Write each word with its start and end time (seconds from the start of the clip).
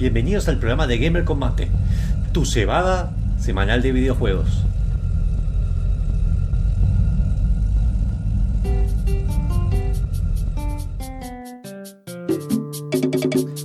Bienvenidos 0.00 0.48
al 0.48 0.56
programa 0.56 0.86
de 0.86 0.96
Gamer 0.96 1.26
Combate, 1.26 1.68
tu 2.32 2.46
cebada 2.46 3.12
semanal 3.38 3.82
de 3.82 3.92
videojuegos. 3.92 4.64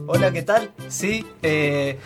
Hola, 0.08 0.34
¿qué 0.34 0.42
tal? 0.42 0.72
Sí, 0.90 1.26
eh, 1.42 2.00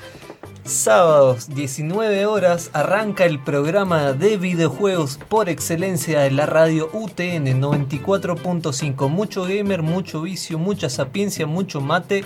sábados 0.63 1.49
19 1.55 2.27
horas 2.27 2.69
arranca 2.73 3.25
el 3.25 3.39
programa 3.39 4.13
de 4.13 4.37
videojuegos 4.37 5.19
por 5.27 5.49
excelencia 5.49 6.19
de 6.19 6.29
la 6.29 6.45
radio 6.45 6.91
UTN 6.93 7.59
94.5. 7.59 9.09
Mucho 9.09 9.45
gamer, 9.45 9.81
mucho 9.81 10.21
vicio, 10.21 10.59
mucha 10.59 10.87
sapiencia, 10.87 11.47
mucho 11.47 11.81
mate 11.81 12.25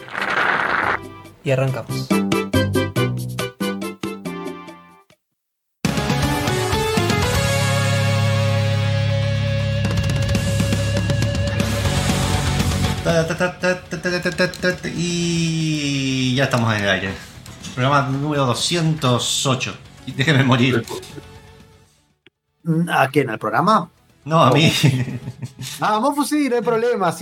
y 1.43 1.51
arrancamos. 1.51 2.07
Y 14.95 16.35
ya 16.35 16.45
estamos 16.45 16.73
en 16.75 16.83
el 16.83 16.89
aire. 16.89 17.13
Programa 17.75 18.07
número 18.09 18.45
208. 18.45 19.77
Déjeme 20.15 20.43
morir. 20.43 20.83
¿A 22.89 23.07
quién? 23.09 23.29
¿Al 23.29 23.39
programa? 23.39 23.89
No, 24.25 24.41
a 24.41 24.51
mí. 24.51 24.71
Ah, 25.81 25.97
vos 25.99 26.27
sí, 26.29 26.49
no 26.49 26.55
hay 26.55 26.61
problema. 26.61 27.13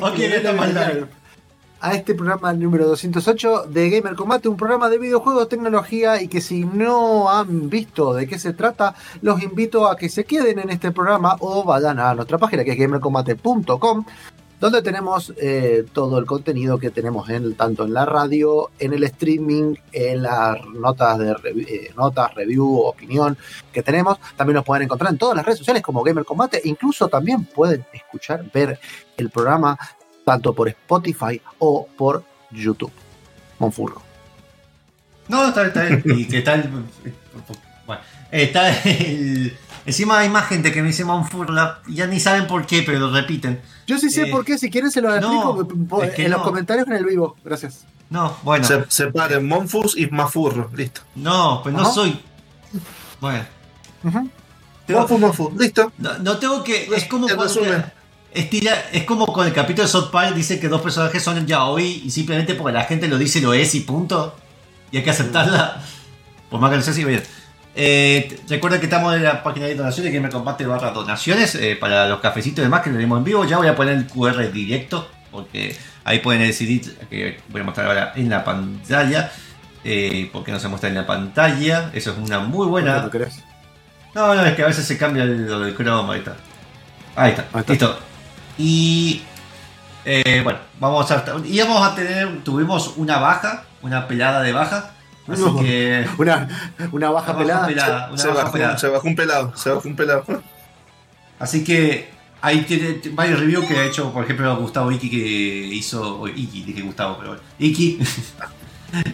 A 1.84 1.96
este 1.96 2.14
programa 2.14 2.54
número 2.54 2.86
208 2.86 3.64
de 3.70 3.90
Gamer 3.90 4.16
Combate, 4.16 4.48
un 4.48 4.56
programa 4.56 4.88
de 4.88 5.00
videojuegos, 5.00 5.50
tecnología 5.50 6.22
y 6.22 6.28
que 6.28 6.40
si 6.40 6.64
no 6.64 7.28
han 7.28 7.72
visto 7.72 8.14
de 8.14 8.28
qué 8.28 8.38
se 8.38 8.54
trata, 8.54 8.94
los 9.24 9.42
invito 9.42 9.88
a 9.88 9.98
que 9.98 10.08
se 10.08 10.24
queden 10.24 10.60
en 10.60 10.70
este 10.70 10.92
programa 10.92 11.38
o 11.40 11.64
vayan 11.64 11.98
a 12.00 12.14
nuestra 12.14 12.38
página 12.38 12.64
que 12.64 12.74
es 12.74 12.78
gamercombate.com 12.78 14.06
donde 14.60 14.84
tenemos 14.84 15.34
eh, 15.38 15.84
todo 15.92 16.20
el 16.20 16.28
contenido 16.28 16.78
que 16.78 16.92
tenemos 16.92 17.28
en, 17.32 17.56
tanto 17.56 17.86
en 17.86 17.96
la 17.96 18.06
radio, 18.06 18.70
en 18.78 18.94
el 18.94 19.04
streaming, 19.06 19.74
en 19.92 20.22
las 20.22 20.64
notas 20.68 21.18
de 21.18 21.36
eh, 21.68 21.92
notas, 21.98 22.36
review, 22.36 22.78
opinión 22.78 23.36
que 23.74 23.82
tenemos. 23.82 24.20
También 24.38 24.58
nos 24.58 24.66
pueden 24.66 24.84
encontrar 24.84 25.12
en 25.12 25.18
todas 25.18 25.36
las 25.36 25.44
redes 25.44 25.58
sociales 25.58 25.82
como 25.82 26.04
Gamer 26.04 26.26
Combate. 26.26 26.62
Incluso 26.66 27.08
también 27.08 27.46
pueden 27.46 27.84
escuchar, 27.92 28.46
ver 28.54 28.80
el 29.18 29.32
programa 29.32 29.80
tanto 30.26 30.54
por 30.54 30.68
Spotify 30.70 31.42
o 31.60 31.88
por 31.98 32.24
YouTube. 32.52 32.92
Monfurro. 33.60 34.02
No, 35.28 35.48
está, 35.48 35.68
está 35.68 35.84
bien. 35.84 36.04
¿Y 36.06 36.28
qué 36.28 36.42
tal? 36.42 36.70
Bueno, 37.86 38.02
está 38.32 38.70
el. 38.84 39.58
Encima 39.86 40.20
hay 40.20 40.30
más 40.30 40.48
gente 40.48 40.72
que 40.72 40.82
me 40.82 40.90
dice 40.90 41.06
Monfurla. 41.06 41.80
Ya 41.88 42.06
ni 42.08 42.20
saben 42.20 42.46
por 42.48 42.66
qué, 42.66 42.84
pero 42.84 43.00
lo 43.00 43.12
repiten. 43.12 43.62
Yo 43.88 43.98
sí 43.98 44.10
sé 44.10 44.24
Eh, 44.24 44.32
por 44.32 44.46
qué, 44.46 44.58
si 44.58 44.70
quieren 44.70 44.92
se 44.92 45.02
lo 45.02 45.16
explico 45.16 45.68
por- 45.90 46.06
es 46.06 46.14
que 46.14 46.26
en 46.26 46.32
los 46.32 46.42
comentarios 46.44 46.88
en 46.88 46.94
el 46.94 47.06
vivo. 47.06 47.36
Gracias. 47.44 47.86
No, 48.10 48.36
bueno. 48.44 48.66
Se, 48.66 48.84
separen 48.90 49.48
Monfus 49.48 49.98
y 49.98 50.08
Mafurro, 50.08 50.70
listo. 50.76 51.02
No, 51.16 51.62
pues 51.64 51.74
no 51.74 51.82
Ajá. 51.82 51.92
soy. 51.92 52.20
Bueno. 53.20 53.46
Monfus, 54.90 55.20
Monfus, 55.20 55.54
listo. 55.56 55.92
no, 55.98 56.18
no 56.20 56.38
tengo 56.38 56.64
que. 56.64 56.86
Es 56.96 57.06
como 57.06 57.26
Te 57.28 57.36
cuando. 57.36 57.54
Estira, 58.34 58.86
es 58.94 59.04
como 59.04 59.26
con 59.28 59.46
el 59.46 59.54
capítulo 59.54 59.84
de 59.86 59.92
South 59.92 60.10
Park 60.10 60.34
dice 60.36 60.60
que 60.60 60.70
dos 60.70 60.82
personajes 60.82 61.22
son 61.22 61.46
ya 61.46 61.66
hoy 61.66 62.02
y 62.06 62.12
simplemente 62.12 62.56
porque 62.56 62.74
la 62.74 62.86
gente 62.86 63.08
lo 63.10 63.18
dice 63.18 63.42
lo 63.42 63.54
es 63.54 63.76
y 63.76 63.82
punto. 63.82 64.36
Y 64.92 64.98
hay 64.98 65.04
que 65.04 65.10
aceptarla. 65.10 65.82
Por 66.50 66.60
más 66.60 66.70
que 66.72 66.78
no 66.78 66.82
sé 66.82 66.94
si 66.94 67.04
bien. 67.04 67.22
Eh, 67.76 68.40
recuerda 68.50 68.80
que 68.80 68.86
estamos 68.86 69.14
en 69.16 69.24
la 69.24 69.44
página 69.44 69.66
de 69.66 69.76
donaciones 69.76 70.12
que 70.12 70.20
me 70.20 70.30
comparte 70.30 70.66
barra 70.66 70.92
donaciones 70.92 71.56
eh, 71.56 71.78
para 71.80 72.08
los 72.08 72.20
cafecitos 72.20 72.60
y 72.60 72.64
demás 72.64 72.82
que 72.82 72.90
lo 72.90 72.96
tenemos 72.96 73.18
en 73.18 73.24
vivo. 73.26 73.44
Ya 73.46 73.58
voy 73.58 73.68
a 73.68 73.76
poner 73.76 73.96
el 73.96 74.08
QR 74.08 74.50
directo 74.52 75.10
porque 75.30 75.76
ahí 76.04 76.20
pueden 76.20 76.42
decidir 76.42 76.98
que 77.10 77.40
voy 77.50 77.62
a 77.62 77.64
mostrar 77.66 77.88
ahora 77.88 78.14
en 78.16 78.30
la 78.30 78.44
pantalla. 78.46 79.32
Eh, 79.84 80.30
porque 80.32 80.52
no 80.52 80.60
se 80.60 80.68
muestra 80.68 80.90
en 80.90 80.96
la 80.96 81.06
pantalla. 81.08 81.90
Eso 81.94 82.12
es 82.12 82.18
una 82.18 82.40
muy 82.40 82.68
buena. 82.68 83.10
¿No? 84.14 84.28
No, 84.28 84.36
no, 84.36 84.46
es 84.46 84.56
que 84.56 84.64
a 84.64 84.68
veces 84.68 84.86
se 84.86 84.98
cambia 84.98 85.24
el- 85.24 85.48
lo 85.48 85.60
del 85.62 85.76
Chrome, 85.76 86.14
ahí 86.14 86.20
está. 86.20 86.36
Ahí 87.16 87.32
está, 87.32 87.46
Ahí 87.54 87.60
está. 87.62 87.72
listo. 87.74 88.00
Y 88.58 89.22
eh, 90.06 90.42
bueno, 90.44 90.60
vamos 90.80 91.10
a 91.12 91.24
y 91.46 91.60
vamos 91.60 91.82
a 91.88 91.96
tener, 91.96 92.44
tuvimos 92.44 92.94
una 92.98 93.18
baja, 93.20 93.64
una 93.82 94.08
pelada 94.08 94.42
de 94.42 94.52
baja. 94.54 94.92
Así 95.28 95.42
No. 95.42 95.60
que 95.60 96.06
Una, 96.18 96.48
una 96.92 97.10
baja 97.12 97.32
una 97.32 97.40
pelada. 97.40 97.68
pelada, 97.68 98.08
una 98.10 98.18
Se 98.18 98.28
baja 98.28 98.40
bajó, 98.44 98.52
pelada. 98.54 98.78
se 98.78 98.88
bajó 98.88 99.08
un 99.08 99.16
pelado, 99.16 99.58
se 99.58 99.70
bajó 99.70 99.88
un 99.88 99.96
pelado. 99.96 100.26
Así 101.40 101.64
que 101.64 102.10
ahí 102.42 102.62
tiene 102.64 103.00
varios 103.14 103.40
reviews 103.40 103.66
que 103.66 103.78
ha 103.78 103.86
hecho, 103.86 104.12
por 104.12 104.24
ejemplo, 104.24 104.56
Gustavo 104.58 104.92
Iki 104.92 105.10
que 105.10 105.18
hizo. 105.18 106.22
o 106.22 106.28
Iki, 106.28 106.64
dije 106.64 106.82
Gustavo, 106.82 107.18
pero 107.18 107.30
bueno. 107.30 107.44
Iki. 107.60 108.00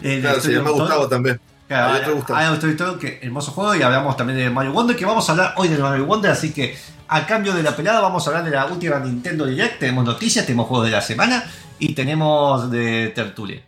Eh, 0.02 0.18
Claro, 0.22 0.38
de 0.38 0.42
se 0.42 0.52
llama 0.54 0.72
Gustavo 0.72 1.08
también. 1.08 1.40
Claro, 1.68 1.94
hay 1.94 2.02
otro 2.48 2.70
Gustavo, 2.70 2.98
que 2.98 3.20
hermoso 3.22 3.52
juego 3.52 3.76
y 3.76 3.82
hablamos 3.82 4.16
también 4.16 4.40
de 4.40 4.50
Mario 4.50 4.72
Wonder 4.72 4.96
que 4.96 5.06
vamos 5.06 5.28
a 5.28 5.34
hablar 5.34 5.54
hoy 5.58 5.68
de 5.68 5.78
Mario 5.78 6.06
Wonder 6.06 6.32
así 6.32 6.54
que 6.54 6.78
a 7.10 7.26
cambio 7.26 7.54
de 7.54 7.62
la 7.62 7.76
pelada 7.76 8.00
vamos 8.00 8.26
a 8.26 8.30
hablar 8.30 8.46
de 8.46 8.52
la 8.52 8.66
última 8.66 9.00
Nintendo 9.00 9.46
Direct. 9.46 9.80
Tenemos 9.80 10.06
noticias 10.06 10.46
tenemos 10.46 10.68
juegos 10.68 10.86
de 10.88 10.92
la 10.92 11.02
semana 11.02 11.44
y 11.80 11.94
tenemos 11.94 12.72
de 12.72 13.12
tertulia 13.14 13.62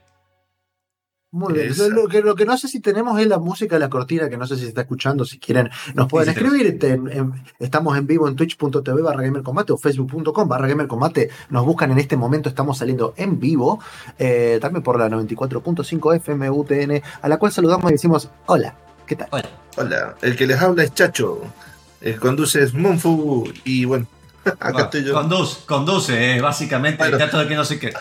Muy 1.31 1.53
bien. 1.53 1.71
Lo, 1.77 1.89
lo 1.89 2.07
que, 2.07 2.21
lo 2.21 2.33
que 2.33 2.43
no 2.45 2.57
sé 2.57 2.67
si 2.67 2.79
tenemos 2.79 3.19
es 3.21 3.27
la 3.27 3.37
música 3.37 3.75
de 3.75 3.79
la 3.79 3.89
cortina, 3.89 4.27
que 4.29 4.37
no 4.37 4.47
sé 4.47 4.55
si 4.55 4.63
se 4.63 4.69
está 4.69 4.81
escuchando. 4.81 5.25
Si 5.25 5.37
quieren, 5.37 5.69
nos 5.93 6.07
pueden 6.07 6.33
sí, 6.33 6.39
sí, 6.39 6.43
escribir. 6.45 6.79
Te- 6.79 6.93
en- 6.93 7.33
estamos 7.59 7.95
en 7.97 8.07
vivo 8.07 8.27
en 8.27 8.35
twitch.tv 8.35 9.01
barra 9.03 9.21
gamercombate 9.21 9.71
o 9.71 9.77
facebook.com 9.77 10.47
barra 10.49 10.67
gamercombate. 10.67 11.29
Nos 11.51 11.65
buscan 11.65 11.91
en 11.91 11.99
este 11.99 12.17
momento, 12.17 12.49
estamos 12.49 12.79
saliendo 12.79 13.13
en 13.15 13.39
vivo. 13.39 13.79
eh, 14.17 14.57
también 14.59 14.81
por 14.81 14.97
la 14.97 15.07
94.5 15.07 16.15
FM 16.15 16.49
UTN, 16.49 17.01
a 17.21 17.29
la 17.29 17.37
cual 17.37 17.51
saludamos 17.51 17.91
y 17.91 17.93
decimos 17.93 18.29
hola. 18.47 18.75
¿Qué 19.05 19.15
tal? 19.15 19.27
Hola. 19.31 19.49
Hola, 19.77 20.15
el 20.23 20.35
que 20.35 20.47
les 20.47 20.59
habla 20.59 20.83
es 20.83 20.93
Chacho. 20.95 21.41
El 22.01 22.19
conduce 22.19 22.63
es 22.63 22.73
Monfu. 22.73 23.47
Y 23.65 23.85
bueno, 23.85 24.07
acá 24.45 24.57
Bueno, 24.71 24.79
estoy 24.85 25.03
yo. 25.03 25.13
conduce 25.13 25.57
conduce 25.67 26.37
eh, 26.37 26.41
básicamente 26.41 27.03
Bueno. 27.03 27.17
trato 27.17 27.37
de 27.37 27.47
que 27.47 27.55
no 27.55 27.65
sé 27.65 27.77
qué 27.79 27.93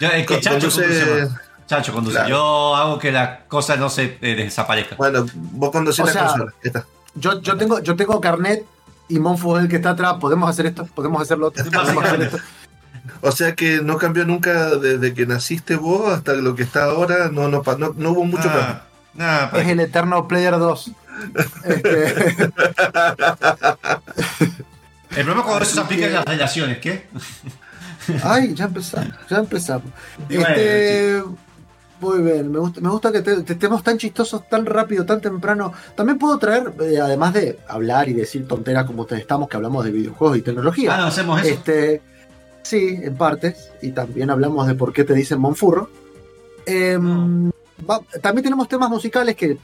Yo- 0.00 0.08
es 0.08 0.26
que 0.26 0.34
Con- 0.34 0.40
Chacho 0.40 0.68
conduce-. 0.70 1.28
Chacho 1.66 1.92
conduce 1.92 2.14
Claro. 2.16 2.28
yo 2.28 2.76
hago 2.76 2.98
que 2.98 3.10
la 3.12 3.40
cosa 3.46 3.76
no 3.76 3.88
se 3.88 4.18
eh, 4.20 4.34
desaparezca 4.34 4.96
Bueno, 4.96 5.24
vos 5.34 5.70
conducís 5.70 6.00
O 6.00 6.06
la 6.06 6.12
sea, 6.12 6.26
consola. 6.26 6.52
Ya 6.62 6.68
está. 6.68 6.86
Yo, 7.14 7.40
yo, 7.40 7.56
tengo, 7.56 7.80
yo 7.80 7.96
tengo 7.96 8.20
carnet 8.20 8.64
y 9.08 9.18
Monfu 9.18 9.56
es 9.56 9.64
el 9.64 9.68
que 9.68 9.76
está 9.76 9.90
atrás. 9.90 10.14
¿Podemos 10.20 10.48
hacer 10.50 10.66
esto? 10.66 10.86
¿Podemos 10.94 11.22
hacerlo 11.22 11.48
otro? 11.48 11.64
¿Podemos 11.64 12.04
hacer 12.06 12.22
esto? 12.22 12.38
O 13.20 13.30
sea 13.32 13.54
que 13.54 13.80
no 13.82 13.98
cambió 13.98 14.24
nunca 14.24 14.76
desde 14.76 15.14
que 15.14 15.26
naciste 15.26 15.76
vos 15.76 16.12
hasta 16.12 16.32
lo 16.34 16.54
que 16.54 16.62
está 16.62 16.84
ahora. 16.84 17.28
No, 17.30 17.48
no, 17.48 17.62
no, 17.78 17.94
no 17.96 18.10
hubo 18.10 18.24
mucho 18.24 18.44
cambio. 18.48 18.60
Ah, 18.66 18.82
nada, 19.14 19.50
Es 19.60 19.68
el 19.68 19.80
Eterno 19.80 20.26
Player 20.26 20.58
2. 20.58 20.90
Este, 21.64 22.08
el 25.10 25.24
problema 25.24 25.44
cuando 25.44 25.62
eso 25.64 25.74
se 25.74 25.80
aplica 25.80 26.06
en 26.06 26.12
las 26.14 26.24
relaciones 26.24 26.78
¿qué? 26.78 27.06
Ay, 28.22 28.52
ya 28.54 28.64
empezamos, 28.64 29.14
ya 29.30 29.36
empezamos. 29.38 29.84
Bueno, 30.28 30.46
Este, 30.48 31.22
muy 32.04 32.22
bien, 32.22 32.50
me 32.52 32.58
gusta, 32.58 32.80
me 32.80 32.88
gusta 32.90 33.10
que 33.10 33.22
te, 33.22 33.42
te 33.42 33.52
estemos 33.54 33.82
tan 33.82 33.98
chistosos 33.98 34.48
tan 34.48 34.64
rápido, 34.66 35.04
tan 35.04 35.20
temprano. 35.20 35.72
También 35.96 36.18
puedo 36.18 36.38
traer, 36.38 36.72
eh, 36.80 36.98
además 37.00 37.32
de 37.34 37.58
hablar 37.68 38.08
y 38.08 38.12
decir 38.12 38.46
tonteras 38.46 38.84
como 38.86 39.02
ustedes 39.02 39.22
estamos, 39.22 39.48
que 39.48 39.56
hablamos 39.56 39.84
de 39.84 39.90
videojuegos 39.90 40.38
y 40.38 40.42
tecnología. 40.42 40.94
ah 40.94 40.98
no 40.98 41.04
hacemos 41.06 41.40
eso 41.42 41.48
Este, 41.54 42.02
sí, 42.62 42.98
en 43.02 43.16
partes. 43.16 43.70
Y 43.82 43.90
también 43.92 44.30
hablamos 44.30 44.66
de 44.66 44.74
por 44.74 44.92
qué 44.92 45.04
te 45.04 45.14
dicen 45.14 45.40
Monfurro. 45.40 45.88
Em, 46.66 47.50
va- 47.88 48.00
también 48.22 48.44
tenemos 48.44 48.68
temas 48.68 48.88
musicales 48.90 49.36
que 49.36 49.56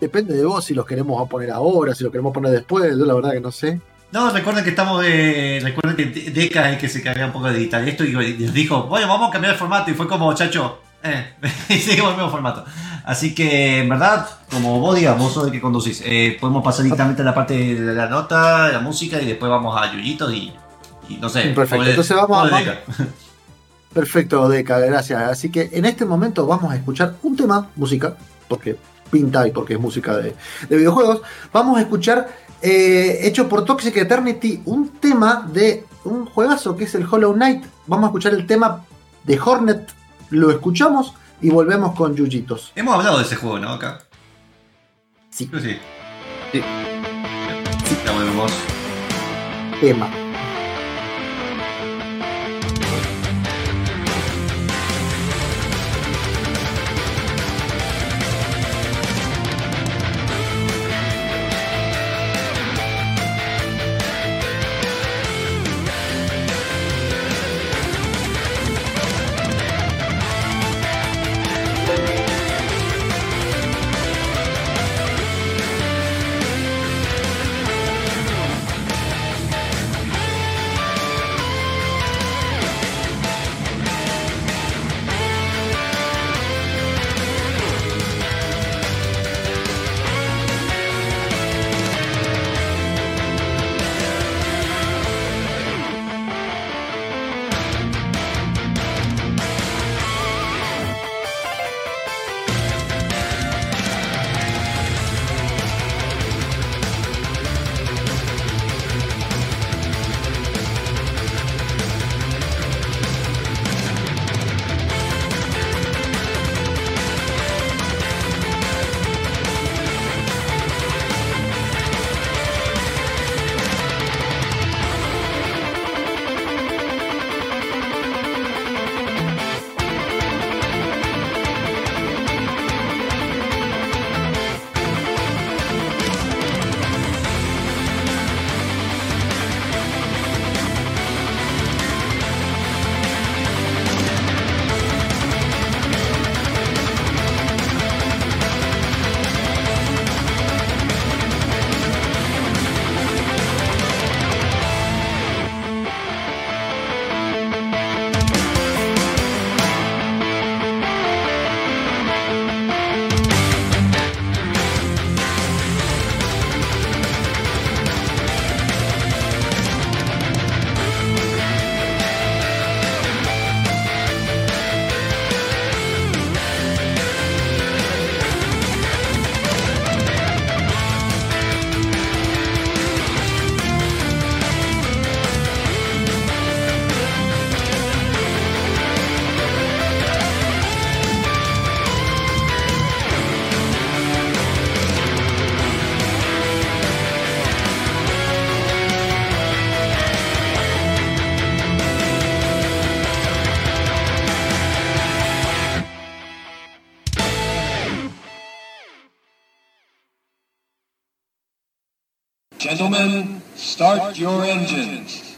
depende 0.00 0.34
de 0.36 0.44
vos 0.44 0.64
si 0.64 0.74
los 0.74 0.86
queremos 0.86 1.28
poner 1.28 1.50
ahora, 1.50 1.94
si 1.94 2.04
los 2.04 2.12
queremos 2.12 2.32
poner 2.32 2.52
después. 2.52 2.96
Yo 2.96 3.04
la 3.04 3.14
verdad 3.14 3.32
que 3.32 3.40
no 3.40 3.50
sé. 3.52 3.80
No, 4.12 4.30
recuerden 4.30 4.62
que 4.62 4.70
estamos 4.70 5.02
de. 5.02 5.58
Recuerden 5.62 5.96
que 5.96 6.20
De- 6.20 6.30
Deca 6.30 6.68
es 6.68 6.74
el 6.74 6.80
que 6.80 6.88
se 6.88 7.02
carga 7.02 7.26
un 7.26 7.32
poco 7.32 7.48
de 7.50 7.56
editar 7.56 7.86
esto 7.88 8.04
y 8.04 8.12
les 8.12 8.52
dijo, 8.54 8.84
bueno, 8.84 9.08
vamos 9.08 9.28
a 9.28 9.32
cambiar 9.32 9.54
el 9.54 9.58
formato. 9.58 9.90
Y 9.90 9.94
fue 9.94 10.06
como, 10.06 10.32
chacho, 10.34 10.78
eh, 11.68 11.78
seguimos 11.78 12.10
el 12.12 12.16
mismo 12.16 12.30
formato. 12.30 12.64
Así 13.04 13.34
que, 13.34 13.80
en 13.80 13.88
verdad, 13.90 14.26
como 14.50 14.80
vos 14.80 14.96
digas, 14.96 15.18
vos 15.18 15.32
sos 15.34 15.46
el 15.46 15.52
que 15.52 15.60
conducís. 15.60 16.02
Eh, 16.04 16.36
podemos 16.40 16.64
pasar 16.64 16.84
directamente 16.84 17.20
a 17.20 17.24
la 17.26 17.34
parte 17.34 17.54
de 17.74 17.94
la 17.94 18.08
nota, 18.08 18.68
la 18.72 18.80
música 18.80 19.20
y 19.20 19.26
después 19.26 19.50
vamos 19.50 19.76
a 19.80 19.92
Yuyitos 19.92 20.32
y, 20.32 20.52
y 21.10 21.16
no 21.16 21.28
sé. 21.28 21.42
Perfecto, 21.50 21.84
entonces 21.84 22.16
vamos 22.16 22.50
a- 22.52 22.56
Deca. 22.58 22.80
Perfecto, 23.92 24.48
Deca, 24.48 24.78
gracias. 24.80 25.22
Así 25.22 25.50
que 25.50 25.70
en 25.72 25.84
este 25.84 26.04
momento 26.04 26.46
vamos 26.46 26.72
a 26.72 26.76
escuchar 26.76 27.14
un 27.22 27.36
tema, 27.36 27.68
música, 27.76 28.16
porque 28.48 28.76
pinta 29.10 29.46
y 29.46 29.52
porque 29.52 29.74
es 29.74 29.80
música 29.80 30.16
de, 30.16 30.34
de 30.68 30.76
videojuegos. 30.76 31.20
Vamos 31.52 31.78
a 31.78 31.82
escuchar, 31.82 32.28
eh, 32.60 33.20
hecho 33.22 33.48
por 33.48 33.64
Toxic 33.64 33.96
Eternity, 33.96 34.62
un 34.64 34.88
tema 34.98 35.46
de 35.52 35.84
un 36.04 36.26
juegazo 36.26 36.76
que 36.76 36.84
es 36.84 36.94
el 36.96 37.06
Hollow 37.08 37.34
Knight. 37.34 37.64
Vamos 37.86 38.04
a 38.04 38.08
escuchar 38.08 38.32
el 38.34 38.46
tema 38.46 38.82
de 39.22 39.38
Hornet. 39.38 39.88
Lo 40.34 40.50
escuchamos 40.50 41.14
y 41.40 41.50
volvemos 41.50 41.94
con 41.94 42.16
Yuyitos. 42.16 42.72
Hemos 42.74 42.94
hablado 42.96 43.18
de 43.18 43.24
ese 43.24 43.36
juego, 43.36 43.60
¿no? 43.60 43.70
Acá. 43.70 44.00
Sí. 45.30 45.48
Sí. 45.62 45.78
Sí. 46.50 46.62
Ya 48.04 48.12
volvemos. 48.12 48.52
Tema. 49.80 50.23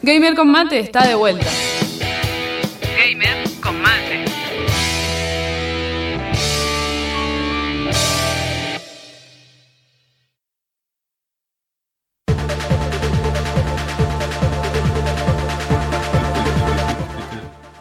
Gamer 0.06 0.34
con 0.36 0.48
mate 0.48 0.78
está 0.78 1.04
de 1.06 1.14
vuelta. 1.16 1.46
Gamer 2.96 3.38
con 3.60 3.80
mate. 3.82 4.24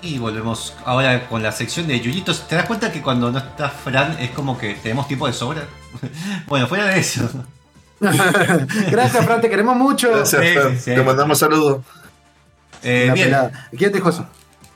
Y 0.01 0.19
volvemos 0.19 0.75
ahora 0.85 1.27
con 1.27 1.41
la 1.41 1.51
sección 1.51 1.87
de 1.87 1.99
Yuyitos. 1.99 2.47
¿Te 2.47 2.55
das 2.55 2.65
cuenta 2.65 2.91
que 2.91 3.01
cuando 3.01 3.31
no 3.31 3.39
está 3.39 3.69
Fran 3.69 4.17
es 4.19 4.29
como 4.31 4.57
que 4.57 4.75
tenemos 4.75 5.07
tiempo 5.07 5.25
de 5.25 5.33
sobra? 5.33 5.63
bueno, 6.47 6.67
fuera 6.67 6.85
de 6.85 6.99
eso. 6.99 7.27
Gracias, 7.99 9.25
Fran, 9.25 9.41
te 9.41 9.49
queremos 9.49 9.75
mucho. 9.75 10.11
Gracias, 10.11 10.41
Sí, 10.43 10.53
Fran. 10.53 10.79
sí. 10.79 10.93
Te 10.93 11.01
mandamos 11.01 11.39
saludos. 11.39 11.81
Eh, 12.85 13.09
bien, 13.13 13.25
pelada. 13.27 13.67
¿Quién 13.77 13.91
dijo 13.91 14.09
eso? 14.09 14.25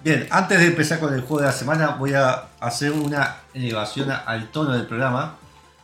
bien, 0.03 0.27
antes 0.31 0.59
de 0.59 0.67
empezar 0.67 0.99
con 0.99 1.13
el 1.13 1.21
juego 1.21 1.41
de 1.41 1.47
la 1.47 1.51
semana, 1.51 1.89
voy 1.99 2.13
a 2.13 2.45
hacer 2.59 2.91
una 2.91 3.35
elevación 3.53 4.09
al 4.11 4.49
tono 4.49 4.71
del 4.73 4.85
programa. 4.87 5.35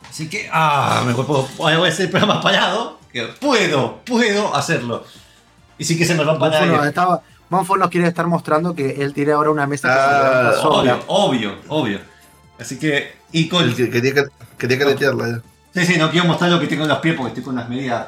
Así 0.10 0.30
que, 0.30 0.50
ah, 0.52 1.04
me 1.06 1.14
puedo, 1.14 1.48
voy 1.58 1.74
a 1.74 1.78
hacer 1.88 2.06
el 2.06 2.12
programa 2.12 2.42
parado. 2.42 3.00
Que 3.12 3.24
puedo, 3.24 3.98
puedo 4.06 4.56
hacerlo. 4.56 5.04
Y 5.78 5.84
sí 5.86 5.98
que 5.98 6.06
se 6.06 6.16
me 6.16 6.24
rompa 6.24 6.46
Monfo 6.50 6.66
nos, 6.66 6.76
nadie. 6.78 6.90
estaba, 6.90 7.22
Monfo 7.50 7.78
nos 7.78 7.90
quiere 7.90 8.08
estar 8.08 8.26
mostrando 8.28 8.74
que 8.76 9.02
él 9.04 9.14
tiene 9.14 9.32
ahora 9.34 9.50
una 9.52 9.68
mesa 9.68 9.88
que 9.90 10.00
Ah, 10.00 10.08
se 10.10 10.24
levanta 10.38 10.62
sola. 10.62 10.94
Obvio, 10.94 11.04
obvio, 11.08 11.56
obvio. 11.70 12.00
Así 12.60 12.80
que, 12.80 13.18
y 13.34 13.50
con. 13.50 13.64
El 13.64 13.76
que 13.76 13.90
quería, 13.90 14.14
que- 14.14 14.26
quería 14.58 14.80
calentarla 14.80 15.28
ya. 15.30 15.42
Sí, 15.82 15.94
sí, 15.94 16.00
no 16.00 16.10
quiero 16.10 16.26
mostrar 16.28 16.50
lo 16.52 16.60
que 16.60 16.68
tengo 16.68 16.84
en 16.84 16.90
los 16.90 17.00
pies 17.00 17.16
porque 17.16 17.30
estoy 17.30 17.44
con 17.44 17.54
unas 17.56 17.68
medidas 17.68 18.08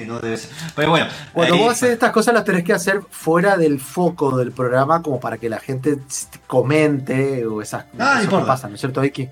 que 0.00 0.06
no 0.06 0.18
debe 0.18 0.36
ser. 0.36 0.50
Pero 0.74 0.90
bueno. 0.90 1.06
Cuando 1.32 1.54
ahí- 1.54 1.60
vos 1.60 1.72
haces 1.72 1.90
estas 1.90 2.10
cosas 2.10 2.32
las 2.34 2.44
tenés 2.44 2.64
que 2.64 2.72
hacer 2.72 3.00
fuera 3.10 3.56
del 3.56 3.78
foco 3.80 4.36
del 4.38 4.52
programa 4.52 5.02
como 5.02 5.20
para 5.20 5.36
que 5.38 5.48
la 5.50 5.60
gente 5.60 5.98
comente 6.46 7.44
o 7.46 7.60
esas 7.62 7.84
Ah, 7.84 7.86
no 7.92 7.98
cosas 7.98 8.18
que 8.18 8.24
importa. 8.24 8.46
pasan, 8.46 8.70
¿no 8.70 8.74
es 8.76 8.80
cierto, 8.80 9.00
Vicky? 9.02 9.28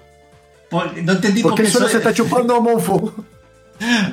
por- 0.71 0.95
no 0.99 1.13
entendí 1.13 1.43
por 1.43 1.53
Porque 1.53 1.63
qué 1.65 1.71
solo 1.71 1.87
soy- 1.87 1.93
se 1.93 1.99
está 1.99 2.13
chupando 2.15 2.55
a 2.57 2.61
Monfo. 2.61 3.15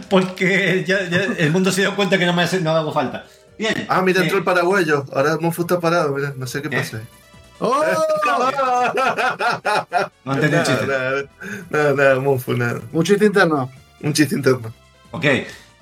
Porque 0.09 0.83
ya, 0.87 1.03
ya 1.09 1.23
el 1.37 1.51
mundo 1.51 1.71
se 1.71 1.81
dio 1.81 1.95
cuenta 1.95 2.17
que 2.17 2.25
no 2.25 2.33
me 2.33 2.43
hace, 2.43 2.61
no 2.61 2.71
hago 2.71 2.93
falta. 2.93 3.25
Bien. 3.57 3.85
Ah, 3.89 4.01
mira, 4.01 4.19
eh, 4.21 4.23
entró 4.23 4.37
el 4.37 4.43
paraguayo. 4.43 5.05
Ahora 5.13 5.37
Monfu 5.41 5.61
está 5.63 5.79
parado, 5.79 6.13
mira, 6.13 6.33
no 6.37 6.45
sé 6.47 6.61
qué 6.61 6.69
¿Qué? 6.69 6.77
pasa. 6.77 7.01
¡Oh! 7.59 7.83
No 10.23 10.33
entendí 10.33 10.57
el 10.57 10.63
chiste. 10.65 10.85
Nada, 10.87 11.23
nada, 11.69 11.93
nada, 11.93 12.19
Monfu, 12.19 12.53
nada. 12.53 12.79
Un 12.91 13.03
chiste 13.03 13.25
interno. 13.25 13.69
Un 14.01 14.13
chiste 14.13 14.35
interno. 14.35 14.73
Ok, 15.11 15.25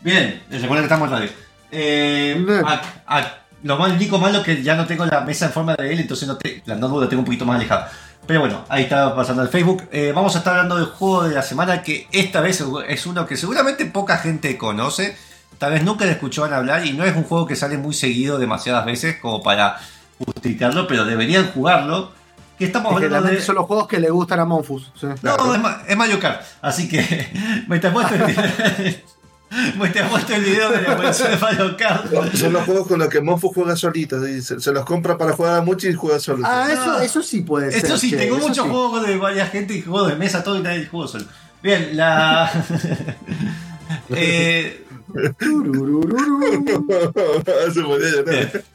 bien, 0.04 0.42
recuerda 0.50 0.78
que 0.82 0.84
estamos 0.84 1.08
en 1.10 1.14
radio. 1.14 1.30
Eh, 1.72 2.46
a- 2.66 2.82
a- 3.18 3.38
lo 3.64 3.78
más 3.78 3.92
único 3.94 4.18
malo 4.20 4.40
es 4.40 4.44
que 4.44 4.62
ya 4.62 4.76
no 4.76 4.86
tengo 4.86 5.06
la 5.06 5.22
mesa 5.22 5.46
en 5.46 5.52
forma 5.54 5.76
de 5.76 5.94
L, 5.94 6.02
entonces 6.02 6.28
no 6.28 6.36
te, 6.38 6.62
la 6.66 6.76
notebook 6.76 7.04
la 7.04 7.10
tengo 7.10 7.22
un 7.22 7.26
poquito 7.26 7.46
más 7.46 7.56
alejada. 7.56 7.90
Pero 8.28 8.42
bueno, 8.42 8.64
ahí 8.70 8.84
está 8.84 9.16
pasando 9.16 9.42
el 9.42 9.50
Facebook. 9.50 9.84
Eh, 9.92 10.12
vamos 10.16 10.36
a 10.36 10.40
estar 10.40 10.54
hablando 10.54 10.76
del 10.78 10.86
juego 10.86 11.24
de 11.24 11.36
la 11.36 11.42
semana 11.42 11.82
que 11.82 12.08
esta 12.12 12.40
vez 12.42 12.64
es 12.88 13.06
uno 13.06 13.26
que 13.26 13.36
seguramente 13.38 13.86
poca 13.86 14.18
gente 14.18 14.58
conoce. 14.58 15.18
Tal 15.58 15.72
vez 15.74 15.84
nunca 15.84 16.06
le 16.06 16.12
escuchaban 16.12 16.54
hablar 16.54 16.86
y 16.86 16.94
no 16.94 17.04
es 17.06 17.16
un 17.16 17.24
juego 17.24 17.46
que 17.46 17.56
sale 17.56 17.78
muy 17.78 17.94
seguido 17.94 18.38
demasiadas 18.38 18.86
veces 18.86 19.18
como 19.22 19.42
para 19.44 19.78
justificarlo, 20.18 20.88
pero 20.88 21.06
deberían 21.06 21.52
jugarlo. 21.52 22.12
Que 22.58 22.66
estamos 22.66 22.94
Es 22.94 23.00
que 23.00 23.06
hablando 23.06 23.24
realmente 23.28 23.42
de... 23.42 23.46
son 23.46 23.56
los 23.56 23.66
juegos 23.66 23.88
que 23.88 24.00
le 24.00 24.10
gustan 24.10 24.40
a 24.40 24.46
Monfus. 24.46 24.92
sí. 25.00 25.08
No, 25.22 25.56
es, 25.56 25.62
Ma- 25.62 25.82
es 25.88 25.98
Mario 25.98 26.20
Kart. 26.20 26.42
Así 26.62 26.88
que 26.88 27.02
Pues 27.68 27.82
te 29.94 30.00
ha 30.00 30.10
puesto 30.10 30.34
el 30.34 30.44
video 30.44 30.72
de 30.72 30.82
la 30.82 30.94
evolución 30.94 31.32
de 31.32 31.38
Mario 31.38 31.78
Kart. 31.78 32.36
Son 32.36 32.54
los 32.54 32.64
juegos 32.64 32.88
con 32.88 33.00
los 33.00 33.10
que 33.10 33.22
Monfu 33.22 33.52
juega 33.54 33.76
solito. 33.76 34.22
Se, 34.22 34.60
se 34.60 34.72
los 34.72 34.86
compra 34.86 35.18
para 35.18 35.34
jugar 35.34 35.60
a 35.60 35.62
mucho 35.62 35.88
y 35.88 35.94
juega 35.94 36.20
solo. 36.20 36.44
Ah, 36.46 36.70
eso, 36.72 37.00
eso 37.00 37.24
sí 37.24 37.42
puede 37.42 37.72
ser. 37.72 37.84
Esto 37.84 37.98
sí, 37.98 38.12
che, 38.12 38.18
tengo 38.18 38.38
muchos 38.38 38.66
sí. 38.66 38.72
juegos 38.72 39.08
de 39.08 39.18
varias 39.18 39.52
gente 39.52 39.76
y 39.76 39.82
juegos 39.82 40.10
de 40.10 40.16
mesa, 40.16 40.44
todo 40.44 40.58
y 40.58 40.62
nadie 40.62 40.86
juego 40.86 41.08
solo. 41.08 41.26
Bien, 41.62 41.96
la. 41.96 42.50
eh. 44.10 44.86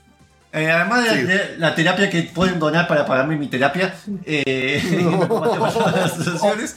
Eh, 0.59 0.71
además 0.71 1.05
de 1.05 1.09
la, 1.11 1.15
Sí. 1.15 1.23
de 1.23 1.55
la 1.59 1.75
terapia 1.75 2.11
que 2.11 2.23
pueden 2.23 2.59
donar 2.59 2.89
para 2.89 3.05
pagarme 3.07 3.37
mi 3.37 3.47
terapia, 3.49 3.95
eh, 4.25 4.83
las 5.95 6.13
asociaciones, 6.13 6.75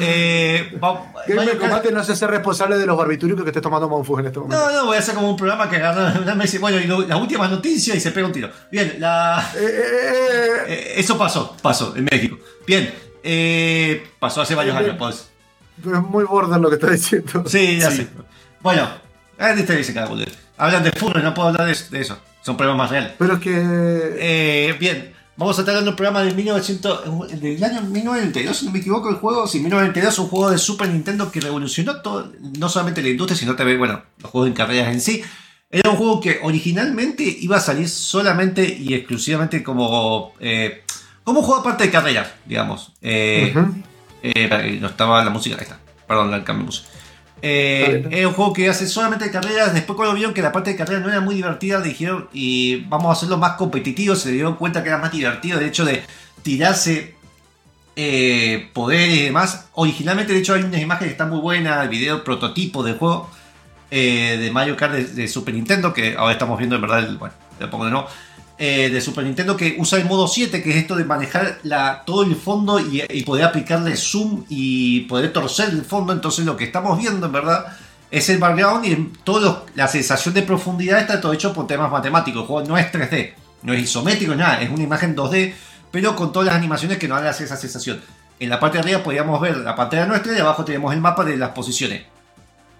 eh, 0.00 0.78
va- 0.82 1.12
Combate 1.58 1.92
no 1.92 2.02
se 2.04 2.12
hace 2.12 2.26
responsable 2.26 2.78
de 2.78 2.86
los 2.86 2.96
barbitúricos 2.96 3.42
que 3.42 3.50
esté 3.50 3.60
tomando 3.60 3.88
Monfus 3.88 4.20
en 4.20 4.26
este 4.26 4.38
momento. 4.38 4.58
No, 4.58 4.72
no, 4.72 4.86
voy 4.86 4.96
a 4.96 5.00
hacer 5.00 5.14
como 5.14 5.30
un 5.30 5.36
programa 5.36 5.68
que 5.68 5.76
agarra 5.76 6.18
una 6.20 6.34
mesa 6.34 6.56
y 6.56 6.58
bueno, 6.58 6.78
y 6.78 6.84
lo- 6.84 7.02
las 7.06 7.20
últimas 7.20 7.50
noticias 7.50 7.96
y 7.96 8.00
se 8.00 8.10
pega 8.12 8.26
un 8.26 8.32
tiro. 8.32 8.50
Bien, 8.70 8.96
la. 8.98 9.44
Eh, 9.56 10.94
eso 10.96 11.16
pasó, 11.18 11.56
pasó 11.60 11.94
en 11.96 12.04
México. 12.10 12.38
Bien, 12.66 12.92
pasó 14.18 14.42
hace 14.42 14.54
varios 14.54 14.76
años, 14.76 14.96
pues. 14.98 15.28
pero 15.82 15.96
es 15.98 16.02
muy 16.02 16.24
border 16.24 16.60
lo 16.60 16.68
que 16.68 16.76
está 16.76 16.90
diciendo. 16.90 17.44
Sí, 17.46 17.78
ya 17.78 17.90
Sí. 17.90 17.98
sé. 17.98 18.08
Bueno, 18.60 18.88
a 19.38 19.50
este 19.52 19.76
dice 19.76 19.92
cada. 19.94 20.08
Hablan 20.56 20.82
de 20.82 20.90
fútbol, 20.92 21.22
no 21.22 21.32
puedo 21.34 21.48
hablar 21.48 21.66
de, 21.66 21.76
de 21.90 22.00
eso. 22.00 22.18
Son 22.48 22.56
problemas 22.56 22.78
más 22.78 22.90
reales. 22.90 23.12
Pero 23.18 23.34
es 23.34 23.40
que. 23.40 23.52
Eh, 23.54 24.74
bien, 24.80 25.12
vamos 25.36 25.58
a 25.58 25.60
estar 25.60 25.74
hablando 25.74 25.90
de 25.90 25.92
un 25.92 25.96
programa 25.96 26.22
de 26.22 26.32
1900, 26.32 27.40
del 27.42 27.62
año 27.62 27.82
1992, 27.82 28.56
si 28.56 28.64
no 28.64 28.72
me 28.72 28.78
equivoco, 28.78 29.10
el 29.10 29.16
juego. 29.16 29.46
Sí, 29.46 29.58
1992, 29.58 30.18
un 30.20 30.28
juego 30.28 30.50
de 30.50 30.56
Super 30.56 30.88
Nintendo 30.88 31.30
que 31.30 31.42
revolucionó 31.42 32.00
todo, 32.00 32.32
no 32.58 32.70
solamente 32.70 33.02
la 33.02 33.10
industria, 33.10 33.36
sino 33.36 33.54
también, 33.54 33.78
bueno, 33.78 34.02
los 34.22 34.30
juegos 34.30 34.48
en 34.48 34.54
carreras 34.54 34.94
en 34.94 35.02
sí. 35.02 35.22
Era 35.70 35.90
un 35.90 35.96
juego 35.96 36.22
que 36.22 36.40
originalmente 36.42 37.22
iba 37.22 37.58
a 37.58 37.60
salir 37.60 37.86
solamente 37.86 38.64
y 38.66 38.94
exclusivamente 38.94 39.62
como, 39.62 40.32
eh, 40.40 40.84
como 41.24 41.40
un 41.40 41.44
juego 41.44 41.60
aparte 41.60 41.84
de 41.84 41.90
carreras, 41.90 42.28
digamos. 42.46 42.94
Eh, 43.02 43.52
eh, 44.22 44.78
no 44.80 44.86
estaba 44.86 45.22
la 45.22 45.28
música, 45.28 45.56
ahí 45.56 45.64
está. 45.64 45.78
Perdón, 46.06 46.30
la 46.30 46.42
cambio 46.42 46.62
de 46.62 46.66
música. 46.68 46.88
Eh, 47.42 48.08
era 48.10 48.28
un 48.28 48.34
juego 48.34 48.52
que 48.52 48.68
hace 48.68 48.86
solamente 48.86 49.30
carreras. 49.30 49.74
Después, 49.74 49.96
cuando 49.96 50.14
vieron 50.14 50.34
que 50.34 50.42
la 50.42 50.52
parte 50.52 50.70
de 50.70 50.76
carreras 50.76 51.02
no 51.02 51.08
era 51.08 51.20
muy 51.20 51.34
divertida, 51.34 51.80
dijeron 51.80 52.28
y 52.32 52.84
vamos 52.86 53.10
a 53.10 53.12
hacerlo 53.12 53.38
más 53.38 53.52
competitivo. 53.52 54.16
Se 54.16 54.32
dieron 54.32 54.56
cuenta 54.56 54.82
que 54.82 54.88
era 54.88 54.98
más 54.98 55.12
divertido. 55.12 55.58
De 55.58 55.66
hecho, 55.66 55.84
de 55.84 56.02
tirarse 56.42 57.14
eh, 57.96 58.70
poderes 58.72 59.16
y 59.16 59.22
demás. 59.24 59.66
Originalmente, 59.74 60.32
de 60.32 60.40
hecho, 60.40 60.54
hay 60.54 60.62
unas 60.62 60.80
imágenes 60.80 61.08
que 61.08 61.12
están 61.12 61.30
muy 61.30 61.40
buenas. 61.40 61.84
El 61.84 61.88
video 61.88 62.24
prototipo 62.24 62.82
del 62.82 62.96
juego 62.96 63.30
eh, 63.90 64.36
de 64.40 64.50
Mario 64.50 64.76
Kart 64.76 64.94
de, 64.94 65.04
de 65.04 65.28
Super 65.28 65.54
Nintendo. 65.54 65.92
Que 65.92 66.16
ahora 66.16 66.32
estamos 66.32 66.58
viendo 66.58 66.76
en 66.76 66.82
verdad. 66.82 67.00
El, 67.00 67.16
bueno, 67.18 67.34
le 67.60 67.68
pongo 67.68 67.84
de 67.84 67.90
nuevo 67.92 68.08
eh, 68.58 68.90
de 68.90 69.00
Super 69.00 69.24
Nintendo 69.24 69.56
que 69.56 69.76
usa 69.78 69.98
el 69.98 70.06
modo 70.06 70.26
7, 70.26 70.62
que 70.62 70.70
es 70.70 70.76
esto 70.76 70.96
de 70.96 71.04
manejar 71.04 71.60
todo 72.04 72.24
el 72.24 72.34
fondo 72.34 72.80
y, 72.80 73.02
y 73.08 73.22
poder 73.22 73.44
aplicarle 73.44 73.96
zoom 73.96 74.44
y 74.48 75.00
poder 75.02 75.32
torcer 75.32 75.68
el 75.70 75.84
fondo. 75.84 76.12
Entonces 76.12 76.44
lo 76.44 76.56
que 76.56 76.64
estamos 76.64 76.98
viendo 76.98 77.26
en 77.26 77.32
verdad 77.32 77.76
es 78.10 78.28
el 78.30 78.38
background 78.38 78.84
y 78.86 78.92
en 78.92 79.12
todo 79.24 79.66
la 79.74 79.86
sensación 79.86 80.34
de 80.34 80.42
profundidad 80.42 81.00
está 81.00 81.20
todo 81.20 81.32
hecho 81.32 81.52
por 81.52 81.66
temas 81.66 81.90
matemáticos. 81.90 82.42
El 82.42 82.46
juego 82.46 82.68
no 82.68 82.78
es 82.78 82.90
3D, 82.90 83.34
no 83.62 83.72
es 83.72 83.82
isométrico, 83.82 84.34
nada, 84.34 84.60
es 84.60 84.70
una 84.70 84.82
imagen 84.82 85.14
2D, 85.14 85.54
pero 85.90 86.16
con 86.16 86.32
todas 86.32 86.46
las 86.46 86.56
animaciones 86.56 86.98
que 86.98 87.08
nos 87.08 87.22
dan 87.22 87.30
esa 87.30 87.56
sensación. 87.56 88.00
En 88.40 88.48
la 88.48 88.60
parte 88.60 88.78
de 88.78 88.84
arriba 88.84 89.02
podíamos 89.02 89.40
ver 89.40 89.56
la 89.58 89.74
pantalla 89.74 90.06
nuestra 90.06 90.36
y 90.36 90.40
abajo 90.40 90.64
tenemos 90.64 90.92
el 90.94 91.00
mapa 91.00 91.24
de 91.24 91.36
las 91.36 91.50
posiciones. 91.50 92.02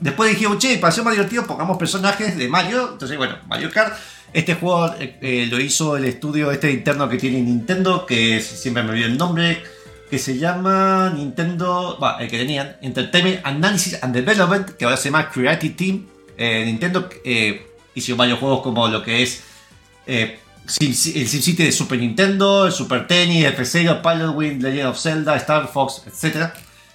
Después 0.01 0.31
dijimos, 0.31 0.59
che, 0.59 0.79
para 0.79 0.93
ser 0.93 1.05
más 1.05 1.15
divertido, 1.15 1.47
pongamos 1.47 1.77
personajes 1.77 2.37
de 2.37 2.49
Mario. 2.49 2.91
Entonces, 2.93 3.17
bueno, 3.17 3.37
Mario 3.47 3.71
Kart. 3.71 3.95
Este 4.33 4.55
juego 4.55 4.95
eh, 5.01 5.19
eh, 5.23 5.47
lo 5.51 5.59
hizo 5.59 5.97
el 5.97 6.05
estudio 6.05 6.51
este 6.53 6.71
interno 6.71 7.09
que 7.09 7.17
tiene 7.17 7.41
Nintendo, 7.41 8.05
que 8.05 8.41
siempre 8.43 8.83
me 8.83 8.91
olvido 8.91 9.07
el 9.07 9.17
nombre, 9.17 9.63
que 10.11 10.19
se 10.19 10.37
llama 10.39 11.11
Nintendo, 11.17 11.99
va, 12.01 12.19
el 12.21 12.29
que 12.29 12.37
tenían, 12.39 12.77
Entertainment 12.83 13.41
Analysis 13.45 13.99
and 14.03 14.15
Development, 14.15 14.69
que 14.77 14.85
ahora 14.85 14.99
se 14.99 15.05
llama 15.11 15.31
Creative 15.31 15.75
Team. 15.75 16.07
Eh, 16.37 16.63
Nintendo 16.67 17.09
eh, 17.25 17.67
hizo 17.95 18.15
varios 18.17 18.39
juegos 18.39 18.61
como 18.63 18.87
lo 18.89 19.03
que 19.03 19.23
es 19.23 19.43
Sim- 20.67 20.91
el 21.17 21.27
SimCity 21.29 21.65
de 21.65 21.73
Super 21.73 21.99
Nintendo, 21.99 22.67
el 22.67 22.73
Super 22.73 23.07
Tennis, 23.07 23.45
el 23.45 23.53
F-Zero, 23.55 24.03
Pilot 24.03 24.37
Wing, 24.37 24.61
Legend 24.63 24.89
of 24.89 25.01
Zelda, 25.01 25.37
Star 25.37 25.67
Fox, 25.69 26.03
etc. 26.07 26.51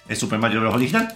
El 0.08 0.16
Super 0.16 0.38
Mario 0.38 0.60
Bros. 0.60 0.74
original 0.74 1.12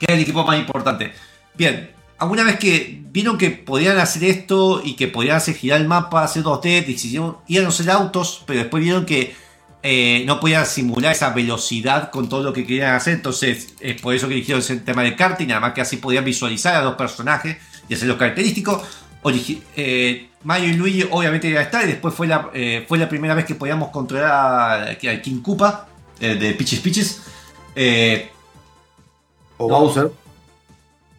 que 0.00 0.06
era 0.06 0.14
el 0.14 0.20
equipo 0.22 0.42
más 0.44 0.58
importante. 0.58 1.12
Bien, 1.54 1.90
alguna 2.18 2.42
vez 2.42 2.58
que 2.58 3.00
vieron 3.12 3.38
que 3.38 3.50
podían 3.50 3.98
hacer 3.98 4.24
esto 4.24 4.80
y 4.84 4.94
que 4.94 5.06
podían 5.06 5.36
hacer 5.36 5.54
girar 5.54 5.80
el 5.80 5.86
mapa, 5.86 6.24
hacer 6.24 6.42
2D, 6.42 6.84
decidieron, 6.86 7.36
iban 7.46 7.66
a 7.66 7.68
usar 7.68 7.90
autos, 7.90 8.42
pero 8.46 8.58
después 8.60 8.82
vieron 8.82 9.04
que 9.06 9.34
eh, 9.82 10.24
no 10.26 10.40
podían 10.40 10.66
simular 10.66 11.12
esa 11.12 11.30
velocidad 11.30 12.10
con 12.10 12.28
todo 12.28 12.42
lo 12.42 12.52
que 12.52 12.66
querían 12.66 12.94
hacer, 12.94 13.14
entonces 13.14 13.74
es 13.80 14.00
por 14.00 14.14
eso 14.14 14.26
que 14.28 14.34
eligieron 14.34 14.60
ese 14.62 14.76
tema 14.78 15.02
de 15.02 15.14
karting, 15.16 15.46
nada 15.48 15.60
más 15.60 15.72
que 15.72 15.80
así 15.82 15.96
podían 15.98 16.24
visualizar 16.24 16.74
a 16.74 16.82
los 16.82 16.94
personajes 16.96 17.56
y 17.88 17.94
hacerlos 17.94 18.16
característicos. 18.16 18.82
Origi- 19.22 19.60
eh, 19.76 20.28
Mario 20.44 20.70
y 20.70 20.72
Luigi 20.74 21.06
obviamente 21.10 21.48
iban 21.48 21.60
a 21.60 21.64
estar 21.64 21.84
y 21.84 21.88
después 21.88 22.14
fue 22.14 22.26
la, 22.26 22.48
eh, 22.54 22.84
fue 22.88 22.96
la 22.98 23.06
primera 23.08 23.34
vez 23.34 23.44
que 23.44 23.54
podíamos 23.54 23.90
controlar 23.90 24.96
al 25.02 25.20
King 25.22 25.42
Koopa 25.42 25.86
de 26.18 26.54
Peaches 26.54 26.80
Peaches. 26.80 27.20
O 29.62 29.68
No. 29.68 29.80
Bowser. 29.80 30.10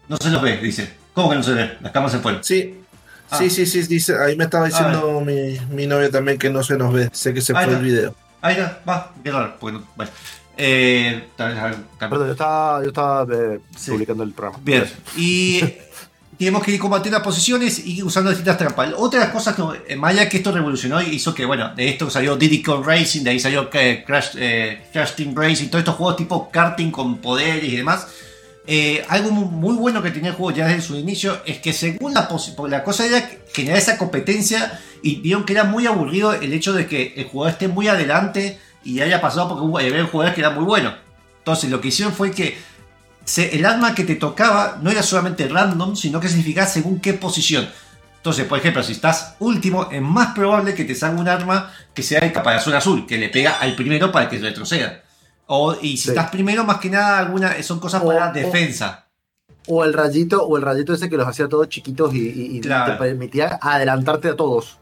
no 0.08 0.18
se 0.18 0.30
los 0.30 0.42
ve, 0.42 0.58
dice. 0.58 0.94
¿Cómo 1.14 1.30
que 1.30 1.36
no 1.36 1.44
se 1.44 1.54
ve? 1.54 1.78
Las 1.82 1.92
cámaras 1.92 2.14
se 2.14 2.20
fueron. 2.20 2.44
Sí. 2.44 2.76
Ah. 3.30 3.38
Sí, 3.38 3.50
sí, 3.50 3.66
sí, 3.66 3.84
dice, 3.84 4.16
ahí 4.18 4.36
me 4.36 4.44
estaba 4.46 4.66
diciendo 4.66 5.22
mi, 5.22 5.58
mi 5.74 5.88
novia 5.88 6.10
también 6.10 6.38
que 6.38 6.50
no 6.50 6.64
se 6.64 6.76
nos 6.78 6.92
ve, 6.94 7.10
sé 7.14 7.34
que 7.34 7.42
se 7.42 7.54
Ahí 7.56 7.66
fue 7.66 7.74
está. 7.74 7.80
el 7.86 7.92
video. 7.92 8.16
Ahí 8.42 8.54
está, 8.56 8.82
va, 8.88 9.14
qué 9.24 9.32
raro. 9.32 9.56
Porque 9.60 9.78
no, 9.78 9.86
bueno. 9.96 10.12
Eh, 10.58 11.28
tal 11.38 11.54
vez, 11.54 11.60
a 11.62 11.66
ver, 11.68 11.76
cambio. 11.98 12.10
Perdón, 12.10 12.28
yo 12.28 12.32
estaba, 12.34 12.82
yo 12.84 12.88
estaba 12.90 13.28
eh, 13.34 13.60
Sí. 13.78 13.92
publicando 13.92 14.24
el 14.24 14.32
programa. 14.32 14.60
Bien, 14.64 14.84
y 15.16 15.62
tenemos 16.38 16.64
que 16.64 16.72
ir 16.72 16.80
combatiendo 16.80 17.18
las 17.20 17.26
posiciones 17.26 17.86
y 17.86 18.04
usando 18.04 18.30
distintas 18.32 18.58
trampas. 18.58 18.94
Otra 18.98 19.20
de 19.22 19.26
las 19.28 19.34
cosas 19.34 19.56
que, 19.56 19.62
eh, 19.94 20.00
allá 20.04 20.28
que 20.28 20.38
esto 20.38 20.52
revolucionó 20.52 21.02
y 21.02 21.06
hizo 21.16 21.34
que, 21.34 21.46
bueno, 21.46 21.74
de 21.76 21.88
esto 21.90 22.10
salió 22.10 22.36
Diddy 22.36 22.62
Kong 22.62 22.84
Racing, 22.86 23.24
de 23.24 23.30
ahí 23.30 23.40
salió 23.40 23.70
eh, 23.74 24.04
Crash, 24.06 24.36
eh, 24.38 24.88
Crash 24.92 25.14
Team 25.16 25.34
Racing, 25.36 25.68
todos 25.68 25.80
estos 25.82 25.96
juegos 25.96 26.18
tipo 26.18 26.50
karting 26.52 26.92
con 26.92 27.20
poderes 27.20 27.64
y 27.72 27.78
demás. 27.78 28.08
Eh, 28.68 29.04
algo 29.10 29.32
mu- 29.32 29.46
muy 29.50 29.76
bueno 29.76 30.04
que 30.04 30.12
tenía 30.12 30.30
el 30.30 30.36
juego 30.36 30.56
ya 30.56 30.68
desde 30.68 30.82
su 30.84 30.96
inicio 30.96 31.42
es 31.46 31.58
que 31.60 31.74
según 31.74 32.14
la 32.14 32.30
la 32.70 32.84
cosa 32.84 33.06
era 33.08 33.28
generar 33.54 33.80
esa 33.80 33.98
competencia 33.98 34.80
y 35.02 35.16
vieron 35.16 35.46
que 35.46 35.54
era 35.54 35.64
muy 35.64 35.88
aburrido 35.88 36.34
el 36.34 36.54
hecho 36.54 36.72
de 36.74 36.86
que 36.86 37.14
el 37.18 37.26
jugador 37.26 37.54
esté 37.54 37.68
muy 37.68 37.88
adelante 37.88 38.60
y 38.84 39.02
haya 39.02 39.20
pasado 39.20 39.50
porque 39.50 39.64
hubo 39.66 39.80
había 39.80 40.04
jugadores 40.06 40.36
que 40.36 40.42
eran 40.42 40.56
muy 40.56 40.64
buenos. 40.66 40.94
Entonces 41.40 41.72
lo 41.72 41.82
que 41.82 41.88
hicieron 41.88 42.14
fue 42.14 42.32
que 42.32 42.56
el 43.38 43.66
arma 43.66 43.96
que 43.96 44.04
te 44.04 44.16
tocaba 44.16 44.78
no 44.82 44.92
era 44.92 45.02
solamente 45.02 45.48
random, 45.48 45.96
sino 45.96 46.20
que 46.20 46.28
significaba 46.28 46.68
según 46.68 47.00
qué 47.00 47.14
posición. 47.14 47.68
Entonces, 48.18 48.46
por 48.46 48.60
ejemplo, 48.60 48.84
si 48.84 48.92
estás 48.92 49.36
último, 49.40 49.90
es 49.92 50.02
más 50.02 50.36
probable 50.36 50.76
que 50.76 50.84
te 50.84 50.94
salga 50.94 51.20
un 51.20 51.28
arma 51.28 51.74
que 51.96 52.04
sea 52.04 52.20
el 52.20 52.32
caparazón 52.32 52.76
azul, 52.76 53.08
que 53.08 53.18
le 53.18 53.30
pega 53.30 53.54
al 53.60 53.76
primero 53.76 54.12
para 54.12 54.30
que 54.30 54.38
retroceda. 54.38 55.02
O, 55.54 55.76
y 55.82 55.98
si 55.98 56.04
Sí. 56.04 56.10
estás 56.12 56.30
primero, 56.30 56.64
más 56.64 56.78
que 56.78 56.90
nada, 56.90 57.18
alguna, 57.20 57.62
son 57.62 57.80
cosas 57.82 58.02
O- 58.04 58.08
para 58.08 58.32
defensa. 58.32 59.08
O 59.68 59.84
el 59.84 59.92
rayito, 59.94 60.44
o 60.46 60.56
el 60.58 60.64
rayito 60.64 60.94
ese 60.94 61.10
que 61.10 61.18
los 61.18 61.28
hacía 61.28 61.50
todos 61.50 61.68
chiquitos 61.68 62.14
y, 62.14 62.20
y- 62.20 62.58
y 62.58 62.62
Claro. 62.62 62.94
te 62.94 62.98
permitía 62.98 63.60
adelantarte 63.62 64.30
a 64.30 64.36
todos. 64.38 64.78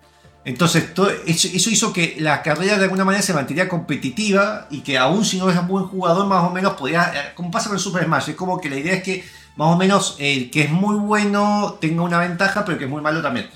Entonces, 0.45 0.93
todo, 0.93 1.09
eso, 1.25 1.47
eso 1.51 1.69
hizo 1.71 1.91
que 1.91 2.15
la 2.19 2.43
carrera 2.43 2.77
de 2.77 2.83
alguna 2.83 3.03
manera 3.03 3.23
se 3.23 3.33
mantuviera 3.33 3.67
competitiva 3.67 4.67
y 4.69 4.81
que 4.81 4.97
aún 4.97 5.25
si 5.25 5.38
no 5.39 5.49
eres 5.49 5.59
un 5.61 5.67
buen 5.67 5.85
jugador, 5.85 6.27
más 6.27 6.43
o 6.43 6.51
menos 6.51 6.73
podías, 6.73 7.13
eh, 7.15 7.19
como 7.35 7.49
pasa 7.49 7.67
con 7.69 7.77
el 7.77 7.81
Super 7.83 8.03
Smash, 8.05 8.29
es 8.29 8.35
como 8.35 8.61
que 8.61 8.69
la 8.69 8.77
idea 8.77 8.93
es 8.93 9.03
que 9.03 9.23
más 9.57 9.73
o 9.73 9.75
menos 9.77 10.15
el 10.19 10.51
que 10.51 10.61
es 10.65 10.69
muy 10.71 10.95
bueno 10.97 11.77
tenga 11.81 12.03
una 12.03 12.19
ventaja, 12.19 12.63
pero 12.63 12.77
que 12.77 12.83
es 12.85 12.89
muy 12.89 13.01
malo 13.01 13.21
también. 13.23 13.49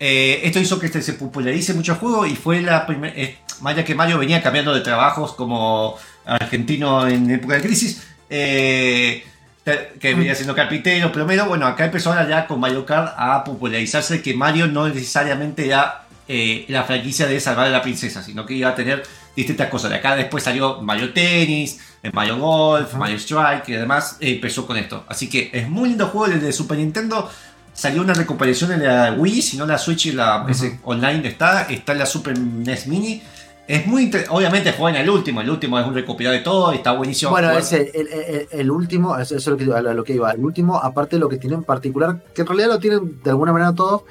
Eh, 0.00 0.40
esto 0.44 0.58
hizo 0.58 0.78
que 0.78 0.86
este 0.86 1.02
se 1.02 1.12
popularice 1.14 1.74
mucho 1.74 1.92
el 1.92 1.98
juego 1.98 2.24
y 2.26 2.34
fue 2.34 2.60
la 2.62 2.86
primera, 2.86 3.14
más 3.60 3.74
allá 3.74 3.84
que 3.84 3.94
Mario 3.94 4.18
venía 4.18 4.42
cambiando 4.42 4.74
de 4.74 4.80
trabajos 4.80 5.32
como 5.34 5.96
argentino 6.26 7.06
en 7.06 7.30
época 7.30 7.54
de 7.54 7.62
crisis, 7.62 8.02
eh, 8.28 9.24
que 9.64 10.14
venía 10.14 10.34
siendo 10.34 10.54
carpintero, 10.54 11.10
plomero, 11.10 11.46
bueno, 11.46 11.66
acá 11.66 11.86
empezó 11.86 12.10
ahora 12.10 12.28
ya 12.28 12.46
con 12.46 12.60
Mario 12.60 12.86
Kart 12.86 13.14
a 13.16 13.42
popularizarse 13.42 14.22
que 14.22 14.34
Mario 14.34 14.68
no 14.68 14.88
necesariamente 14.88 15.66
era 15.66 16.06
eh, 16.28 16.64
la 16.68 16.82
franquicia 16.82 17.28
de 17.28 17.38
salvar 17.38 17.66
a 17.66 17.70
la 17.70 17.82
princesa, 17.82 18.20
sino 18.20 18.44
que 18.44 18.54
iba 18.54 18.70
a 18.70 18.74
tener 18.74 19.04
distintas 19.36 19.68
cosas. 19.68 19.90
De 19.90 19.96
acá 19.96 20.16
después 20.16 20.42
salió 20.42 20.82
Mario 20.82 21.12
Tennis, 21.12 21.78
eh, 22.02 22.10
Mario 22.12 22.38
Golf, 22.38 22.94
Mario 22.94 23.16
Strike 23.16 23.68
y 23.68 23.74
además 23.74 24.16
eh, 24.20 24.32
empezó 24.32 24.66
con 24.66 24.76
esto. 24.76 25.04
Así 25.08 25.28
que 25.28 25.50
es 25.52 25.68
muy 25.68 25.90
lindo 25.90 26.08
juego 26.08 26.32
el 26.32 26.40
de 26.40 26.52
Super 26.52 26.78
Nintendo. 26.78 27.30
Salió 27.72 28.02
una 28.02 28.14
recuperación 28.14 28.72
en 28.72 28.84
la 28.84 29.12
Wii, 29.12 29.42
si 29.42 29.56
no 29.56 29.66
la 29.66 29.78
Switch 29.78 30.06
y 30.06 30.12
la 30.12 30.46
ese 30.48 30.80
online 30.82 31.28
está, 31.28 31.62
está 31.70 31.92
en 31.92 31.98
la 31.98 32.06
Super 32.06 32.36
NES 32.36 32.86
Mini. 32.88 33.22
Es 33.68 33.86
muy 33.86 34.10
Obviamente 34.30 34.72
juegan 34.72 35.00
el 35.02 35.10
último, 35.10 35.40
el 35.40 35.50
último 35.50 35.78
es 35.78 35.86
un 35.86 35.94
recopilado 35.94 36.34
de 36.36 36.42
todo 36.42 36.72
y 36.72 36.76
está 36.76 36.92
buenísimo. 36.92 37.32
Bueno, 37.32 37.48
jugar. 37.48 37.62
ese, 37.62 37.90
el, 37.94 38.06
el- 38.08 38.48
el 38.50 38.70
último, 38.70 39.18
eso 39.18 39.36
es 39.36 39.46
lo 39.46 39.56
que, 39.56 39.64
lo 39.64 40.04
que 40.04 40.12
iba. 40.14 40.30
El 40.30 40.44
último, 40.44 40.76
aparte 40.78 41.16
de 41.16 41.20
lo 41.20 41.28
que 41.28 41.36
tiene 41.36 41.56
en 41.56 41.64
particular, 41.64 42.22
que 42.34 42.42
en 42.42 42.46
realidad 42.46 42.68
lo 42.68 42.78
tienen 42.78 43.20
de 43.22 43.30
alguna 43.30 43.52
manera 43.52 43.74
todos, 43.74 44.02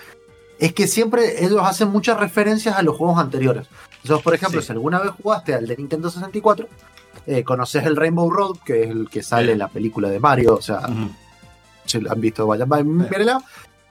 es 0.60 0.74
que 0.74 0.88
siempre 0.88 1.44
ellos 1.46 1.62
hacen 1.64 1.90
muchas 1.90 2.20
referencias 2.20 2.76
a 2.78 2.82
los 2.82 2.98
juegos 2.98 3.18
anteriores. 3.20 3.68
Entonces, 4.04 4.24
por 4.24 4.34
ejemplo, 4.34 4.60
Sí. 4.62 4.68
si 4.68 4.74
alguna 4.74 5.00
vez 5.00 5.12
jugaste 5.22 5.54
al 5.54 5.66
de 5.68 5.76
Nintendo 5.78 6.10
64, 6.10 6.68
eh, 7.26 7.44
conoces 7.44 7.86
el 7.86 7.96
Rainbow 7.96 8.30
Road, 8.30 8.58
que 8.66 8.84
es 8.84 8.90
el 8.90 9.10
que 9.10 9.24
sale 9.24 9.48
Sí. 9.48 9.52
en 9.54 9.60
la 9.60 9.68
película 9.70 10.10
de 10.10 10.20
Mario, 10.20 10.56
o 10.56 10.62
sea, 10.62 10.80
Ujú. 10.80 11.10
si 11.86 12.00
lo 12.02 12.12
han 12.12 12.20
visto, 12.22 12.46
vayan, 12.46 12.68
vayan, 12.70 12.98
mírenla. 12.98 13.42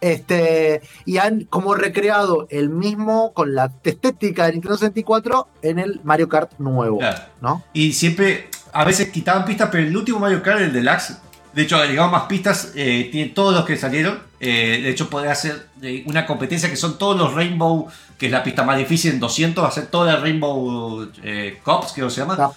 Este, 0.04 0.82
y 1.06 1.16
han 1.16 1.44
como 1.44 1.75
recreado 1.75 2.46
el 2.50 2.68
mismo 2.68 3.32
con 3.32 3.54
la 3.54 3.73
estética 3.82 4.44
de 4.44 4.52
Nintendo 4.52 4.76
64 4.76 5.49
en 5.62 5.78
el 5.78 6.02
Mario 6.04 6.28
Kart 6.28 6.52
nuevo, 6.58 6.99
Claro. 6.99 7.23
¿no? 7.40 7.64
Y 7.73 7.94
siempre, 7.94 8.50
a 8.75 8.84
veces 8.84 9.08
quitaban 9.08 9.46
pistas, 9.46 9.70
pero 9.73 9.82
el 9.82 9.96
último 9.96 10.18
Mario 10.18 10.42
Kart, 10.42 10.61
el 10.61 10.75
Deluxe, 10.75 11.16
de 11.54 11.62
hecho 11.62 11.78
agregaron 11.78 12.11
más 12.12 12.25
pistas, 12.25 12.73
eh, 12.75 13.08
tiene 13.11 13.30
todos 13.30 13.54
los 13.54 13.64
que 13.64 13.78
salieron. 13.78 14.18
Eh, 14.40 14.80
de 14.82 14.90
hecho, 14.90 15.08
podés 15.08 15.30
hacer 15.30 15.68
eh, 15.80 16.04
una 16.06 16.26
competencia 16.26 16.68
que 16.68 16.76
son 16.76 16.99
todos 16.99 17.16
los 17.16 17.32
Rainbow, 17.32 17.88
que 18.18 18.26
es 18.26 18.32
la 18.32 18.42
pista 18.42 18.62
más 18.62 18.76
difícil 18.76 19.12
en 19.12 19.20
200, 19.20 19.64
hacer 19.64 19.87
toda 19.87 20.12
la 20.12 20.20
Rainbow 20.20 21.08
eh, 21.23 21.61
Cops, 21.62 21.92
que 21.92 22.11
se 22.11 22.20
llama. 22.20 22.37
Cup. 22.37 22.54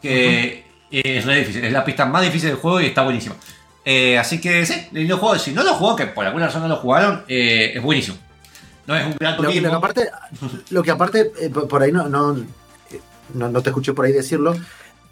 Que 0.00 0.66
es 0.92 1.24
re 1.24 1.38
difícil, 1.40 1.64
es 1.64 1.72
la 1.72 1.84
pista 1.84 2.06
más 2.06 2.22
difícil 2.22 2.50
del 2.50 2.58
juego 2.58 2.80
y 2.80 2.86
está 2.86 3.02
buenísima. 3.02 3.34
Eh, 3.88 4.18
así 4.18 4.40
que 4.40 4.66
sí, 4.66 4.74
lindo 4.90 5.16
juego. 5.16 5.38
Si 5.38 5.52
no 5.52 5.62
lo 5.62 5.74
jugó, 5.74 5.94
que 5.94 6.06
por 6.06 6.26
alguna 6.26 6.46
razón 6.46 6.62
no 6.62 6.68
lo 6.68 6.76
jugaron, 6.76 7.22
eh, 7.28 7.72
es 7.76 7.82
buenísimo. 7.82 8.18
No 8.86 8.96
es 8.96 9.06
un 9.06 9.14
gran 9.18 9.36
Lo, 9.36 9.44
lo 9.44 9.50
que 9.50 9.66
aparte, 9.68 10.10
lo 10.70 10.82
que 10.82 10.90
aparte 10.90 11.32
eh, 11.40 11.50
por 11.50 11.82
ahí 11.82 11.92
no, 11.92 12.08
no, 12.08 12.36
no, 13.34 13.48
no 13.48 13.62
te 13.62 13.70
escuché 13.70 13.92
por 13.94 14.04
ahí 14.04 14.12
decirlo, 14.12 14.56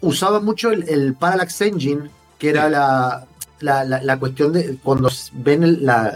usaba 0.01 0.39
mucho 0.41 0.71
el, 0.71 0.87
el 0.89 1.13
Parallax 1.15 1.61
Engine, 1.61 2.09
que 2.37 2.49
era 2.49 2.65
Sí. 2.65 2.71
la, 2.71 3.25
la, 3.61 3.83
la- 3.85 4.01
la 4.03 4.19
cuestión 4.19 4.51
de 4.53 4.77
cuando 4.83 5.09
ven 5.33 5.63
el, 5.63 5.85
la, 5.85 6.13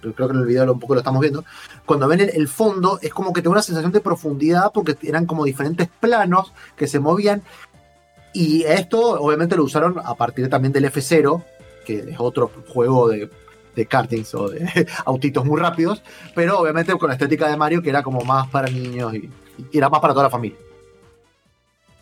creo 0.00 0.14
que 0.28 0.34
en 0.34 0.40
el 0.40 0.46
video 0.46 0.72
un 0.72 0.78
poco 0.80 0.94
lo 0.94 1.00
estamos 1.00 1.20
viendo, 1.20 1.44
cuando 1.84 2.06
ven 2.06 2.20
el, 2.20 2.30
el 2.30 2.46
fondo 2.48 2.98
es 3.02 3.12
como 3.12 3.32
que 3.32 3.42
te 3.42 3.46
da 3.48 3.52
una 3.52 3.62
sensación 3.62 3.90
de 3.92 4.00
profundidad 4.00 4.70
porque 4.72 4.96
eran 5.02 5.26
como 5.26 5.44
diferentes 5.44 5.88
planos 6.00 6.52
que 6.76 6.86
se 6.86 7.00
movían 7.00 7.42
y 8.32 8.62
esto 8.64 9.20
obviamente 9.20 9.56
lo 9.56 9.64
usaron 9.64 9.96
a 10.04 10.14
partir 10.14 10.48
también 10.48 10.72
del 10.72 10.84
F0, 10.84 11.42
que 11.88 11.98
es 12.12 12.16
otro 12.20 12.50
juego 12.68 13.08
de, 13.08 13.30
de 13.74 13.86
kartings 13.86 14.34
o 14.34 14.48
de 14.50 14.86
autitos 15.06 15.44
muy 15.44 15.58
rápidos, 15.60 16.02
pero 16.34 16.58
obviamente 16.60 16.92
con 16.98 17.08
la 17.08 17.14
estética 17.14 17.48
de 17.48 17.56
Mario 17.56 17.82
que 17.82 17.90
era 17.90 18.02
como 18.02 18.24
más 18.24 18.48
para 18.48 18.68
niños 18.70 19.14
y, 19.14 19.30
era 19.72 19.88
más 19.88 20.00
para 20.00 20.14
toda 20.14 20.24
la 20.26 20.30
familia. 20.30 20.58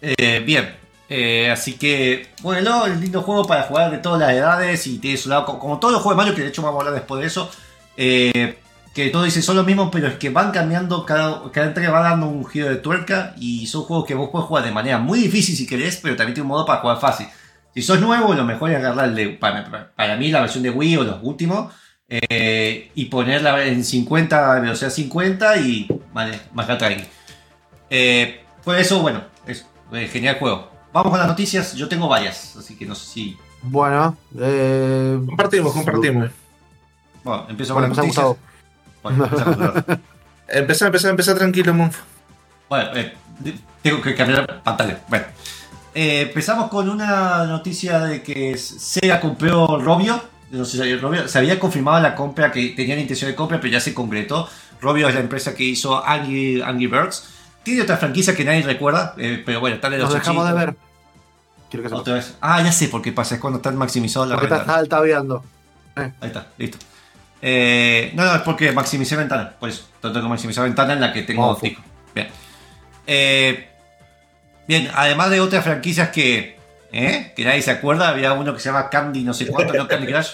Eh, 0.00 0.42
bien, 0.44 0.76
Eh, 1.08 1.50
así 1.52 1.78
que, 1.78 2.26
bueno, 2.42 2.84
el 2.86 3.00
lindo 3.00 3.22
juego 3.22 3.46
para 3.46 3.62
jugar 3.62 3.92
de 3.92 3.98
todas 3.98 4.18
las 4.20 4.32
edades 4.32 4.86
y 4.88 4.98
tiene 4.98 5.16
su 5.16 5.28
lado, 5.28 5.44
co- 5.46 5.58
como 5.60 5.78
todos 5.78 5.92
los 5.94 6.02
juegos 6.02 6.16
de 6.16 6.22
Mario, 6.24 6.34
que 6.34 6.42
de 6.42 6.48
hecho 6.48 6.62
vamos 6.62 6.78
a 6.78 6.80
hablar 6.80 6.94
después 7.00 7.20
de 7.20 7.28
eso, 7.28 7.48
eh, 7.96 8.58
que 8.92 9.10
todos 9.10 9.24
dicen 9.26 9.42
son 9.44 9.56
lo 9.56 9.62
mismo, 9.64 9.88
pero 9.90 10.08
es 10.08 10.16
que 10.16 10.30
van 10.30 10.50
cambiando, 10.52 11.06
cada, 11.06 11.50
cada 11.52 11.68
entrega 11.68 11.90
va 11.92 12.00
dando 12.00 12.26
un 12.28 12.44
giro 12.46 12.68
de 12.68 12.76
tuerca 12.76 13.34
y 13.38 13.66
son 13.68 13.84
juegos 13.84 14.04
que 14.06 14.14
vos 14.16 14.30
puedes 14.32 14.48
jugar 14.48 14.64
de 14.64 14.72
manera 14.72 14.98
muy 14.98 15.20
difícil 15.20 15.54
si 15.56 15.66
querés, 15.66 15.98
pero 16.02 16.16
también 16.16 16.34
tiene 16.34 16.42
un 16.44 16.48
modo 16.48 16.66
para 16.66 16.80
jugar 16.80 16.98
fácil. 17.00 17.28
Si 17.76 17.82
sos 17.82 18.00
nuevo, 18.00 18.32
lo 18.32 18.42
mejor 18.46 18.70
es 18.70 18.78
agarrar 18.78 19.10
el 19.10 19.14
de, 19.14 19.28
para, 19.28 19.92
para- 19.94 20.16
mí 20.16 20.30
la 20.30 20.40
versión 20.40 20.62
de 20.62 20.70
Wii 20.70 20.96
o 20.96 21.04
los 21.04 21.18
últimos 21.22 21.74
eh, 22.08 22.90
y 22.94 23.04
ponerla 23.04 23.62
en 23.66 23.84
50, 23.84 24.60
velocidad 24.60 24.88
50 24.88 25.58
y 25.58 25.86
vale, 26.10 26.40
más 26.54 26.66
tranqui. 26.66 27.04
Eh, 27.90 28.40
por 28.64 28.78
eso, 28.78 29.02
bueno, 29.02 29.24
es 29.46 29.66
eh, 29.92 30.08
genial 30.10 30.38
juego. 30.38 30.70
Vamos 30.90 31.10
con 31.10 31.18
las 31.18 31.28
noticias, 31.28 31.74
yo 31.74 31.86
tengo 31.86 32.08
varias, 32.08 32.56
así 32.56 32.78
que 32.78 32.86
no 32.86 32.94
sé 32.94 33.04
si. 33.12 33.36
Bueno, 33.60 34.16
eh, 34.40 35.20
Compartimos, 35.26 35.74
compartimos. 35.74 36.30
Bueno, 37.24 37.44
empiezo 37.50 37.74
bueno, 37.74 37.88
con 37.88 37.96
las 37.98 38.06
noticias. 38.06 38.24
Gustavo. 38.24 38.38
Bueno. 39.02 39.96
Empezá, 40.48 40.86
empezá, 40.86 41.10
empezá 41.10 41.34
tranquilo, 41.34 41.74
Monfo. 41.74 42.02
Bueno, 42.70 42.88
eh, 42.94 43.12
tengo 43.82 44.00
que 44.00 44.14
cambiar 44.14 44.62
pantalla. 44.62 44.98
Bueno, 45.08 45.26
Eh, 45.98 46.20
empezamos 46.28 46.68
con 46.68 46.90
una 46.90 47.44
noticia 47.46 48.00
de 48.00 48.22
que 48.22 48.58
Sega 48.58 49.18
compró 49.18 49.78
Robio. 49.80 50.22
No 50.50 50.62
sé 50.66 50.76
si 50.82 50.96
Robio. 50.96 51.26
Se 51.26 51.38
había 51.38 51.58
confirmado 51.58 51.98
la 52.00 52.14
compra 52.14 52.52
que 52.52 52.68
tenían 52.76 52.98
intención 52.98 53.30
de 53.30 53.34
compra, 53.34 53.58
pero 53.58 53.72
ya 53.72 53.80
se 53.80 53.94
concretó. 53.94 54.46
Robio 54.82 55.08
es 55.08 55.14
la 55.14 55.20
empresa 55.22 55.54
que 55.54 55.64
hizo 55.64 56.04
Angry, 56.06 56.60
Angry 56.60 56.86
Birds. 56.86 57.26
Tiene 57.62 57.80
otra 57.80 57.96
franquicia 57.96 58.36
que 58.36 58.44
nadie 58.44 58.60
recuerda, 58.60 59.14
eh, 59.16 59.42
pero 59.44 59.60
bueno, 59.60 59.76
está 59.76 59.88
de 59.88 59.96
los 59.96 60.10
Nos 60.10 60.18
dejamos 60.18 60.46
de 60.46 60.52
ver. 60.52 60.76
Quiero 61.70 61.82
que 61.82 61.88
sepas. 61.88 62.00
Otra 62.02 62.14
vez. 62.14 62.36
Ah, 62.42 62.62
ya 62.62 62.72
sé 62.72 62.88
por 62.88 63.00
qué 63.00 63.12
pasa. 63.12 63.36
Es 63.36 63.40
cuando 63.40 63.56
están 63.56 63.76
maximizados 63.76 64.28
la 64.28 64.34
Porque 64.34 64.46
estás 64.48 64.60
ventana. 64.66 64.78
altaveando. 64.78 65.44
Ahí 65.94 66.12
está, 66.20 66.48
listo. 66.58 66.76
Eh, 67.40 68.12
no, 68.14 68.22
no, 68.22 68.34
es 68.34 68.42
porque 68.42 68.70
maximicé 68.72 69.16
ventana. 69.16 69.54
Por 69.58 69.70
eso. 69.70 69.84
Tengo 70.02 70.14
que 70.20 70.28
maximizar 70.28 70.64
ventana 70.64 70.92
en 70.92 71.00
la 71.00 71.10
que 71.10 71.22
tengo 71.22 71.46
Oh. 71.52 71.58
Bien. 71.58 72.28
Eh, 73.06 73.70
bien, 74.68 74.90
además 74.94 75.30
de 75.30 75.40
otras 75.40 75.64
franquicias 75.64 76.10
que. 76.10 76.56
¿eh? 76.92 77.32
Que 77.36 77.44
nadie 77.44 77.62
se 77.62 77.70
acuerda, 77.70 78.08
había 78.08 78.32
uno 78.32 78.54
que 78.54 78.60
se 78.60 78.68
llama 78.68 78.88
Candy, 78.90 79.22
no 79.24 79.34
sé 79.34 79.46
cuánto, 79.46 79.74
¿no? 79.74 79.86
Candy 79.88 80.06
Crush. 80.12 80.28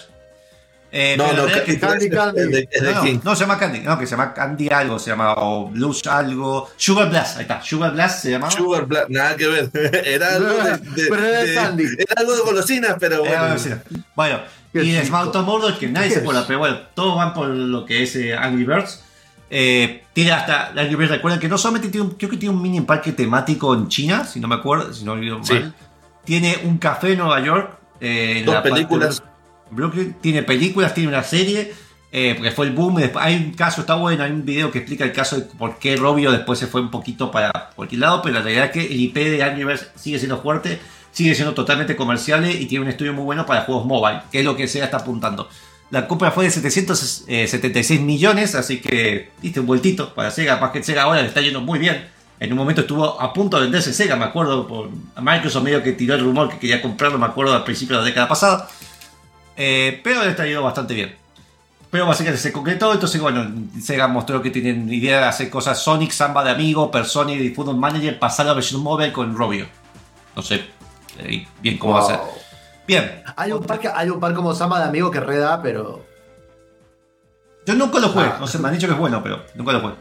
Eh, 0.95 1.15
No, 1.17 1.33
no, 1.33 1.47
Candy, 1.81 2.11
Candy. 2.11 2.41
Es 2.43 2.51
de, 2.51 2.69
es 2.71 2.83
de 2.83 2.93
no, 2.93 3.03
no, 3.05 3.21
no 3.25 3.35
se 3.35 3.41
llama 3.41 3.59
Candy, 3.59 3.79
no, 3.81 3.99
que 3.99 4.07
se 4.07 4.11
llama 4.11 4.35
Candy 4.35 4.69
algo, 4.69 4.99
se 4.99 5.09
llama 5.11 5.33
o 5.39 5.69
Blues 5.71 6.07
algo. 6.07 6.69
Sugar 6.77 7.09
Blast, 7.09 7.37
ahí 7.39 7.43
está, 7.43 7.63
Sugar 7.63 7.93
Blast 7.93 8.23
se 8.23 8.31
llamaba. 8.31 8.51
Sugar 8.53 8.85
Black, 8.85 9.07
nada 9.09 9.35
que 9.37 9.47
ver. 9.49 9.71
Era 10.07 10.35
algo 10.37 10.51
de, 10.53 10.77
de- 10.77 11.07
Pero 11.09 11.27
era 11.27 11.63
Candy. 11.63 11.85
era 11.99 12.15
algo 12.19 12.35
de 12.37 12.43
golosinas, 12.43 12.97
pero 13.01 13.21
bueno. 13.25 13.59
sí. 13.59 13.71
Bueno, 14.15 14.41
Qué 14.73 14.85
y 14.85 14.93
de. 14.93 15.05
Smart 15.07 15.35
Murder, 15.35 15.79
que 15.79 15.89
nadie 15.89 16.11
se 16.11 16.19
acuerda, 16.21 16.45
pero 16.47 16.59
bueno, 16.59 16.79
todos 16.95 17.17
van 17.17 17.33
por 17.33 17.47
lo 17.49 17.87
que 17.87 18.03
es 18.03 18.15
eh, 18.17 18.35
Angry 18.37 18.65
Birds. 18.65 19.03
Eh, 19.55 20.05
tiene 20.15 20.33
hasta 20.33 20.73
recuerden 20.73 21.39
que 21.39 21.47
no 21.47 21.59
solamente 21.59 21.91
tiene 21.91 22.07
un, 22.07 22.15
creo 22.15 22.31
que 22.31 22.39
tiene 22.39 22.55
un 22.55 22.63
mini 22.63 22.81
parque 22.81 23.13
temático 23.13 23.75
en 23.75 23.87
China, 23.89 24.25
si 24.25 24.41
no 24.41 24.49
me 24.49 24.55
acuerdo, 24.55 24.95
si 24.95 25.05
no 25.05 25.13
olvido 25.13 25.41
Sí. 25.45 25.53
mal. 25.53 25.75
Tiene 26.25 26.57
un 26.65 26.79
café 26.79 27.13
en 27.13 27.19
Nueva 27.19 27.39
York. 27.41 27.79
eh, 28.01 28.43
Dos 28.47 28.57
películas. 28.63 29.23
Brooklyn. 29.71 30.17
Tiene 30.23 30.43
películas, 30.43 30.95
tiene 30.95 31.11
una 31.11 31.23
serie. 31.23 31.73
eh, 32.15 32.35
porque 32.37 32.51
fue 32.51 32.67
el 32.67 32.73
boom. 32.73 32.99
hay 33.19 33.37
un 33.37 33.53
caso, 33.53 33.81
está 33.83 33.95
bueno, 33.95 34.23
hay 34.25 34.31
un 34.33 34.45
video 34.45 34.71
que 34.71 34.79
explica 34.81 35.05
el 35.05 35.13
caso 35.13 35.37
de 35.37 35.43
por 35.43 35.79
qué 35.79 35.97
Robio 35.97 36.31
después 36.31 36.59
se 36.59 36.67
fue 36.67 36.81
un 36.83 36.91
poquito 36.91 37.31
para 37.31 37.71
cualquier 37.75 38.01
lado, 38.03 38.21
pero 38.23 38.35
la 38.35 38.43
realidad 38.43 38.67
es 38.67 38.71
que 38.73 38.87
el 38.87 39.01
IP 39.01 39.15
de 39.17 39.43
Angry 39.43 39.65
Birds 39.65 39.91
sigue 39.97 40.19
siendo 40.19 40.39
fuerte, 40.43 40.79
sigue 41.11 41.35
siendo 41.35 41.55
totalmente 41.55 41.97
comercial 41.97 42.45
y 42.51 42.67
tiene 42.67 42.85
un 42.85 42.91
estudio 42.91 43.15
muy 43.15 43.25
bueno 43.25 43.47
para 43.47 43.63
juegos 43.63 43.87
mobile, 43.87 44.21
que 44.31 44.41
es 44.41 44.45
lo 44.45 44.55
que 44.57 44.69
Sega 44.69 44.85
está 44.87 44.99
apuntando. 44.99 45.49
La 45.93 46.09
compra 46.09 46.31
fue 46.31 46.45
de 46.45 46.51
776 46.51 48.01
millones, 48.01 48.55
así 48.55 48.81
que 48.81 49.31
viste 49.43 49.61
un 49.61 49.67
vueltito 49.67 50.15
para 50.15 50.31
Sega, 50.31 50.57
más 50.57 50.71
que 50.71 50.83
Sega 50.83 51.03
ahora 51.03 51.21
le 51.21 51.29
está 51.29 51.43
yendo 51.43 51.61
muy 51.61 51.79
bien. 51.79 52.09
En 52.41 52.51
un 52.51 52.57
momento 52.57 52.81
estuvo 52.81 53.21
a 53.21 53.31
punto 53.35 53.59
de 53.59 53.65
venderse 53.65 53.93
Sega, 53.93 54.17
me 54.17 54.25
acuerdo, 54.25 54.67
por 54.67 54.89
Microsoft 55.21 55.63
medio 55.63 55.83
que 55.83 55.93
tiró 55.93 56.15
el 56.15 56.23
rumor 56.23 56.49
que 56.49 56.59
quería 56.59 56.81
comprarlo, 56.81 57.19
me 57.19 57.27
acuerdo 57.27 57.55
al 57.55 57.63
principio 57.63 57.97
de 57.97 58.03
la 58.05 58.09
década 58.09 58.27
pasada. 58.27 58.71
Eh, 59.55 60.01
pero 60.03 60.25
le 60.25 60.31
está 60.31 60.47
yendo 60.47 60.63
bastante 60.63 60.95
bien. 60.95 61.15
Pero 61.91 62.07
básicamente 62.07 62.41
se 62.41 62.53
concretó, 62.53 62.91
entonces 62.95 63.21
bueno, 63.21 63.53
Sega 63.79 64.09
mostró 64.09 64.41
que 64.41 64.49
tienen 64.49 64.91
idea 64.91 65.19
de 65.19 65.27
hacer 65.27 65.51
cosas 65.51 65.79
Sonic, 65.83 66.13
Samba 66.13 66.43
de 66.43 66.53
Amigo, 66.53 66.91
Personic 66.91 67.39
y 67.39 67.51
Football 67.51 67.77
Manager, 67.77 68.19
pasar 68.19 68.47
la 68.47 68.55
versión 68.55 68.81
móvil 68.83 69.13
con 69.13 69.37
Robio. 69.37 69.67
No 70.35 70.41
sé 70.41 70.65
eh, 71.19 71.47
bien 71.61 71.77
cómo 71.77 71.93
va 71.93 72.01
a 72.01 72.07
ser. 72.07 72.42
Bien, 72.87 73.23
Hay 73.37 73.53
un 73.53 73.63
par, 73.65 73.79
que- 73.79 73.89
hay 73.89 74.11
un 74.11 74.19
par 74.21 74.35
como 74.35 74.55
Sama 74.55 74.79
de 74.81 74.87
amigo 74.87 75.11
que 75.11 75.21
reda, 75.21 75.63
pero. 75.63 76.05
yo 77.67 77.75
nunca 77.75 77.99
lo 78.01 78.09
jugué, 78.09 78.27
Ah. 78.27 78.37
no 78.41 78.47
sé, 78.47 78.59
me 78.59 78.69
han 78.69 78.75
dicho 78.75 78.87
que 78.89 78.95
es 78.95 78.99
bueno, 78.99 79.23
pero 79.23 79.43
nunca 79.55 79.73
lo 79.73 79.81
jugué. 79.81 79.95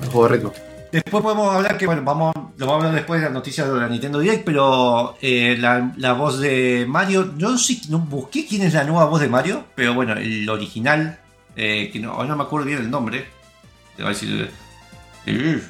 Un 0.00 0.06
juego 0.10 0.28
rico. 0.28 0.52
Después 0.90 1.22
podemos 1.22 1.54
hablar 1.54 1.76
que, 1.76 1.84
bueno, 1.86 2.00
vamos, 2.02 2.34
lo 2.56 2.66
vamos 2.66 2.82
a 2.82 2.86
hablar 2.86 2.94
después 2.94 3.20
de 3.20 3.26
las 3.26 3.34
noticias 3.34 3.68
de 3.70 3.78
la 3.78 3.88
Nintendo 3.88 4.18
Direct, 4.20 4.42
pero 4.44 5.16
eh, 5.20 5.54
la, 5.58 5.92
la 5.98 6.14
voz 6.14 6.40
de 6.40 6.86
Mario, 6.88 7.34
yo 7.36 7.50
no 7.50 7.58
sé, 7.58 7.78
no 7.90 7.98
busqué 7.98 8.46
quién 8.46 8.62
es 8.62 8.72
la 8.72 8.84
nueva 8.84 9.04
voz 9.04 9.20
de 9.20 9.28
Mario, 9.28 9.64
pero 9.74 9.92
bueno, 9.92 10.14
el 10.14 10.48
original, 10.48 11.18
eh, 11.56 11.90
que 11.92 11.98
no, 12.00 12.12
ahora 12.12 12.28
no 12.28 12.36
me 12.36 12.44
acuerdo 12.44 12.66
bien 12.66 12.78
el 12.78 12.90
nombre, 12.90 13.26
te 13.98 14.02
va 14.02 14.08
a 14.08 14.12
decir... 14.12 14.50
eh, 15.26 15.62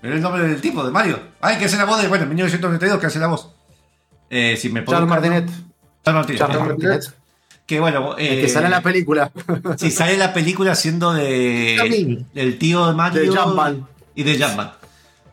Pero 0.00 0.14
el 0.14 0.20
nombre 0.20 0.42
del 0.42 0.60
tipo, 0.60 0.82
de 0.82 0.90
Mario. 0.90 1.20
Ay, 1.40 1.56
que 1.58 1.66
hace 1.66 1.76
la 1.76 1.84
voz 1.84 2.02
de, 2.02 2.08
bueno, 2.08 2.26
1992, 2.26 2.98
que 2.98 3.06
hace 3.06 3.18
la 3.20 3.28
voz. 3.28 3.50
Eh, 4.30 4.56
si 4.56 4.70
me 4.70 4.82
puedo 4.82 4.98
Charles 4.98 5.10
Martinet. 5.10 5.46
Charles 6.04 6.14
Martinet. 6.14 6.38
Charles 6.38 6.60
Martinet. 6.60 7.14
Que 7.66 7.78
bueno, 7.78 8.16
El 8.16 8.38
eh, 8.38 8.40
que 8.40 8.48
sale 8.48 8.66
en 8.66 8.72
la 8.72 8.80
película. 8.80 9.30
Sí, 9.76 9.90
sale 9.90 10.16
la 10.16 10.32
película 10.32 10.74
siendo 10.74 11.12
de 11.12 12.24
del 12.34 12.58
tío 12.58 12.86
de 12.86 12.94
Mario 12.94 13.20
De 13.20 13.28
Jumpman. 13.28 13.86
y 14.14 14.22
de 14.22 14.42
Jumpman. 14.42 14.72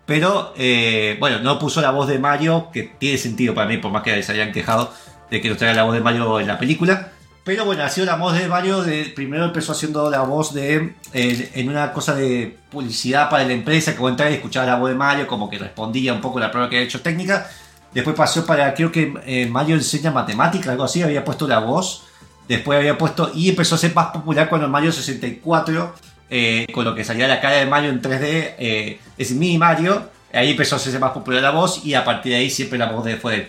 Pero, 0.05 0.53
eh, 0.55 1.17
bueno, 1.19 1.39
no 1.39 1.59
puso 1.59 1.81
la 1.81 1.91
voz 1.91 2.07
de 2.07 2.17
Mario, 2.19 2.69
que 2.71 2.83
tiene 2.83 3.17
sentido 3.17 3.53
para 3.53 3.67
mí, 3.67 3.77
por 3.77 3.91
más 3.91 4.03
que 4.03 4.23
se 4.23 4.31
hayan 4.31 4.51
quejado 4.51 4.93
de 5.29 5.41
que 5.41 5.49
no 5.49 5.57
traiga 5.57 5.75
la 5.75 5.83
voz 5.83 5.95
de 5.95 5.99
Mario 5.99 6.39
en 6.39 6.47
la 6.47 6.57
película. 6.57 7.11
Pero 7.43 7.65
bueno, 7.65 7.83
ha 7.83 7.89
sido 7.89 8.05
la 8.05 8.15
voz 8.15 8.37
de 8.37 8.47
Mario. 8.47 8.83
De, 8.83 9.11
primero 9.15 9.45
empezó 9.45 9.71
haciendo 9.71 10.09
la 10.09 10.21
voz 10.21 10.53
de. 10.53 10.93
eh, 11.13 11.51
en 11.55 11.69
una 11.69 11.91
cosa 11.91 12.13
de 12.13 12.57
publicidad 12.69 13.29
para 13.29 13.45
la 13.45 13.53
empresa, 13.53 13.93
que 13.93 13.99
vos 13.99 14.13
y 14.17 14.33
escuchabas 14.33 14.69
la 14.69 14.75
voz 14.75 14.89
de 14.89 14.95
Mario, 14.95 15.27
como 15.27 15.49
que 15.49 15.57
respondía 15.57 16.13
un 16.13 16.21
poco 16.21 16.39
la 16.39 16.51
prueba 16.51 16.69
que 16.69 16.77
había 16.77 16.87
hecho 16.87 17.01
técnica. 17.01 17.49
Después 17.93 18.15
pasó 18.15 18.45
para, 18.45 18.73
creo 18.73 18.91
que 18.91 19.13
eh, 19.25 19.51
enseña 19.69 20.11
matemática, 20.11 20.71
algo 20.71 20.83
así, 20.83 21.01
había 21.01 21.23
puesto 21.23 21.47
la 21.47 21.59
voz. 21.59 22.03
Después 22.47 22.79
había 22.79 22.97
puesto. 22.97 23.31
Y 23.33 23.49
empezó 23.49 23.75
a 23.75 23.77
ser 23.77 23.93
más 23.93 24.07
popular 24.07 24.49
cuando 24.49 24.65
en 24.65 24.71
Mario 24.71 24.91
64, 24.91 25.95
eh, 26.29 26.67
con 26.73 26.85
lo 26.85 26.95
que 26.95 27.03
salía 27.03 27.27
la 27.27 27.41
cara 27.41 27.57
de 27.57 27.65
Mario 27.65 27.89
en 27.89 28.01
3D, 28.01 28.55
eh, 28.57 28.99
es 29.17 29.31
mi 29.31 29.57
Mario. 29.57 30.09
Ahí 30.33 30.51
empezó 30.51 30.75
a 30.75 30.77
hacerse 30.77 30.99
más 30.99 31.11
popular 31.11 31.41
la 31.41 31.51
voz 31.51 31.85
y 31.85 31.93
a 31.93 32.03
partir 32.03 32.33
de 32.33 32.39
ahí 32.39 32.49
siempre 32.49 32.77
la 32.77 32.91
voz 32.91 33.05
de 33.05 33.17
fue 33.17 33.35
él. 33.35 33.47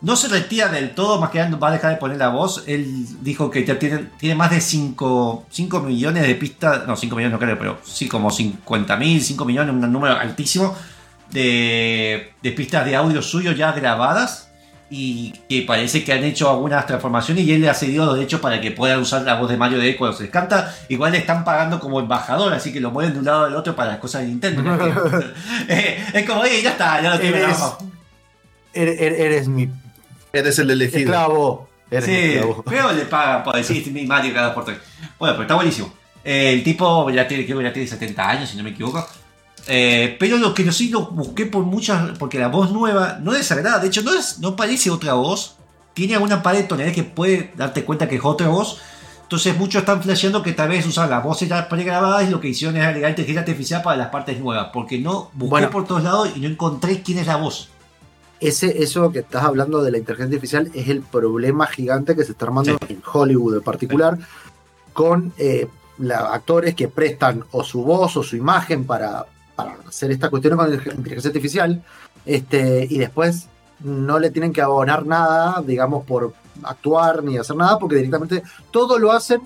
No 0.00 0.16
se 0.16 0.26
retira 0.26 0.68
del 0.68 0.96
todo, 0.96 1.20
más 1.20 1.30
que 1.30 1.38
nada 1.38 1.56
va 1.56 1.68
a 1.68 1.72
dejar 1.72 1.92
de 1.92 1.96
poner 1.98 2.16
la 2.16 2.28
voz. 2.28 2.64
Él 2.66 3.06
dijo 3.22 3.50
que 3.50 3.62
tiene, 3.62 4.06
tiene 4.18 4.34
más 4.34 4.50
de 4.50 4.60
5, 4.60 5.46
5 5.48 5.80
millones 5.80 6.26
de 6.26 6.34
pistas, 6.34 6.86
no 6.88 6.96
5 6.96 7.14
millones 7.14 7.32
no 7.32 7.38
creo, 7.38 7.56
pero 7.56 7.78
sí 7.84 8.08
como 8.08 8.30
50 8.30 8.96
mil, 8.96 9.22
5 9.22 9.44
millones, 9.44 9.74
un 9.74 9.92
número 9.92 10.16
altísimo 10.16 10.74
de, 11.32 12.32
de 12.42 12.52
pistas 12.52 12.84
de 12.84 12.94
audio 12.96 13.22
suyo 13.22 13.52
ya 13.52 13.72
grabadas 13.72 14.48
y 14.94 15.32
que 15.48 15.62
parece 15.62 16.04
que 16.04 16.12
han 16.12 16.22
hecho 16.22 16.50
algunas 16.50 16.84
transformaciones 16.86 17.44
y 17.44 17.52
él 17.54 17.62
le 17.62 17.70
ha 17.70 17.74
cedido 17.74 18.04
los 18.04 18.14
derechos 18.16 18.40
para 18.40 18.60
que 18.60 18.70
pueda 18.72 18.98
usar 18.98 19.22
la 19.22 19.36
voz 19.36 19.48
de 19.48 19.56
Mario 19.56 19.78
de 19.78 19.96
cuando 19.96 20.14
se 20.16 20.24
les 20.24 20.32
canta. 20.32 20.74
Igual 20.90 21.12
le 21.12 21.18
están 21.18 21.44
pagando 21.44 21.80
como 21.80 21.98
embajador, 21.98 22.52
así 22.52 22.72
que 22.74 22.80
lo 22.80 22.90
mueven 22.90 23.14
de 23.14 23.18
un 23.20 23.24
lado 23.24 23.46
al 23.46 23.56
otro 23.56 23.74
para 23.74 23.92
las 23.92 23.98
cosas 24.00 24.20
de 24.22 24.28
Nintendo. 24.28 24.62
¿no? 24.62 24.76
Eh, 25.68 26.04
es 26.12 26.26
como, 26.28 26.42
oye, 26.42 26.60
ya 26.62 26.72
está, 26.72 27.00
ya 27.00 27.14
lo 27.14 27.18
tiene. 27.18 27.38
Eres, 27.38 27.58
vamos". 27.58 27.78
eres, 28.74 29.00
eres 29.00 29.48
mi 29.48 29.70
Eres 30.30 30.58
el 30.58 30.70
elegido. 30.70 30.98
esclavo. 31.00 31.68
Eres 31.90 32.08
mi 32.08 32.14
Sí, 32.14 32.20
esclavo. 32.34 32.62
pero 32.68 32.92
le 32.92 33.04
pagan 33.06 33.44
por 33.44 33.56
decir 33.56 33.90
mi 33.92 34.04
Mario 34.04 34.34
cada 34.34 34.54
por 34.54 34.66
tres. 34.66 34.76
Bueno, 35.18 35.34
pero 35.36 35.42
está 35.42 35.54
buenísimo. 35.54 35.90
Eh, 36.22 36.52
el 36.52 36.62
tipo 36.62 37.08
ya 37.10 37.26
tiene, 37.26 37.46
creo 37.46 37.56
que 37.58 37.64
ya 37.64 37.72
tiene 37.72 37.88
70 37.88 38.28
años, 38.28 38.50
si 38.50 38.58
no 38.58 38.62
me 38.62 38.70
equivoco. 38.70 39.08
Eh, 39.68 40.16
pero 40.18 40.38
lo 40.38 40.54
que 40.54 40.64
no 40.64 40.72
sí 40.72 40.88
lo 40.90 41.06
busqué 41.06 41.46
por 41.46 41.64
muchas. 41.64 42.18
Porque 42.18 42.38
la 42.38 42.48
voz 42.48 42.72
nueva 42.72 43.18
no 43.20 43.32
desagrada. 43.32 43.78
De 43.78 43.88
hecho, 43.88 44.02
no, 44.02 44.12
es, 44.14 44.38
no 44.40 44.56
parece 44.56 44.90
otra 44.90 45.14
voz. 45.14 45.56
Tiene 45.94 46.14
alguna 46.14 46.42
pared 46.42 46.60
de 46.62 46.64
tonalidades 46.64 46.96
que 46.96 47.04
puede 47.10 47.52
darte 47.56 47.84
cuenta 47.84 48.08
que 48.08 48.16
es 48.16 48.24
otra 48.24 48.48
voz. 48.48 48.80
Entonces 49.22 49.56
muchos 49.56 49.80
están 49.80 50.02
flasheando 50.02 50.42
que 50.42 50.52
tal 50.52 50.68
vez 50.68 50.84
usan 50.86 51.08
las 51.08 51.24
voces 51.24 51.48
ya 51.48 51.66
pregrabadas 51.68 52.28
y 52.28 52.30
lo 52.30 52.38
que 52.40 52.48
hicieron 52.48 52.76
es 52.76 52.84
agregar 52.84 53.10
inteligencia 53.10 53.40
artificial 53.40 53.82
para 53.82 53.96
las 53.96 54.08
partes 54.08 54.38
nuevas. 54.40 54.68
Porque 54.72 54.98
no 54.98 55.30
busqué 55.34 55.50
Bueno. 55.50 55.70
por 55.70 55.86
todos 55.86 56.02
lados 56.02 56.30
y 56.34 56.40
no 56.40 56.48
encontré 56.48 57.02
quién 57.02 57.18
es 57.18 57.26
la 57.26 57.36
voz. 57.36 57.68
Ese, 58.40 58.82
eso 58.82 59.12
que 59.12 59.20
estás 59.20 59.44
hablando 59.44 59.82
de 59.84 59.92
la 59.92 59.98
inteligencia 59.98 60.34
artificial 60.36 60.70
es 60.74 60.88
el 60.88 61.00
problema 61.02 61.66
gigante 61.68 62.16
que 62.16 62.24
se 62.24 62.32
está 62.32 62.46
armando 62.46 62.76
en 62.88 63.00
Hollywood 63.10 63.54
en 63.54 63.62
particular 63.62 64.18
con 64.92 65.32
eh, 65.38 65.68
la- 65.98 66.34
actores 66.34 66.74
que 66.74 66.88
prestan 66.88 67.44
o 67.52 67.62
su 67.62 67.84
voz 67.84 68.16
o 68.16 68.22
su 68.24 68.34
imagen 68.36 68.84
para, 68.84 69.26
para 69.54 69.76
hacer 69.86 70.10
esta 70.10 70.30
cuestión 70.30 70.56
con 70.56 70.72
inteligencia 70.72 71.28
artificial 71.28 71.82
este, 72.24 72.86
y 72.88 72.98
después 72.98 73.48
no 73.80 74.18
le 74.18 74.30
tienen 74.30 74.52
que 74.52 74.62
abonar 74.62 75.04
nada, 75.06 75.62
digamos, 75.66 76.04
por 76.04 76.34
actuar 76.62 77.22
ni 77.22 77.36
hacer 77.38 77.56
nada, 77.56 77.78
porque 77.78 77.96
directamente 77.96 78.42
todo 78.70 78.98
lo 78.98 79.12
hacen 79.12 79.40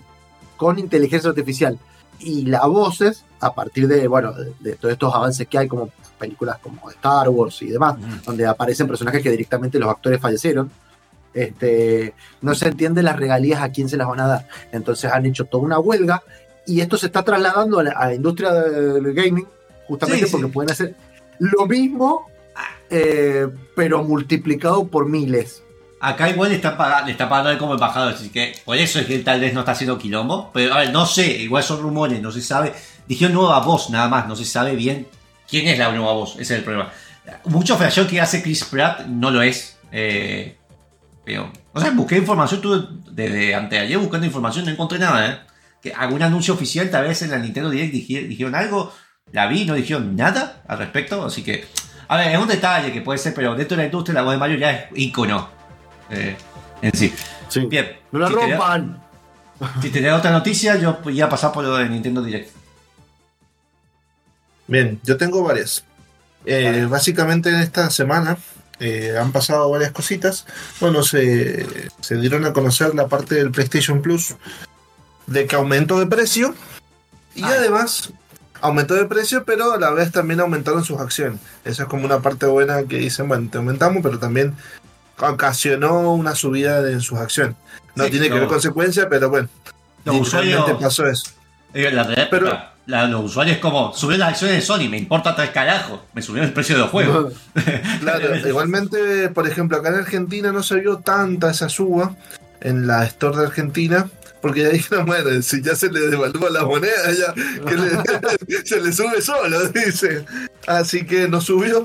con 0.57 0.79
inteligencia 0.79 1.31
artificial. 1.31 1.79
Y 2.19 2.47
las 2.47 2.67
voces, 2.67 3.25
a 3.41 3.55
partir 3.55 3.89
de, 3.89 4.09
bueno, 4.09 4.33
de, 4.33 4.55
de 4.61 4.77
todos 4.77 4.93
estos 4.93 5.15
avances 5.15 5.47
que 5.49 5.59
hay, 5.59 5.69
como 5.69 5.91
películas 6.17 6.59
como 6.59 6.91
Star 6.91 7.29
Wars 7.29 7.63
y 7.63 7.69
demás, 7.69 7.97
donde 8.25 8.47
aparecen 8.47 8.87
personajes 8.87 9.23
que 9.23 9.31
directamente 9.31 9.79
los 9.79 9.89
actores 9.89 10.21
fallecieron, 10.21 10.71
este, 11.35 12.15
no 12.41 12.55
se 12.55 12.69
entiende 12.69 13.03
las 13.03 13.17
regalías 13.17 13.61
a 13.61 13.71
quién 13.71 13.89
se 13.89 13.97
las 13.97 14.09
van 14.09 14.21
a 14.21 14.27
dar. 14.27 14.49
Entonces 14.73 15.11
han 15.13 15.27
hecho 15.27 15.45
toda 15.45 15.65
una 15.65 15.79
huelga 15.79 16.23
y 16.67 16.81
esto 16.81 16.97
se 16.97 17.07
está 17.07 17.23
trasladando 17.23 17.79
a 17.79 17.85
la, 17.85 17.91
a 17.93 18.07
la 18.07 18.15
industria 18.15 18.53
del 18.53 19.13
gaming, 19.13 19.47
justamente 19.89 20.27
Sí, 20.27 20.31
sí. 20.31 20.33
porque 20.33 20.53
pueden 20.53 20.71
hacer 20.73 20.95
lo 21.39 21.67
mismo, 21.67 22.27
eh, 22.91 23.47
pero 23.75 24.03
multiplicado 24.05 24.87
por 24.89 25.09
miles. 25.09 25.63
Acá 26.01 26.29
igual 26.29 26.51
le 26.51 26.57
está, 26.57 26.77
pagando, 26.77 27.07
le 27.07 27.13
está 27.13 27.29
pagando 27.29 27.59
como 27.59 27.75
embajador, 27.75 28.13
así 28.15 28.29
que 28.29 28.55
por 28.65 28.77
eso 28.77 28.99
es 29.01 29.07
que 29.07 29.15
él 29.15 29.25
tal 29.25 29.41
vez 29.41 29.55
no 29.55 29.61
está 29.61 29.73
haciendo 29.73 29.99
quilombo. 29.99 30.51
Pero 30.53 30.75
a 30.75 30.79
ver, 30.79 30.93
no 30.93 31.07
sé, 31.07 31.27
igual 31.39 31.63
son 31.63 31.81
rumores, 31.81 32.21
no 32.21 32.31
se 32.31 32.43
sabe. 32.43 32.73
Dijeron 33.09 33.35
nueva 33.35 33.61
voz 33.61 33.91
nada 33.91 34.09
más, 34.09 34.29
no 34.29 34.37
se 34.37 34.45
sabe 34.45 34.77
bien 34.77 35.07
quién 35.49 35.67
es 35.69 35.79
la 35.79 35.91
nueva 35.93 36.13
voz, 36.13 36.33
ese 36.35 36.43
es 36.43 36.51
el 36.59 36.65
problema. 36.65 36.93
Mucho 37.47 37.77
flasheo 37.77 38.07
que 38.07 38.21
hace 38.21 38.43
Chris 38.43 38.65
Pratt 38.65 39.07
no 39.07 39.31
lo 39.31 39.43
es. 39.43 39.79
eh, 39.93 40.57
pero, 41.25 41.51
o 41.73 41.81
sea, 41.81 41.91
busqué 41.91 42.19
información, 42.19 42.61
tuve 42.61 42.87
desde 43.11 43.53
anteayer 43.55 43.99
buscando 43.99 44.27
información, 44.27 44.65
no 44.65 44.71
encontré 44.71 44.99
nada, 44.99 45.29
¿eh? 45.29 45.39
Que 45.83 45.93
algún 45.93 46.23
anuncio 46.23 46.55
oficial, 46.55 46.89
tal 46.91 47.09
vez 47.09 47.21
en 47.23 47.31
la 47.33 47.39
Nintendo 47.39 47.69
Direct 47.71 47.93
dije- 47.93 48.29
dijeron 48.29 48.55
algo, 48.55 48.93
la 49.33 49.47
vi, 49.47 49.65
no 49.65 49.75
dijeron 49.75 50.15
nada 50.17 50.63
al 50.69 50.79
respecto, 50.79 51.25
así 51.25 51.43
que, 51.43 51.67
a 52.09 52.17
ver, 52.17 52.33
es 52.33 52.39
un 52.39 52.49
detalle 52.49 52.93
que 52.93 53.01
puede 53.01 53.19
ser, 53.19 53.35
pero 53.35 53.55
dentro 53.55 53.77
de 53.77 53.83
la 53.83 53.87
industria 53.87 54.15
la 54.15 54.23
voz 54.23 54.33
de 54.33 54.39
Mario 54.39 54.59
ya 54.59 54.71
es 54.71 54.85
ícono 54.95 55.49
eh, 56.11 56.37
en 56.83 56.93
sí. 56.97 57.13
Sí. 57.49 57.61
Bien, 57.67 57.97
No 58.13 58.19
la 58.21 58.29
si 58.29 58.35
rompan. 58.35 59.03
si 59.83 59.91
te 59.91 60.01
da 60.01 60.17
otra 60.17 60.31
noticia, 60.31 60.77
yo 60.77 60.99
voy 61.03 61.21
a 61.21 61.29
pasar 61.29 61.53
por 61.53 61.65
lo 61.65 61.77
de 61.77 61.89
Nintendo 61.89 62.23
Direct. 62.23 62.51
Bien, 64.69 65.01
yo 65.05 65.17
tengo 65.17 65.43
varias. 65.43 65.85
Eh, 66.45 66.87
básicamente 66.89 67.49
en 67.51 67.57
esta 67.57 67.91
semana 67.91 68.37
eh, 68.79 69.17
han 69.21 69.33
pasado 69.33 69.71
varias 69.71 69.93
cositas. 69.93 70.47
Bueno, 70.81 71.03
se, 71.03 71.67
se 72.01 72.17
dieron 72.17 72.45
a 72.45 72.53
conocer 72.53 72.95
la 72.95 73.09
parte 73.09 73.37
del 73.37 73.51
PlayStation 73.51 74.03
Plus 74.03 74.35
de 75.27 75.47
que 75.47 75.57
aumentó 75.57 75.99
de 75.99 76.07
precio 76.07 76.55
y 77.35 77.43
Ah. 77.43 77.55
además 77.59 78.11
aumentó 78.61 78.95
de 78.95 79.05
precio, 79.07 79.45
pero 79.45 79.73
a 79.73 79.79
la 79.79 79.91
vez 79.91 80.13
también 80.13 80.41
aumentaron 80.41 80.85
sus 80.85 81.01
acciones. 81.01 81.41
Esa 81.65 81.85
es 81.85 81.89
como 81.89 82.05
una 82.05 82.21
parte 82.21 82.47
buena 82.47 82.83
que 82.85 82.99
dicen, 82.99 83.29
bueno, 83.29 83.49
te 83.51 83.59
aumentamos, 83.59 84.03
pero 84.03 84.19
también 84.19 84.55
ocasionó 85.21 86.13
una 86.13 86.35
subida 86.35 86.79
en 86.91 87.01
sus 87.01 87.19
acciones. 87.19 87.57
No 87.95 88.05
Sí, 88.05 88.11
tiene 88.11 88.29
que 88.29 88.35
ver 88.39 88.49
consecuencia, 88.49 89.09
pero 89.09 89.31
bueno, 89.31 89.49
Los 90.05 90.17
usuarios, 90.21 90.71
pasó 90.81 91.07
eso. 91.07 91.31
la 91.73 92.03
realidad, 92.05 92.29
Pero- 92.31 92.59
la- 92.87 93.07
los 93.09 93.25
usuarios 93.25 93.59
como 93.59 93.93
subir 93.95 94.19
las 94.19 94.31
acciones 94.31 94.57
de 94.57 94.63
Sony, 94.63 94.89
me 94.89 94.97
importa 94.99 95.35
tres 95.35 95.51
carajos, 95.51 96.01
me 96.15 96.23
subió 96.23 96.43
el 96.45 96.53
precio 96.53 96.77
de 96.77 96.83
los 96.83 96.91
juegos. 96.91 97.35
Claro, 98.01 98.37
igualmente, 98.49 99.29
por 99.31 99.49
ejemplo, 99.49 99.79
acá 99.79 99.89
en 99.89 99.97
Argentina 99.97 100.53
no 100.53 100.63
se 100.63 100.77
vio 100.77 100.99
tanta 100.99 101.51
esa 101.51 101.69
suba 101.69 102.15
en 102.61 102.87
la 102.87 103.05
store 103.05 103.39
de 103.39 103.47
Argentina, 103.47 104.09
porque 104.43 104.63
ya 104.63 104.69
dijeron, 104.71 105.07
bueno, 105.07 105.43
si 105.43 105.63
ya 105.63 105.75
se 105.75 105.91
le 105.91 106.01
devalúa 106.09 106.51
la 106.51 106.65
moneda, 106.65 106.93
ya 107.13 107.33
que 107.35 107.75
le- 107.77 108.65
se 108.67 108.81
le 108.81 108.93
sube 108.93 109.21
solo, 109.23 109.67
dice. 109.69 110.25
Así 110.67 111.05
que 111.07 111.29
no 111.29 111.41
subió, 111.41 111.83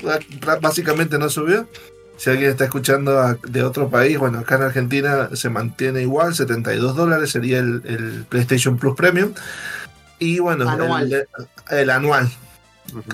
básicamente 0.60 1.18
no 1.18 1.28
subió. 1.28 1.68
Si 2.16 2.30
alguien 2.30 2.50
está 2.50 2.64
escuchando 2.64 3.18
a- 3.18 3.36
de 3.42 3.62
otro 3.64 3.88
país, 3.88 4.18
bueno, 4.18 4.38
acá 4.40 4.56
en 4.56 4.62
Argentina 4.62 5.30
se 5.34 5.48
mantiene 5.48 6.02
igual, 6.02 6.34
72 6.34 6.94
dólares 6.94 7.30
sería 7.30 7.58
el, 7.58 7.82
el 7.84 8.24
PlayStation 8.28 8.78
Plus 8.78 8.94
Premium. 8.96 9.32
Y 10.20 10.38
bueno, 10.38 10.68
Anual. 10.68 11.12
El, 11.12 11.26
el 11.70 11.90
anual, 11.90 12.30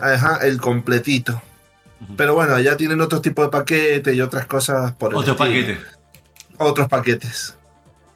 Ajá, 0.03 0.38
el 0.42 0.61
completito. 0.61 1.40
Pero 2.16 2.35
bueno, 2.35 2.59
ya 2.61 2.77
tienen 2.77 3.01
otros 3.01 3.22
tipos 3.22 3.46
de 3.46 3.51
paquetes 3.51 4.14
y 4.14 4.20
otras 4.20 4.46
cosas 4.46 4.92
por 4.92 5.12
el 5.12 5.16
Otro 5.18 5.33
estilo. 5.33 5.48
paquete. 5.51 5.79
Otros 6.59 6.88
paquetes. 6.88 7.55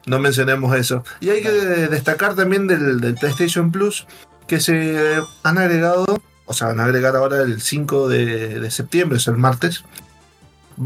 No 0.05 0.19
mencionemos 0.19 0.75
eso. 0.75 1.03
Y 1.21 1.29
hay 1.29 1.41
que 1.41 1.51
destacar 1.51 2.35
también 2.35 2.67
del, 2.67 2.99
del 2.99 3.15
PlayStation 3.15 3.71
Plus 3.71 4.05
que 4.47 4.59
se 4.59 5.21
han 5.43 5.57
agregado, 5.57 6.05
o 6.45 6.53
sea, 6.53 6.67
van 6.67 6.79
a 6.81 6.85
agregar 6.85 7.15
ahora 7.15 7.41
el 7.41 7.61
5 7.61 8.09
de, 8.09 8.59
de 8.59 8.71
septiembre, 8.71 9.17
es 9.17 9.27
el 9.27 9.37
martes. 9.37 9.83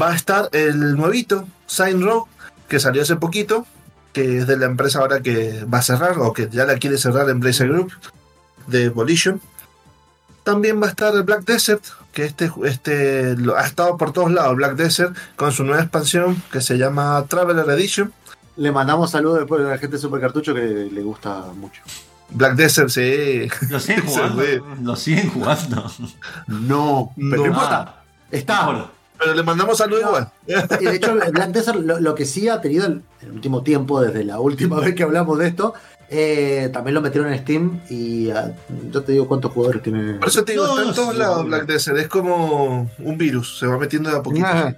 Va 0.00 0.12
a 0.12 0.14
estar 0.14 0.48
el 0.52 0.94
nuevito, 0.96 1.48
Sign 1.66 2.02
Row, 2.02 2.28
que 2.68 2.78
salió 2.78 3.02
hace 3.02 3.16
poquito, 3.16 3.66
que 4.12 4.38
es 4.38 4.46
de 4.46 4.56
la 4.56 4.66
empresa 4.66 5.00
ahora 5.00 5.20
que 5.20 5.64
va 5.64 5.78
a 5.78 5.82
cerrar, 5.82 6.18
o 6.18 6.32
que 6.32 6.48
ya 6.50 6.64
la 6.66 6.76
quiere 6.76 6.96
cerrar 6.98 7.28
Embracer 7.28 7.68
Group, 7.68 7.92
de 8.68 8.88
Volition. 8.90 9.40
También 10.44 10.80
va 10.80 10.86
a 10.86 10.90
estar 10.90 11.14
el 11.14 11.24
Black 11.24 11.44
Desert, 11.44 11.82
que 12.12 12.24
este, 12.24 12.50
este 12.64 13.36
lo- 13.36 13.56
ha 13.56 13.66
estado 13.66 13.96
por 13.96 14.12
todos 14.12 14.30
lados, 14.30 14.56
Black 14.56 14.76
Desert, 14.76 15.16
con 15.36 15.52
su 15.52 15.64
nueva 15.64 15.82
expansión 15.82 16.40
que 16.52 16.60
se 16.60 16.78
llama 16.78 17.24
Traveler 17.28 17.68
Edition. 17.70 18.12
Le 18.58 18.72
mandamos 18.72 19.10
saludos 19.10 19.38
después 19.38 19.60
a 19.64 19.70
la 19.70 19.78
gente 19.78 19.96
de 19.96 20.02
Super 20.02 20.20
Cartucho 20.20 20.52
que 20.54 20.60
le 20.92 21.02
gusta 21.02 21.44
mucho. 21.56 21.80
Black 22.30 22.56
Desert, 22.56 22.90
sí. 22.90 23.48
Lo 23.70 23.80
siguen 23.80 24.04
jugando. 24.06 24.42
Lo 24.82 24.96
siguen 24.96 25.30
jugando. 25.30 25.90
No, 26.48 27.12
pero 27.16 27.42
No. 27.42 27.46
importa. 27.46 28.02
Está. 28.30 28.90
Pero 29.18 29.34
le 29.34 29.42
mandamos 29.42 29.78
saludos 29.78 30.02
No. 30.02 30.08
igual. 30.08 30.28
Y 30.80 30.84
de 30.84 30.96
hecho, 30.96 31.14
Black 31.32 31.50
Desert 31.50 31.78
lo, 31.80 31.98
lo 32.00 32.14
que 32.14 32.24
sí 32.26 32.48
ha 32.48 32.60
tenido 32.60 32.86
en 32.86 33.02
el 33.22 33.30
último 33.32 33.62
tiempo, 33.62 34.00
desde 34.00 34.24
la 34.24 34.38
última 34.40 34.78
vez 34.80 34.94
que 34.94 35.02
hablamos 35.04 35.38
de 35.38 35.48
esto, 35.48 35.74
eh, 36.10 36.70
también 36.72 36.94
lo 36.94 37.00
metieron 37.00 37.32
en 37.32 37.38
Steam 37.40 37.80
y 37.90 38.30
ah, 38.30 38.52
yo 38.92 39.02
te 39.02 39.12
digo 39.12 39.26
cuántos 39.28 39.52
jugadores 39.52 39.82
tiene. 39.82 40.14
Por 40.14 40.28
eso 40.28 40.44
te 40.44 40.52
digo, 40.52 40.66
No, 40.66 40.76
está 40.78 40.88
en 40.88 40.94
todos 40.94 41.16
lados. 41.16 41.46
Black 41.46 41.66
Desert. 41.66 41.96
Es 41.98 42.08
como 42.08 42.90
un 42.98 43.18
virus, 43.18 43.58
se 43.58 43.66
va 43.66 43.78
metiendo 43.78 44.10
de 44.10 44.16
a 44.16 44.22
poquito. 44.22 44.46
Ah, 44.48 44.72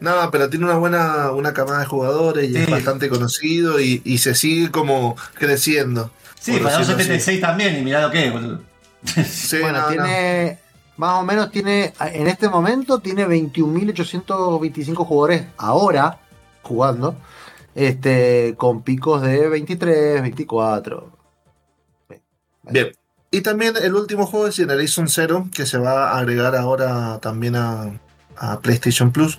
No, 0.00 0.30
pero 0.30 0.48
tiene 0.48 0.64
una 0.64 0.76
buena 0.76 1.32
una 1.32 1.52
camada 1.52 1.80
de 1.80 1.86
jugadores 1.86 2.50
y 2.50 2.56
es 2.56 2.70
bastante 2.70 3.08
conocido 3.08 3.80
y, 3.80 4.00
y 4.04 4.18
se 4.18 4.34
sigue 4.34 4.70
como 4.70 5.16
creciendo. 5.34 6.10
Sí, 6.40 6.52
para 6.58 6.76
un 6.76 6.80
decirlo 6.80 6.96
así. 6.96 7.04
76 7.04 7.40
también, 7.40 7.78
y 7.78 7.82
mirá 7.82 8.02
lo 8.02 8.10
que 8.10 8.26
es, 8.26 8.32
boludo. 8.32 8.60
Sí, 9.04 9.58
bueno, 9.60 9.78
no, 9.78 9.84
no. 9.84 9.90
tiene. 9.90 10.58
Más 10.96 11.20
o 11.20 11.22
menos 11.22 11.50
tiene. 11.50 11.92
En 12.00 12.26
este 12.26 12.48
momento 12.48 12.98
tiene 12.98 13.26
21.825 13.26 14.96
jugadores 15.06 15.44
ahora 15.56 16.18
jugando. 16.62 17.16
Este. 17.74 18.54
Con 18.56 18.82
picos 18.82 19.22
de 19.22 19.48
23, 19.48 20.22
24. 20.22 21.12
Bien. 22.64 22.88
Y 23.30 23.42
también 23.42 23.74
el 23.80 23.94
último 23.94 24.26
juego 24.26 24.46
es 24.46 24.56
Generation 24.56 25.06
Zero, 25.08 25.48
que 25.54 25.66
se 25.66 25.76
va 25.78 26.12
a 26.12 26.18
agregar 26.18 26.56
ahora 26.56 27.18
también 27.20 27.56
a, 27.56 28.00
a 28.36 28.60
PlayStation 28.60 29.12
Plus. 29.12 29.38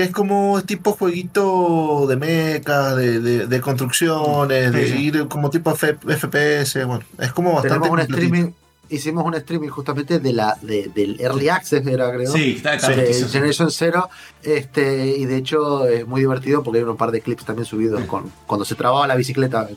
Que 0.00 0.06
es 0.06 0.12
como 0.12 0.62
tipo 0.62 0.92
jueguito 0.92 2.06
de 2.08 2.16
mechas, 2.16 2.96
de, 2.96 3.20
de- 3.20 3.46
de 3.46 3.60
construcciones, 3.60 4.72
de 4.72 4.86
Sí, 4.86 4.92
sí. 4.96 5.04
ir 5.08 5.28
como 5.28 5.50
tipo 5.50 5.72
F- 5.72 5.98
FPS. 6.16 6.86
Bueno, 6.86 7.04
es 7.18 7.32
como 7.34 7.52
bastante. 7.52 7.86
Un 7.90 8.00
streaming. 8.00 8.50
Hicimos 8.88 9.26
un 9.26 9.34
streaming 9.34 9.68
justamente 9.68 10.18
de 10.18 10.32
la, 10.32 10.56
de- 10.62 10.90
del 10.94 11.20
Early 11.20 11.50
Access, 11.50 11.86
era 11.86 12.10
creo. 12.14 12.32
Sí, 12.32 12.54
está, 12.56 12.76
está 12.76 12.88
de 12.88 12.94
riquísimo. 13.02 13.28
Generation 13.28 13.70
Zero. 13.70 14.08
Este, 14.42 15.06
y 15.18 15.26
de 15.26 15.36
hecho 15.36 15.86
es 15.86 16.06
muy 16.06 16.22
divertido 16.22 16.62
porque 16.62 16.78
hay 16.78 16.84
un 16.84 16.96
par 16.96 17.10
de 17.10 17.20
clips 17.20 17.44
también 17.44 17.66
subidos 17.66 18.02
con, 18.06 18.32
cuando 18.46 18.64
se 18.64 18.74
trababa 18.76 19.06
la 19.06 19.16
bicicleta. 19.16 19.68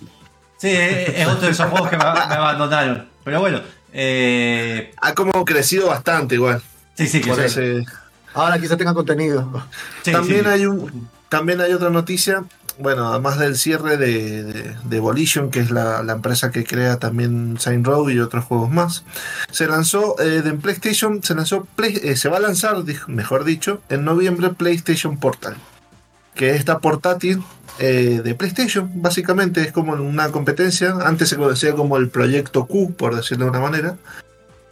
Sí, 0.55 0.69
es 0.69 1.09
es 1.19 1.27
otro 1.27 1.47
de 1.47 1.51
esos 1.51 1.69
juegos 1.69 1.89
que 1.89 1.97
me, 1.97 2.03
me 2.05 2.09
abandonaron. 2.09 3.09
Pero 3.25 3.41
bueno, 3.41 3.59
eh, 3.91 4.93
Ha 5.01 5.13
como 5.15 5.43
crecido 5.43 5.87
bastante 5.87 6.35
igual. 6.35 6.61
sí, 6.95 7.07
sí, 7.07 7.19
que 7.19 7.27
Por 7.27 7.39
sí. 7.39 7.43
ese- 7.45 7.83
Ahora 8.33 8.59
quizá 8.59 8.77
tenga 8.77 8.93
contenido. 8.93 9.63
Sí, 10.03 10.11
también 10.11 10.43
sí. 10.43 10.49
hay 10.49 10.65
un 10.65 11.07
también 11.29 11.61
hay 11.61 11.73
otra 11.73 11.89
noticia 11.89 12.43
bueno 12.77 13.07
además 13.09 13.37
del 13.39 13.55
cierre 13.57 13.97
de, 13.97 14.43
de, 14.43 14.75
de 14.83 14.99
Volition 14.99 15.49
que 15.51 15.59
es 15.59 15.71
la, 15.71 16.01
la 16.03 16.13
empresa 16.13 16.51
que 16.51 16.63
crea 16.63 16.97
también 16.97 17.57
Saint 17.59 17.85
Row 17.85 18.09
y 18.09 18.19
otros 18.19 18.45
juegos 18.45 18.69
más 18.71 19.03
se 19.51 19.67
lanzó 19.67 20.15
eh, 20.19 20.41
de 20.43 20.49
en 20.49 20.59
PlayStation 20.61 21.21
se 21.23 21.33
lanzó 21.35 21.67
Play- 21.75 21.99
eh, 22.03 22.15
se 22.15 22.29
va 22.29 22.37
a 22.37 22.39
lanzar 22.39 22.77
mejor 23.07 23.43
dicho 23.45 23.81
en 23.89 24.05
noviembre 24.05 24.49
PlayStation 24.49 25.17
Portal 25.19 25.55
que 26.35 26.51
es 26.51 26.57
esta 26.57 26.79
portátil 26.79 27.43
eh, 27.79 28.21
de 28.23 28.35
PlayStation 28.35 28.89
básicamente 28.95 29.61
es 29.61 29.71
como 29.71 29.93
una 29.93 30.29
competencia 30.29 30.95
antes 31.03 31.29
se 31.29 31.37
conocía 31.37 31.73
como 31.73 31.97
el 31.97 32.09
proyecto 32.09 32.65
Q 32.65 32.93
por 32.95 33.15
decirlo 33.15 33.45
de 33.45 33.51
una 33.51 33.59
manera 33.59 33.97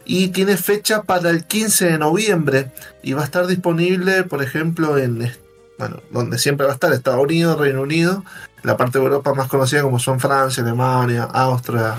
y 0.04 0.28
tiene 0.28 0.56
fecha 0.56 1.02
para 1.02 1.30
el 1.30 1.44
15 1.44 1.86
de 1.92 1.98
noviembre 1.98 2.72
y 3.02 3.12
va 3.12 3.22
a 3.22 3.24
estar 3.24 3.46
disponible, 3.46 4.24
por 4.24 4.42
ejemplo, 4.42 4.98
en 4.98 5.30
bueno, 5.78 6.00
donde 6.10 6.38
siempre 6.38 6.66
va 6.66 6.72
a 6.72 6.74
estar 6.74 6.92
Estados 6.92 7.22
Unidos, 7.22 7.58
Reino 7.58 7.82
Unido, 7.82 8.24
la 8.62 8.76
parte 8.76 8.98
de 8.98 9.04
Europa 9.04 9.34
más 9.34 9.48
conocida 9.48 9.82
como 9.82 9.98
son 9.98 10.20
Francia, 10.20 10.62
Alemania, 10.62 11.24
Austria, 11.24 11.94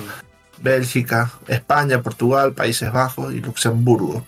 Bélgica, 0.62 1.32
España, 1.48 2.02
Portugal, 2.02 2.54
Países 2.54 2.92
Bajos 2.92 3.34
y 3.34 3.42
Luxemburgo. 3.42 4.26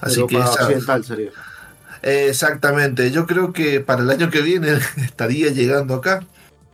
Así 0.00 0.26
que 0.26 0.36
esa- 0.38 0.50
occidental 0.64 1.04
sería. 1.04 1.30
exactamente, 2.02 3.10
yo 3.10 3.26
creo 3.26 3.52
que 3.52 3.80
para 3.80 4.02
el 4.02 4.10
año 4.10 4.30
que 4.30 4.42
viene 4.42 4.78
estaría 4.96 5.50
llegando 5.50 5.94
acá. 5.94 6.24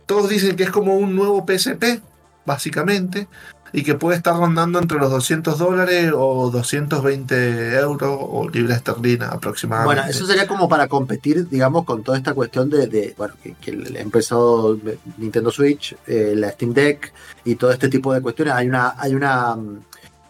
Todos 0.05 0.29
dicen 0.29 0.55
que 0.55 0.63
es 0.63 0.69
como 0.69 0.95
un 0.97 1.15
nuevo 1.15 1.45
PSP, 1.47 2.01
básicamente, 2.45 3.27
y 3.73 3.83
que 3.83 3.95
puede 3.95 4.17
estar 4.17 4.35
rondando 4.35 4.79
entre 4.79 4.97
los 4.97 5.11
200 5.11 5.57
dólares 5.57 6.11
o 6.15 6.49
220 6.49 7.75
euros 7.75 8.17
o 8.19 8.49
libras 8.49 8.77
esterlinas 8.77 9.33
aproximadamente. 9.33 10.01
Bueno, 10.01 10.09
eso 10.09 10.25
sería 10.25 10.47
como 10.47 10.69
para 10.69 10.87
competir, 10.87 11.49
digamos, 11.49 11.83
con 11.83 12.03
toda 12.03 12.17
esta 12.17 12.33
cuestión 12.33 12.69
de, 12.69 13.13
bueno, 13.17 13.33
que, 13.41 13.53
que 13.55 13.71
empezado 13.99 14.77
Nintendo 15.17 15.51
Switch, 15.51 15.95
eh, 16.07 16.33
la 16.35 16.51
Steam 16.51 16.73
Deck 16.73 17.11
y 17.43 17.55
todo 17.55 17.71
este 17.71 17.89
tipo 17.89 18.13
de 18.13 18.21
cuestiones. 18.21 18.53
Hay 18.53 18.67
una, 18.67 18.95
hay 18.97 19.13
una 19.13 19.55
mm, 19.55 19.79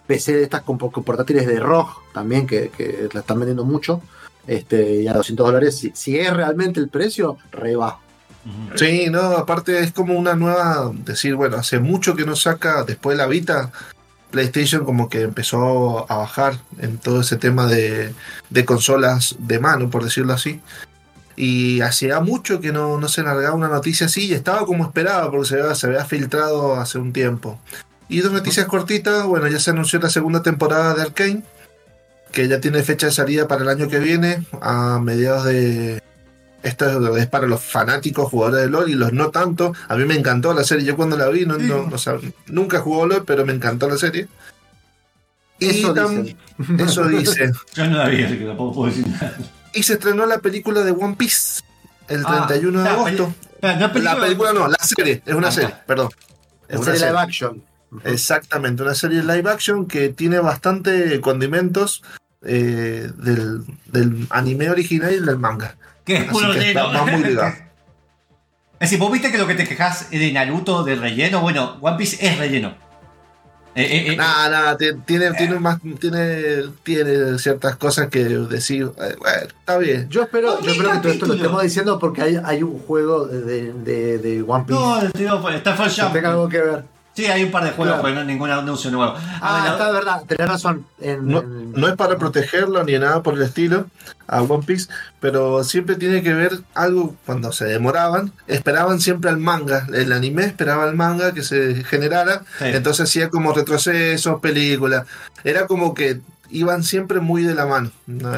PC 0.08 0.36
de 0.36 0.43
estas 0.43 0.62
con, 0.62 0.78
portátiles 0.78 1.45
de 1.45 1.60
ROG 1.60 2.12
también 2.13 2.48
que, 2.48 2.71
la 3.13 3.19
están 3.19 3.39
vendiendo 3.39 3.63
mucho. 3.63 4.02
Este, 4.48 5.02
y 5.02 5.08
a 5.08 5.13
200 5.13 5.45
dólares, 5.45 5.89
si, 5.93 6.17
es 6.17 6.34
realmente 6.34 6.80
el 6.80 6.89
precio, 6.89 7.38
reba. 7.52 7.88
Ujú. 7.88 8.05
Sí, 8.75 9.08
no, 9.10 9.21
aparte 9.21 9.79
es 9.79 9.91
como 9.91 10.13
una 10.13 10.36
nueva, 10.36 10.91
decir, 10.93 11.36
bueno, 11.36 11.58
hace 11.58 11.79
mucho 11.79 12.15
que 12.15 12.25
no 12.25 12.36
saca, 12.36 12.84
después 12.84 13.17
de 13.17 13.23
la 13.23 13.27
Vita, 13.27 13.71
PlayStation 14.31 14.86
como 14.86 15.10
que 15.10 15.21
empezó 15.21 16.12
a 16.12 16.17
bajar 16.17 16.60
en 16.79 16.97
todo 16.97 17.21
ese 17.21 17.38
tema 17.38 17.67
de, 17.67 18.13
de 18.49 18.65
consolas 18.65 19.36
de 19.39 19.60
mano, 19.60 19.89
por 19.89 20.03
decirlo 20.03 20.34
así. 20.34 20.62
Y 21.38 21.81
hacía 21.81 22.19
mucho 22.19 22.62
que 22.62 22.71
no, 22.71 22.99
no 22.99 23.08
se 23.08 23.23
largaba 23.23 23.55
una 23.55 23.67
noticia 23.67 24.05
así 24.05 24.27
y 24.27 24.34
estaba 24.34 24.65
como 24.65 24.86
esperaba 24.86 25.31
porque 25.31 25.47
se 25.47 25.60
había, 25.60 25.75
se 25.75 25.88
había 25.88 26.05
filtrado 26.05 26.75
hace 26.75 26.97
un 26.97 27.13
tiempo. 27.13 27.60
Y 28.08 28.19
dos 28.19 28.31
noticias 28.31 28.67
cortitas, 28.67 29.25
bueno, 29.25 29.47
ya 29.47 29.60
se 29.60 29.71
anunció 29.71 29.99
la 29.99 30.10
segunda 30.10 30.43
temporada 30.43 30.93
de 30.93 31.01
Arkane, 31.01 31.43
que 32.31 32.47
ya 32.47 32.60
tiene 32.60 32.84
fecha 32.84 33.08
de 33.08 33.13
salida 33.13 33.47
para 33.47 33.63
el 33.63 33.69
año 33.69 33.88
que 33.88 33.99
viene, 33.99 34.45
a 34.62 34.99
mediados 35.01 35.45
de, 35.45 36.01
esto 36.65 37.15
es 37.17 37.28
para 37.28 37.47
los 37.47 37.62
fanáticos 37.62 38.30
jugadores 38.30 38.65
de 38.65 38.69
LOL 38.71 38.89
y 38.89 38.95
los 38.95 39.13
no 39.13 39.30
tanto. 39.30 39.73
A 39.88 39.95
mí 39.95 40.06
me 40.06 40.15
encantó 40.15 40.54
la 40.54 40.63
serie. 40.63 40.86
Yo 40.86 40.95
cuando 40.95 41.17
la 41.17 41.30
vi, 41.30 41.45
no, 41.45 41.58
no- 41.58 41.89
o 41.91 41.97
sea, 41.97 42.17
nunca 42.47 42.80
jugó 42.80 43.06
LOL, 43.06 43.23
pero 43.25 43.45
me 43.45 43.54
encantó 43.54 43.88
la 43.89 43.97
serie. 43.97 44.28
Y 45.60 45.67
Eso 45.69 45.93
tam- 45.95 46.23
dicen. 46.23 46.80
eso 46.80 47.06
dice. 47.08 47.51
Yo 47.75 47.88
no 47.88 47.97
la 47.97 48.10
vi, 48.10 48.23
así 48.23 48.38
que 48.38 48.45
tampoco 48.45 48.73
puedo 48.75 48.89
decir 48.91 49.08
nada. 49.08 49.38
Y 49.73 49.84
se 49.84 49.93
estrenó 49.93 50.25
la 50.25 50.39
película 50.39 50.82
de 50.82 50.91
One 50.91 51.15
Piece 51.17 51.62
el 52.08 52.23
Ah, 52.25 52.45
31 52.47 52.80
de 52.80 52.84
la 52.86 52.91
agosto. 52.93 53.34
La 53.62 54.19
película 54.19 54.54
no, 54.54 54.67
la 54.67 54.78
serie. 54.84 55.21
Es 55.25 55.34
una 55.34 55.47
Ah, 55.47 55.51
serie, 55.51 55.75
perdón. 55.88 56.10
Es 56.67 56.75
una 56.78 56.86
serie 56.86 56.99
serie. 56.99 57.13
live 57.13 57.21
action. 57.21 57.63
Exactamente, 58.04 58.84
una 58.84 58.95
serie 58.95 59.23
live 59.23 59.49
action 59.49 59.86
que 59.88 60.10
tiene 60.10 60.39
bastante 60.39 61.21
condimentos 61.21 62.04
eh, 62.43 63.10
del, 63.17 63.63
del 63.86 64.28
anime 64.30 64.69
original 64.69 65.13
y 65.13 65.19
del 65.19 65.38
manga. 65.39 65.75
Que 66.06 66.15
es 66.18 66.22
Así 66.22 66.30
puro 66.32 66.54
está- 66.54 66.60
relleno. 66.60 66.94
va 66.94 67.06
muy 67.06 67.24
ligado. 67.24 67.54
Es 68.78 68.89
decir, 68.91 69.00
vos 69.00 69.10
viste 69.10 69.32
que 69.32 69.38
lo 69.38 69.48
que 69.48 69.56
te 69.56 69.65
quejas 69.65 70.08
es 70.12 70.20
de 70.20 70.32
Naruto, 70.34 70.84
del 70.84 71.00
relleno. 71.00 71.39
Bueno, 71.39 71.78
One 71.80 71.98
Piece 71.98 72.18
es 72.26 72.38
relleno. 72.38 72.76
Eh, 73.74 73.84
eh, 73.84 74.12
eh, 74.12 74.15
Nada, 74.18 74.50
nada, 74.50 74.78
ti- 74.78 74.88
tiene, 75.06 75.32
tiene, 75.32 75.60
más, 75.60 75.80
tiene, 76.00 76.63
tiene 76.84 77.38
ciertas 77.39 77.78
cosas 77.78 78.08
que 78.10 78.24
decir, 78.26 78.91
eh, 79.02 79.15
bueno, 79.18 79.48
está 79.60 79.78
bien. 79.78 80.08
Yo 80.10 80.24
espero, 80.24 80.62
yo 80.62 80.72
espero 80.72 80.91
que 80.91 80.98
todo 81.00 81.12
esto 81.13 81.26
lo 81.26 81.34
estemos 81.36 81.63
diciendo 81.63 81.98
porque 82.00 82.22
hay, 82.22 82.38
hay 82.44 82.63
un 82.63 82.80
juego 82.80 83.26
de, 83.28 83.72
de, 83.74 84.44
One 84.48 84.65
Piece 84.65 84.82
no, 84.82 85.02
digo, 85.13 85.50
está 85.50 85.74
First 85.76 86.00
que 86.02 86.06
tenga 86.13 86.30
algo 86.32 86.48
que 86.50 86.60
ver. 86.60 86.84
Sí, 87.15 87.25
hay 87.28 87.43
un 87.45 87.51
par 87.51 87.63
de 87.63 87.69
juegos, 87.71 87.93
Claro. 87.95 88.04
pero 88.04 88.15
no 88.15 88.23
ningún 88.25 88.51
anuncio 88.51 88.91
nuevo. 88.91 89.13
Ah, 89.41 89.60
A 89.60 89.63
ver, 89.63 89.71
está 89.71 89.88
de 89.88 89.93
verdad, 89.93 90.23
tenés 90.28 90.49
razón. 90.49 90.86
En, 90.99 91.28
No, 91.28 91.39
en- 91.39 91.71
no 91.71 91.88
es 91.88 91.95
para 91.95 92.17
protegerlo 92.17 92.84
ni 92.84 92.99
nada 92.99 93.23
por 93.23 93.36
el 93.36 93.41
estilo 93.43 93.86
a 94.28 94.41
One 94.41 94.65
Piece, 94.65 94.89
pero 95.21 95.63
siempre 95.63 95.95
tiene 95.95 96.21
que 96.21 96.34
ver 96.34 96.60
algo 96.73 97.15
cuando 97.25 97.54
se 97.54 97.65
demoraban, 97.65 98.34
esperaban 98.47 98.99
siempre 98.99 99.30
al 99.30 99.38
manga, 99.38 99.88
el 99.93 100.12
anime 100.12 100.43
esperaba 100.43 100.84
al 100.84 100.95
manga 100.95 101.34
que 101.34 101.41
se 101.43 101.84
generara, 101.86 102.41
Sí. 102.60 102.65
entonces 102.65 103.08
hacía 103.10 103.30
como 103.30 103.54
retrocesos, 103.54 104.41
películas, 104.41 105.06
era 105.45 105.67
como 105.67 105.93
que 105.93 106.19
iban 106.49 106.84
siempre 106.84 107.21
muy 107.21 107.43
de 107.43 107.56
la 107.56 107.65
mano. 107.65 107.91
¿no? 108.08 108.32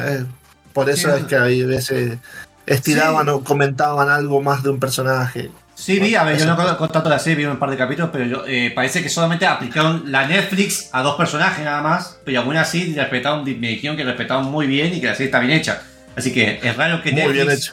Por 0.72 0.88
eso 0.88 1.12
Sí. 1.12 1.20
es 1.22 1.26
que 1.26 1.36
hay 1.36 1.64
veces 1.64 2.18
estiraban 2.66 3.28
o 3.30 3.42
comentaban 3.42 4.08
algo 4.08 4.40
más 4.40 4.62
de 4.62 4.70
un 4.70 4.78
personaje. 4.78 5.50
Sí, 5.78 6.00
vi, 6.00 6.16
a 6.16 6.24
ver, 6.24 6.36
yo 6.36 6.44
no 6.44 6.56
conozco 6.56 6.88
tanto 6.88 7.08
la 7.08 7.20
serie, 7.20 7.36
vi 7.36 7.44
un 7.44 7.58
par 7.58 7.70
de 7.70 7.76
capítulos, 7.76 8.10
pero 8.12 8.26
yo, 8.26 8.44
eh, 8.46 8.72
parece 8.74 9.00
que 9.00 9.08
solamente 9.08 9.46
aplicaron 9.46 10.10
la 10.10 10.26
Netflix 10.26 10.88
a 10.92 11.02
dos 11.02 11.14
personajes 11.16 11.64
nada 11.64 11.80
más, 11.82 12.18
pero 12.24 12.40
aún 12.40 12.56
así 12.56 12.92
respetaron, 12.94 13.44
me 13.44 13.68
dijeron 13.68 13.96
que 13.96 14.02
respetaron 14.04 14.46
muy 14.46 14.66
bien 14.66 14.92
y 14.92 15.00
que 15.00 15.06
la 15.06 15.12
serie 15.12 15.26
está 15.26 15.38
bien 15.38 15.52
hecha. 15.52 15.82
Así 16.16 16.32
que 16.32 16.58
es 16.62 16.76
raro 16.76 17.00
que 17.00 17.12
Muy 17.12 17.20
Netflix... 17.22 17.44
bien 17.46 17.56
hecho. 17.56 17.72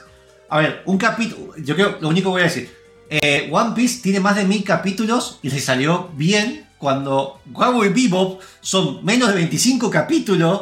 A 0.50 0.60
ver, 0.60 0.84
un 0.86 0.98
capítulo, 1.00 1.54
yo 1.58 1.76
creo, 1.76 1.98
lo 2.00 2.10
único 2.10 2.30
que 2.30 2.34
voy 2.34 2.42
a 2.42 2.46
decir, 2.46 2.70
eh, 3.10 3.50
One 3.52 3.74
Piece 3.76 4.02
tiene 4.04 4.20
más 4.20 4.36
de 4.36 4.46
mil 4.46 4.64
capítulos 4.64 5.40
y 5.42 5.50
le 5.50 5.60
salió 5.60 6.10
bien 6.14 6.68
cuando 6.78 7.42
Cowboy 7.54 7.90
Bebop 7.90 8.42
son 8.62 9.04
menos 9.04 9.30
de 9.30 9.36
25 9.36 9.90
capítulos. 9.90 10.62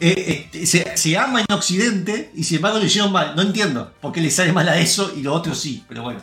eh, 0.00 0.48
eh, 0.52 0.66
se, 0.66 0.96
se 0.96 1.16
ama 1.16 1.40
en 1.40 1.54
Occidente 1.54 2.30
y 2.34 2.44
sin 2.44 2.56
embargo 2.56 2.78
lo 2.78 2.84
hicieron 2.84 3.10
mal. 3.10 3.34
No 3.34 3.42
entiendo 3.42 3.94
por 4.02 4.12
qué 4.12 4.20
le 4.20 4.30
sale 4.30 4.52
mal 4.52 4.68
a 4.68 4.78
eso 4.78 5.12
y 5.16 5.22
lo 5.22 5.32
otro 5.32 5.54
sí, 5.54 5.82
pero 5.88 6.02
bueno. 6.02 6.20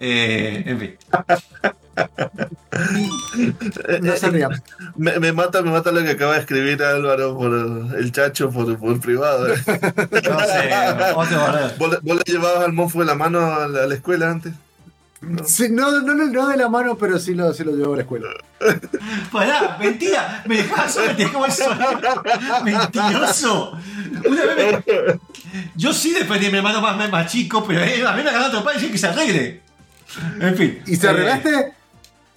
Eh, 0.00 0.62
en 0.66 0.78
fin. 0.78 0.96
no 4.02 4.16
se 4.16 4.30
rían. 4.30 4.62
Me, 4.96 5.18
me 5.18 5.32
mata, 5.32 5.62
me 5.62 5.70
mata 5.70 5.92
lo 5.92 6.02
que 6.02 6.10
acaba 6.10 6.34
de 6.34 6.40
escribir 6.40 6.82
Álvaro 6.82 7.36
por 7.36 7.52
el 7.98 8.12
chacho 8.12 8.50
por, 8.50 8.76
por 8.78 9.00
privado. 9.00 9.48
No 9.48 9.56
sé. 9.56 9.64
¿Vos, 11.78 11.90
le- 11.90 11.98
vos 12.02 12.16
le 12.16 12.22
llevabas 12.32 12.64
al 12.64 12.72
monfo 12.72 13.00
de 13.00 13.06
la 13.06 13.14
mano 13.14 13.40
a 13.44 13.68
la, 13.68 13.84
a 13.84 13.86
la 13.86 13.94
escuela 13.94 14.30
antes? 14.30 14.52
Sí, 15.46 15.66
no, 15.70 15.90
no, 16.02 16.14
no, 16.14 16.26
no 16.26 16.48
de 16.48 16.56
la 16.56 16.68
mano, 16.68 16.96
pero 16.96 17.18
sí 17.18 17.34
lo, 17.34 17.52
sí 17.52 17.64
lo 17.64 17.72
llevo 17.72 17.94
a 17.94 17.96
la 17.96 18.02
escuela. 18.02 18.28
Pará, 19.32 19.76
mentira, 19.80 20.44
me 20.46 20.58
dejabas 20.58 20.94
solo, 20.94 21.08
te 21.16 21.24
dejaba 21.24 21.50
solo. 21.50 21.76
Mentiroso. 22.62 23.72
Una 24.28 24.44
vez 24.44 24.84
me, 24.86 25.20
Yo 25.74 25.92
sí 25.92 26.12
defendí 26.12 26.46
a 26.46 26.50
mi 26.52 26.58
hermano 26.58 26.80
más, 26.80 27.10
más 27.10 27.32
chico, 27.32 27.64
pero 27.66 27.80
eh, 27.82 28.06
a 28.06 28.12
mí 28.12 28.22
me 28.22 28.30
otro 28.36 28.62
padre 28.62 28.86
y 28.86 28.90
que 28.92 28.98
se 28.98 29.08
arregle. 29.08 29.62
En 30.40 30.56
fin. 30.56 30.82
¿Y 30.86 30.96
te 30.96 31.06
eh, 31.06 31.10
arreglaste? 31.10 31.50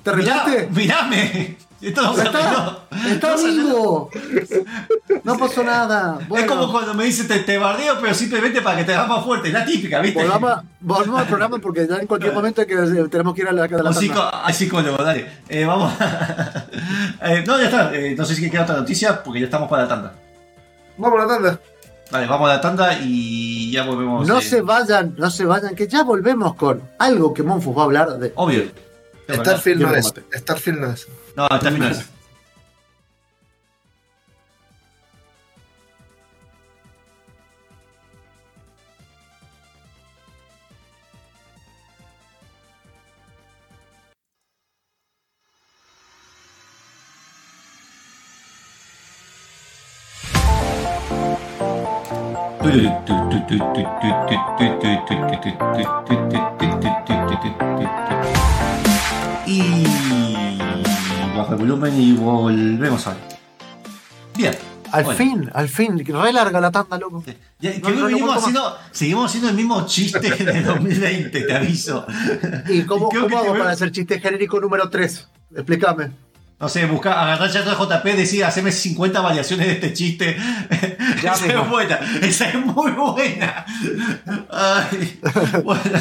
¿Te 0.03 0.11
mirá- 0.13 0.41
arreglaste? 0.43 0.69
Mirame. 0.71 1.57
Esto 1.81 1.99
no 2.03 2.13
se 2.13 2.21
Está, 2.21 2.37
arregló. 2.37 2.81
está 3.09 3.31
No 3.31 3.37
se 3.39 3.51
vivo. 3.51 4.09
No 5.23 5.35
pasó 5.39 5.63
nada. 5.63 6.19
Bueno, 6.27 6.45
Es 6.45 6.51
como 6.51 6.71
cuando 6.71 6.93
me 6.93 7.05
dicen 7.05 7.27
te, 7.27 7.39
te 7.39 7.57
bardeo, 7.57 7.99
pero 7.99 8.13
simplemente 8.13 8.61
para 8.61 8.77
que 8.77 8.83
te 8.83 8.93
hagas 8.93 9.07
más 9.07 9.25
fuerte. 9.25 9.47
Es 9.47 9.53
la 9.55 9.65
típica, 9.65 9.99
¿viste? 9.99 10.23
volvamos, 10.79 11.19
al 11.19 11.25
programa 11.27 11.57
porque 11.57 11.87
ya 11.87 11.95
en 11.97 12.05
cualquier 12.05 12.33
momento 12.33 12.63
que, 12.67 12.75
tenemos 13.09 13.33
que 13.33 13.41
ir 13.41 13.47
a 13.47 13.51
la, 13.51 13.63
a 13.63 13.67
la 13.67 13.77
Un 13.77 13.83
tanda. 13.85 13.99
psico, 13.99 14.29
hay 14.31 14.53
psicólogo, 14.53 15.03
dale. 15.03 15.27
Eh, 15.49 15.65
vamos. 15.65 15.91
Eh, 17.23 17.43
no, 17.45 17.57
ya 17.59 17.65
está. 17.65 17.93
Eh, 17.95 18.15
no 18.17 18.25
sé 18.25 18.35
si 18.35 18.49
queda 18.49 18.63
otra 18.63 18.75
noticia 18.77 19.21
porque 19.23 19.39
ya 19.39 19.45
estamos 19.45 19.69
para 19.69 19.83
la 19.83 19.89
tanda. 19.89 20.13
Vamos 20.97 21.19
a 21.19 21.25
la 21.25 21.33
tanda. 21.33 21.59
Vale, 22.11 22.27
vamos 22.27 22.49
a 22.49 22.55
la 22.55 22.61
tanda 22.61 22.99
y 23.01 23.71
ya 23.71 23.83
volvemos. 23.85 24.27
No 24.27 24.39
eh, 24.39 24.41
se 24.41 24.61
vayan, 24.61 25.15
no 25.17 25.31
se 25.31 25.45
vayan, 25.45 25.75
que 25.75 25.87
ya 25.87 26.03
volvemos 26.03 26.55
con 26.55 26.81
algo 26.99 27.33
que 27.33 27.41
Monfus 27.41 27.75
va 27.75 27.81
a 27.81 27.85
hablar 27.85 28.19
de. 28.19 28.33
Obvio. 28.35 28.65
Starfield 29.29 29.81
no 29.81 29.95
es. 29.95 30.13
Starfield 30.33 30.79
no 30.79 30.91
es. 30.91 31.07
No, 31.35 31.47
está 31.47 31.71
final. 31.71 32.05
Y 59.47 59.85
bajo 61.35 61.53
el 61.53 61.59
volumen 61.59 61.99
y 61.99 62.13
volvemos 62.13 63.07
a 63.07 63.11
ver. 63.11 63.19
Bien. 64.35 64.53
Al 64.91 65.05
Bueno. 65.05 65.17
fin, 65.17 65.49
al 65.53 65.69
fin, 65.69 66.05
re 66.05 66.33
larga 66.33 66.59
la 66.59 66.69
tanda, 66.69 66.97
loco. 66.97 67.23
Ya, 67.59 67.71
que 67.71 67.79
No, 67.79 67.87
hoy 67.87 67.93
no, 67.93 67.99
no 68.01 68.05
venimos 68.07 68.21
aguanto 68.23 68.39
haciendo, 68.39 68.77
seguimos 68.91 69.25
haciendo 69.27 69.49
el 69.49 69.55
mismo 69.55 69.85
chiste 69.85 70.19
de 70.43 70.61
2020, 70.63 71.41
te 71.43 71.55
aviso. 71.55 72.05
¿Y 72.67 72.83
cómo, 72.83 73.07
creo 73.07 73.23
cómo 73.23 73.37
hago 73.39 73.53
para 73.53 73.71
hacer 73.71 73.91
chiste 73.91 74.19
genérico 74.19 74.59
número 74.59 74.89
3? 74.89 75.27
Explícame. 75.55 76.11
No 76.61 76.69
sé, 76.69 76.85
buscar, 76.85 77.17
agarrar 77.17 77.49
ya 77.49 77.63
todo 77.63 77.87
JP, 77.89 78.03
decir, 78.15 78.45
haceme 78.45 78.71
50 78.71 79.19
variaciones 79.19 79.65
de 79.67 79.73
este 79.73 79.93
chiste. 79.93 80.37
Ya 81.23 81.33
esa 81.33 81.45
mismo. 81.47 81.63
es 81.63 81.69
buena, 81.69 81.99
esa 82.21 82.49
es 82.49 82.65
muy 82.65 82.91
buena. 82.91 83.65
Ay, 84.51 85.19
bueno. 85.63 85.99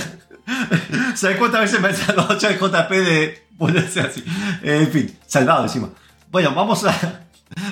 ¿Sabes 1.15 1.37
cuántas 1.39 1.61
veces 1.63 1.81
me 1.81 1.89
ha 1.89 1.95
salvado 1.95 2.33
el 2.35 2.59
JP 2.59 2.91
de 2.91 3.47
ponerse 3.57 4.01
así? 4.01 4.25
En 4.63 4.89
fin, 4.91 5.17
salvado 5.27 5.63
encima. 5.65 5.89
Bueno, 6.31 6.53
vamos 6.55 6.85
a. 6.85 7.23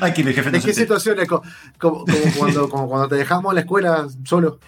Ay, 0.00 0.12
que 0.12 0.24
mi 0.24 0.32
jefe 0.32 0.50
no 0.50 0.56
¿En 0.56 0.62
qué 0.62 0.72
situaciones? 0.74 1.28
Co- 1.28 1.42
Como, 1.78 2.04
como 2.04 2.32
cuando, 2.36 2.68
como 2.68 2.88
cuando 2.88 3.08
te 3.08 3.14
dejamos 3.16 3.50
en 3.52 3.54
la 3.56 3.60
escuela 3.60 4.06
solo. 4.24 4.58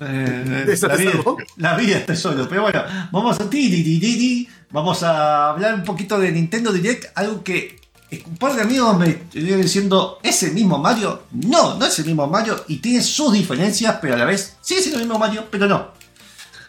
Eh, 0.00 0.66
¿Eso 0.68 0.88
la, 0.88 0.96
vida, 0.96 1.12
la 1.56 1.76
vida 1.76 1.96
está 1.98 2.14
solo. 2.16 2.48
Pero 2.48 2.62
bueno, 2.62 2.82
vamos 3.10 3.40
a 3.40 3.48
ti, 3.48 3.70
ti. 3.70 4.48
Vamos 4.70 5.02
a 5.02 5.50
hablar 5.50 5.74
un 5.74 5.84
poquito 5.84 6.18
de 6.18 6.32
Nintendo 6.32 6.72
Direct, 6.72 7.06
algo 7.14 7.42
que 7.42 7.76
un 8.26 8.36
par 8.36 8.54
de 8.54 8.62
amigos 8.62 8.96
me 8.98 9.08
estuvieron 9.08 9.62
diciendo, 9.62 10.18
¿es 10.22 10.42
el 10.42 10.52
mismo 10.52 10.78
Mario? 10.78 11.22
No, 11.32 11.76
no 11.76 11.86
es 11.86 11.98
el 11.98 12.06
mismo 12.06 12.26
Mario 12.26 12.64
y 12.68 12.76
tiene 12.76 13.02
sus 13.02 13.32
diferencias, 13.32 13.98
pero 14.00 14.14
a 14.14 14.16
la 14.16 14.24
vez 14.24 14.56
sigue 14.60 14.80
siendo 14.80 15.00
el 15.00 15.06
mismo 15.06 15.18
Mario, 15.18 15.46
pero 15.50 15.66
no. 15.66 15.95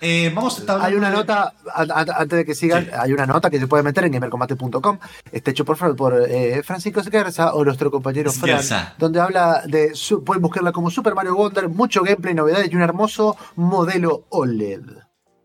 Eh, 0.02 0.32
vamos 0.34 0.58
a 0.58 0.62
estar 0.62 0.82
Hay 0.82 0.94
una 0.96 1.10
nota, 1.10 1.54
a- 1.74 1.82
a- 1.82 2.22
antes 2.22 2.38
de 2.38 2.46
que 2.46 2.54
sigan, 2.56 2.86
Sí. 2.86 2.92
hay 2.98 3.14
una 3.14 3.26
nota 3.26 3.50
que 3.50 3.60
se 3.60 3.68
puede 3.68 3.84
meter 3.84 4.04
en 4.06 4.12
gamercombate.com, 4.12 5.00
está 5.32 5.52
hecho 5.52 5.66
por, 5.66 5.78
Fran- 5.78 5.96
por 5.96 6.14
eh, 6.30 6.62
Francisco 6.64 7.00
Esquerza 7.00 7.54
o 7.54 7.64
nuestro 7.66 7.90
compañero 7.92 8.32
Fran, 8.32 8.50
Esquerza. 8.60 8.94
donde 8.98 9.20
habla 9.20 9.64
de, 9.66 9.96
su- 9.96 10.24
pueden 10.24 10.42
buscarla 10.42 10.72
como 10.72 10.90
Super 10.92 11.16
Mario 11.16 11.36
Wonder, 11.36 11.68
mucho 11.70 12.04
gameplay, 12.04 12.34
novedades 12.36 12.72
y 12.72 12.76
un 12.76 12.82
hermoso 12.82 13.36
modelo 13.56 14.26
OLED. 14.30 14.82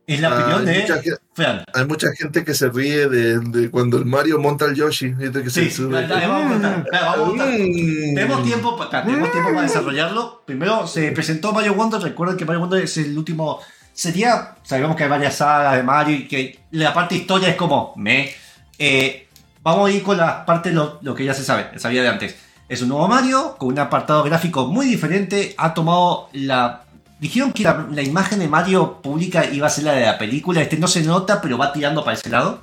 Es 0.04 0.20
la 0.20 0.28
Ah, 0.28 0.34
opinión 0.40 0.68
hay 0.68 0.74
de 0.74 0.80
mucha 0.82 0.94
gente- 1.02 1.18
Fran. 1.32 1.64
Hay 1.72 1.86
mucha 1.86 2.08
gente 2.18 2.44
que 2.44 2.54
se 2.54 2.68
ríe 2.68 3.08
de, 3.08 3.38
de 3.38 3.70
cuando 3.70 3.96
el 3.98 4.04
Mario 4.04 4.38
monta 4.40 4.64
al 4.66 4.74
Yoshi. 4.74 5.10
¿viste? 5.14 5.42
Que 5.44 5.48
Sí, 5.48 5.66
se 5.66 5.76
sube. 5.76 6.06
dale, 6.06 6.26
vamos 6.26 6.46
a 6.46 6.52
contar, 6.52 6.86
dale, 6.92 7.06
vamos 7.06 7.24
a 7.24 7.28
contar. 7.28 7.48
Mm. 7.48 8.14
Tenemos 8.14 8.42
tiempo, 8.42 8.76
pa- 8.76 8.84
acá, 8.86 9.04
tenemos 9.04 9.30
tiempo 9.32 9.50
para 9.50 9.62
desarrollarlo. 9.62 10.42
Primero 10.44 10.86
se 10.88 11.12
presentó 11.12 11.52
Mario 11.52 11.74
Wonder. 11.74 12.00
Recuerden 12.02 12.36
que 12.36 12.44
Mario 12.44 12.60
Wonder 12.60 12.82
es 12.84 12.96
el 12.98 13.16
último. 13.16 13.60
Sería. 13.92 14.54
Sabemos 14.62 14.96
que 14.96 15.04
hay 15.04 15.10
varias 15.10 15.36
sagas 15.36 15.76
de 15.76 15.82
Mario 15.82 16.16
y 16.16 16.28
que 16.28 16.60
la 16.70 16.94
parte 16.94 17.14
historia 17.14 17.48
es 17.48 17.56
como 17.56 17.92
me. 17.96 18.32
Eh, 18.78 19.28
vamos 19.62 19.88
a 19.88 19.92
ir 19.92 20.02
con 20.02 20.16
la 20.16 20.44
parte 20.44 20.72
lo, 20.72 20.98
lo 21.02 21.14
que 21.14 21.24
ya 21.24 21.34
se 21.34 21.44
sabe, 21.44 21.68
se 21.72 21.78
sabía 21.78 22.02
de 22.02 22.08
antes. 22.08 22.36
Es 22.68 22.80
un 22.82 22.88
nuevo 22.88 23.06
Mario 23.06 23.56
con 23.58 23.68
un 23.68 23.78
apartado 23.78 24.22
gráfico 24.22 24.66
muy 24.66 24.86
diferente. 24.86 25.54
Ha 25.58 25.74
tomado 25.74 26.28
la. 26.32 26.82
Dijeron 27.20 27.52
que 27.52 27.62
la, 27.62 28.02
imagen 28.02 28.40
de 28.40 28.48
Mario 28.48 29.00
pública 29.00 29.44
iba 29.44 29.66
a 29.66 29.70
ser 29.70 29.84
la 29.84 29.92
de 29.92 30.06
la 30.06 30.18
película. 30.18 30.60
Este 30.60 30.76
no 30.76 30.88
se 30.88 31.02
nota, 31.02 31.40
pero 31.40 31.58
va 31.58 31.72
tirando 31.72 32.02
para 32.02 32.16
ese 32.16 32.30
lado. 32.30 32.60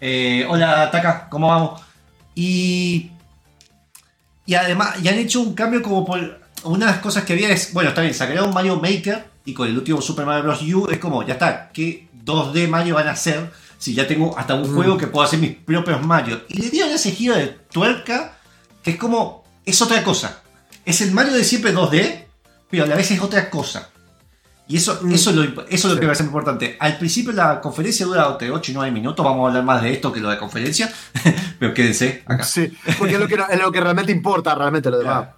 Eh, 0.00 0.46
hola, 0.48 0.90
Taka, 0.90 1.28
¿cómo 1.28 1.48
vamos? 1.48 1.80
Y 2.34 3.10
y 4.46 4.54
además, 4.54 4.96
y 5.02 5.08
han 5.08 5.18
hecho 5.18 5.40
un 5.40 5.54
cambio 5.54 5.82
como 5.82 6.04
por. 6.04 6.46
Una 6.64 6.86
de 6.86 6.92
las 6.92 7.00
cosas 7.00 7.24
que 7.24 7.34
había 7.34 7.50
es. 7.50 7.72
Bueno, 7.72 7.90
está 7.90 8.00
bien, 8.00 8.14
sacaron 8.14 8.54
Mario 8.54 8.80
Maker 8.80 9.35
y 9.46 9.54
con 9.54 9.68
el 9.68 9.78
último 9.78 10.02
Super 10.02 10.26
Mario 10.26 10.44
Bros. 10.44 10.62
U 10.62 10.88
es 10.90 10.98
como, 10.98 11.24
ya 11.24 11.34
está, 11.34 11.70
¿qué 11.72 12.08
2D 12.24 12.68
Mario 12.68 12.96
van 12.96 13.08
a 13.08 13.12
hacer? 13.12 13.50
Si 13.78 13.94
ya 13.94 14.06
tengo 14.06 14.36
hasta 14.36 14.54
un 14.54 14.74
juego 14.74 14.98
que 14.98 15.06
puedo 15.06 15.24
hacer 15.24 15.38
mis 15.38 15.54
propios 15.54 16.04
Mario. 16.04 16.42
Y 16.48 16.60
le 16.60 16.70
dieron 16.70 16.92
ese 16.92 17.12
giro 17.12 17.34
de 17.34 17.46
tuerca 17.70 18.36
que 18.82 18.92
es 18.92 18.96
como. 18.96 19.44
Es 19.64 19.80
otra 19.82 20.02
cosa. 20.04 20.42
Es 20.84 21.00
el 21.00 21.12
Mario 21.12 21.34
de 21.34 21.44
siempre 21.44 21.74
2D, 21.74 22.24
pero 22.70 22.84
a 22.84 22.86
la 22.86 22.96
vez 22.96 23.10
es 23.10 23.20
otra 23.20 23.50
cosa. 23.50 23.90
Y 24.68 24.76
eso, 24.76 25.00
eso, 25.10 25.30
es 25.30 25.36
lo, 25.36 25.42
eso 25.44 25.64
es 25.68 25.84
lo 25.84 25.94
que 25.94 26.00
me 26.00 26.06
parece 26.06 26.24
muy 26.24 26.30
importante. 26.30 26.76
Al 26.80 26.98
principio 26.98 27.32
la 27.32 27.60
conferencia 27.60 28.04
dura 28.06 28.28
entre 28.30 28.50
8 28.50 28.72
y 28.72 28.74
9 28.74 28.92
minutos. 28.92 29.24
Vamos 29.24 29.44
a 29.44 29.48
hablar 29.48 29.64
más 29.64 29.82
de 29.82 29.92
esto 29.92 30.12
que 30.12 30.20
lo 30.20 30.30
de 30.30 30.38
conferencia. 30.38 30.92
pero 31.58 31.72
quédense 31.72 32.22
acá. 32.26 32.42
Sí, 32.42 32.76
porque 32.98 33.14
es 33.14 33.20
lo 33.20 33.28
que, 33.28 33.34
es 33.34 33.60
lo 33.60 33.70
que 33.70 33.80
realmente 33.80 34.10
importa, 34.10 34.54
realmente 34.54 34.90
lo 34.90 34.98
demás. 34.98 35.28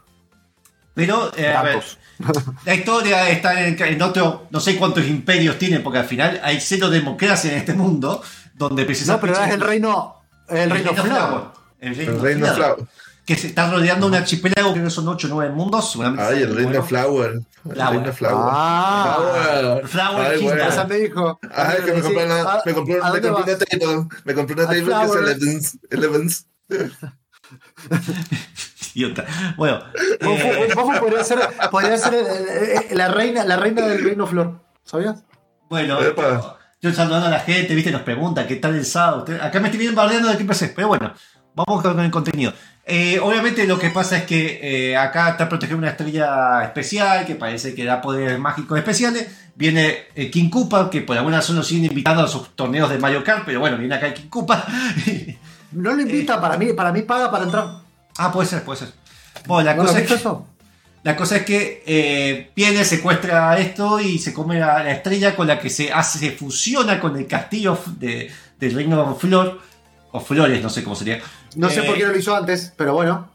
Pero, 0.99 1.31
eh, 1.37 1.55
a 1.55 1.63
ver, 1.63 1.81
la 2.67 2.75
historia 2.75 3.31
está 3.31 3.65
en, 3.65 3.81
en 3.81 4.03
otro, 4.03 4.49
no 4.51 4.59
sé 4.59 4.77
cuántos 4.77 5.07
imperios 5.07 5.57
tiene, 5.57 5.79
porque 5.79 6.01
al 6.01 6.07
final 6.07 6.41
hay 6.43 6.61
cero 6.61 6.91
democracia 6.91 7.53
en 7.53 7.59
este 7.59 7.73
mundo, 7.73 8.21
donde 8.55 8.83
No, 8.83 8.87
precisamente... 8.87 9.29
pero 9.29 9.41
es 9.47 9.55
el 9.55 9.61
reino, 9.61 10.17
el 10.49 10.69
reino 10.69 10.93
Flower. 10.93 11.43
El 11.79 11.93
El 11.93 11.97
reino, 11.97 12.19
Reino 12.21 12.47
Flower, 12.47 12.57
Flower. 12.75 12.89
Que 13.25 13.37
se 13.37 13.47
está 13.47 13.71
rodeando 13.71 14.09
un 14.09 14.17
archipiélago, 14.17 14.73
creo 14.73 14.83
que 14.87 14.91
son 14.91 15.07
8 15.07 15.29
o 15.29 15.31
9 15.31 15.55
mundos, 15.55 15.93
seguramente. 15.93 16.25
Ay, 16.25 16.43
el 16.43 16.57
Reino 16.57 16.71
Bueno. 16.71 16.85
Flower. 16.85 17.31
El 17.35 17.45
Flower. 17.75 17.91
Reino 17.93 18.13
Flower. 18.13 18.45
Ah. 18.51 19.19
Flower. 19.61 19.87
Flower 19.87 20.43
bueno. 20.43 20.87
Me 20.89 20.99
dijo. 20.99 21.39
Ay, 21.55 21.77
que 21.85 21.93
me 21.93 22.01
compré 22.01 22.25
una, 22.27 22.41
¿a- 22.41 22.63
me 22.67 22.75
compré, 22.75 22.99
una 22.99 23.13
table. 23.13 24.09
Me 24.25 24.35
compré 24.35 24.55
una 24.55 24.65
table 24.67 24.75
que 24.81 24.81
es 24.81 24.85
Flower. 24.85 25.23
Elevens. 25.23 25.79
Elevens. 25.91 26.47
Idiota. 28.99 29.25
Bueno, 29.57 29.81
eh, 29.95 30.69
podría 31.01 31.23
ser, 31.25 31.39
podría 31.71 31.97
ser 31.99 32.15
el- 32.15 32.27
el- 32.27 32.83
el- 32.91 32.99
la, 32.99 33.09
reina, 33.09 33.45
la 33.45 33.57
reina 33.57 33.87
del 33.87 34.03
reino 34.03 34.27
Flor. 34.27 34.61
¿Sabías? 34.85 35.23
bueno, 35.69 36.01
Epa. 36.03 36.57
yo 36.81 36.93
saludando 36.93 37.27
a 37.27 37.31
la 37.31 37.41
gente, 37.41 37.75
viste, 37.75 37.91
nos 37.91 38.03
pregunta 38.03 38.47
qué 38.47 38.57
tal 38.57 38.75
el 38.75 38.85
sábado. 38.87 39.27
Acá 39.43 39.61
me 39.61 39.69
estoy 39.69 39.81
bien 39.81 39.95
bardeando 39.95 40.29
de 40.29 40.37
qué 40.37 40.43
empecé, 40.43 40.69
pero 40.75 40.89
bueno, 40.89 41.13
vamos 41.55 41.83
con 41.83 42.01
el 42.01 42.11
contenido. 42.11 42.53
Eh, 42.91 43.21
obviamente 43.23 43.67
lo 43.67 43.79
que 43.79 43.91
pasa 43.91 44.17
es 44.17 44.23
que 44.25 44.61
eh, 44.63 44.97
acá 44.97 45.29
está 45.29 45.47
protegiendo 45.47 45.83
una 45.83 45.91
estrella 45.91 46.65
especial 46.65 47.27
que 47.27 47.35
parece 47.35 47.75
que 47.75 47.85
da 47.85 48.01
poderes 48.01 48.39
mágicos 48.39 48.79
especiales. 48.79 49.29
Viene 49.55 50.07
eh, 50.15 50.31
King 50.31 50.49
Koopa, 50.49 50.89
que 50.89 51.03
por 51.03 51.17
alguna 51.19 51.37
razón 51.39 51.57
lo 51.57 51.63
siguen 51.63 51.85
invitando 51.87 52.23
a 52.23 52.29
sus 52.29 52.57
torneos 52.57 52.89
de 52.89 52.97
Mario 52.99 53.23
Kart, 53.23 53.43
pero 53.45 53.61
bueno, 53.61 53.77
viene 53.77 53.95
acá 53.95 54.13
King 54.15 54.29
Koopa. 54.29 54.65
No 55.71 55.93
lo 55.93 56.01
invita, 56.01 56.41
para 56.41 56.57
mí, 56.57 56.73
para 56.73 56.93
mí 56.93 57.03
paga 57.03 57.31
para 57.31 57.45
entrar. 57.45 57.67
Ah, 58.19 58.33
puede 58.33 58.49
ser, 58.49 58.63
puede 58.63 58.81
ser. 58.81 58.89
Bueno, 59.47 59.65
la 59.71 59.75
¿No 59.75 59.85
cosa 59.85 59.99
es 60.01 60.07
que... 60.09 60.15
eso? 60.15 60.47
La 61.05 61.17
cosa 61.17 61.37
es 61.37 61.45
que 61.45 61.83
eh, 61.87 62.51
viene, 62.57 62.85
secuestra 62.85 63.57
esto 63.59 64.01
y 64.01 64.19
se 64.19 64.35
come 64.35 64.61
a 64.61 64.83
la 64.83 64.91
estrella 64.91 65.35
con 65.37 65.47
la 65.47 65.59
que 65.59 65.71
se 65.71 65.93
hace, 65.93 66.19
se 66.19 66.33
fusiona 66.33 66.99
con 67.01 67.17
el 67.17 67.27
castillo 67.27 67.79
de, 67.99 68.31
del 68.59 68.75
reino 68.75 69.15
Flor, 69.15 69.61
o 70.11 70.21
Flores, 70.21 70.61
no 70.63 70.69
sé 70.69 70.83
cómo 70.83 70.97
sería. 70.97 71.21
No 71.55 71.71
sé 71.71 71.81
Eh, 71.81 71.83
por 71.85 71.97
qué 71.97 72.05
no 72.05 72.13
lo 72.13 72.19
hizo 72.19 72.35
antes, 72.37 72.73
pero 72.77 72.95
bueno. 72.95 73.31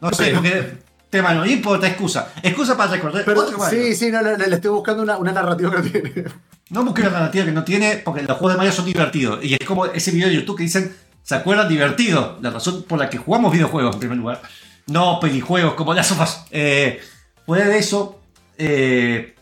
No 0.00 0.12
sé, 0.12 0.32
porque 0.34 0.78
tema 1.08 1.32
no 1.34 1.46
importa, 1.46 1.88
excusa. 1.88 2.32
Excusa 2.42 2.76
para 2.76 2.92
recordar. 2.92 3.24
Pero 3.24 3.40
otro 3.40 3.58
sí, 3.68 3.94
sí, 3.94 4.10
no, 4.10 4.20
le, 4.22 4.36
le 4.36 4.54
estoy 4.54 4.70
buscando 4.70 5.02
una, 5.02 5.16
una 5.16 5.32
narrativa 5.32 5.70
que 5.70 5.76
no 5.78 5.82
tiene. 5.82 6.24
No 6.68 6.84
busques 6.84 7.04
la 7.06 7.10
narrativa 7.12 7.44
que 7.46 7.52
no 7.52 7.64
tiene, 7.64 7.96
porque 8.04 8.22
los 8.22 8.36
juegos 8.36 8.52
de 8.52 8.56
Mario 8.58 8.72
son 8.72 8.84
divertidos. 8.84 9.42
Y 9.42 9.54
es 9.54 9.66
como 9.66 9.86
ese 9.86 10.10
video 10.12 10.28
de 10.28 10.34
YouTube 10.34 10.58
que 10.58 10.62
dicen, 10.64 10.94
¿se 11.30 11.36
acuerdan? 11.36 11.68
Divertido. 11.68 12.38
La 12.42 12.50
razón 12.50 12.82
por 12.82 12.98
la 12.98 13.08
que 13.08 13.16
jugamos 13.16 13.52
videojuegos, 13.52 13.94
en 13.94 14.00
primer 14.00 14.18
lugar. 14.18 14.42
No 14.88 15.20
pelijuegos 15.20 15.74
como 15.74 15.94
las 15.94 16.08
sofás. 16.08 16.44
Eh, 16.50 17.00
fuera 17.46 17.68
de 17.68 17.78
eso, 17.78 18.20
eh, 18.58 19.36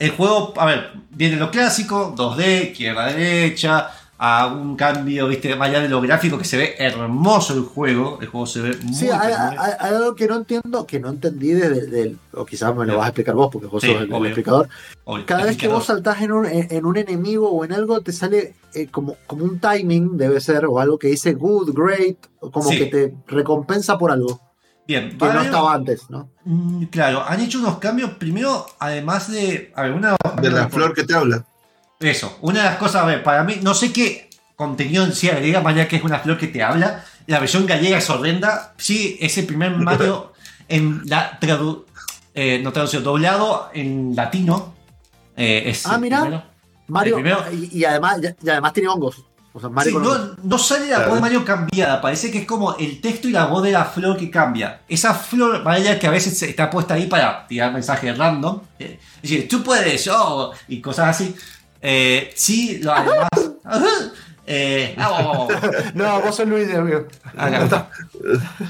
el 0.00 0.10
juego, 0.10 0.52
a 0.56 0.66
ver, 0.66 0.94
viene 1.10 1.36
lo 1.36 1.52
clásico, 1.52 2.12
2D, 2.16 2.72
izquierda 2.72 3.06
derecha, 3.06 3.88
a 4.18 4.46
un 4.46 4.76
cambio, 4.76 5.28
viste, 5.28 5.54
más 5.56 5.68
allá 5.68 5.80
de 5.80 5.88
lo 5.90 6.00
gráfico, 6.00 6.38
que 6.38 6.44
se 6.44 6.56
ve 6.56 6.74
hermoso 6.78 7.52
el 7.54 7.60
juego. 7.62 8.18
El 8.22 8.28
juego 8.28 8.46
se 8.46 8.62
ve 8.62 8.76
muy 8.82 8.94
Sí, 8.94 9.08
hay, 9.10 9.32
algo 9.78 10.14
que 10.14 10.26
no 10.26 10.36
entiendo, 10.36 10.86
que 10.86 10.98
no 11.00 11.10
entendí 11.10 11.48
desde 11.52 11.86
del, 11.86 12.18
o 12.32 12.46
quizás 12.46 12.74
me 12.74 12.86
lo 12.86 12.96
vas 12.96 13.06
a 13.06 13.08
explicar 13.08 13.34
vos, 13.34 13.50
porque 13.52 13.66
vos 13.66 13.82
Sí, 13.82 13.88
sos 13.92 14.02
el, 14.02 14.12
el 14.14 14.26
explicador. 14.26 14.68
obvio, 15.04 15.26
Cada 15.26 15.44
vez 15.44 15.56
que 15.56 15.68
vos 15.68 15.84
saltás 15.84 16.22
en 16.22 16.32
un, 16.32 16.46
en, 16.46 16.66
en 16.70 16.86
un 16.86 16.96
enemigo 16.96 17.50
o 17.50 17.64
en 17.64 17.72
algo, 17.72 18.00
te 18.00 18.12
sale 18.12 18.54
eh, 18.74 18.86
como, 18.90 19.16
como 19.26 19.44
un 19.44 19.58
timing, 19.60 20.16
debe 20.16 20.40
ser, 20.40 20.64
o 20.66 20.78
algo 20.80 20.98
que 20.98 21.08
dice 21.08 21.34
good, 21.34 21.74
great, 21.74 22.16
como 22.40 22.70
Sí. 22.70 22.78
que 22.78 22.86
te 22.86 23.14
recompensa 23.26 23.98
por 23.98 24.10
algo, 24.10 24.40
Bien, 24.88 25.18
que 25.18 25.26
no 25.26 25.40
estaba 25.42 25.74
antes, 25.74 26.08
¿no? 26.10 26.30
Mm, 26.44 26.84
Claro, 26.84 27.22
han 27.26 27.40
hecho 27.40 27.58
unos 27.58 27.78
cambios. 27.78 28.12
Primero, 28.12 28.66
además 28.78 29.28
de. 29.30 29.72
A 29.74 29.82
ver, 29.82 29.92
una 29.92 30.16
De 30.40 30.48
la 30.48 30.68
flor 30.68 30.94
que 30.94 31.02
te 31.02 31.12
habla. 31.12 31.44
Eso, 32.00 32.38
una 32.42 32.60
de 32.62 32.64
las 32.70 32.76
cosas, 32.76 33.02
a 33.02 33.06
ver, 33.06 33.22
para 33.22 33.42
mí, 33.44 33.58
no 33.62 33.74
sé 33.74 33.92
qué 33.92 34.28
contenido 34.54 35.04
en 35.04 35.12
sí 35.14 35.28
agrega, 35.28 35.60
más 35.60 35.74
allá 35.74 35.88
que 35.88 35.96
es 35.96 36.04
una 36.04 36.18
flor 36.18 36.38
que 36.38 36.46
te 36.48 36.62
habla. 36.62 37.04
La 37.26 37.40
versión 37.40 37.66
gallega 37.66 37.98
es 37.98 38.08
horrenda. 38.10 38.74
Sí, 38.76 39.16
es 39.20 39.36
el 39.38 39.46
primer 39.46 39.72
Mario 39.76 40.32
en 40.68 41.02
la 41.06 41.38
tradu 41.38 41.86
eh, 42.34 42.60
no 42.62 42.70
traducido, 42.72 43.02
doblado 43.02 43.70
en 43.72 44.14
latino. 44.14 44.74
Eh, 45.36 45.64
es 45.66 45.86
Ah, 45.86 45.98
mira. 45.98 46.20
primero. 46.20 46.42
Mario, 46.88 47.14
primero- 47.16 47.44
y, 47.52 47.78
y 47.80 47.84
además, 47.84 48.18
y 48.42 48.48
además 48.50 48.72
tiene 48.74 48.88
hongos. 48.90 49.24
O 49.54 49.58
sea, 49.60 49.70
Mario 49.70 49.92
Sí, 49.92 49.98
no, 49.98 50.10
hongos. 50.12 50.30
no 50.44 50.58
sale 50.58 50.86
la 50.88 51.06
voz 51.06 51.14
de 51.14 51.20
Mario 51.22 51.44
cambiada, 51.44 52.00
parece 52.02 52.30
que 52.30 52.38
es 52.40 52.46
como 52.46 52.76
el 52.76 53.00
texto 53.00 53.26
y 53.26 53.32
la 53.32 53.46
voz 53.46 53.62
de 53.62 53.72
la 53.72 53.86
flor 53.86 54.18
que 54.18 54.30
cambia. 54.30 54.82
Esa 54.86 55.14
flor, 55.14 55.62
vaya 55.64 55.98
que 55.98 56.06
a 56.06 56.10
veces 56.10 56.40
está 56.42 56.68
puesta 56.68 56.92
ahí 56.94 57.06
para 57.06 57.46
tirar 57.46 57.72
mensajes 57.72 58.16
random. 58.16 58.60
eh, 58.78 58.98
es 59.16 59.22
decir, 59.22 59.48
tú 59.48 59.62
puedes, 59.62 60.04
yo, 60.04 60.52
y 60.68 60.80
cosas 60.82 61.08
así. 61.08 61.34
Eh, 61.80 62.32
sí, 62.34 62.80
lo, 62.82 62.92
además. 62.92 63.28
eh, 64.46 64.94
ah. 64.98 65.46
No, 65.94 66.20
vos 66.20 66.36
sos 66.36 66.48
Luis, 66.48 66.72
amigo. 66.74 67.06
Acá. 67.36 67.88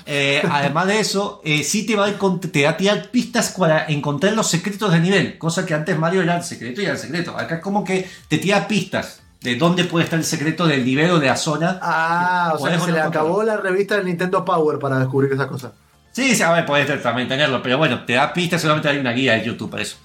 Eh, 0.07 0.43
además 0.51 0.87
de 0.87 1.01
eso, 1.01 1.41
eh, 1.45 1.63
sí 1.63 1.87
te 1.87 1.97
va, 1.97 2.07
a, 2.07 2.41
te 2.51 2.65
va 2.65 2.71
a 2.71 2.77
tirar 2.77 3.11
pistas 3.11 3.55
para 3.57 3.87
encontrar 3.87 4.33
los 4.35 4.49
secretos 4.49 4.93
del 4.93 5.03
nivel. 5.03 5.39
Cosa 5.39 5.65
que 5.67 5.75
antes 5.75 5.99
Mario 5.99 6.23
era 6.23 6.37
el 6.37 6.45
secreto 6.45 6.81
y 6.81 6.85
era 6.85 6.95
el 6.95 6.99
secreto. 6.99 7.37
Acá 7.37 7.57
es 7.57 7.61
como 7.61 7.85
que 7.85 8.09
te 8.29 8.39
tira 8.39 8.67
pistas 8.69 9.23
de 9.41 9.57
dónde 9.57 9.85
puede 9.85 10.05
estar 10.05 10.19
el 10.19 10.25
secreto 10.25 10.67
del 10.67 10.85
nivel 10.85 11.11
o 11.11 11.19
de 11.19 11.27
la 11.27 11.37
zona. 11.37 11.79
Ah, 11.83 12.55
o 12.55 12.59
sea 12.59 12.77
que 12.77 12.81
se 12.81 12.93
le 12.93 13.01
acabó 13.01 13.43
la 13.43 13.57
revista 13.57 13.97
del 13.97 14.07
Nintendo 14.07 14.45
Power 14.45 14.79
para 14.79 14.99
descubrir 14.99 15.33
esas 15.33 15.47
cosas. 15.47 15.73
Sí, 16.13 16.35
sí, 16.35 16.43
a 16.43 16.51
ver, 16.51 16.65
puedes 16.65 17.03
también 17.03 17.29
tenerlo, 17.29 17.63
pero 17.63 17.77
bueno, 17.77 18.05
te 18.05 18.15
da 18.15 18.33
pistas, 18.33 18.63
solamente 18.63 18.89
hay 18.89 18.97
una 18.97 19.13
guía 19.13 19.35
de 19.35 19.45
YouTube 19.45 19.71
para 19.71 19.83
eso. 19.83 19.99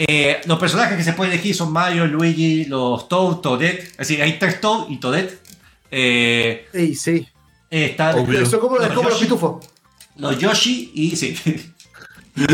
Eh, 0.00 0.40
los 0.46 0.60
personajes 0.60 0.96
que 0.96 1.02
se 1.02 1.12
pueden 1.12 1.32
elegir 1.32 1.56
son 1.56 1.72
Mario, 1.72 2.06
Luigi, 2.06 2.66
los 2.66 3.08
Toad, 3.08 3.38
Toadette. 3.38 3.82
Es 3.90 3.96
decir, 3.98 4.22
hay 4.22 4.38
tres 4.38 4.60
Toad 4.60 4.88
y 4.88 4.98
Toadette. 4.98 5.40
Eh, 5.90 6.68
sí. 6.96 7.26
está 7.68 8.14
Obvio. 8.14 8.40
Eso 8.42 8.60
como, 8.60 8.76
es 8.76 8.82
Los 8.82 8.92
como 8.92 9.08
los 9.08 9.18
Yoshi. 9.18 9.24
pitufos. 9.24 9.66
los 10.16 10.38
Yoshi 10.38 10.92
y. 10.94 11.16
Sí. 11.16 11.34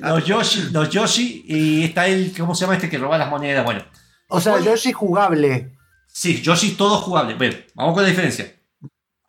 los 0.00 0.24
Yoshi, 0.24 0.62
los 0.72 0.90
Yoshi 0.90 1.44
y 1.46 1.84
está 1.84 2.08
el. 2.08 2.32
¿Cómo 2.36 2.56
se 2.56 2.62
llama 2.62 2.74
este 2.74 2.90
que 2.90 2.98
roba 2.98 3.16
las 3.18 3.30
monedas? 3.30 3.64
Bueno, 3.64 3.84
O 4.26 4.40
sea. 4.40 4.58
Yoshi 4.58 4.90
jugable. 4.92 5.76
Sí, 6.08 6.42
Yoshi 6.42 6.72
todo 6.72 6.96
jugable. 6.96 7.36
Bueno, 7.36 7.54
vamos 7.74 7.94
con 7.94 8.02
la 8.02 8.08
diferencia. 8.08 8.52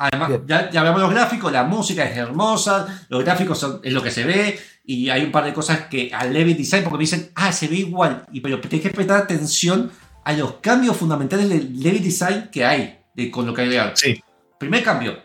Además, 0.03 0.31
ya, 0.45 0.69
ya 0.69 0.81
hablamos 0.81 0.99
de 0.99 1.07
los 1.07 1.15
gráficos, 1.15 1.49
la 1.49 1.63
música 1.63 2.03
es 2.03 2.17
hermosa, 2.17 3.05
los 3.07 3.23
gráficos 3.23 3.57
son, 3.57 3.79
es 3.83 3.93
lo 3.93 4.03
que 4.03 4.11
se 4.11 4.25
ve, 4.25 4.59
y 4.83 5.09
hay 5.09 5.23
un 5.23 5.31
par 5.31 5.45
de 5.45 5.53
cosas 5.53 5.83
que 5.89 6.11
al 6.13 6.33
level 6.33 6.57
design, 6.57 6.83
porque 6.83 6.97
me 6.97 7.03
dicen, 7.03 7.31
ah, 7.35 7.53
se 7.53 7.69
ve 7.69 7.77
igual, 7.77 8.25
y 8.33 8.41
pero 8.41 8.59
tienes 8.59 8.81
que 8.81 8.93
prestar 8.93 9.21
atención 9.21 9.89
a 10.25 10.33
los 10.33 10.55
cambios 10.55 10.97
fundamentales 10.97 11.47
del 11.47 11.79
level 11.81 12.03
design 12.03 12.49
que 12.51 12.65
hay 12.65 12.99
de, 13.15 13.31
con 13.31 13.45
lo 13.45 13.53
que 13.53 13.61
agregaron. 13.61 13.95
Sí. 13.95 14.21
Primer 14.59 14.83
cambio. 14.83 15.19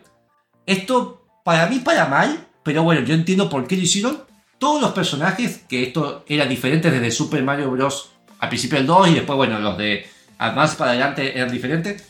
Esto, 0.65 1.27
para 1.43 1.67
mí, 1.67 1.79
para 1.79 2.05
mal, 2.05 2.47
pero 2.63 2.81
bueno, 2.83 3.01
yo 3.01 3.13
entiendo 3.13 3.49
por 3.49 3.67
qué 3.67 3.75
lo 3.75 3.81
hicieron. 3.83 4.23
Todos 4.59 4.81
los 4.81 4.91
personajes, 4.91 5.65
que 5.67 5.83
esto 5.83 6.23
era 6.25 6.45
diferente 6.45 6.89
desde 6.89 7.11
Super 7.11 7.43
Mario 7.43 7.69
Bros. 7.71 8.11
al 8.39 8.47
principio 8.47 8.77
del 8.77 8.87
2 8.87 9.09
y 9.09 9.13
después, 9.15 9.35
bueno, 9.35 9.59
los 9.59 9.77
de 9.77 10.07
más 10.39 10.75
para 10.75 10.91
adelante 10.91 11.37
eran 11.37 11.51
diferentes. 11.51 12.08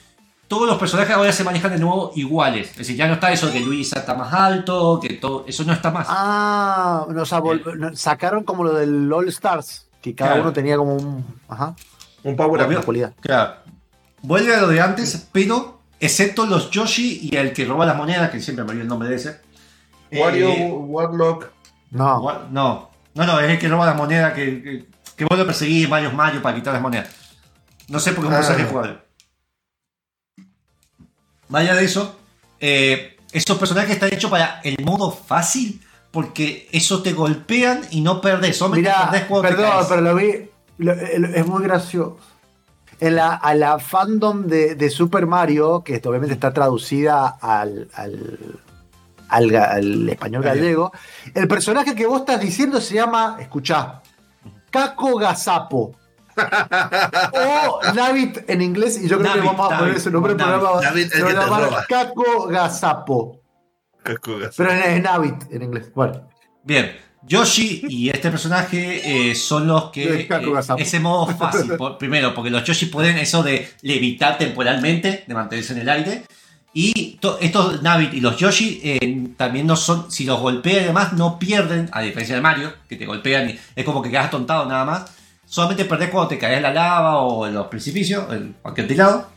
Todos 0.49 0.67
los 0.67 0.77
personajes 0.77 1.15
ahora 1.15 1.31
se 1.31 1.43
manejan 1.45 1.71
de 1.71 1.77
nuevo 1.79 2.11
iguales. 2.15 2.71
Es 2.71 2.77
decir, 2.79 2.97
ya 2.97 3.07
no 3.07 3.13
está 3.13 3.31
eso 3.31 3.47
de 3.47 3.53
que 3.53 3.59
Luis 3.61 3.93
está 3.93 4.15
más 4.15 4.33
alto, 4.33 4.99
que 4.99 5.13
todo. 5.13 5.45
Eso 5.47 5.63
no 5.63 5.71
está 5.71 5.91
más. 5.91 6.07
Ah, 6.09 7.05
o 7.07 7.25
sea, 7.25 7.39
vol- 7.39 7.75
no, 7.77 7.95
sacaron 7.95 8.43
como 8.43 8.63
lo 8.65 8.73
del 8.73 9.13
All 9.13 9.27
Stars, 9.29 9.87
que 10.01 10.13
cada 10.15 10.31
Claro. 10.31 10.43
uno 10.43 10.51
tenía 10.53 10.75
como 10.75 10.95
un. 10.95 11.23
Ajá, 11.47 11.75
Un 12.23 12.35
power 12.35 12.63
up. 12.77 13.13
Claro. 13.21 13.53
Vuelve 14.23 14.53
a 14.55 14.59
lo 14.61 14.67
de 14.67 14.81
antes, 14.81 15.29
pero 15.31 15.79
excepto 15.99 16.45
los 16.45 16.69
Yoshi 16.71 17.29
y 17.31 17.35
el 17.37 17.53
que 17.53 17.63
roba 17.65 17.85
las 17.85 17.95
monedas, 17.95 18.29
que 18.31 18.41
siempre 18.41 18.65
me 18.65 18.71
olvido 18.71 18.83
el 18.83 18.89
nombre 18.89 19.07
de 19.07 19.15
ese. 19.15 19.39
Wario, 20.11 20.49
Eh, 20.49 20.71
Warlock. 20.71 21.45
No. 21.91 22.21
No, 22.51 22.89
no, 23.13 23.25
no, 23.25 23.39
es 23.39 23.51
el 23.51 23.59
que 23.59 23.67
roba 23.69 23.85
las 23.85 23.95
monedas, 23.95 24.33
que, 24.33 24.61
que, 24.63 24.85
que 25.15 25.25
vuelve 25.25 25.43
a 25.43 25.45
perseguir 25.45 25.87
varios 25.87 26.11
Mario 26.13 26.41
para 26.41 26.55
quitar 26.55 26.73
las 26.73 26.81
monedas. 26.81 27.07
No 27.87 27.99
sé 27.99 28.13
por 28.13 28.23
qué 28.27 28.31
es 28.33 28.37
un 28.39 28.43
Ah. 28.43 28.47
personaje 28.47 28.99
Vaya 31.49 31.75
de 31.75 31.83
eso, 31.85 32.15
eh, 32.59 33.17
esos 33.31 33.57
personajes 33.57 33.91
están 33.91 34.13
hechos 34.13 34.29
para 34.31 34.61
el 34.63 34.77
modo 34.83 35.11
fácil, 35.11 35.81
porque 36.11 36.67
eso 36.71 37.01
te 37.03 37.13
golpean 37.13 37.81
y 37.91 38.01
no 38.01 38.21
perdés. 38.21 38.57
Solamente 38.57 38.89
perdés 39.11 39.23
cuando 39.27 39.47
perdón, 39.49 39.85
pero 39.89 40.01
lo 40.01 40.15
vi. 40.15 40.49
lo- 40.77 40.93
es 40.93 41.45
muy 41.45 41.63
gracioso. 41.63 42.17
En 42.99 43.15
la, 43.15 43.33
a 43.35 43.53
la 43.55 43.79
fandom 43.79 44.45
de, 44.47 44.75
de 44.75 44.89
Super 44.89 45.25
Mario, 45.25 45.83
que 45.85 45.95
esto 45.95 46.09
obviamente 46.09 46.33
está 46.33 46.51
traducida 46.53 47.27
al, 47.41 47.87
al, 47.93 48.59
al 49.29 49.49
ga- 49.51 49.71
al 49.71 50.09
español 50.09 50.43
gallego, 50.43 50.91
el 51.33 51.47
personaje 51.47 51.95
que 51.95 52.05
vos 52.05 52.19
estás 52.21 52.41
diciendo 52.41 52.81
se 52.81 52.95
llama, 52.95 53.37
escuchá, 53.39 54.01
Caco 54.69 55.15
Gazapo. 55.17 55.95
O 57.33 57.79
Navit 57.93 58.49
en 58.49 58.61
inglés, 58.61 58.99
y 59.01 59.07
yo 59.07 59.17
creo 59.19 59.31
que 59.33 59.39
Navit, 59.39 59.51
vamos 59.57 59.73
a 59.73 59.77
poner 59.79 59.95
ese 59.95 60.11
nombre 60.11 60.33
del 60.33 60.45
Navit. 60.45 60.59
programa. 60.61 60.89
El 60.99 61.09
se 61.09 61.21
va 61.23 61.29
a 61.29 61.33
que 61.33 61.39
llamar. 61.39 61.85
Caco 61.87 62.47
Gazapo. 62.47 63.41
Cascugas. 64.03 64.53
Pero 64.55 64.71
es, 64.71 65.03
Navit 65.03 65.51
en 65.51 65.61
inglés. 65.63 65.91
Bueno. 65.93 66.27
Bien, 66.63 66.91
Yoshi 67.23 67.83
y 67.89 68.09
este 68.09 68.29
personaje 68.31 69.29
eh, 69.31 69.35
son 69.35 69.67
los 69.67 69.89
que. 69.91 70.21
Eh, 70.21 70.27
Gazapo. 70.27 70.81
ese 70.81 70.99
modo 70.99 71.27
fácil. 71.35 71.75
por- 71.77 71.97
primero, 71.97 72.33
porque 72.33 72.49
los 72.49 72.63
Yoshi 72.63 72.87
pueden 72.87 73.17
eso 73.17 73.43
de 73.43 73.69
levitar 73.81 74.37
temporalmente, 74.37 75.23
de 75.27 75.33
mantenerse 75.33 75.73
en 75.73 75.79
el 75.79 75.89
aire. 75.89 76.23
Y 76.71 77.17
to- 77.19 77.39
estos 77.41 77.81
Navi 77.81 78.09
y 78.13 78.21
los 78.21 78.37
Yoshi 78.37 78.79
eh, 78.83 79.27
también 79.35 79.65
no 79.67 79.75
son. 79.75 80.11
Si 80.11 80.23
los 80.23 80.39
golpean 80.39 80.83
y 80.83 80.85
demás, 80.87 81.13
no 81.13 81.39
pierden, 81.39 81.89
a 81.91 82.01
diferencia 82.01 82.35
de 82.35 82.41
Mario, 82.41 82.73
que 82.87 82.95
te 82.95 83.05
golpean 83.07 83.49
y 83.49 83.59
es 83.75 83.83
como 83.83 84.01
que 84.03 84.11
quedas 84.11 84.29
tontado 84.29 84.65
nada 84.67 84.85
más. 84.85 85.11
Solamente 85.49 85.85
perdés 85.85 86.09
cuando 86.11 86.27
te 86.29 86.37
caes 86.37 86.57
en 86.57 86.63
la 86.63 86.71
lava 86.73 87.17
o 87.21 87.47
en 87.47 87.55
los 87.55 87.67
precipicios, 87.67 88.31
en 88.31 88.55
cualquier 88.61 88.95
lado. 88.95 89.27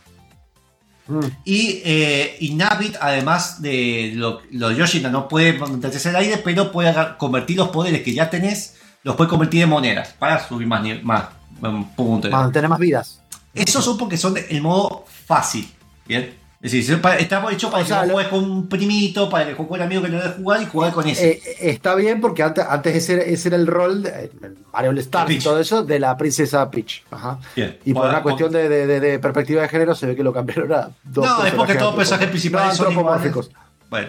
Mm. 1.06 1.20
Y, 1.44 1.80
eh, 1.84 2.36
y 2.40 2.54
Navit, 2.54 2.96
además 3.00 3.60
de 3.62 4.12
lo- 4.14 4.42
los 4.50 4.76
Yoshi, 4.76 5.00
no 5.00 5.26
puede 5.26 5.54
mantenerse 5.54 6.08
en 6.10 6.14
el 6.16 6.20
aire, 6.22 6.38
pero 6.44 6.70
puede 6.70 6.90
agar- 6.90 7.16
convertir 7.16 7.56
los 7.56 7.68
poderes 7.68 8.02
que 8.02 8.12
ya 8.14 8.28
tenés, 8.30 8.76
los 9.02 9.16
puede 9.16 9.30
convertir 9.30 9.62
en 9.62 9.70
monedas 9.70 10.14
para 10.18 10.46
subir 10.46 10.66
más, 10.66 10.82
más 11.02 11.24
um, 11.62 11.84
puntos. 11.94 12.30
Para 12.30 12.52
tener 12.52 12.68
más 12.68 12.78
vidas. 12.78 13.20
Esos 13.54 13.84
son 13.84 13.96
porque 13.98 14.16
son 14.16 14.34
el 14.48 14.60
modo 14.62 15.04
fácil. 15.26 15.68
¿Bien? 16.06 16.34
Es 16.62 16.70
decir, 16.70 16.84
son 16.94 17.00
para- 17.00 17.16
está 17.16 17.44
hecho 17.50 17.70
para 17.72 17.82
O 17.82 17.86
sea, 17.86 18.02
que 18.02 18.06
vos 18.06 18.12
juegues 18.12 18.30
con 18.30 18.44
un 18.48 18.68
primito, 18.68 19.28
para 19.28 19.46
que 19.48 19.56
con 19.56 19.66
un 19.68 19.82
amigo 19.82 20.00
que 20.00 20.08
no 20.08 20.18
debe 20.18 20.32
jugar 20.34 20.62
y 20.62 20.66
jugar 20.66 20.92
con 20.92 21.08
ese. 21.08 21.30
Eh, 21.32 21.42
está 21.60 21.96
bien 21.96 22.20
porque 22.20 22.44
antes, 22.44 22.64
antes 22.68 22.94
ese, 22.94 23.14
era- 23.14 23.22
ese 23.24 23.48
era 23.48 23.56
el 23.56 23.66
rol 23.66 24.04
de 24.04 24.30
Mario 24.72 24.90
All 24.90 24.98
Stars 24.98 25.30
y 25.32 25.38
todo 25.40 25.58
eso 25.58 25.82
de 25.82 25.98
la 25.98 26.16
princesa 26.16 26.70
Peach. 26.70 27.02
Ajá. 27.10 27.40
Bien. 27.56 27.78
Y 27.84 27.92
por 27.92 28.02
Bueno, 28.02 28.10
una 28.14 28.22
cuestión 28.22 28.52
de, 28.52 28.68
de- 28.68 29.18
perspectiva 29.18 29.62
de 29.62 29.68
género 29.68 29.94
se 29.96 30.06
ve 30.06 30.14
que 30.14 30.22
lo 30.22 30.32
cambiaron 30.32 30.72
a 30.72 30.90
dos 31.02 31.26
No, 31.26 31.44
es 31.44 31.52
porque 31.52 31.74
todos 31.74 31.86
los 31.92 31.96
personajes 31.96 32.28
principales 32.28 32.68
no, 32.68 32.74
son 32.76 32.86
antropomórficos. 32.86 33.50
Bueno. 33.90 34.08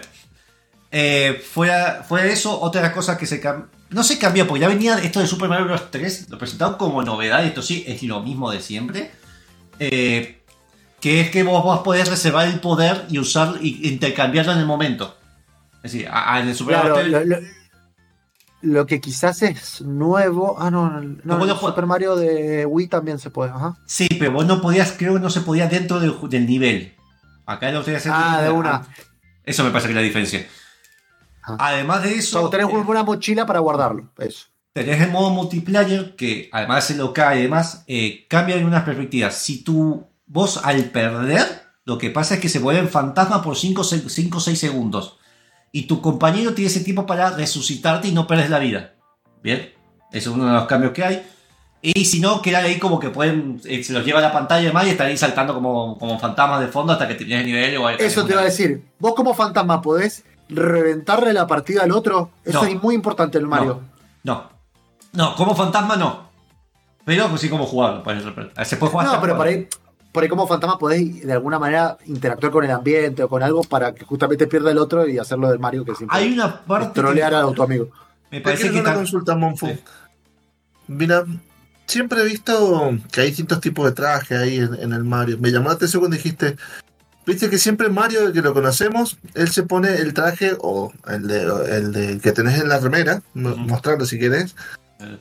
Eh, 0.92 1.42
fuera, 1.44 2.04
fuera 2.06 2.24
de 2.26 2.32
eso, 2.34 2.60
otra 2.60 2.80
de 2.82 2.86
las 2.86 2.94
cosas 2.94 3.18
que 3.18 3.26
se 3.26 3.40
cambió. 3.40 3.66
No 3.90 4.04
se 4.04 4.16
cambió, 4.18 4.46
porque 4.46 4.60
ya 4.60 4.68
venía 4.68 4.96
esto 4.98 5.18
de 5.20 5.26
Super 5.26 5.48
Mario 5.48 5.66
Bros. 5.66 5.90
3, 5.90 6.28
lo 6.30 6.38
presentaron 6.38 6.76
como 6.76 7.02
novedad, 7.02 7.42
y 7.44 7.48
esto 7.48 7.62
sí 7.62 7.84
es 7.86 8.00
lo 8.04 8.20
mismo 8.22 8.50
de 8.50 8.60
siempre. 8.60 9.10
Eh, 9.80 10.40
que 11.04 11.20
es 11.20 11.28
que 11.30 11.42
vos, 11.42 11.62
vos 11.62 11.80
podés 11.80 12.08
reservar 12.08 12.48
el 12.48 12.60
poder 12.60 13.04
y 13.10 13.18
usar 13.18 13.56
y 13.60 13.86
intercambiarlo 13.90 14.52
en 14.52 14.58
el 14.60 14.64
momento. 14.64 15.14
Es 15.82 15.92
decir, 15.92 16.08
a- 16.08 16.34
a- 16.34 16.40
en 16.40 16.48
el 16.48 16.54
Super 16.54 16.76
Claro, 16.80 16.94
Mario 16.96 17.10
3 17.18 17.28
lo, 17.28 17.36
lo- 17.36 17.46
lo 18.62 18.86
que 18.86 19.02
quizás 19.02 19.42
es 19.42 19.82
nuevo. 19.82 20.56
Ah, 20.58 20.70
no, 20.70 20.88
no, 20.88 21.00
no, 21.22 21.36
el. 21.36 21.58
Super 21.68 21.84
Mario 21.84 22.16
de 22.16 22.64
Wii 22.64 22.86
también 22.88 23.18
se 23.18 23.28
puede. 23.28 23.50
Ajá. 23.50 23.76
Sí, 23.84 24.08
pero 24.18 24.32
vos 24.32 24.46
no 24.46 24.62
podías, 24.62 24.92
creo 24.98 25.12
que 25.12 25.20
no 25.20 25.28
se 25.28 25.42
podía 25.42 25.68
dentro 25.68 26.00
del, 26.00 26.16
nivel. 26.46 26.94
Acá 27.44 27.70
lo 27.70 27.82
podías 27.82 28.00
hacer. 28.06 28.12
Ah, 28.14 28.40
de 28.40 28.48
una. 28.50 28.86
Eso 29.44 29.62
me 29.62 29.68
parece 29.70 29.88
que 29.88 29.92
es 29.92 29.96
la 29.96 30.00
diferencia. 30.00 30.46
Además 31.42 32.02
de 32.02 32.08
O 32.08 32.12
eso, 32.12 32.40
sea, 32.40 32.50
tenés 32.58 32.72
eh, 32.72 32.76
una 32.78 33.02
mochila 33.02 33.44
para 33.44 33.58
guardarlo. 33.58 34.10
Eso. 34.16 34.46
tenés 34.72 35.02
el 35.02 35.10
modo 35.10 35.28
multiplayer 35.30 36.16
que 36.16 36.48
además 36.50 36.88
de 36.88 36.94
local 36.96 37.38
y 37.38 37.42
demás, 37.42 37.84
eh, 37.86 38.24
cambia 38.28 38.56
en 38.56 38.64
unas 38.64 38.84
perspectivas. 38.84 39.34
Si 39.36 39.62
tú, 39.62 40.06
vos 40.26 40.60
al 40.64 40.84
perder, 40.86 41.62
lo 41.84 41.98
que 41.98 42.10
pasa 42.10 42.34
es 42.34 42.40
que 42.40 42.48
se 42.48 42.58
vuelven 42.58 42.88
fantasma 42.88 43.42
por 43.42 43.56
5 43.56 43.80
o 43.82 43.84
6 44.40 44.58
segundos. 44.58 45.18
Y 45.72 45.86
tu 45.86 46.00
compañero 46.00 46.54
tiene 46.54 46.70
ese 46.70 46.80
tiempo 46.80 47.04
para 47.06 47.30
resucitarte 47.30 48.08
y 48.08 48.12
no 48.12 48.26
perdes 48.26 48.48
la 48.50 48.58
vida. 48.60 48.94
Bien, 49.42 49.72
eso 50.12 50.30
es 50.30 50.36
uno 50.36 50.46
de 50.46 50.52
los 50.52 50.66
cambios 50.66 50.92
que 50.92 51.04
hay. 51.04 51.26
Y 51.82 52.06
si 52.06 52.20
no, 52.20 52.40
queda 52.40 52.58
ahí 52.60 52.78
como 52.78 52.98
que 52.98 53.10
pueden, 53.10 53.60
eh, 53.64 53.84
se 53.84 53.92
los 53.92 54.04
lleva 54.06 54.20
a 54.20 54.22
la 54.22 54.32
pantalla 54.32 54.62
y 54.62 54.66
demás 54.66 54.86
y 54.86 54.90
están 54.90 55.08
ahí 55.08 55.18
saltando 55.18 55.52
como, 55.52 55.98
como 55.98 56.18
fantasmas 56.18 56.60
de 56.60 56.68
fondo 56.68 56.92
hasta 56.94 57.06
que 57.06 57.14
termines 57.14 57.40
el 57.40 57.46
nivel. 57.46 57.76
O 57.76 57.90
Eso 57.90 58.24
te 58.24 58.32
iba 58.32 58.40
a 58.40 58.44
decir. 58.44 58.82
Vos 58.98 59.14
como 59.14 59.34
fantasma 59.34 59.82
podés 59.82 60.24
reventarle 60.48 61.32
la 61.34 61.46
partida 61.46 61.82
al 61.82 61.92
otro. 61.92 62.30
Eso 62.44 62.62
No. 62.62 62.68
es 62.68 62.82
muy 62.82 62.94
importante 62.94 63.36
en 63.36 63.44
el 63.44 63.48
Mario. 63.48 63.82
No. 64.22 64.48
No, 65.12 65.34
como 65.36 65.54
fantasma 65.54 65.96
no. 65.96 66.30
Pero 67.04 67.28
pues 67.28 67.42
sí 67.42 67.50
como 67.50 67.66
jugarlo. 67.66 68.02
pues, 68.02 68.22
Se 68.66 68.76
puede 68.78 68.92
jugar 68.92 69.06
No, 69.06 69.20
pero 69.20 69.36
cuatro. 69.36 69.52
Por 70.14 70.22
ahí 70.22 70.28
como 70.28 70.46
fantasma 70.46 70.78
podés 70.78 71.26
de 71.26 71.32
alguna 71.32 71.58
manera 71.58 71.98
interactuar 72.06 72.52
con 72.52 72.64
el 72.64 72.70
ambiente 72.70 73.24
o 73.24 73.28
con 73.28 73.42
algo 73.42 73.64
para 73.64 73.92
que 73.92 74.04
justamente 74.04 74.46
pierda 74.46 74.70
el 74.70 74.78
otro 74.78 75.08
y 75.08 75.18
hacerlo 75.18 75.50
del 75.50 75.58
Mario 75.58 75.84
que 75.84 75.92
siempre 75.96 76.16
Hay 76.16 76.32
una 76.32 76.60
parte. 76.60 76.86
que 76.94 77.00
trolear 77.00 77.34
a 77.34 77.50
tu 77.52 77.62
amigo. 77.64 77.88
me 78.30 78.40
parece 78.40 78.70
que 78.70 78.78
una 78.78 78.90
ta- 78.90 78.94
consulta, 78.94 79.34
Monfu. 79.34 79.66
Sí. 79.66 79.80
Mira, 80.86 81.24
siempre 81.86 82.20
he 82.20 82.24
visto 82.24 82.92
que 83.10 83.22
hay 83.22 83.26
distintos 83.28 83.60
tipos 83.60 83.86
de 83.86 83.90
trajes 83.92 84.38
ahí 84.38 84.58
en, 84.58 84.74
en 84.74 84.92
el 84.92 85.02
Mario. 85.02 85.36
Me 85.40 85.50
llamó 85.50 85.68
la 85.70 85.74
atención 85.74 86.00
cuando 86.00 86.16
dijiste, 86.16 86.56
viste 87.26 87.50
que 87.50 87.58
siempre 87.58 87.88
Mario, 87.88 88.32
que 88.32 88.40
lo 88.40 88.54
conocemos, 88.54 89.18
él 89.34 89.48
se 89.50 89.64
pone 89.64 89.96
el 89.96 90.14
traje 90.14 90.52
o 90.60 90.92
el 91.08 91.26
de, 91.26 91.42
el 91.76 91.92
de 91.92 92.20
que 92.20 92.30
tenés 92.30 92.60
en 92.60 92.68
la 92.68 92.78
remera, 92.78 93.20
Ujú. 93.34 93.56
mostrarlo 93.56 94.06
si 94.06 94.16
querés. 94.20 94.54
El. 95.00 95.18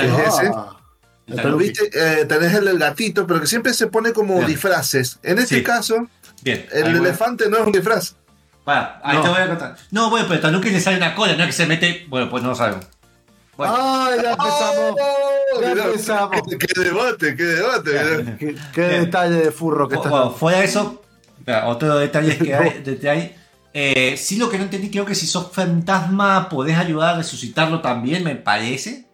Ah, 0.00 0.76
el 0.78 0.81
Pero. 1.26 1.56
Viste, 1.56 1.90
eh, 1.94 2.24
tenés 2.26 2.52
el 2.54 2.64
del 2.64 2.78
gatito, 2.78 3.26
pero 3.26 3.40
que 3.40 3.46
siempre 3.46 3.72
se 3.74 3.86
pone 3.86 4.12
como 4.12 4.34
Bien. 4.36 4.46
disfraces. 4.48 5.18
En 5.22 5.38
este 5.38 5.56
Sí. 5.56 5.62
caso, 5.62 6.08
Bien. 6.42 6.66
el 6.72 6.84
ahí 6.84 6.92
voy. 6.92 7.00
elefante 7.06 7.48
no 7.48 7.58
es 7.58 7.66
un 7.66 7.72
disfraz. 7.72 8.16
Ahí 8.66 9.16
No. 9.16 9.22
te 9.22 9.28
voy 9.28 9.38
a 9.40 9.48
contar. 9.48 9.76
No, 9.90 10.08
bueno, 10.10 10.26
pero 10.26 10.36
el 10.36 10.40
tanuki 10.42 10.70
le 10.70 10.80
sale 10.80 10.96
una 10.96 11.14
cola, 11.14 11.34
no 11.34 11.40
es 11.42 11.46
que 11.48 11.52
se 11.52 11.66
mete. 11.66 12.06
Bueno, 12.08 12.28
pues 12.30 12.42
no 12.42 12.50
lo 12.50 12.54
sabemos. 12.54 12.86
Bueno, 13.56 13.74
¡Ay, 13.76 14.20
ya 14.22 14.30
empezamos! 14.32 14.96
Ya 15.60 15.68
Mirá, 15.68 15.84
empezamos. 15.84 16.42
qué, 16.48 16.58
qué 16.58 16.80
debate, 16.80 17.36
qué 17.36 17.42
debate. 17.44 18.56
Qué, 18.72 18.82
detalle 18.82 19.34
de 19.36 19.50
furro 19.52 19.88
que 19.88 19.96
Bueno, 19.96 20.10
está. 20.10 20.22
bueno, 20.24 20.36
fuera 20.36 20.58
de 20.60 20.64
eso, 20.64 21.02
otro 21.66 21.98
detalle 21.98 22.38
que 22.38 22.54
hay, 22.54 22.70
de- 22.84 23.10
hay, 23.10 23.36
eh, 23.74 24.16
sí 24.16 24.36
lo 24.36 24.48
que 24.48 24.56
no 24.58 24.64
entendí, 24.64 24.90
creo 24.90 25.04
que 25.04 25.14
si 25.14 25.26
sos 25.26 25.50
fantasma 25.52 26.48
podés 26.48 26.78
ayudar 26.78 27.14
a 27.14 27.18
resucitarlo 27.18 27.80
también, 27.82 28.24
me 28.24 28.36
parece. 28.36 29.06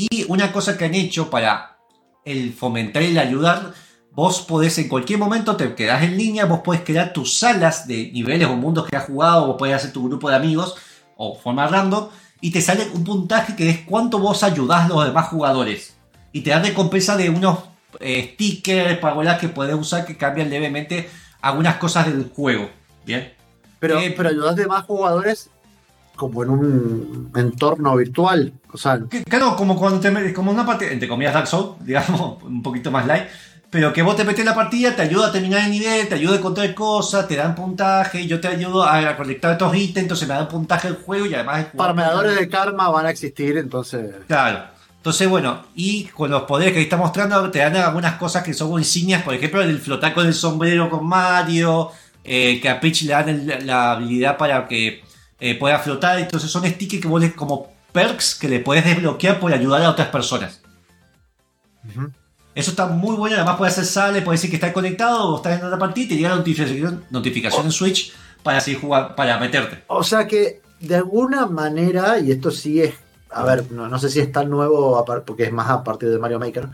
Y 0.00 0.26
una 0.28 0.52
cosa 0.52 0.78
que 0.78 0.84
han 0.84 0.94
hecho 0.94 1.28
para 1.28 1.80
el 2.24 2.52
fomentar 2.52 3.02
y 3.02 3.06
el 3.06 3.18
ayudar, 3.18 3.74
vos 4.12 4.42
podés 4.42 4.78
en 4.78 4.86
cualquier 4.86 5.18
momento, 5.18 5.56
te 5.56 5.74
quedás 5.74 6.04
en 6.04 6.16
línea, 6.16 6.44
vos 6.44 6.60
podés 6.60 6.82
crear 6.82 7.12
tus 7.12 7.36
salas 7.36 7.88
de 7.88 8.12
niveles 8.12 8.46
o 8.46 8.54
mundos 8.54 8.86
que 8.86 8.96
has 8.96 9.06
jugado, 9.06 9.48
vos 9.48 9.56
podés 9.58 9.74
hacer 9.74 9.92
tu 9.92 10.06
grupo 10.06 10.30
de 10.30 10.36
amigos 10.36 10.76
o 11.16 11.36
forma 11.36 11.66
random, 11.66 12.10
y 12.40 12.52
te 12.52 12.62
sale 12.62 12.88
un 12.94 13.02
puntaje 13.02 13.56
que 13.56 13.68
es 13.68 13.80
cuánto 13.80 14.20
vos 14.20 14.44
ayudás 14.44 14.84
a 14.84 14.88
los 14.88 15.04
demás 15.04 15.26
jugadores. 15.30 15.96
Y 16.30 16.42
te 16.42 16.50
dan 16.50 16.62
recompensa 16.62 17.16
de 17.16 17.30
unos 17.30 17.58
eh, 17.98 18.34
stickers, 18.34 19.00
parolas 19.00 19.40
que 19.40 19.48
podés 19.48 19.74
usar 19.74 20.06
que 20.06 20.16
cambian 20.16 20.48
levemente 20.48 21.10
algunas 21.40 21.78
cosas 21.78 22.06
del 22.06 22.30
juego. 22.32 22.70
Bien. 23.04 23.34
Pero, 23.80 23.98
eh, 23.98 24.14
pero 24.16 24.28
ayudas 24.28 24.54
de 24.54 24.68
más 24.68 24.84
jugadores 24.84 25.50
como 26.18 26.42
en 26.42 26.50
un 26.50 27.32
entorno 27.36 27.96
virtual. 27.96 28.52
O 28.72 28.76
sea, 28.76 28.98
Claro, 29.28 29.56
como 29.56 29.78
cuando 29.78 30.00
te 30.00 30.10
metes, 30.10 30.34
como 30.34 30.50
una 30.50 30.66
parte, 30.66 30.92
entre 30.92 31.08
comillas 31.08 31.32
Dark 31.32 31.46
Souls, 31.46 31.76
digamos, 31.84 32.42
un 32.42 32.62
poquito 32.62 32.90
más 32.90 33.06
light, 33.06 33.24
pero 33.70 33.92
que 33.92 34.02
vos 34.02 34.16
te 34.16 34.24
metes 34.24 34.40
en 34.40 34.46
la 34.46 34.54
partida, 34.54 34.96
te 34.96 35.02
ayuda 35.02 35.28
a 35.28 35.32
terminar 35.32 35.64
el 35.64 35.70
nivel, 35.70 36.08
te 36.08 36.14
ayuda 36.16 36.34
a 36.34 36.38
encontrar 36.38 36.74
cosas, 36.74 37.28
te 37.28 37.36
dan 37.36 37.54
puntaje, 37.54 38.26
yo 38.26 38.40
te 38.40 38.48
ayudo 38.48 38.82
a 38.82 39.16
colectar 39.16 39.52
estos 39.52 39.74
ítems, 39.76 40.02
entonces 40.04 40.26
me 40.28 40.34
dan 40.34 40.48
puntaje 40.48 40.88
el 40.88 40.96
juego 40.96 41.26
y 41.26 41.34
además 41.34 41.66
farmeadores 41.76 42.34
de 42.36 42.48
karma 42.48 42.88
van 42.90 43.06
a 43.06 43.10
existir, 43.10 43.56
entonces. 43.58 44.10
Claro. 44.26 44.60
Entonces, 44.96 45.28
bueno, 45.28 45.62
y 45.76 46.04
con 46.06 46.30
los 46.30 46.42
poderes 46.42 46.72
que 46.72 46.78
ahí 46.80 46.84
está 46.84 46.96
mostrando, 46.96 47.50
te 47.50 47.60
dan 47.60 47.76
algunas 47.76 48.14
cosas 48.16 48.42
que 48.42 48.52
son 48.52 48.72
insignias, 48.78 49.22
por 49.22 49.32
ejemplo, 49.34 49.62
el 49.62 49.78
flotar 49.78 50.12
con 50.12 50.26
el 50.26 50.34
sombrero 50.34 50.90
con 50.90 51.06
Mario, 51.06 51.90
eh, 52.24 52.58
que 52.60 52.68
a 52.68 52.80
Peach 52.80 53.02
le 53.02 53.12
dan 53.12 53.28
el- 53.28 53.66
la 53.66 53.92
habilidad 53.92 54.36
para 54.36 54.66
que 54.66 55.02
eh, 55.40 55.58
pueda 55.58 55.78
flotar, 55.78 56.18
entonces 56.18 56.50
son 56.50 56.64
stickers 56.66 57.02
que 57.02 57.08
vos 57.08 57.20
le- 57.20 57.32
como 57.34 57.68
perks 57.92 58.34
que 58.34 58.48
le 58.48 58.60
puedes 58.60 58.84
desbloquear 58.84 59.40
por 59.40 59.52
ayudar 59.52 59.82
a 59.82 59.90
otras 59.90 60.08
personas. 60.08 60.60
Ujú. 61.88 62.10
Eso 62.54 62.70
está 62.72 62.86
muy 62.86 63.16
bueno, 63.16 63.36
además 63.36 63.56
puede 63.56 63.70
hacer 63.70 63.84
sale, 63.84 64.22
puede 64.22 64.36
decir 64.36 64.50
que 64.50 64.56
está 64.56 64.72
conectado 64.72 65.28
o 65.28 65.36
estás 65.36 65.58
en 65.60 65.64
otra 65.66 65.78
partida 65.78 66.04
y 66.06 66.08
te 66.08 66.16
llega 66.16 66.30
la 66.30 66.36
notificación, 66.36 67.04
notificación 67.10 67.66
en 67.66 67.72
Switch 67.72 68.12
para 68.42 68.60
seguir 68.60 68.80
jugando, 68.80 69.14
para 69.14 69.38
meterte. 69.38 69.84
O 69.86 70.02
sea 70.02 70.26
que 70.26 70.60
de 70.80 70.96
alguna 70.96 71.46
manera, 71.46 72.18
y 72.18 72.32
esto 72.32 72.50
sí 72.50 72.82
es, 72.82 72.94
a 73.30 73.44
ver, 73.44 73.70
no, 73.70 73.88
no 73.88 73.98
sé 73.98 74.10
si 74.10 74.18
es 74.20 74.32
tan 74.32 74.50
nuevo 74.50 75.04
porque 75.24 75.44
es 75.44 75.52
más 75.52 75.70
a 75.70 75.84
partir 75.84 76.08
de 76.10 76.18
Mario 76.18 76.40
Maker, 76.40 76.68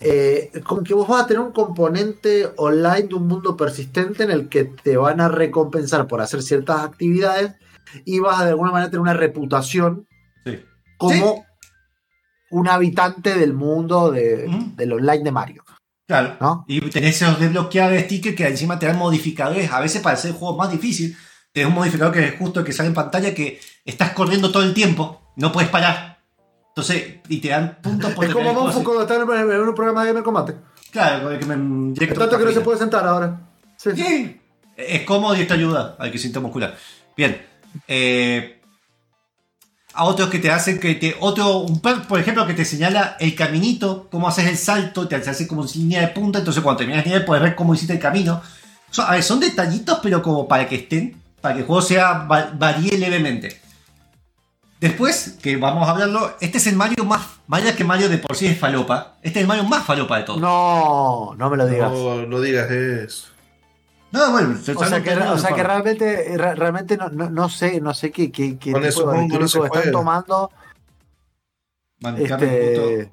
eh, 0.00 0.50
como 0.64 0.82
que 0.82 0.94
vos 0.94 1.06
vas 1.06 1.24
a 1.24 1.26
tener 1.26 1.40
un 1.42 1.52
componente 1.52 2.48
online 2.56 3.02
de 3.02 3.14
un 3.14 3.28
mundo 3.28 3.56
persistente 3.56 4.24
en 4.24 4.30
el 4.30 4.48
que 4.48 4.64
te 4.64 4.96
van 4.96 5.20
a 5.20 5.28
recompensar 5.28 6.06
por 6.08 6.20
hacer 6.22 6.42
ciertas 6.42 6.80
actividades 6.80 7.52
y 8.04 8.18
vas 8.20 8.40
a 8.40 8.44
de 8.44 8.50
alguna 8.50 8.70
manera 8.72 8.90
tener 8.90 9.00
una 9.00 9.14
reputación 9.14 10.06
Sí. 10.44 10.58
como 10.96 11.44
un 12.50 12.68
habitante 12.68 13.34
del 13.38 13.52
mundo 13.52 14.10
de- 14.10 14.46
del 14.76 14.92
online 14.92 15.22
de 15.24 15.32
Mario. 15.32 15.64
Claro. 16.06 16.36
¿No? 16.40 16.64
Y 16.66 16.80
tenés 16.90 17.22
esos 17.22 17.38
desbloqueables 17.38 18.04
stickers 18.06 18.34
que 18.36 18.46
encima 18.48 18.78
te 18.78 18.86
dan 18.86 18.98
modificadores. 18.98 19.70
A 19.72 19.78
veces 19.80 20.02
para 20.02 20.14
hacer 20.14 20.32
juegos 20.32 20.56
más 20.58 20.70
difícil, 20.72 21.16
tenés 21.52 21.68
un 21.68 21.74
modificador 21.76 22.12
que 22.12 22.24
es 22.24 22.36
justo 22.38 22.60
el 22.60 22.66
que 22.66 22.72
sale 22.72 22.88
en 22.88 22.94
pantalla 22.94 23.32
que 23.34 23.60
estás 23.84 24.10
corriendo 24.10 24.50
todo 24.50 24.64
el 24.64 24.74
tiempo, 24.74 25.32
no 25.36 25.52
puedes 25.52 25.70
parar. 25.70 26.18
Entonces, 26.68 27.18
y 27.28 27.38
te 27.40 27.48
dan 27.48 27.78
puntos 27.80 28.12
por 28.12 28.24
Es 28.24 28.32
como 28.32 28.52
Monfu 28.52 28.82
cuando 28.82 29.02
está 29.02 29.14
en 29.16 29.50
en 29.52 29.60
un 29.60 29.74
programa 29.74 30.02
de 30.02 30.08
Gamer 30.08 30.24
Combate. 30.24 30.54
Claro, 30.90 31.24
con 31.24 31.32
el 31.32 31.38
que 31.38 31.46
me 31.46 31.94
llega 31.94 32.14
Tanto 32.14 32.38
que 32.38 32.44
no 32.44 32.50
se 32.52 32.60
puede 32.60 32.78
sentar 32.78 33.06
ahora. 33.06 33.40
Sí. 33.76 33.90
Sí. 33.94 34.40
Es 34.76 35.02
cómodo 35.02 35.36
y 35.36 35.42
esto 35.42 35.54
ayuda 35.54 35.94
al 35.98 36.10
crecimiento 36.10 36.40
muscular. 36.40 36.76
Bien. 37.16 37.40
Eh, 37.88 38.60
a 39.92 40.04
otros 40.04 40.28
que 40.30 40.38
te 40.38 40.50
hacen 40.50 40.78
que 40.78 40.94
te. 40.94 41.16
Otro, 41.20 41.58
un 41.58 41.80
perk, 41.80 42.06
por 42.06 42.20
ejemplo, 42.20 42.46
que 42.46 42.54
te 42.54 42.64
señala 42.64 43.16
el 43.18 43.34
caminito, 43.34 44.08
cómo 44.10 44.28
haces 44.28 44.46
el 44.46 44.56
salto, 44.56 45.08
te 45.08 45.16
hace 45.16 45.46
como 45.48 45.64
línea 45.74 46.00
de 46.00 46.08
punta. 46.08 46.38
Entonces, 46.38 46.62
cuando 46.62 46.78
terminas 46.78 47.04
el 47.04 47.10
nivel, 47.10 47.24
puedes 47.24 47.42
ver 47.42 47.54
cómo 47.56 47.74
hiciste 47.74 47.94
el 47.94 47.98
camino. 47.98 48.40
Son, 48.90 49.06
a 49.06 49.12
ver, 49.12 49.22
son 49.22 49.40
detallitos, 49.40 49.98
pero 50.02 50.22
como 50.22 50.46
para 50.48 50.68
que 50.68 50.76
estén, 50.76 51.20
para 51.40 51.54
que 51.54 51.60
el 51.60 51.66
juego 51.66 51.82
sea 51.82 52.12
va- 52.30 52.50
varíe 52.56 52.96
levemente. 52.98 53.60
Después, 54.80 55.36
que 55.42 55.56
vamos 55.58 55.86
a 55.86 55.90
hablarlo, 55.90 56.36
este 56.40 56.56
es 56.58 56.66
el 56.66 56.76
Mario 56.76 57.04
más. 57.04 57.20
Vaya 57.46 57.76
que 57.76 57.84
Mario 57.84 58.08
de 58.08 58.16
por 58.18 58.34
sí 58.34 58.46
es 58.46 58.58
falopa. 58.58 59.16
Este 59.22 59.40
es 59.40 59.42
el 59.42 59.46
Mario 59.48 59.64
más 59.64 59.84
falopa 59.84 60.16
de 60.18 60.22
todos. 60.24 60.40
No, 60.40 61.34
no 61.36 61.50
me 61.50 61.56
lo 61.58 61.66
digas. 61.66 61.90
No, 61.90 62.22
no 62.26 62.40
digas 62.40 62.70
eso. 62.70 63.26
No, 64.12 64.32
bueno, 64.32 64.56
se 64.60 64.72
O 64.72 64.78
sea 64.78 64.88
sabe 64.88 65.02
que, 65.04 65.14
o 65.16 65.38
sea 65.38 65.54
que 65.54 65.62
realmente, 65.62 66.34
re- 66.36 66.54
realmente 66.56 66.96
no, 66.96 67.08
no, 67.10 67.30
no 67.30 67.48
sé, 67.48 67.80
no 67.80 67.94
sé 67.94 68.10
qué, 68.10 68.32
qué, 68.32 68.58
qué 68.58 68.72
Con 68.72 68.82
tipo 68.82 69.10
de 69.12 69.28
no 69.28 69.48
se 69.48 69.58
están 69.60 69.92
tomando. 69.92 70.50
Este, 72.16 73.10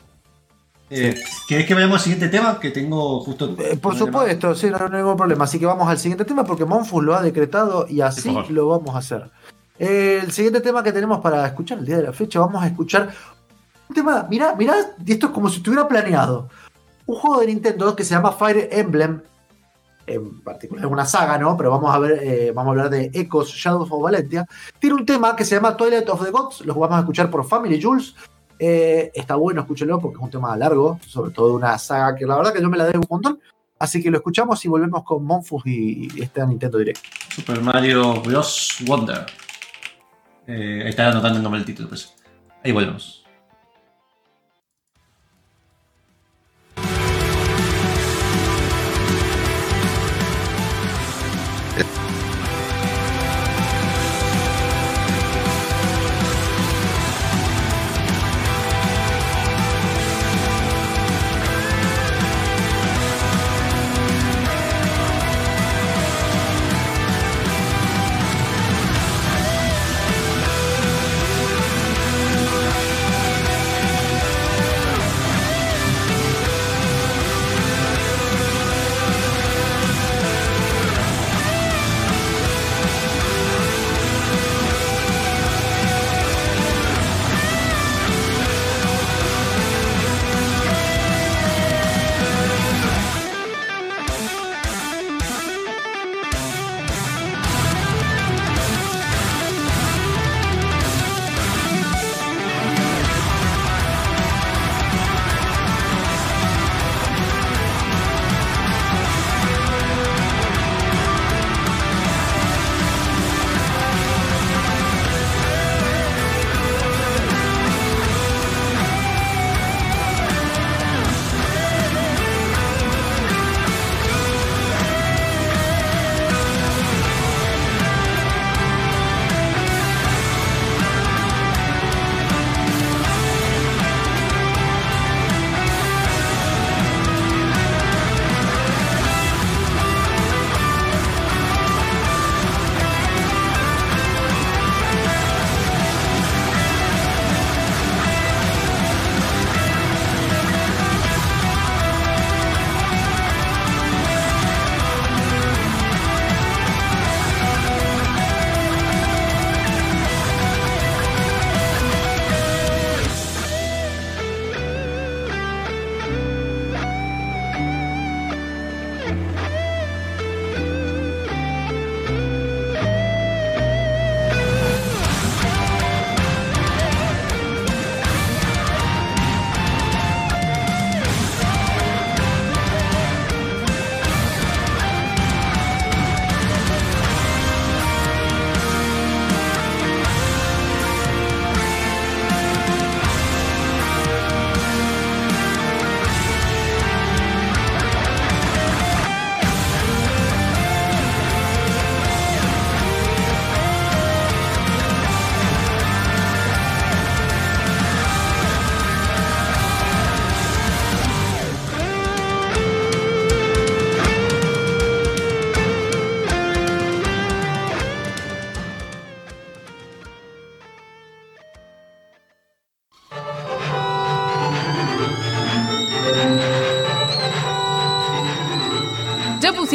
Eh, 0.90 1.20
¿Querés 1.50 1.66
que 1.68 1.74
vayamos 1.74 1.96
al 1.98 2.04
siguiente 2.04 2.30
tema? 2.30 2.60
Que 2.62 2.72
tengo 2.72 3.20
justo. 3.20 3.54
eh, 3.60 3.76
por 3.78 3.96
supuesto, 3.98 4.56
sí, 4.56 4.70
no, 4.70 4.78
no 4.78 4.86
hay 4.86 5.04
ningún 5.04 5.18
problema. 5.18 5.44
Así 5.44 5.60
que 5.60 5.66
vamos 5.66 5.88
al 5.90 5.98
siguiente 6.00 6.24
tema 6.24 6.46
porque 6.46 6.64
Monfus 6.64 7.04
lo 7.04 7.14
ha 7.16 7.22
decretado 7.22 7.86
y 7.90 8.00
así 8.02 8.22
Sí, 8.22 8.54
lo 8.54 8.70
vamos 8.70 8.96
a 8.96 9.00
hacer. 9.00 9.30
Eh, 9.80 10.22
el 10.24 10.32
siguiente 10.32 10.62
tema 10.62 10.82
que 10.84 10.94
tenemos 10.94 11.20
para 11.20 11.46
escuchar 11.46 11.80
el 11.80 11.86
día 11.86 11.98
de 11.98 12.04
la 12.04 12.14
fecha, 12.14 12.40
vamos 12.40 12.64
a 12.64 12.68
escuchar 12.68 13.14
un 13.90 13.96
tema, 13.96 14.26
mirá, 14.30 14.56
mirá, 14.56 14.74
y 15.06 15.12
esto 15.12 15.28
es 15.28 15.32
como 15.34 15.50
si 15.50 15.58
estuviera 15.58 15.88
planeado. 15.88 16.48
Un 17.06 17.16
juego 17.18 17.42
de 17.42 17.48
Nintendo 17.48 17.94
que 17.96 18.04
se 18.06 18.16
llama 18.16 18.32
Fire 18.32 18.70
Emblem, 18.72 19.22
en 20.08 20.42
particular 20.42 20.86
es 20.86 20.92
una 20.92 21.06
saga, 21.06 21.38
¿no? 21.38 21.56
Pero 21.58 21.70
vamos 21.70 21.94
a 21.94 22.00
ver, 22.00 22.24
eh, 22.24 22.52
vamos 22.52 22.70
a 22.70 22.72
hablar 22.72 22.90
de 22.90 23.12
Echoes 23.14 23.50
Shadows 23.50 23.92
of 23.92 24.02
Valentia. 24.02 24.48
Tiene 24.80 24.96
un 24.96 25.06
tema 25.06 25.36
que 25.36 25.46
se 25.46 25.56
llama 25.56 25.76
Twilight 25.78 26.10
of 26.10 26.24
the 26.24 26.32
Gods, 26.32 26.66
lo 26.66 26.74
vamos 26.74 26.98
a 26.98 27.02
escuchar 27.02 27.30
por 27.30 27.46
Family 27.46 27.82
Jules. 27.82 28.16
Eh, 28.60 29.12
está 29.14 29.36
bueno, 29.36 29.62
escúchenlo 29.62 30.00
porque 30.00 30.18
es 30.18 30.24
un 30.24 30.32
tema 30.32 30.56
largo, 30.58 31.00
sobre 31.06 31.32
todo 31.32 31.56
una 31.56 31.78
saga 31.78 32.16
que 32.16 32.26
la 32.26 32.38
verdad 32.38 32.54
que 32.54 32.62
yo 32.62 32.70
me 32.70 32.78
la 32.78 32.86
debo 32.86 33.02
un 33.02 33.08
montón. 33.10 33.40
Así 33.80 34.02
que 34.02 34.10
lo 34.10 34.18
escuchamos 34.18 34.64
y 34.66 34.68
volvemos 34.68 35.04
con 35.04 35.24
Monfus 35.24 35.62
y, 35.66 36.08
y 36.16 36.22
este 36.24 36.46
Nintendo 36.48 36.80
Direct. 36.80 37.00
Super 37.30 37.62
Mario 37.62 38.22
Bros. 38.22 38.78
Wonder. 38.88 39.26
Eh, 40.48 40.82
ahí 40.84 40.90
está 40.90 41.10
anotando 41.10 41.38
el 41.38 41.44
nombre 41.44 41.60
del 41.60 41.66
título, 41.66 41.90
pues. 41.90 42.16
Ahí 42.64 42.72
volvemos. 42.72 43.17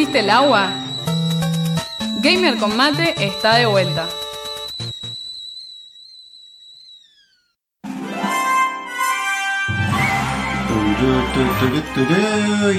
Pusiste 0.02 0.18
el 0.18 0.30
agua? 0.30 0.68
Gamer 2.22 2.56
con 2.58 2.76
mate 2.76 3.14
está 3.24 3.54
de 3.54 3.66
vuelta. 3.66 4.08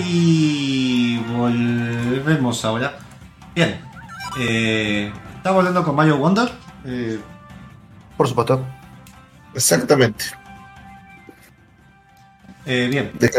Y 0.06 1.18
volvemos 1.32 2.66
ahora. 2.66 2.98
Bien. 3.56 3.80
Eh, 4.38 5.14
estamos 5.38 5.60
hablando 5.60 5.84
con 5.86 5.96
Mario 5.96 6.18
Wonder. 6.18 6.52
Eh, 6.84 7.22
Por 8.18 8.28
supuesto. 8.28 8.66
Exactamente. 9.54 10.26
eh, 12.66 12.88
bien. 12.92 13.14
De 13.18 13.30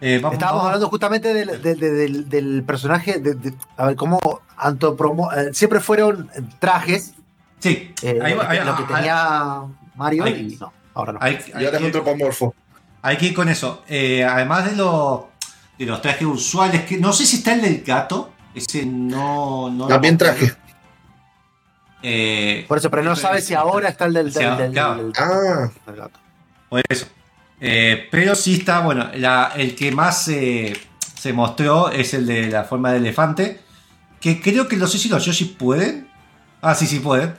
Eh, 0.00 0.18
vamos- 0.22 0.34
Estábamos 0.34 0.60
vamos- 0.62 0.66
hablando 0.66 0.88
justamente 0.88 1.34
del, 1.34 1.60
del- 1.62 2.28
del- 2.28 2.62
personaje, 2.64 3.18
de, 3.20 3.34
de- 3.34 3.54
a 3.76 3.86
ver, 3.86 3.96
cómo 3.96 4.18
antopromo, 4.56 5.30
eh, 5.32 5.50
siempre 5.52 5.80
fueron 5.80 6.30
trajes, 6.58 7.14
Sí. 7.58 7.92
eh, 8.02 8.18
ahí 8.22 8.32
va- 8.34 8.44
lo, 8.44 8.48
que, 8.48 8.58
ahí- 8.58 8.64
lo 8.66 8.76
que 8.76 8.82
ahí- 8.82 8.94
tenía 8.94 9.60
Mario 9.96 10.24
ahí- 10.24 10.52
y 10.52 10.56
no, 10.56 10.72
ahora 10.94 11.12
no. 11.12 11.18
hay- 11.20 11.38
Y 11.46 11.52
hay 11.56 11.64
ahora 11.66 11.78
es 11.78 11.84
antropomorfo. 11.84 12.54
Hay 13.02 13.16
que 13.18 13.26
ir 13.26 13.34
con 13.34 13.48
eso. 13.48 13.82
Eh, 13.88 14.24
además 14.24 14.70
de 14.70 14.76
los, 14.76 15.20
de 15.78 15.86
los 15.86 16.00
trajes 16.02 16.26
usuales, 16.26 16.84
que 16.84 16.96
no 16.98 17.12
sé 17.12 17.24
si 17.26 17.36
está 17.36 17.52
el 17.54 17.60
del 17.62 17.82
gato. 17.82 18.32
Ese 18.54 18.84
no. 18.86 19.86
También 19.88 20.16
traje. 20.18 20.52
Eh, 22.02 22.64
Por 22.68 22.78
eso, 22.78 22.90
pero 22.90 23.02
no 23.02 23.14
sabes 23.16 23.44
si 23.46 23.54
ahora 23.54 23.88
está 23.90 24.06
el 24.06 24.14
del, 24.14 24.32
del, 24.32 24.56
del- 24.56 24.78
Ah, 24.78 24.94
del 24.96 25.12
gato. 25.12 26.18
por 26.70 26.82
eso. 26.88 27.06
Eh, 27.60 28.08
pero 28.10 28.34
sí 28.34 28.54
está, 28.54 28.80
bueno, 28.80 29.10
la- 29.16 29.52
el 29.56 29.74
que 29.74 29.92
más 29.92 30.28
eh, 30.28 30.72
se 31.18 31.32
mostró 31.32 31.90
es 31.90 32.14
el 32.14 32.26
de 32.26 32.48
la 32.48 32.64
forma 32.64 32.92
de 32.92 32.98
elefante. 32.98 33.60
Que 34.20 34.40
creo 34.40 34.68
que 34.68 34.76
no 34.76 34.86
sé 34.86 34.98
si 34.98 35.08
los 35.08 35.24
Yoshi 35.24 35.44
pueden. 35.46 36.08
Ah, 36.62 36.74
sí, 36.74 36.86
sí 36.86 37.00
pueden. 37.00 37.34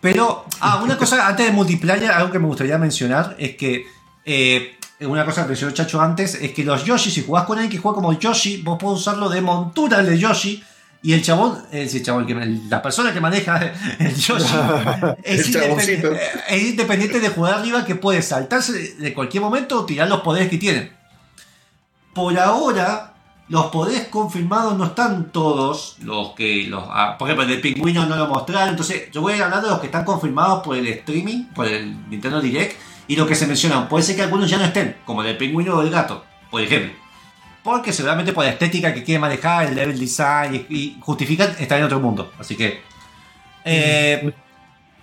Pero, 0.00 0.44
ah, 0.60 0.80
una 0.82 0.96
cosa 0.96 1.26
antes 1.28 1.46
de 1.46 1.52
multiplayer, 1.52 2.10
algo 2.10 2.30
que 2.32 2.38
me 2.38 2.46
gustaría 2.46 2.78
mencionar 2.78 3.36
es 3.38 3.56
que 3.56 3.84
eh, 4.24 4.76
una 5.00 5.24
cosa 5.24 5.42
que 5.42 5.48
mencionó 5.48 5.72
Chacho 5.72 6.00
antes 6.00 6.34
es 6.36 6.52
que 6.52 6.64
los 6.64 6.84
Yoshi, 6.84 7.10
si 7.10 7.22
jugás 7.24 7.44
con 7.44 7.58
alguien 7.58 7.70
que 7.72 7.78
juega 7.78 7.94
como 7.96 8.12
Yoshi, 8.18 8.62
vos 8.62 8.78
podés 8.78 9.00
usarlo 9.00 9.28
de 9.28 9.40
montura 9.40 10.02
de 10.02 10.18
Yoshi. 10.18 10.62
Y 11.02 11.14
el 11.14 11.22
chabón, 11.22 11.58
el, 11.72 12.02
chabón 12.02 12.26
la 12.68 12.82
persona 12.82 13.12
que 13.12 13.20
maneja 13.20 13.58
el 13.98 14.14
Yoshi 14.14 14.44
es, 15.22 15.46
El 15.46 15.52
chaboncito. 15.52 16.08
independiente, 16.08 16.20
es 16.48 16.62
independiente 16.62 17.20
de 17.20 17.28
jugar 17.30 17.54
arriba 17.54 17.86
que 17.86 17.94
puede 17.94 18.20
saltarse 18.20 18.96
de 18.96 19.14
cualquier 19.14 19.42
momento 19.42 19.80
o 19.80 19.86
tirar 19.86 20.08
los 20.08 20.20
poderes 20.20 20.50
que 20.50 20.58
tienen. 20.58 20.92
Por 22.12 22.38
ahora, 22.38 23.14
los 23.48 23.66
poderes 23.66 24.08
confirmados 24.08 24.76
no 24.76 24.84
están 24.84 25.32
todos 25.32 25.96
los 26.02 26.34
que 26.34 26.64
los. 26.68 26.84
ah, 26.86 27.16
por 27.18 27.28
ejemplo, 27.28 27.44
el 27.44 27.50
del 27.50 27.60
pingüino 27.60 28.04
no 28.04 28.16
lo 28.16 28.28
mostraron. 28.28 28.68
Entonces, 28.68 29.10
yo 29.10 29.22
voy 29.22 29.40
a 29.40 29.44
hablar 29.44 29.62
de 29.62 29.70
los 29.70 29.80
que 29.80 29.86
están 29.86 30.04
confirmados 30.04 30.62
por 30.62 30.76
el 30.76 30.86
streaming, 30.86 31.46
por 31.54 31.66
el 31.66 32.08
Nintendo 32.10 32.40
Direct, 32.40 32.76
y 33.08 33.16
los 33.16 33.26
que 33.26 33.34
se 33.34 33.46
mencionan. 33.46 33.88
Puede 33.88 34.04
ser 34.04 34.16
que 34.16 34.22
algunos 34.22 34.50
ya 34.50 34.58
no 34.58 34.64
estén, 34.64 34.98
como 35.04 35.22
el 35.22 35.28
del 35.28 35.36
pingüino 35.36 35.78
o 35.78 35.82
el 35.82 35.90
gato, 35.90 36.24
por 36.50 36.60
ejemplo. 36.60 36.99
Porque 37.62 37.92
seguramente 37.92 38.32
por 38.32 38.44
la 38.44 38.50
estética 38.50 38.94
que 38.94 39.02
quiere 39.04 39.18
manejar, 39.18 39.66
el 39.66 39.74
level 39.74 39.98
design 39.98 40.66
y, 40.70 40.74
y 40.74 40.96
justifican 41.00 41.54
estar 41.58 41.78
en 41.78 41.84
otro 41.84 42.00
mundo. 42.00 42.32
Así 42.38 42.56
que. 42.56 42.80
eh, 43.64 44.32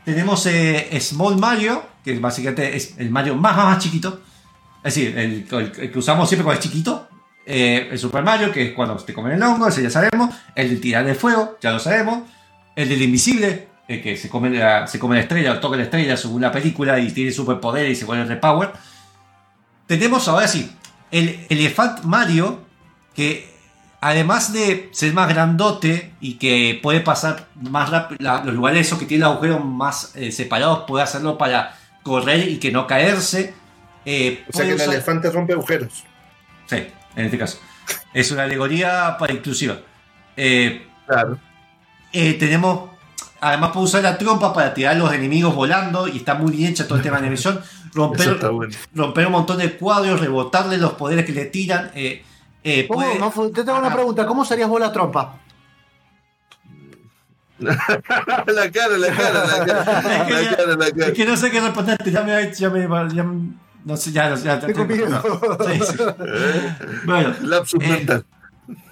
tenemos 0.04 0.46
eh, 0.46 0.90
Small 1.02 1.38
Mario, 1.38 1.84
que 2.04 2.18
básicamente 2.18 2.76
es 2.76 2.96
el 2.98 3.10
Mario 3.10 3.36
más, 3.36 3.56
más, 3.56 3.66
más 3.66 3.84
chiquito. 3.84 4.22
Es 4.84 4.96
decir, 4.96 5.18
el, 5.18 5.46
el- 5.52 5.74
el 5.80 5.92
que 5.92 6.00
usamos 6.00 6.30
siempre 6.30 6.44
cuando 6.46 6.60
es 6.62 6.66
chiquito. 6.68 7.08
Eh, 7.46 7.90
el 7.92 8.00
Super 8.00 8.24
Mario, 8.24 8.52
que 8.52 8.68
es 8.68 8.72
cuando 8.74 8.96
te 8.96 9.14
comen 9.14 9.34
el 9.34 9.44
hongo, 9.44 9.68
ese 9.68 9.84
ya 9.84 9.90
sabemos. 9.90 10.34
El 10.56 10.70
de 10.70 10.76
tirar 10.78 11.06
de 11.06 11.14
fuego, 11.16 11.58
ya 11.62 11.72
lo 11.72 11.80
sabemos. 11.80 12.24
El 12.76 12.90
del 12.90 13.02
invisible, 13.02 13.68
el 13.88 14.02
que 14.02 14.16
se 14.18 14.30
come 14.30 14.50
la, 14.50 14.88
se 14.88 14.98
come 15.00 15.16
la 15.16 15.22
estrella 15.22 15.54
o 15.54 15.60
toca 15.60 15.78
la 15.78 15.84
estrella 15.84 16.16
según 16.18 16.42
la 16.42 16.52
película 16.52 17.00
y 17.00 17.12
tiene 17.12 17.32
superpoder 17.32 17.90
y 17.90 17.96
se 17.96 18.06
vuelve 18.06 18.26
repower. 18.26 18.72
Tenemos 19.88 20.28
ahora 20.28 20.48
sí, 20.48 20.70
el 21.12 21.46
Elefant 21.50 22.04
Mario, 22.04 22.62
que 23.16 23.50
además 24.02 24.54
de 24.54 24.90
ser 24.92 25.14
más 25.14 25.28
grandote 25.30 26.14
y 26.22 26.36
que 26.36 26.80
puede 26.84 27.00
pasar 27.02 27.48
más 27.56 27.90
rápido, 27.90 28.18
la- 28.22 28.44
los 28.44 28.54
lugares 28.54 28.86
esos 28.88 29.00
que 29.00 29.06
tienen 29.06 29.26
agujeros 29.26 29.64
más 29.64 30.16
eh, 30.16 30.32
separados, 30.32 30.84
puede 30.88 31.04
hacerlo 31.04 31.38
para 31.38 31.76
correr 32.04 32.48
y 32.48 32.58
que 32.60 32.72
no 32.72 32.86
caerse. 32.88 33.54
Eh, 34.06 34.46
o 34.48 34.54
sea 34.56 34.66
que 34.66 34.72
el 34.72 34.78
usar- 34.78 34.94
elefante 34.94 35.30
rompe 35.32 35.54
agujeros. 35.54 36.04
Sí, 36.68 36.76
en 37.16 37.26
este 37.26 37.38
caso. 37.38 37.60
Es 38.14 38.32
una 38.32 38.44
alegoría 38.44 39.16
para 39.20 39.34
inclusiva. 39.34 39.78
Eh, 40.36 40.86
Claro. 41.08 41.40
tenemos. 42.12 42.90
Además 43.40 43.72
puede 43.72 43.86
usar 43.86 44.04
la 44.04 44.18
trompa 44.18 44.52
para 44.54 44.74
tirar 44.74 44.96
a 44.96 44.98
los 45.00 45.14
enemigos 45.14 45.54
volando 45.54 46.08
y 46.08 46.18
está 46.18 46.34
muy 46.36 46.52
bien 46.52 46.72
hecha 46.72 46.88
todo 46.88 46.98
el 46.98 47.04
tema 47.04 47.18
de 47.18 47.28
animación. 47.28 47.62
Romper, 47.94 48.36
bueno. 48.52 48.74
romper 48.94 49.26
un 49.28 49.32
montón 49.32 49.58
de 49.60 49.78
cuadros, 49.78 50.20
rebotarle 50.20 50.78
los 50.78 50.94
poderes 50.94 51.26
que 51.26 51.32
le 51.32 51.46
tiran. 51.46 51.92
eh, 51.96 52.24
eh, 52.64 52.88
te 53.54 53.64
tengo 53.64 53.78
una 53.78 53.88
Ajá. 53.88 53.96
pregunta, 53.96 54.26
¿cómo 54.26 54.42
usarías 54.42 54.68
vos 54.68 54.80
la 54.80 54.92
trompa? 54.92 55.40
la 57.60 57.76
cara, 58.72 58.98
la 58.98 59.08
cara, 59.16 59.46
la 59.46 59.66
cara. 59.66 59.84
La 60.30 60.56
cara, 60.56 60.76
la 60.76 60.88
Es 60.88 60.94
cara. 60.94 61.14
que 61.14 61.26
no 61.26 61.38
sé 61.38 61.50
qué 61.50 61.60
responderte, 61.60 62.12
ya 62.12 62.22
me. 62.22 62.54
Ya 62.54 62.70
me 62.70 62.82
ya 63.16 63.24
me- 63.24 63.54
no 63.84 63.96
sé, 63.96 64.12
ya, 64.12 64.36
ya, 64.36 64.60
ya 64.60 64.68
Tengo 64.68 64.86
miedo. 64.86 65.22
Sí, 65.66 65.80
sí. 65.86 66.04
Bueno, 67.06 67.34
Lapsus 67.44 67.80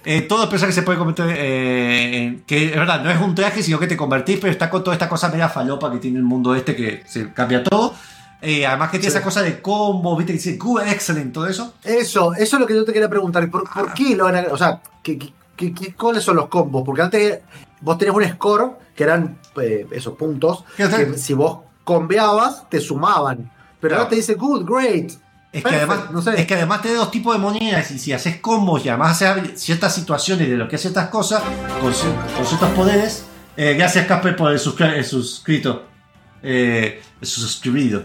Eh, 0.04 0.22
todo 0.22 0.48
personaje 0.48 0.74
se 0.74 0.82
puede 0.82 0.98
convertir 0.98 1.26
eh, 1.36 2.38
que 2.46 2.66
es 2.66 2.76
verdad, 2.76 3.02
no 3.02 3.10
es 3.10 3.20
un 3.20 3.34
traje, 3.34 3.62
sino 3.62 3.78
que 3.78 3.86
te 3.86 3.96
convertís, 3.96 4.38
pero 4.40 4.50
está 4.50 4.70
con 4.70 4.82
toda 4.82 4.94
esta 4.94 5.08
cosa 5.08 5.28
media 5.28 5.48
falopa 5.48 5.90
que 5.92 5.98
tiene 5.98 6.16
el 6.18 6.24
mundo 6.24 6.54
este 6.54 6.74
que 6.74 7.02
se 7.06 7.32
cambia 7.32 7.62
todo. 7.62 7.94
Eh, 8.40 8.66
además 8.66 8.90
que 8.90 8.98
tiene 8.98 9.08
esa 9.14 9.22
cosa 9.22 9.42
de 9.42 9.60
combo, 9.60 10.16
viste, 10.16 10.32
que 10.32 10.38
dice 10.38 10.56
good, 10.56 10.82
excellent, 10.82 11.32
todo 11.32 11.46
eso. 11.46 11.74
Eso, 11.82 12.32
eso 12.34 12.56
es 12.56 12.60
lo 12.60 12.66
que 12.66 12.74
yo 12.74 12.84
te 12.84 12.92
quería 12.92 13.08
preguntar. 13.08 13.50
¿Por, 13.50 13.68
por 13.68 13.92
qué 13.94 14.14
lo 14.16 14.24
van 14.24 14.36
a.? 14.36 14.40
O 14.52 14.56
sea, 14.56 14.80
¿qué, 15.02 15.18
qué- 15.18 15.32
qué- 15.56 15.74
qué- 15.74 15.94
cuáles 15.94 16.22
son 16.22 16.36
los 16.36 16.48
combos? 16.48 16.82
Porque 16.84 17.02
antes 17.02 17.40
vos 17.80 17.98
tenías 17.98 18.14
un 18.16 18.24
score 18.28 18.78
que 18.94 19.04
eran 19.04 19.38
eh, 19.60 19.86
esos 19.90 20.14
puntos. 20.16 20.64
Que 20.76 21.16
si 21.18 21.34
vos 21.34 21.58
combeabas, 21.84 22.68
te 22.68 22.80
sumaban. 22.80 23.50
Pero 23.80 23.90
Claro. 23.90 23.96
ahora 24.02 24.10
te 24.10 24.16
dice 24.16 24.34
good, 24.34 24.64
great. 24.64 25.12
Es 25.52 25.62
que, 25.64 25.74
además, 25.74 26.10
no 26.10 26.20
sé. 26.20 26.38
es 26.40 26.46
que 26.46 26.54
además 26.54 26.82
te 26.82 26.90
da 26.92 26.96
dos 26.98 27.10
tipos 27.10 27.34
de 27.34 27.40
monedas 27.40 27.90
y 27.90 27.98
si 27.98 28.12
haces 28.12 28.36
combos 28.40 28.84
y 28.84 28.88
además 28.90 29.22
haces 29.22 29.58
ciertas 29.62 29.94
situaciones 29.94 30.48
de 30.48 30.56
lo 30.56 30.68
que 30.68 30.76
hace 30.76 30.82
ciertas 30.90 31.08
cosas 31.08 31.42
con, 31.80 31.92
cier- 31.94 32.34
con 32.36 32.44
ciertos 32.46 32.70
poderes. 32.70 33.24
eh, 33.56 33.74
gracias 33.74 34.06
Casper 34.06 34.36
por 34.36 34.52
el, 34.52 34.58
suscri- 34.58 34.92
el 34.94 35.04
suscrito. 35.04 35.86
Eh, 36.42 37.00
el 37.20 37.26
suscribido. 37.26 38.04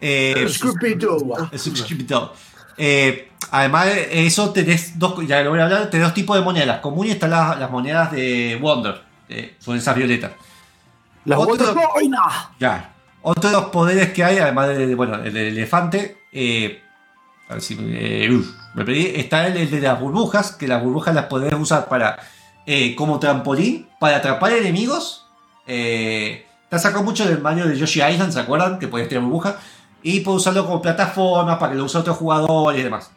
Eh, 0.00 0.34
Scooby-Doo. 0.48 1.48
El 1.52 1.58
suscriptor. 1.58 2.32
Eh, 2.76 3.30
además 3.50 3.86
de 3.86 4.26
eso, 4.26 4.50
tenés 4.50 4.98
dos, 4.98 5.14
ya 5.26 5.40
lo 5.42 5.50
voy 5.50 5.60
a 5.60 5.64
hablar, 5.64 5.90
tenés 5.90 6.06
dos 6.06 6.14
tipos 6.14 6.36
de 6.36 6.42
monedas. 6.44 6.66
Las 6.66 6.80
comunes 6.80 7.12
están 7.14 7.30
las, 7.30 7.58
las 7.58 7.70
monedas 7.70 8.10
de 8.12 8.58
Wonder, 8.60 9.00
son 9.60 9.76
esas 9.76 9.94
violetas. 9.96 10.32
Las 11.24 11.38
Wonder. 11.46 11.66
Ya. 12.58 12.92
Otro 13.22 13.50
de 13.50 13.56
los 13.56 13.66
poderes 13.66 14.12
que 14.12 14.24
hay, 14.24 14.38
además 14.38 14.68
de, 14.68 14.86
de- 14.86 14.94
bueno, 14.94 15.16
el 15.16 15.32
del 15.32 15.48
elefante, 15.48 16.18
eh, 16.32 16.82
a 17.48 17.54
ver 17.54 17.62
si 17.62 17.76
eh, 17.80 18.28
uf, 18.32 18.48
me 18.74 18.84
perdí, 18.84 19.12
está 19.16 19.46
el, 19.46 19.56
el 19.56 19.70
de 19.70 19.80
las 19.80 20.00
burbujas, 20.00 20.52
que 20.52 20.68
las 20.68 20.82
burbujas 20.82 21.14
las 21.14 21.26
podés 21.26 21.52
usar 21.54 21.88
para 21.88 22.18
eh, 22.66 22.94
como 22.94 23.18
trampolín, 23.18 23.88
para 23.98 24.18
atrapar 24.18 24.52
enemigos. 24.52 25.26
Eh, 25.66 26.46
te 26.68 26.78
sacado 26.78 27.02
mucho 27.02 27.26
del 27.26 27.40
Mario 27.40 27.66
de 27.66 27.76
Yoshi 27.76 28.02
Island, 28.02 28.32
¿se 28.32 28.40
acuerdan? 28.40 28.78
Que 28.78 28.88
podías 28.88 29.08
tirar 29.08 29.24
burbujas. 29.24 29.56
Y 30.02 30.20
puedes 30.20 30.42
usarlo 30.42 30.64
como 30.64 30.80
plataforma 30.80 31.58
para 31.58 31.72
que 31.72 31.78
lo 31.78 31.84
use 31.84 31.98
otro 31.98 32.14
jugador 32.14 32.76
y 32.76 32.82
demás. 32.82 33.10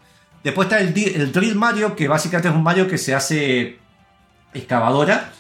Después 0.44 0.66
está 0.68 0.80
el, 0.80 0.98
el 0.98 1.32
Drill 1.32 1.56
Mario, 1.56 1.96
que 1.96 2.08
básicamente 2.08 2.48
es 2.50 2.56
un 2.56 2.64
Mario 2.64 2.88
que 2.88 2.98
se 2.98 3.14
hace 3.14 3.78
excavadora, 4.54 5.32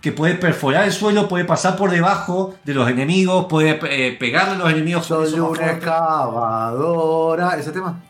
que 0.00 0.12
puede 0.12 0.34
perforar 0.34 0.84
el 0.84 0.92
suelo, 0.92 1.28
puede 1.28 1.44
pasar 1.44 1.76
por 1.76 1.90
debajo 1.90 2.54
de 2.64 2.74
los 2.74 2.88
enemigos, 2.88 3.46
puede 3.48 3.78
eh, 3.90 4.16
pegarle 4.18 4.54
a 4.54 4.58
los 4.58 4.70
enemigos. 4.70 5.06
Soy 5.06 5.32
una 5.40 5.72
excavadora. 5.72 7.56
¿Ese 7.58 7.72
tema? 7.72 8.00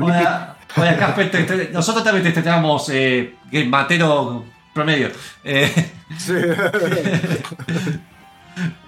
Hola, 0.00 0.56
hola, 0.76 0.96
Casper, 0.96 1.30
te- 1.30 1.44
te- 1.44 1.70
nosotros 1.70 2.02
también 2.02 2.24
te 2.24 2.30
estrenamos 2.30 2.88
eh, 2.88 3.36
Game 3.52 3.66
Matero 3.68 4.44
promedio. 4.74 5.10
Eh, 5.44 5.92
Sí. 6.18 6.34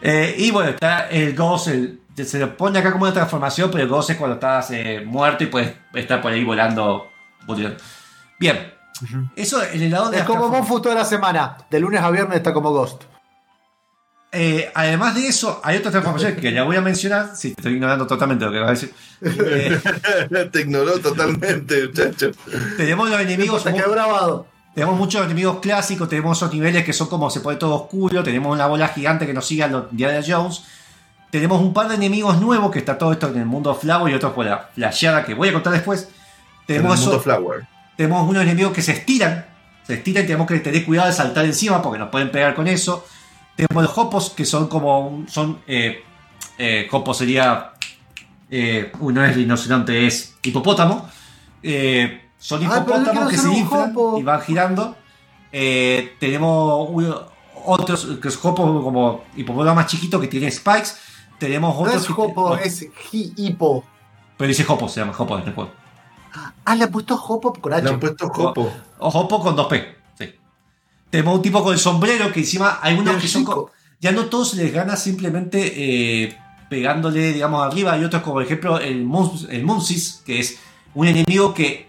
eh, 0.03 0.35
y 0.39 0.51
bueno, 0.51 0.71
está 0.71 1.09
el 1.09 1.35
Ghost, 1.37 1.69
el- 1.69 2.01
se 2.17 2.39
lo 2.41 2.57
pone 2.57 2.79
acá 2.81 2.91
como 2.93 3.05
una 3.05 3.13
transformación, 3.13 3.71
pero 3.71 3.85
el 3.85 3.89
Ghost 3.89 4.11
es 4.11 4.17
cuando 4.17 4.35
estás 4.35 4.71
eh, 4.73 5.03
muerto 5.07 5.45
y 5.45 5.47
puedes 5.49 5.75
estar 5.95 6.21
por 6.21 6.33
ahí 6.33 6.43
volando. 6.45 7.09
volando. 7.47 7.77
Bien, 8.41 8.73
eso 9.37 9.63
en 9.63 9.83
el 9.83 9.91
lado 9.91 10.11
de 10.11 10.19
Es 10.19 10.25
como 10.25 10.49
Monfu 10.49 10.81
toda 10.81 10.95
la 10.95 11.05
semana. 11.05 11.57
De 11.71 11.79
lunes 11.81 12.01
a 12.03 12.11
viernes 12.11 12.37
está 12.39 12.53
como 12.53 12.71
Ghost. 12.73 13.03
eh, 14.31 14.71
además 14.75 15.15
de 15.15 15.27
eso, 15.27 15.61
hay 15.65 15.79
otra 15.79 15.91
transformación 15.91 16.37
que 16.37 16.53
ya 16.53 16.63
voy 16.65 16.77
a 16.77 16.81
mencionar. 16.83 17.31
Sí, 17.35 17.55
te 17.55 17.61
estoy 17.63 17.75
ignorando 17.75 18.07
totalmente 18.07 18.45
lo 18.45 18.53
que 18.53 18.59
vas 18.59 18.69
a 18.69 18.73
decir. 18.73 18.95
Eh, 19.23 19.81
Te 20.53 20.61
ignoró 20.61 20.99
totalmente, 21.01 21.87
muchacho. 21.87 22.31
tenemos 22.77 23.09
los 23.09 23.21
enemigos. 23.21 23.65
Grabado. 23.65 24.47
Tenemos 24.75 24.97
muchos 24.97 25.25
enemigos 25.25 25.59
clásicos, 25.61 26.09
tenemos 26.09 26.39
esos 26.39 26.53
niveles 26.53 26.85
que 26.85 26.93
son 26.93 27.09
como 27.09 27.31
se 27.31 27.41
pone 27.41 27.57
todo 27.57 27.75
oscuro, 27.75 28.23
tenemos 28.23 28.53
una 28.55 28.67
bola 28.67 28.87
gigante 28.89 29.27
que 29.27 29.33
nos 29.35 29.45
sigue 29.47 29.65
a 29.65 29.69
los 29.69 29.91
Indiana 29.91 30.21
Jones. 30.25 30.63
Tenemos 31.33 31.61
un 31.61 31.73
par 31.75 31.89
de 31.89 31.97
enemigos 31.97 32.41
nuevos, 32.41 32.71
que 32.71 32.79
está 32.79 32.97
todo 32.97 33.11
esto 33.13 33.29
en 33.29 33.39
el 33.39 33.45
mundo 33.47 33.75
Flower 33.75 34.13
y 34.13 34.17
otros 34.17 34.33
por 34.35 34.47
la 34.47 34.69
flasheada 34.75 35.25
que 35.25 35.35
voy 35.35 35.49
a 35.49 35.53
contar 35.53 35.73
después. 35.73 36.03
En 36.03 36.09
el 36.09 36.67
Tenemos, 36.83 37.01
mundo 37.01 37.13
eso- 37.17 37.21
Flower. 37.23 37.67
Tenemos 37.99 38.27
unos 38.29 38.45
enemigos 38.45 38.73
que 38.73 38.81
se 38.81 38.93
estiran, 38.93 39.45
se 39.85 39.95
estiran 39.95 40.23
y 40.23 40.27
tenemos 40.27 40.47
que 40.47 40.61
tener 40.61 40.85
cuidado 40.87 41.09
de 41.09 41.15
saltar 41.15 41.45
encima 41.45 41.83
porque 41.83 41.99
nos 41.99 42.09
pueden 42.11 42.31
pegar 42.31 42.55
con 42.55 42.69
eso. 42.69 43.05
Tenemos 43.57 43.83
los 43.83 43.99
hopos, 43.99 44.31
que 44.31 44.45
son 44.45 44.69
como, 44.69 45.25
son, 45.29 45.59
eh, 45.67 46.05
eh, 46.59 46.89
hopo 46.93 47.13
sería, 47.13 47.73
eh, 48.51 48.93
uy, 49.01 49.13
no 49.13 49.25
es 49.25 49.35
rinoceronte, 49.35 50.07
es 50.07 50.37
hipopótamo. 50.45 51.09
Eh, 51.63 52.23
son 52.39 52.61
Ah, 52.63 52.65
hipopótamos 52.79 53.29
que 53.31 53.37
se 53.37 53.53
inflan 53.53 53.93
y 54.17 54.23
van 54.23 54.41
girando. 54.43 54.97
Eh, 55.51 56.15
tenemos 56.21 56.87
uno- 56.91 57.27
otros 57.65 58.07
que 58.23 58.29
es 58.29 58.37
hopo 58.45 58.63
como 58.85 59.25
hipopótamo 59.37 59.75
más 59.75 59.87
chiquito 59.89 60.21
que 60.21 60.29
tiene 60.29 60.49
spikes. 60.53 60.91
Tenemos 61.41 61.75
No 61.75 61.81
otros 61.83 62.03
es 62.03 62.07
que- 62.07 62.13
Hopo, 62.23 62.51
no, 62.51 62.57
es 62.57 62.87
hi- 63.13 63.33
Hipo. 63.37 63.83
pero 64.37 64.47
dice 64.49 64.65
hopo, 64.69 64.89
se 64.89 65.01
llama 65.01 65.13
hopo 65.19 65.37
en 65.39 65.49
el 65.49 65.53
juego. 65.55 65.73
Ah, 66.71 66.75
le 66.75 66.85
han 66.85 66.91
puesto 66.91 67.15
Hopo 67.15 67.53
con 67.55 67.73
H. 67.73 67.83
Le 67.83 67.89
han 67.91 67.99
puesto. 68.01 68.27
O 68.99 69.09
Hopo 69.09 69.41
con 69.43 69.57
2P. 69.57 69.85
Sí. 70.19 70.35
Tenemos 71.09 71.37
un 71.37 71.43
tipo 71.43 71.63
con 71.65 71.73
el 71.73 71.79
sombrero 71.79 72.31
que 72.31 72.41
encima 72.41 72.79
hay 72.83 72.95
unos 72.95 73.15
Del 73.15 73.23
que 73.23 73.29
son. 73.29 73.47
Ya 74.01 74.13
no 74.13 74.27
todos 74.27 74.53
les 74.55 74.73
gana 74.73 74.97
simplemente 74.97 75.73
eh, 76.25 76.39
pegándole, 76.69 77.33
digamos, 77.33 77.67
arriba. 77.67 77.93
Hay 77.95 78.05
otros, 78.05 78.23
como 78.23 78.35
por 78.35 78.43
ejemplo 78.43 78.79
el, 78.79 79.03
Mus- 79.05 79.49
el 79.51 79.65
Munsis, 79.65 80.23
que 80.27 80.41
es 80.41 80.59
un 80.95 81.07
enemigo 81.09 81.55
que 81.55 81.89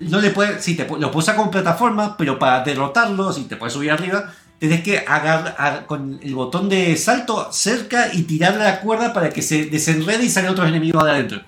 no 0.00 0.20
le 0.20 0.30
puede. 0.30 0.60
Sí, 0.62 0.74
te, 0.76 0.84
lo 0.84 1.10
puedes 1.10 1.16
usar 1.28 1.36
como 1.36 1.50
plataforma, 1.50 2.16
pero 2.16 2.38
para 2.38 2.64
derrotarlo, 2.64 3.32
si 3.32 3.44
te 3.44 3.56
puedes 3.56 3.74
subir 3.74 3.90
arriba, 3.90 4.32
tenés 4.58 4.82
que 4.82 4.98
agarrar 5.06 5.84
con 5.86 6.18
el 6.22 6.34
botón 6.34 6.68
de 6.70 6.96
salto 6.96 7.52
cerca 7.52 8.08
y 8.14 8.22
tirarle 8.22 8.64
la 8.64 8.80
cuerda 8.80 9.12
para 9.12 9.28
que 9.28 9.42
se 9.42 9.66
desenrede 9.66 10.24
y 10.24 10.30
salgan 10.30 10.52
otros 10.52 10.68
enemigos 10.68 11.04
de 11.04 11.10
adentro. 11.10 11.40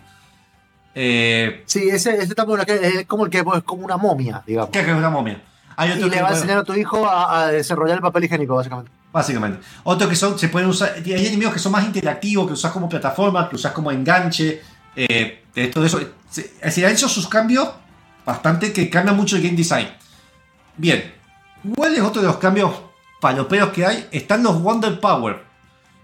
Eh, 1.00 1.62
Sí, 1.66 1.88
ese, 1.88 2.16
ese 2.16 2.34
tampoco 2.34 2.60
es 2.66 3.06
como 3.06 3.24
el 3.24 3.30
que 3.30 3.38
es 3.38 3.62
como 3.64 3.84
una 3.84 3.96
momia, 3.96 4.42
digamos. 4.44 4.70
que 4.70 4.80
es 4.80 4.88
una 4.88 5.10
momia. 5.10 5.40
Hay 5.76 5.92
Y 5.92 6.10
le 6.10 6.20
va 6.20 6.30
a 6.30 6.32
enseñar 6.32 6.58
a 6.58 6.64
tu 6.64 6.74
hijo 6.74 7.06
a, 7.08 7.42
a 7.44 7.46
desarrollar 7.52 7.96
el 7.98 8.02
papel 8.02 8.24
higiénico, 8.24 8.56
básicamente. 8.56 8.90
Básicamente. 9.12 9.60
Otros 9.84 10.10
que 10.10 10.16
son, 10.16 10.36
se 10.36 10.48
pueden 10.48 10.68
usar. 10.68 10.94
Hay 10.96 11.26
enemigos 11.26 11.54
que 11.54 11.60
son 11.60 11.70
más 11.70 11.84
interactivos, 11.84 12.48
que 12.48 12.54
usas 12.54 12.72
como 12.72 12.88
plataforma, 12.88 13.48
que 13.48 13.54
usas 13.54 13.70
como 13.72 13.92
enganche. 13.92 14.60
Eh, 14.96 15.44
de 15.54 15.68
todo 15.68 15.84
eso. 15.86 16.00
Se, 16.28 16.50
se 16.70 16.84
han 16.84 16.92
hecho 16.92 17.08
sus 17.08 17.28
cambios 17.28 17.68
bastante 18.26 18.72
que 18.72 18.90
cambian 18.90 19.16
mucho 19.16 19.36
el 19.36 19.42
game 19.42 19.56
design. 19.56 19.88
Bien. 20.76 21.14
¿Cuál 21.76 21.94
es 21.94 22.00
otro 22.02 22.22
de 22.22 22.28
los 22.28 22.38
cambios 22.38 22.72
paloperos 23.20 23.70
que 23.70 23.86
hay? 23.86 24.08
Están 24.10 24.42
los 24.42 24.60
Wonder 24.60 24.98
Power. 24.98 25.44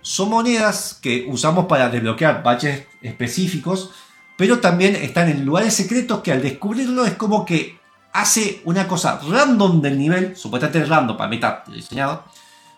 Son 0.02 0.28
monedas 0.28 0.98
que 1.02 1.26
usamos 1.28 1.66
para 1.66 1.88
desbloquear 1.88 2.42
baches 2.42 2.84
específicos, 3.02 3.90
pero 4.36 4.58
también 4.60 4.96
están 4.96 5.28
en 5.28 5.44
lugares 5.44 5.74
secretos 5.74 6.20
que 6.20 6.32
al 6.32 6.42
descubrirlo 6.42 7.04
es 7.04 7.14
como 7.14 7.44
que 7.44 7.78
hace 8.12 8.60
una 8.64 8.86
cosa 8.88 9.20
random 9.28 9.80
del 9.82 9.98
nivel, 9.98 10.36
supuestamente 10.36 10.84
random, 10.86 11.16
para 11.16 11.28
mí 11.28 11.36
está 11.36 11.64
diseñado, 11.66 12.24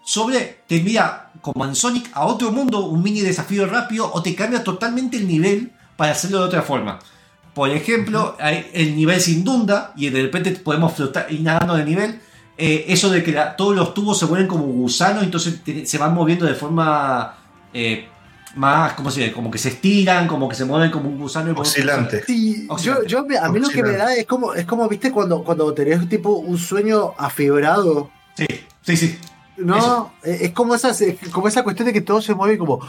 sobre 0.05 0.61
te 0.67 0.77
envía 0.77 1.27
como 1.41 1.65
en 1.65 1.75
Sonic 1.75 2.11
a 2.15 2.25
otro 2.27 2.53
mundo, 2.53 2.87
un 2.87 3.03
mini 3.03 3.21
desafío 3.21 3.67
rápido, 3.67 4.11
o 4.13 4.23
te 4.23 4.35
cambia 4.35 4.63
totalmente 4.63 5.17
el 5.17 5.27
nivel 5.27 5.73
para 5.97 6.13
hacerlo 6.13 6.39
de 6.39 6.45
otra 6.45 6.63
forma. 6.63 6.99
Por 7.55 7.71
ejemplo, 7.71 8.37
hay- 8.39 8.71
el 8.75 8.95
nivel 8.95 9.21
se 9.21 9.33
inunda 9.33 9.93
y 9.97 10.09
de 10.11 10.23
repente 10.23 10.51
podemos 10.53 10.93
flotar 10.93 11.27
ir 11.33 11.41
nadando 11.41 11.75
de 11.75 11.85
nivel. 11.85 12.21
Eh, 12.59 12.85
eso 12.89 13.11
de 13.11 13.23
que 13.23 13.33
la- 13.33 13.57
todos 13.57 13.75
los 13.75 13.95
tubos 13.95 14.19
se 14.19 14.27
vuelven 14.27 14.47
como 14.49 14.65
gusanos, 14.65 15.23
entonces 15.23 15.63
te- 15.65 15.85
se 15.87 15.99
van 15.99 16.15
moviendo 16.15 16.47
de 16.47 16.55
forma 16.55 17.35
eh, 17.75 18.09
más, 18.57 18.95
¿cómo 18.95 19.11
se 19.11 19.21
dice? 19.21 19.33
Como 19.33 19.51
que 19.51 19.59
se 19.59 19.69
estiran, 19.69 20.27
como 20.27 20.49
que 20.49 20.55
se 20.57 20.65
mueven 20.65 20.91
como 20.91 21.09
un 21.09 21.19
gusano. 21.19 21.51
y 21.51 21.53
como- 21.53 21.63
Oscilante. 21.63 22.25
Sí, 22.25 22.67
yo, 22.67 22.73
Oxidante. 22.75 23.07
yo 23.09 23.25
me- 23.27 23.39
a 23.39 23.49
mí 23.49 23.59
lo 23.61 23.69
que 23.69 23.83
me 23.83 23.93
da 23.93 24.15
es 24.15 24.27
como, 24.27 24.55
es 24.55 24.65
como 24.67 24.89
viste, 24.89 25.11
cuando, 25.13 25.45
cuando 25.45 25.73
tenés 25.75 26.09
tipo 26.09 26.31
un 26.31 26.59
sueño 26.59 27.13
afibrado, 27.19 28.11
Sí, 28.37 28.47
sí, 28.83 28.97
sí. 28.97 29.19
¿no? 29.57 29.77
Eso. 29.79 30.13
Es 30.25 30.51
como, 30.53 30.75
esas, 30.75 31.01
es 31.01 31.17
como 31.31 31.49
esa 31.49 31.63
cuestión 31.63 31.87
de 31.87 31.93
que 31.93 32.01
todo 32.03 32.21
se 32.21 32.35
mueve 32.35 32.59
como. 32.59 32.81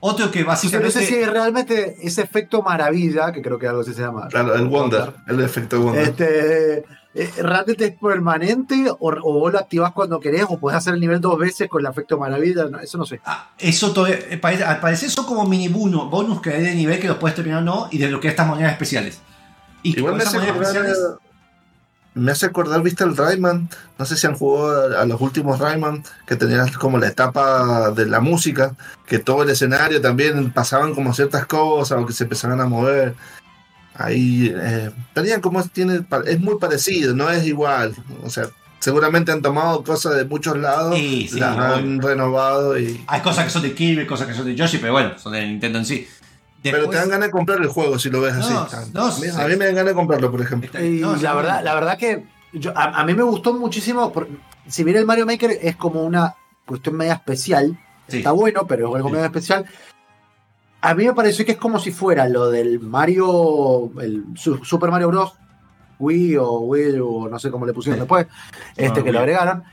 Otro 0.00 0.26
que 0.30 0.38
sea, 0.38 0.42
no 0.44 0.48
básicamente... 0.48 0.92
sé 0.92 1.06
si 1.06 1.24
realmente 1.24 1.96
ese 2.02 2.22
efecto 2.22 2.62
maravilla, 2.62 3.32
que 3.32 3.42
creo 3.42 3.58
que 3.58 3.66
algo 3.66 3.80
así 3.80 3.92
se 3.94 4.02
llama. 4.02 4.28
Claro, 4.28 4.54
el 4.54 4.68
Wonder, 4.68 5.12
el 5.26 5.40
efecto 5.40 5.80
Wonder. 5.80 6.02
Este, 6.08 6.84
eh, 7.22 7.42
¿Realmente 7.42 7.84
es 7.86 7.94
permanente 7.98 8.86
o, 8.90 8.96
o 9.10 9.32
vos 9.40 9.52
lo 9.52 9.58
activás 9.58 9.92
cuando 9.92 10.20
querés 10.20 10.44
o 10.48 10.58
podés 10.58 10.78
hacer 10.78 10.94
el 10.94 11.00
nivel 11.00 11.20
dos 11.20 11.38
veces 11.38 11.68
con 11.68 11.84
el 11.84 11.90
efecto 11.90 12.18
maravilla? 12.18 12.64
No, 12.66 12.78
eso 12.80 12.96
no 12.98 13.04
sé. 13.04 13.20
Ah, 13.24 13.50
Eso 13.58 13.92
todavía- 13.92 14.18
eh, 14.30 14.38
parece- 14.38 14.64
al 14.64 14.80
parecer 14.80 15.10
son 15.10 15.26
como 15.26 15.44
mini 15.44 15.68
bonus, 15.68 16.10
bonus 16.10 16.40
que 16.40 16.50
hay 16.54 16.62
de 16.62 16.74
nivel 16.74 16.98
que 17.00 17.08
los 17.08 17.18
puedes 17.18 17.34
terminar 17.34 17.62
o 17.62 17.64
no 17.64 17.88
y 17.90 17.98
desbloquear 17.98 18.30
estas 18.32 18.46
monedas 18.46 18.72
especiales. 18.72 19.20
Y 19.82 19.92
que 19.94 20.00
Igual 20.00 20.16
me 20.16 20.22
hace, 20.22 20.38
monedas 20.38 20.56
acordar, 20.56 20.76
especiales. 20.86 21.14
me 22.14 22.32
hace 22.32 22.46
acordar, 22.46 22.82
viste 22.82 23.04
el 23.04 23.16
Rayman. 23.16 23.68
No 23.98 24.04
sé 24.04 24.16
si 24.16 24.26
han 24.26 24.34
jugado 24.36 24.96
a, 24.98 25.02
a 25.02 25.04
los 25.04 25.20
últimos 25.20 25.58
Rayman, 25.60 26.02
que 26.26 26.34
tenían 26.36 26.68
como 26.72 26.98
la 26.98 27.06
etapa 27.08 27.90
de 27.92 28.06
la 28.06 28.20
música, 28.20 28.74
que 29.06 29.18
todo 29.20 29.42
el 29.44 29.50
escenario 29.50 30.00
también 30.00 30.50
pasaban 30.52 30.94
como 30.94 31.14
ciertas 31.14 31.46
cosas 31.46 31.98
o 32.02 32.06
que 32.06 32.12
se 32.12 32.24
empezaban 32.24 32.60
a 32.60 32.66
mover. 32.66 33.14
Ahí 33.98 34.54
eh, 34.56 34.90
tenían 35.12 35.40
como 35.40 35.62
tiene, 35.64 36.00
es 36.26 36.40
muy 36.40 36.56
parecido, 36.58 37.14
no 37.14 37.28
es 37.30 37.44
igual. 37.44 37.94
O 38.22 38.30
sea, 38.30 38.48
seguramente 38.78 39.32
han 39.32 39.42
tomado 39.42 39.82
cosas 39.82 40.14
de 40.16 40.24
muchos 40.24 40.56
lados, 40.56 40.94
Sí, 40.96 41.28
sí, 41.30 41.40
las 41.40 41.58
han 41.58 42.00
renovado 42.00 42.78
y. 42.78 43.02
Hay 43.08 43.20
cosas 43.22 43.44
que 43.44 43.50
son 43.50 43.62
de 43.62 43.74
Kirby, 43.74 44.06
cosas 44.06 44.28
que 44.28 44.34
son 44.34 44.44
de 44.46 44.54
Yoshi, 44.54 44.78
pero 44.78 44.92
bueno, 44.92 45.18
son 45.18 45.32
de 45.32 45.44
Nintendo 45.46 45.78
en 45.80 45.84
sí. 45.84 46.06
Pero 46.62 46.76
te 46.76 46.80
Después- 46.82 46.98
dan 46.98 47.08
ganas 47.10 47.26
de 47.28 47.30
comprar 47.32 47.60
el 47.60 47.66
juego 47.68 47.98
si 47.98 48.08
lo 48.10 48.20
ves 48.20 48.34
No, 48.34 48.40
así. 48.40 48.90
no, 48.92 49.04
a, 49.04 49.06
mí, 49.08 49.12
sí. 49.20 49.40
a 49.40 49.46
mí 49.48 49.56
me 49.56 49.66
dan 49.66 49.74
ganas 49.74 49.90
de 49.90 49.94
comprarlo, 49.94 50.30
por 50.30 50.40
ejemplo. 50.42 50.84
Y 50.84 51.00
no, 51.00 51.12
la 51.12 51.18
sí, 51.18 51.36
verdad, 51.36 51.62
la 51.64 51.74
verdad 51.74 51.98
que 51.98 52.24
yo- 52.52 52.72
a, 52.76 53.00
a 53.00 53.04
mí 53.04 53.14
me 53.14 53.22
gustó 53.24 53.52
muchísimo. 53.54 54.12
por- 54.12 54.28
si 54.68 54.84
bien 54.84 54.96
el 54.96 55.06
Mario 55.06 55.24
Maker 55.26 55.58
es 55.60 55.74
como 55.76 56.02
una 56.04 56.34
cuestión 56.66 56.96
media 56.96 57.14
especial, 57.14 57.76
Sí. 58.06 58.18
está 58.18 58.30
bueno, 58.32 58.66
pero 58.66 58.88
es 58.90 58.94
algo 58.96 59.08
Sí. 59.08 59.12
medio 59.14 59.26
especial. 59.26 59.64
A 60.80 60.94
mí 60.94 61.04
me 61.06 61.14
pareció 61.14 61.44
que 61.44 61.52
es 61.52 61.58
como 61.58 61.78
si 61.78 61.90
fuera 61.90 62.28
lo 62.28 62.50
del 62.50 62.78
Mario, 62.80 63.90
el 64.00 64.24
Su- 64.36 64.64
Super 64.64 64.90
Mario 64.90 65.08
Bros. 65.08 65.32
Wii 66.00 66.36
o 66.36 66.60
Wii 66.60 67.00
o 67.00 67.28
no 67.28 67.38
sé 67.40 67.50
cómo 67.50 67.66
le 67.66 67.72
pusieron 67.72 67.98
después, 67.98 68.26
este 68.76 69.00
Ah, 69.00 69.02
que 69.02 69.10
lo 69.10 69.18
agregaron. 69.18 69.64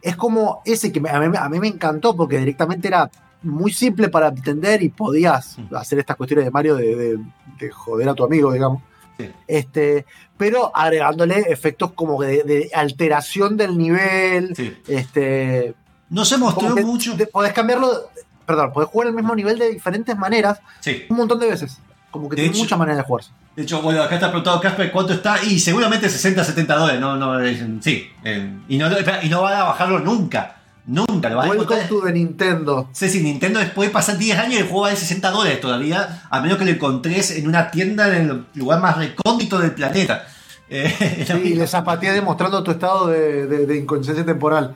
Es 0.00 0.16
como 0.16 0.62
ese 0.64 0.90
que 0.90 0.98
me- 1.00 1.10
a, 1.10 1.20
mí, 1.20 1.36
a 1.38 1.48
mí 1.50 1.60
me 1.60 1.68
encantó 1.68 2.16
porque 2.16 2.38
directamente 2.38 2.88
era 2.88 3.10
muy 3.42 3.70
simple 3.70 4.08
para 4.08 4.28
entender 4.28 4.82
y 4.82 4.88
podías 4.88 5.58
Mm. 5.58 5.74
hacer 5.76 5.98
estas 5.98 6.16
cuestiones 6.16 6.46
de 6.46 6.50
Mario 6.50 6.76
de, 6.76 6.96
de- 6.96 7.18
de 7.58 7.70
joder 7.70 8.08
a 8.08 8.14
tu 8.14 8.24
amigo, 8.24 8.50
digamos. 8.52 8.82
Sí. 9.18 9.30
Este, 9.46 10.06
pero 10.38 10.74
agregándole 10.74 11.40
efectos 11.48 11.92
como 11.92 12.20
de, 12.22 12.42
de 12.44 12.70
alteración 12.74 13.58
del 13.58 13.76
nivel. 13.76 14.56
Sí. 14.56 14.74
Este, 14.88 15.74
No 16.08 16.24
se 16.24 16.38
mostró 16.38 16.74
mucho. 16.76 17.12
podés 17.30 17.52
cambiarlo, 17.52 18.08
perdón, 18.46 18.72
podés 18.72 18.88
jugar 18.90 19.08
el 19.08 19.14
mismo 19.14 19.34
nivel 19.34 19.58
de 19.58 19.70
diferentes 19.70 20.16
maneras 20.16 20.60
Sí. 20.80 21.04
un 21.08 21.16
montón 21.16 21.38
de 21.40 21.48
veces. 21.50 21.78
Como 22.10 22.28
que 22.28 22.36
De 22.36 22.42
tiene 22.42 22.54
hecho- 22.54 22.64
muchas 22.64 22.78
maneras 22.78 22.98
de 22.98 23.04
jugarse. 23.04 23.30
De 23.56 23.62
hecho, 23.62 23.82
bueno, 23.82 24.02
acá 24.02 24.14
está 24.16 24.28
preguntado 24.28 24.60
Casper 24.60 24.90
cuánto 24.90 25.12
está. 25.12 25.42
Y 25.44 25.58
seguramente 25.60 26.08
60, 26.10 26.42
70 26.44 26.76
dólares. 26.76 27.00
No, 27.00 27.16
no, 27.16 27.38
sí. 27.80 28.10
eh, 28.24 28.50
y, 28.68 28.78
no, 28.78 28.88
y 29.22 29.28
no 29.28 29.42
van 29.42 29.54
a 29.56 29.64
bajarlo 29.64 29.98
nunca. 30.00 30.56
Nunca. 30.86 31.30
Lo 31.30 31.36
van 31.36 31.46
a 31.46 31.50
Welcome 31.50 31.80
encontrar. 31.80 31.88
to 31.88 32.06
the 32.06 32.12
Nintendo. 32.12 32.88
sé 32.92 33.08
si 33.08 33.20
Nintendo 33.22 33.58
después 33.60 33.88
de 33.88 33.92
pasar 33.92 34.18
10 34.18 34.38
años 34.38 34.54
y 34.54 34.56
el 34.58 34.64
juego 34.64 34.82
vale 34.82 34.96
60 34.96 35.30
dólares 35.30 35.60
todavía, 35.60 36.22
a 36.28 36.40
menos 36.40 36.58
que 36.58 36.64
lo 36.66 36.70
encontres 36.72 37.30
en 37.30 37.46
una 37.48 37.70
tienda 37.70 38.08
en 38.16 38.28
el 38.30 38.44
lugar 38.54 38.80
más 38.80 38.96
recóndito 38.98 39.58
del 39.58 39.72
planeta. 39.72 40.26
Eh, 40.68 41.24
Sí, 41.26 41.40
y 41.44 41.54
le 41.54 41.66
zapateé 41.66 42.12
demostrando 42.12 42.62
tu 42.62 42.72
estado 42.72 43.06
de, 43.06 43.46
de- 43.46 43.66
de 43.66 43.76
inconsciencia 43.78 44.24
temporal. 44.26 44.74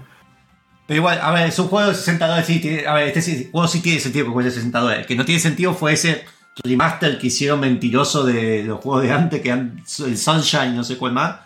Pero 0.89 0.99
igual, 1.01 1.21
a 1.23 1.31
ver, 1.33 1.47
es 1.49 1.59
un 1.59 1.69
juego 1.69 1.91
de 1.91 1.95
60 1.95 2.27
dólares. 2.27 2.47
Sí, 2.47 2.59
tiene- 2.61 2.87
a 2.87 2.95
ver, 2.95 3.17
este 3.17 3.49
juego 3.53 3.69
sí 3.69 3.81
tiene 3.81 4.01
sentido 4.01 4.25
que 4.27 4.33
cueste 4.33 4.51
60 4.53 4.81
dólares. 4.81 5.03
El 5.03 5.07
que 5.07 5.15
no 5.17 5.25
tiene 5.27 5.39
sentido 5.41 5.75
fue 5.75 5.93
ese 5.93 6.25
remaster 6.65 7.19
que 7.19 7.27
hicieron 7.29 7.61
mentiroso 7.61 8.25
de 8.25 8.65
los 8.65 8.81
juegos 8.81 9.03
de 9.05 9.13
antes, 9.13 9.41
que 9.43 9.53
han, 9.53 9.85
el 10.07 10.17
Sunshine, 10.19 10.75
no 10.75 10.83
sé 10.83 10.97
cuál 10.97 11.13
más. 11.13 11.37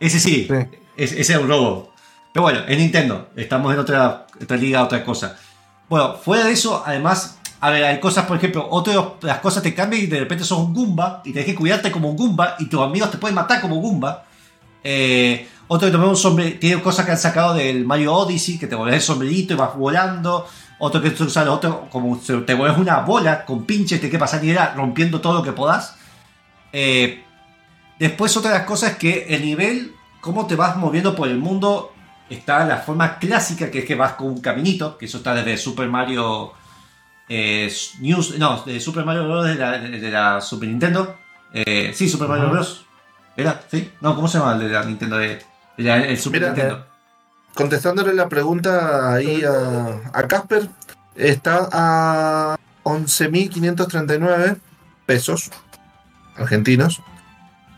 Ese 0.00 0.18
sí, 0.18 0.48
Sí. 0.48 0.54
es- 0.96 1.12
ese 1.12 1.32
es 1.34 1.38
un 1.38 1.48
robo. 1.48 1.92
Pero 2.32 2.42
bueno, 2.44 2.60
en 2.66 2.78
Nintendo, 2.78 3.28
estamos 3.36 3.72
en 3.74 3.78
otra, 3.78 4.26
otra 4.42 4.56
liga, 4.56 4.82
otra 4.82 5.04
cosa. 5.04 5.36
Bueno, 5.88 6.14
fuera 6.16 6.44
de 6.46 6.52
eso, 6.52 6.82
además, 6.86 7.38
a 7.60 7.70
ver, 7.70 7.84
hay 7.84 8.00
cosas, 8.00 8.24
por 8.26 8.38
ejemplo, 8.38 8.66
otras 8.70 8.96
las 9.20 9.38
cosas 9.40 9.62
te 9.62 9.74
cambian 9.74 10.02
y 10.02 10.06
de 10.06 10.20
repente 10.20 10.44
sos 10.44 10.58
un 10.60 10.72
Goomba 10.72 11.20
y 11.26 11.32
tenés 11.32 11.46
que 11.46 11.54
cuidarte 11.54 11.90
como 11.92 12.08
un 12.10 12.16
Goomba 12.16 12.56
y 12.58 12.66
tus 12.66 12.80
amigos 12.80 13.10
te 13.10 13.18
pueden 13.18 13.34
matar 13.34 13.60
como 13.60 13.76
Goomba. 13.76 14.24
Eh, 14.82 15.46
otro 15.68 15.86
que 15.86 15.92
tomé 15.92 16.06
un 16.06 16.16
sombre, 16.16 16.52
tiene 16.52 16.82
cosas 16.82 17.04
que 17.04 17.12
han 17.12 17.18
sacado 17.18 17.54
del 17.54 17.84
Mario 17.84 18.14
Odyssey, 18.14 18.58
que 18.58 18.66
te 18.66 18.74
volvés 18.74 18.96
el 18.96 19.02
sombrerito 19.02 19.54
y 19.54 19.56
vas 19.56 19.76
volando. 19.76 20.46
Otro 20.80 21.02
que 21.02 21.10
tú 21.10 21.24
usas 21.24 21.46
otro, 21.48 21.88
como 21.90 22.18
te 22.18 22.54
vuelves 22.54 22.78
una 22.78 23.00
bola 23.00 23.44
con 23.44 23.64
pinches, 23.64 24.00
te 24.00 24.08
que 24.08 24.18
pasar 24.18 24.42
ni 24.42 24.50
era 24.50 24.74
rompiendo 24.74 25.20
todo 25.20 25.34
lo 25.34 25.42
que 25.42 25.52
podás. 25.52 25.96
Eh, 26.72 27.24
después 27.98 28.36
otra 28.36 28.52
de 28.52 28.58
las 28.58 28.66
cosas 28.66 28.92
es 28.92 28.96
que 28.96 29.26
el 29.28 29.42
nivel, 29.44 29.92
cómo 30.20 30.46
te 30.46 30.54
vas 30.54 30.76
moviendo 30.76 31.16
por 31.16 31.28
el 31.28 31.38
mundo, 31.38 31.92
está 32.30 32.64
la 32.64 32.78
forma 32.78 33.18
clásica, 33.18 33.70
que 33.70 33.80
es 33.80 33.84
que 33.84 33.96
vas 33.96 34.12
con 34.12 34.28
un 34.28 34.40
caminito, 34.40 34.96
que 34.96 35.06
eso 35.06 35.18
está 35.18 35.34
desde 35.34 35.56
Super 35.56 35.88
Mario 35.88 36.52
eh, 37.28 37.72
News, 38.00 38.38
no, 38.38 38.62
de 38.62 38.80
Super 38.80 39.04
Mario 39.04 39.24
Bros. 39.24 39.46
de 39.46 39.54
la, 39.56 39.78
de 39.78 40.10
la 40.10 40.40
Super 40.40 40.68
Nintendo. 40.68 41.16
Eh, 41.52 41.92
sí, 41.94 42.08
Super 42.08 42.28
Mario 42.28 42.50
Bros. 42.50 42.84
¿Era? 43.36 43.60
¿Sí? 43.70 43.90
No, 44.00 44.14
¿cómo 44.14 44.28
se 44.28 44.38
llama 44.38 44.54
el 44.54 44.60
de 44.60 44.68
la 44.68 44.84
Nintendo? 44.84 45.16
De 45.16 45.40
la- 45.78 45.96
el 46.04 46.18
Super 46.18 46.40
Mira, 46.42 46.52
Nintendo. 46.52 46.86
Contestándole 47.54 48.14
la 48.14 48.28
pregunta 48.28 49.12
ahí 49.14 49.42
a, 49.44 50.22
Casper, 50.28 50.68
está 51.16 51.68
a 51.72 52.56
11.539 52.84 54.56
pesos 55.06 55.50
argentinos, 56.36 57.00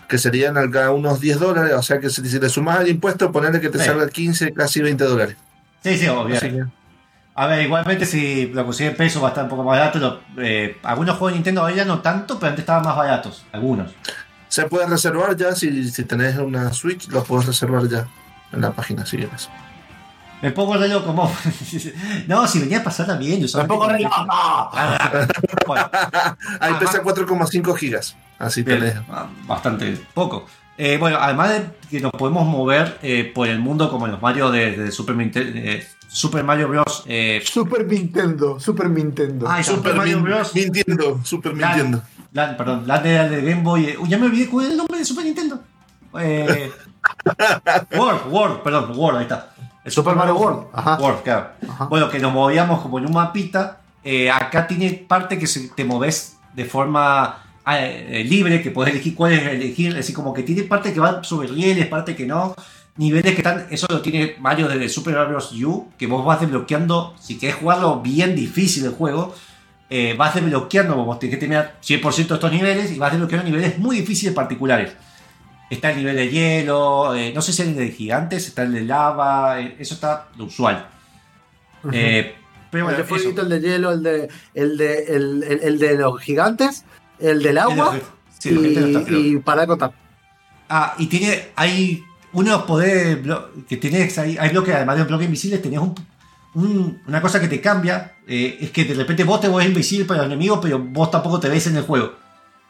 que 0.09 0.19
serían 0.19 0.59
acá 0.59 0.91
unos 0.91 1.21
10 1.21 1.39
dólares, 1.41 1.73
o 1.75 1.83
sea 1.83 1.99
que 1.99 2.11
si, 2.11 2.21
le 2.39 2.49
sumas 2.49 2.81
el 2.81 2.89
impuesto, 2.89 3.33
ponerle 3.33 3.61
que 3.61 3.71
te 3.71 3.79
Sí. 3.79 3.85
salga 3.87 4.09
15, 4.09 4.53
casi 4.53 4.83
20 4.83 5.05
dólares. 5.05 5.37
Sí, 5.83 5.97
sí, 5.97 6.09
obvio. 6.09 6.39
A 7.35 7.47
ver, 7.47 7.63
igualmente 7.63 8.05
si 8.05 8.49
lo 8.49 8.67
consiguen 8.67 8.97
peso 8.97 9.21
va 9.23 9.29
a 9.29 9.31
estar 9.31 9.45
un 9.45 9.51
poco 9.51 9.63
más 9.65 9.79
barato. 9.79 9.99
lo- 9.99 10.21
eh, 10.43 10.77
algunos 10.83 11.17
juegos 11.17 11.33
de 11.33 11.37
Nintendo 11.37 11.63
ahora 11.63 11.75
ya 11.75 11.85
no 11.87 12.01
tanto, 12.01 12.39
pero 12.39 12.51
antes 12.51 12.65
estaban 12.65 12.83
más 12.85 12.97
baratos. 12.97 13.47
Algunos. 13.53 13.93
Se 14.51 14.67
puede 14.67 14.87
reservar 14.87 15.35
ya, 15.37 15.55
si, 15.55 15.91
si 15.91 16.05
tenés 16.05 16.37
una 16.37 16.71
Switch, 16.75 17.09
los 17.09 17.25
puedes 17.27 17.47
reservar 17.47 17.89
ya 17.89 18.07
en 18.53 18.61
la 18.61 18.73
página, 18.73 19.07
si 19.07 19.17
quieres. 19.17 19.49
Me 20.43 20.51
pongo 20.53 20.77
re 20.77 20.89
loco, 20.89 21.07
como. 21.07 21.31
no, 22.27 22.47
si 22.47 22.61
venía 22.61 22.79
a 22.81 22.83
pasarla 22.85 23.17
bien. 23.17 23.47
yo 23.47 23.59
Me 23.59 23.65
pongo 23.65 23.87
re 23.89 24.01
loco. 24.01 24.15
Ah, 24.31 25.27
bueno, 25.67 25.91
Ahí 26.61 26.73
Ajá. 26.73 26.79
pesa 26.79 27.03
4,5 27.03 27.77
gigas, 27.77 28.17
así 28.39 28.63
bien, 28.63 28.79
tenés. 28.81 28.95
ah, 29.11 29.27
bastante 29.47 29.99
poco. 30.15 30.47
Eh, 30.79 30.97
bueno, 30.99 31.19
además 31.21 31.51
de 31.51 31.67
que 31.91 32.01
nos 32.01 32.11
podemos 32.13 32.47
mover 32.47 32.99
eh, 33.03 33.31
por 33.35 33.49
el 33.49 33.59
mundo 33.59 33.91
como 33.91 34.07
en 34.07 34.13
los 34.13 34.23
Mario 34.23 34.51
de, 34.51 34.77
de 34.79 34.91
Super, 34.91 35.15
Ninte- 35.15 35.53
eh, 35.55 35.87
Super 36.09 36.43
Mario 36.43 36.69
Bros. 36.69 37.05
eh, 37.07 37.43
Super 37.45 37.85
Nintendo, 37.87 38.59
Super 38.59 38.89
Nintendo. 38.89 39.47
Ay, 39.49 39.63
Super 39.63 39.79
Super 39.79 39.95
Mario 39.97 40.17
min- 40.21 40.25
Bros. 40.25 40.55
mintiendo, 40.55 41.21
super 41.23 41.53
mintiendo. 41.55 42.03
La- 42.33 42.57
perdón, 42.57 42.85
la 42.87 42.99
de, 43.01 43.15
la 43.15 43.29
de 43.29 43.43
Game 43.43 43.63
Boy. 43.63 43.97
uy, 44.01 44.09
ya 44.09 44.19
me 44.19 44.27
olvidé 44.27 44.49
cuál 44.49 44.67
es 44.67 44.73
el 44.73 44.77
nombre 44.79 44.99
de 44.99 45.05
Super 45.05 45.25
Nintendo. 45.25 45.63
Eh, 46.21 46.71
World, 47.97 48.21
World, 48.31 48.63
perdón, 48.63 48.93
World, 48.97 49.19
ahí 49.19 49.23
está. 49.25 49.53
El 49.85 49.93
Super 49.93 50.15
Mario 50.15 50.37
World, 50.37 50.67
ajá. 50.73 50.97
World, 51.01 51.23
claro. 51.23 51.49
Ajá. 51.69 51.85
Bueno, 51.87 52.09
que 52.11 52.19
nos 52.19 52.33
movíamos 52.33 52.81
como 52.83 52.99
en 52.99 53.07
un 53.07 53.13
mapita. 53.13 53.81
eh, 54.05 54.31
acá 54.31 54.67
tiene 54.67 54.91
parte 55.09 55.39
que 55.39 55.47
te 55.75 55.85
moves 55.85 56.37
de 56.55 56.65
forma 56.65 57.43
eh, 57.67 58.25
libre, 58.29 58.61
que 58.63 58.71
puedes 58.71 58.93
elegir 58.93 59.15
cuál 59.15 59.33
es 59.33 59.47
elegir. 59.47 59.97
Así 59.97 60.13
como 60.13 60.35
que 60.35 60.43
tiene 60.43 60.63
parte 60.65 60.93
que 60.93 61.01
va 61.01 61.23
sobre 61.25 61.49
rieles, 61.49 61.87
parte 61.87 62.15
que 62.15 62.27
no. 62.27 62.55
Niveles 62.97 63.33
que 63.33 63.39
están. 63.39 63.67
Eso 63.71 63.87
lo 63.89 64.03
tiene 64.03 64.35
Mario 64.41 64.69
desde 64.69 64.89
Super 64.89 65.15
Mario 65.15 65.31
Bros. 65.31 65.53
U. 65.65 65.89
Que 65.97 66.07
vos 66.07 66.25
vas 66.27 66.41
desbloqueando. 66.41 67.15
Si 67.19 67.39
querés 67.39 67.57
jugarlo 67.57 68.01
bien 68.01 68.35
difícil 68.37 68.85
el 68.85 68.93
juego. 68.93 69.35
Eh, 69.91 70.15
vas 70.17 70.35
desbloqueando, 70.35 70.95
vos 70.97 71.19
tenés 71.19 71.35
que 71.35 71.41
terminar 71.41 71.77
100% 71.83 72.29
de 72.29 72.35
estos 72.35 72.53
niveles 72.53 72.93
y 72.93 72.99
vas 72.99 73.11
desbloqueando 73.13 73.45
niveles 73.51 73.79
muy 73.79 73.97
difíciles 74.01 74.35
particulares. 74.35 74.93
Está 75.69 75.91
el 75.91 75.99
nivel 75.99 76.17
de 76.17 76.29
hielo, 76.29 77.15
eh, 77.15 77.33
no 77.35 77.43
sé 77.43 77.53
si 77.53 77.63
hay 77.63 77.69
el 77.69 77.77
de 77.77 77.91
gigantes, 77.91 78.47
está 78.49 78.63
el 78.63 78.73
de 78.73 78.83
lava, 78.83 79.61
eh, 79.61 79.77
eso 79.79 79.95
está 79.95 80.29
lo 80.37 80.45
usual. 80.47 80.87
Eh, 81.93 82.35
pero 82.71 82.85
bueno, 82.85 82.99
el 82.99 83.05
de 83.05 83.09
fueguito, 83.09 83.43
el 83.43 83.49
de 83.49 83.61
hielo, 83.61 83.93
el 83.93 84.03
de, 84.03 84.29
el 84.55 84.77
de, 84.77 85.05
el, 85.05 85.43
el- 85.45 85.61
el 85.63 85.79
de 85.79 85.97
los 85.97 86.21
gigantes, 86.21 86.85
el 87.19 87.43
del 87.43 87.59
agua 87.59 87.99
Sí, 88.39 88.51
gente 88.51 88.81
no 88.81 88.99
está 89.01 89.13
y, 89.13 89.37
para 89.39 89.61
de 89.63 89.67
contar. 89.67 89.93
Ah, 90.69 90.95
y 90.99 91.07
tiene, 91.07 91.49
hay 91.57 92.03
uno 92.33 92.51
de 92.51 92.57
los 92.57 92.63
poderes 92.65 93.19
que 93.69 93.77
tienes 93.77 94.17
ahí, 94.19 94.37
hay 94.39 94.49
bloques, 94.51 94.75
además 94.75 94.97
de 94.97 95.03
un 95.03 95.09
bloque 95.09 95.25
invisible, 95.25 95.59
tenías 95.59 95.83
un, 95.83 95.95
un- 96.55 97.01
una 97.07 97.21
cosa 97.23 97.41
que 97.41 97.49
te 97.49 97.61
cambia, 97.61 98.15
eh, 98.27 98.59
es 98.61 98.71
que 98.71 98.85
de 98.85 98.95
repente 98.95 99.25
vos 99.25 99.41
te 99.41 99.49
ves 99.49 99.67
invisible 99.67 100.05
para 100.05 100.19
los 100.23 100.27
enemigos, 100.27 100.59
pero 100.63 100.79
vos 100.79 101.11
tampoco 101.11 101.39
te 101.41 101.49
ves 101.49 101.67
en 101.69 101.77
el 101.77 101.83
juego. 101.85 102.13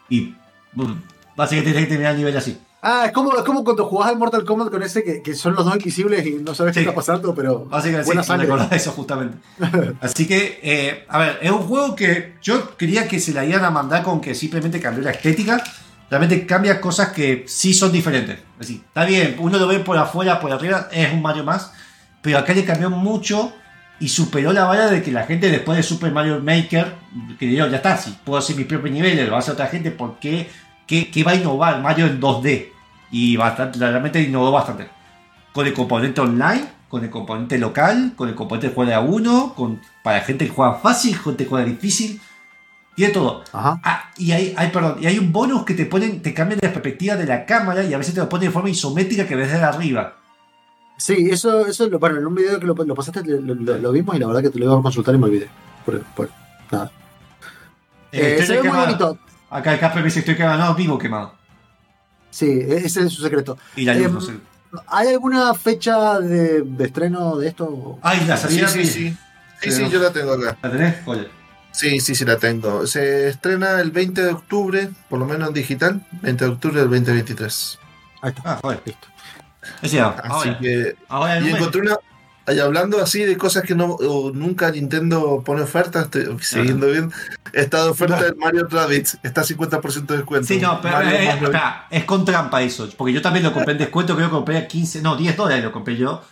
Y 0.09 0.35
mm, 0.73 0.93
básicamente 1.35 1.71
tienes 1.71 1.83
que 1.85 1.89
terminar 1.89 2.11
el 2.13 2.17
nivel 2.19 2.37
así. 2.37 2.57
Ah, 2.83 3.03
es 3.05 3.11
como, 3.11 3.35
es 3.37 3.43
como 3.43 3.63
cuando 3.63 3.85
jugás 3.85 4.09
al 4.09 4.17
Mortal 4.17 4.43
Kombat 4.43 4.71
con 4.71 4.81
ese 4.81 5.03
que, 5.03 5.21
que 5.21 5.35
son 5.35 5.53
los 5.53 5.63
dos 5.65 5.75
invisibles 5.75 6.25
y 6.25 6.31
no 6.35 6.55
sabes 6.55 6.73
Sí. 6.73 6.79
qué 6.79 6.89
está 6.89 6.95
pasando, 6.95 7.35
pero 7.35 7.65
Básicamente 7.65 8.07
buena 8.11 8.23
sí, 8.63 8.69
de 8.71 8.75
eso 8.75 8.91
justamente. 8.91 9.37
Así 10.01 10.27
que, 10.27 10.59
eh, 10.63 11.05
a 11.07 11.19
ver, 11.19 11.39
es 11.43 11.51
un 11.51 11.59
juego 11.59 11.95
que 11.95 12.37
yo 12.41 12.75
quería 12.77 13.07
que 13.07 13.19
se 13.19 13.33
la 13.33 13.45
iban 13.45 13.63
a 13.65 13.69
mandar 13.69 14.01
con 14.01 14.19
que 14.19 14.33
simplemente 14.33 14.79
cambió 14.79 15.03
la 15.03 15.11
estética. 15.11 15.63
Realmente 16.09 16.45
cambia 16.47 16.81
cosas 16.81 17.09
que 17.09 17.45
sí 17.47 17.73
son 17.73 17.91
diferentes. 17.91 18.39
Así, 18.59 18.81
está 18.83 19.05
bien, 19.05 19.35
uno 19.39 19.59
lo 19.59 19.67
ve 19.67 19.79
por 19.79 19.97
afuera, 19.97 20.39
por 20.39 20.51
arriba, 20.51 20.89
es 20.91 21.13
un 21.13 21.21
Mario 21.21 21.43
más. 21.43 21.71
Pero 22.23 22.39
acá 22.39 22.53
le 22.53 22.65
cambió 22.65 22.89
mucho 22.89 23.53
y 24.01 24.09
superó 24.09 24.51
la 24.51 24.65
vara 24.65 24.89
de 24.89 25.01
que 25.01 25.11
la 25.11 25.23
gente 25.23 25.49
después 25.49 25.77
de 25.77 25.83
Super 25.83 26.11
Mario 26.11 26.41
Maker, 26.41 26.95
que 27.39 27.45
dijeron, 27.45 27.69
ya 27.69 27.77
está, 27.77 27.95
si 27.95 28.11
puedo 28.25 28.39
hacer 28.39 28.55
mis 28.55 28.65
propios 28.65 28.93
niveles, 28.93 29.29
lo 29.29 29.37
hace 29.37 29.51
otra 29.51 29.67
gente, 29.67 29.91
¿por 29.91 30.19
qué? 30.19 30.49
¿Qué, 30.87 31.09
qué 31.09 31.23
va 31.23 31.31
a 31.31 31.35
innovar 31.35 31.81
Mario 31.81 32.07
en 32.07 32.19
2D? 32.19 32.69
Y 33.11 33.37
bastante, 33.37 33.79
realmente 33.79 34.21
innovó 34.21 34.51
bastante 34.51 34.89
con 35.53 35.67
el 35.67 35.73
componente 35.73 36.21
online, 36.21 36.65
con 36.87 37.03
el 37.03 37.09
componente 37.09 37.57
local, 37.57 38.13
con 38.15 38.29
el 38.29 38.35
componente 38.35 38.69
de 38.69 38.73
juego 38.73 38.89
de 38.89 38.95
a 38.95 39.01
uno, 39.01 39.53
con, 39.55 39.81
para 40.03 40.21
gente 40.21 40.45
que 40.45 40.51
juega 40.51 40.75
fácil, 40.75 41.17
gente 41.17 41.43
que 41.43 41.49
juega 41.49 41.65
difícil, 41.65 42.21
tiene 42.95 43.13
todo. 43.13 43.43
Ajá. 43.53 43.79
Ah, 43.83 44.11
y 44.17 44.31
hay, 44.31 44.53
hay, 44.57 44.69
perdón, 44.69 44.97
y 45.01 45.07
hay 45.07 45.17
un 45.17 45.31
bonus 45.31 45.63
que 45.63 45.73
te 45.73 45.85
ponen, 45.85 46.21
te 46.21 46.33
cambian 46.33 46.59
la 46.61 46.71
perspectiva 46.71 47.15
de 47.15 47.25
la 47.25 47.45
cámara 47.45 47.83
y 47.83 47.93
a 47.93 47.97
veces 47.97 48.13
te 48.13 48.19
lo 48.19 48.29
ponen 48.29 48.47
de 48.47 48.53
forma 48.53 48.69
isométrica 48.69 49.27
que 49.27 49.35
ves 49.35 49.51
desde 49.51 49.63
arriba. 49.63 50.17
Sí, 51.03 51.29
eso, 51.31 51.65
eso 51.65 51.87
lo, 51.89 51.97
bueno, 51.97 52.17
en 52.19 52.27
un 52.27 52.35
video 52.35 52.59
que 52.59 52.67
lo, 52.67 52.75
lo 52.75 52.93
pasaste 52.93 53.23
lo, 53.25 53.55
lo- 53.55 53.77
lo 53.79 53.91
vimos 53.91 54.15
y 54.15 54.19
la 54.19 54.27
verdad 54.27 54.43
que 54.43 54.51
te 54.51 54.59
lo 54.59 54.65
iba 54.65 54.77
a 54.77 54.81
consultar 54.83 55.15
y 55.15 55.17
me 55.17 55.25
olvidé. 55.25 55.49
Por, 55.83 55.99
por- 56.03 56.29
nada. 56.71 56.91
Eh, 58.11 58.37
Eh, 58.39 58.45
se 58.45 58.57
ve 58.57 58.63
muy 58.69 58.77
bonito. 58.77 59.17
Acá 59.49 59.73
el 59.73 59.79
Casper 59.79 60.01
me 60.03 60.05
dice 60.09 60.19
estoy 60.19 60.35
quemado, 60.35 60.59
no, 60.63 60.75
vivo 60.75 60.99
quemado. 60.99 61.33
Sí, 62.29 62.45
ese 62.67 63.01
es 63.01 63.13
su 63.13 63.21
secreto. 63.23 63.57
Y 63.75 63.83
la 63.85 63.95
luz, 63.95 64.05
Em, 64.05 64.13
no 64.13 64.21
sé. 64.21 64.33
¿Hay 64.87 65.07
alguna 65.07 65.53
fecha 65.55 66.19
de, 66.19 66.61
de 66.61 66.85
estreno 66.85 67.35
de 67.35 67.47
esto? 67.47 67.97
Ay, 68.03 68.23
la 68.27 68.37
Sí, 68.37 68.43
salida. 68.43 68.67
sí, 68.67 68.85
sí. 68.85 69.17
Sí, 69.59 69.71
sí, 69.71 69.89
yo 69.89 69.99
la 69.99 70.11
tengo 70.13 70.33
acá. 70.33 70.55
¿La 70.61 70.71
tenés? 70.71 70.95
Oye. 71.07 71.27
Sí, 71.71 71.99
sí, 71.99 72.13
sí 72.15 72.25
la 72.25 72.37
tengo. 72.37 72.85
Se 72.85 73.27
estrena 73.29 73.79
el 73.81 73.89
20 73.91 74.21
de 74.23 74.31
octubre, 74.31 74.89
por 75.09 75.17
lo 75.19 75.25
menos 75.25 75.47
en 75.49 75.53
digital, 75.55 76.05
20 76.21 76.45
de 76.45 76.51
octubre 76.51 76.79
del 76.79 76.89
2023. 76.91 77.79
Ahí 78.21 78.29
está. 78.35 78.41
Ah, 78.45 78.59
joder. 78.61 78.81
Listo. 78.85 79.07
Así 79.81 79.97
ahora, 79.97 80.57
que 80.59 80.95
ahora 81.07 81.39
Y 81.39 81.49
encontré 81.49 81.81
una. 81.81 81.97
y 82.47 82.59
hablando 82.59 83.01
así 83.01 83.23
de 83.23 83.37
cosas 83.37 83.63
que 83.63 83.75
no 83.75 83.85
o 83.93 84.31
nunca 84.31 84.71
Nintendo 84.71 85.43
pone 85.45 85.61
ofertas, 85.61 86.05
estoy 86.05 86.37
siguiendo 86.41 86.87
bien. 86.87 87.11
Está 87.53 87.83
de 87.83 87.89
oferta 87.89 88.25
el 88.25 88.35
Mario 88.35 88.67
Rabbids, 88.69 89.19
está 89.23 89.41
a 89.41 89.43
50% 89.43 90.05
de 90.05 90.17
descuento. 90.17 90.47
Sí, 90.47 90.59
no, 90.59 90.81
pero 90.81 90.95
Mario 90.95 91.11
eh, 91.11 91.29
espera, 91.29 91.87
es 91.89 92.03
con 92.05 92.25
trampa 92.25 92.61
eso. 92.61 92.89
Porque 92.97 93.13
yo 93.13 93.21
también 93.21 93.43
lo 93.43 93.53
compré 93.53 93.73
en 93.73 93.79
descuento, 93.79 94.15
creo 94.15 94.27
que 94.29 94.35
compré 94.35 94.57
a 94.57 94.67
15, 94.67 95.01
no, 95.01 95.15
10 95.15 95.37
dólares 95.37 95.63
lo 95.63 95.71
compré 95.71 95.97
yo. 95.97 96.23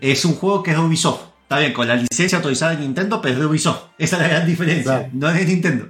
Es 0.00 0.24
un 0.24 0.34
juego 0.34 0.62
que 0.62 0.72
es 0.72 0.76
de 0.76 0.82
Ubisoft. 0.82 1.20
Está 1.42 1.58
bien, 1.58 1.72
con 1.72 1.86
la 1.86 1.94
licencia 1.96 2.38
autorizada 2.38 2.72
de 2.74 2.78
Nintendo, 2.78 3.20
pero 3.22 3.34
es 3.34 3.40
de 3.40 3.46
Ubisoft. 3.46 3.82
Esa 3.98 4.16
es 4.16 4.22
la 4.22 4.28
gran 4.28 4.46
diferencia. 4.46 4.82
Claro. 4.98 5.08
No 5.12 5.28
es 5.30 5.34
de 5.36 5.44
Nintendo. 5.46 5.88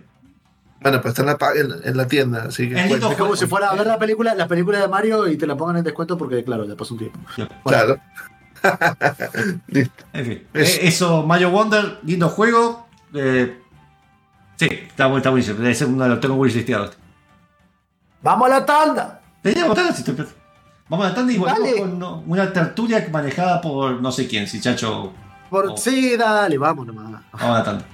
Bueno, 0.84 1.00
pues 1.00 1.12
está 1.12 1.22
en 1.22 1.26
la, 1.26 1.38
pa- 1.38 1.54
en, 1.54 1.72
en 1.82 1.96
la 1.96 2.06
tienda, 2.06 2.44
así 2.44 2.68
que. 2.68 2.74
Es 2.76 2.82
lindo. 2.82 2.98
bueno, 2.98 3.10
Es 3.12 3.16
como 3.18 3.34
si 3.36 3.46
fuera 3.46 3.70
a 3.70 3.74
ver 3.74 3.86
la 3.86 3.98
película, 3.98 4.34
la 4.34 4.46
película 4.46 4.78
de 4.78 4.86
Mario 4.86 5.26
y 5.26 5.36
te 5.36 5.46
la 5.46 5.56
pongan 5.56 5.78
en 5.78 5.84
descuento 5.84 6.16
porque, 6.16 6.44
claro, 6.44 6.64
ya 6.66 6.76
pasó 6.76 6.94
un 6.94 6.98
tiempo. 7.00 7.18
claro. 7.64 7.98
Listo. 9.66 10.04
En 10.12 10.24
fin. 10.26 10.46
Es- 10.54 10.76
Eh, 10.76 10.88
eso, 10.88 11.22
Mario 11.26 11.50
Wonder, 11.50 11.98
lindo 12.04 12.28
juego. 12.28 12.86
Eh, 13.14 13.58
sí, 14.56 14.66
está, 14.70 15.14
está 15.16 15.30
buenísimo. 15.30 15.58
Debe 15.58 15.74
ser 15.74 15.88
uno 15.88 16.04
de 16.04 16.10
los 16.10 16.20
tengo 16.20 16.36
muy 16.36 16.50
listeado. 16.50 16.90
¡Vamos 18.22 18.46
a 18.46 18.50
la 18.50 18.64
tanda! 18.66 19.20
Tenía 19.42 19.66
botada, 19.66 19.92
si 19.92 20.02
estoy- 20.02 20.26
Vamos 20.88 21.06
a 21.06 21.08
la 21.10 21.14
tanda 21.14 21.32
y 21.32 21.38
volvemos 21.38 21.60
Dale. 21.62 21.78
con 21.80 22.22
una 22.26 22.52
tertulia 22.52 23.06
manejada 23.10 23.60
por 23.60 24.00
no 24.02 24.12
sé 24.12 24.26
quién, 24.28 24.46
si 24.46 24.60
Chacho. 24.60 25.12
Por, 25.50 25.66
Oh. 25.70 25.76
Sí, 25.76 26.16
dale, 26.16 26.58
vamos 26.58 26.86
nomás. 26.86 27.22
Vamos 27.32 27.46
a 27.48 27.58
la 27.58 27.64
tanda. 27.64 27.84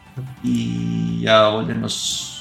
Y 0.43 1.21
ya 1.23 1.49
volvemos. 1.49 2.40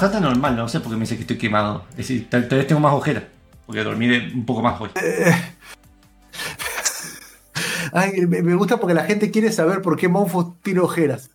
Bastante 0.00 0.20
normal, 0.20 0.56
no 0.56 0.68
sé 0.68 0.80
por 0.80 0.90
qué 0.90 0.96
me 0.96 1.02
dice 1.02 1.16
que 1.16 1.22
estoy 1.22 1.38
quemado. 1.38 1.84
Es 1.90 1.96
decir, 1.98 2.28
tal, 2.30 2.48
tal 2.48 2.58
vez 2.58 2.66
tengo 2.66 2.80
más 2.80 2.92
ojeras. 2.94 3.24
Porque 3.66 3.84
dormí 3.84 4.08
un 4.34 4.44
poco 4.46 4.62
más 4.62 4.80
hoy. 4.80 4.90
Ay, 7.92 8.26
me, 8.26 8.42
me 8.42 8.54
gusta 8.54 8.78
porque 8.78 8.94
la 8.94 9.04
gente 9.04 9.30
quiere 9.30 9.50
saber 9.52 9.82
por 9.82 9.96
qué 9.96 10.08
Monfo 10.08 10.56
tira 10.62 10.82
ojeras. 10.82 11.30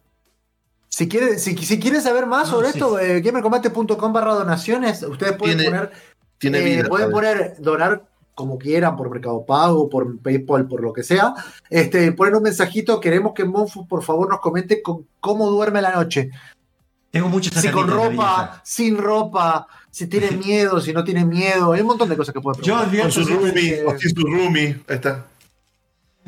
Si 0.87 1.09
quiere, 1.09 1.37
si, 1.39 1.57
si 1.57 1.79
quiere 1.79 1.99
saber 1.99 2.25
más 2.25 2.47
No, 2.47 2.55
sobre 2.55 2.71
sí. 2.71 2.77
esto, 2.77 2.97
eh, 2.99 3.19
gamercombate.com 3.21 4.13
barra 4.13 4.33
donaciones, 4.35 5.03
ustedes 5.03 5.33
pueden 5.35 5.57
Tiene- 5.57 5.71
poner, 5.77 5.91
Tiene 6.37 6.59
eh, 6.59 6.63
vida. 6.77 6.87
pueden 6.87 7.11
poner, 7.11 7.55
donar 7.59 8.05
como 8.33 8.57
quieran, 8.57 8.95
por 8.95 9.09
Mercado 9.09 9.45
Pago, 9.45 9.89
por 9.89 10.19
PayPal, 10.19 10.67
por 10.67 10.81
lo 10.81 10.93
que 10.93 11.03
sea. 11.03 11.33
Este, 11.69 12.11
poner 12.13 12.35
un 12.35 12.43
mensajito, 12.43 12.99
queremos 13.01 13.33
que 13.33 13.43
Monfo 13.45 13.85
por 13.87 14.03
favor 14.03 14.29
nos 14.29 14.39
comente 14.39 14.81
con 14.81 15.05
cómo 15.19 15.49
duerme 15.49 15.81
la 15.81 15.91
noche. 15.95 16.31
Tengo 17.15 17.29
muchas 17.29 17.61
Si 17.61 17.69
con 17.71 17.87
ropa, 17.87 18.59
sin 18.65 18.97
ropa, 18.97 19.67
si 19.89 20.07
tiene 20.07 20.31
miedo, 20.45 20.81
si 20.81 20.91
no 20.91 21.01
tiene 21.05 21.23
miedo. 21.23 21.71
Hay 21.71 21.79
un 21.79 21.87
montón 21.87 22.09
de 22.09 22.17
cosas 22.17 22.33
que 22.33 22.41
puede 22.41 22.57
Yo 22.57 22.75
preguntar. 22.75 22.89
advierto 22.89 23.15
Con 23.15 23.23
su 23.25 23.33
roomie, 23.33 23.53
que- 23.53 23.85
o 23.85 23.97
sin 23.97 24.09
su 24.13 24.21
roomie. 24.27 24.67
Ahí 24.89 24.95
está. 24.95 25.23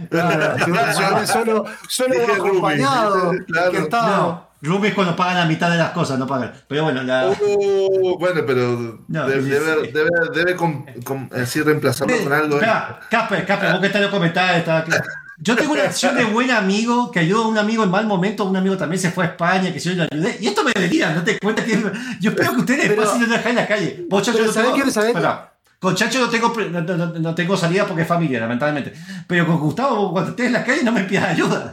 Claro, 0.09 0.55
si 1.25 1.27
solo, 1.33 1.65
solo 1.89 2.33
acompañado, 2.33 3.33
roomie, 3.33 3.45
claro. 3.45 3.89
No, 3.91 4.47
Ruby 4.61 4.88
es 4.88 4.93
cuando 4.93 5.13
pagan 5.17 5.35
la 5.35 5.45
mitad 5.45 5.69
de 5.69 5.77
las 5.77 5.91
cosas, 5.91 6.17
no 6.17 6.25
pagan. 6.25 6.53
Pero 6.69 6.85
bueno, 6.85 7.03
la. 7.03 7.27
Oh, 7.27 8.17
bueno, 8.17 8.41
pero 8.47 8.99
No, 9.09 9.27
debe, 9.27 9.43
sí, 9.43 9.49
debe, 9.49 9.85
sí. 9.88 9.91
debe, 9.91 10.09
debe 10.33 10.55
com- 10.55 10.85
com- 11.03 11.29
así 11.35 11.61
reemplazarlo 11.61 12.15
con 12.23 12.31
algo. 12.31 12.61
¿eh? 12.61 12.67
Casper, 13.09 13.45
Casper, 13.45 13.71
vos 13.73 13.79
que 13.81 13.88
estás 13.88 13.99
en 13.99 14.03
los 14.03 14.11
comentarios, 14.11 14.59
estaba 14.59 14.83
claro. 14.85 15.03
Yo 15.39 15.55
tengo 15.55 15.73
una 15.73 15.83
acción 15.83 16.15
de 16.15 16.25
buen 16.25 16.49
amigo 16.51 17.11
que 17.11 17.19
ayudó 17.19 17.43
a 17.43 17.47
un 17.47 17.57
amigo 17.57 17.83
en 17.83 17.91
mal 17.91 18.07
momento. 18.07 18.45
Un 18.45 18.57
amigo 18.57 18.75
también 18.75 18.99
se 18.99 19.11
fue 19.11 19.25
a 19.25 19.27
España, 19.29 19.71
que 19.71 19.79
si 19.79 19.89
yo 19.89 19.95
le 19.95 20.07
ayudé. 20.11 20.38
Y 20.41 20.47
esto 20.47 20.63
me 20.63 20.71
delira, 20.73 21.13
no 21.13 21.23
te 21.23 21.38
cuenta 21.39 21.63
que. 21.63 21.79
Yo 22.19 22.31
espero 22.31 22.53
que 22.55 22.59
ustedes 22.61 22.88
Pero- 22.88 23.03
pasen 23.03 23.23
en 23.23 23.55
la 23.55 23.67
calle. 23.67 24.05
Vos, 24.09 24.23
Chacho, 24.23 24.39
pero. 24.39 24.51
¿sabés 24.51 24.71
qué? 24.73 24.89
Espera, 24.89 25.53
Con 25.79 25.93
Chacho 25.95 26.19
no 26.21 26.29
tengo, 26.29 26.51
no, 26.71 26.81
no- 26.81 27.05
no- 27.19 27.35
tengo 27.35 27.55
salida 27.55 27.85
porque 27.85 28.01
es 28.01 28.07
familia, 28.07 28.39
lamentablemente. 28.39 28.93
Pero 29.27 29.45
con 29.45 29.59
Gustavo, 29.59 30.11
cuando 30.11 30.31
estés 30.31 30.47
en 30.47 30.53
la 30.53 30.63
calle, 30.65 30.83
no 30.83 30.91
me 30.91 31.03
pidas 31.03 31.25
ayuda. 31.29 31.69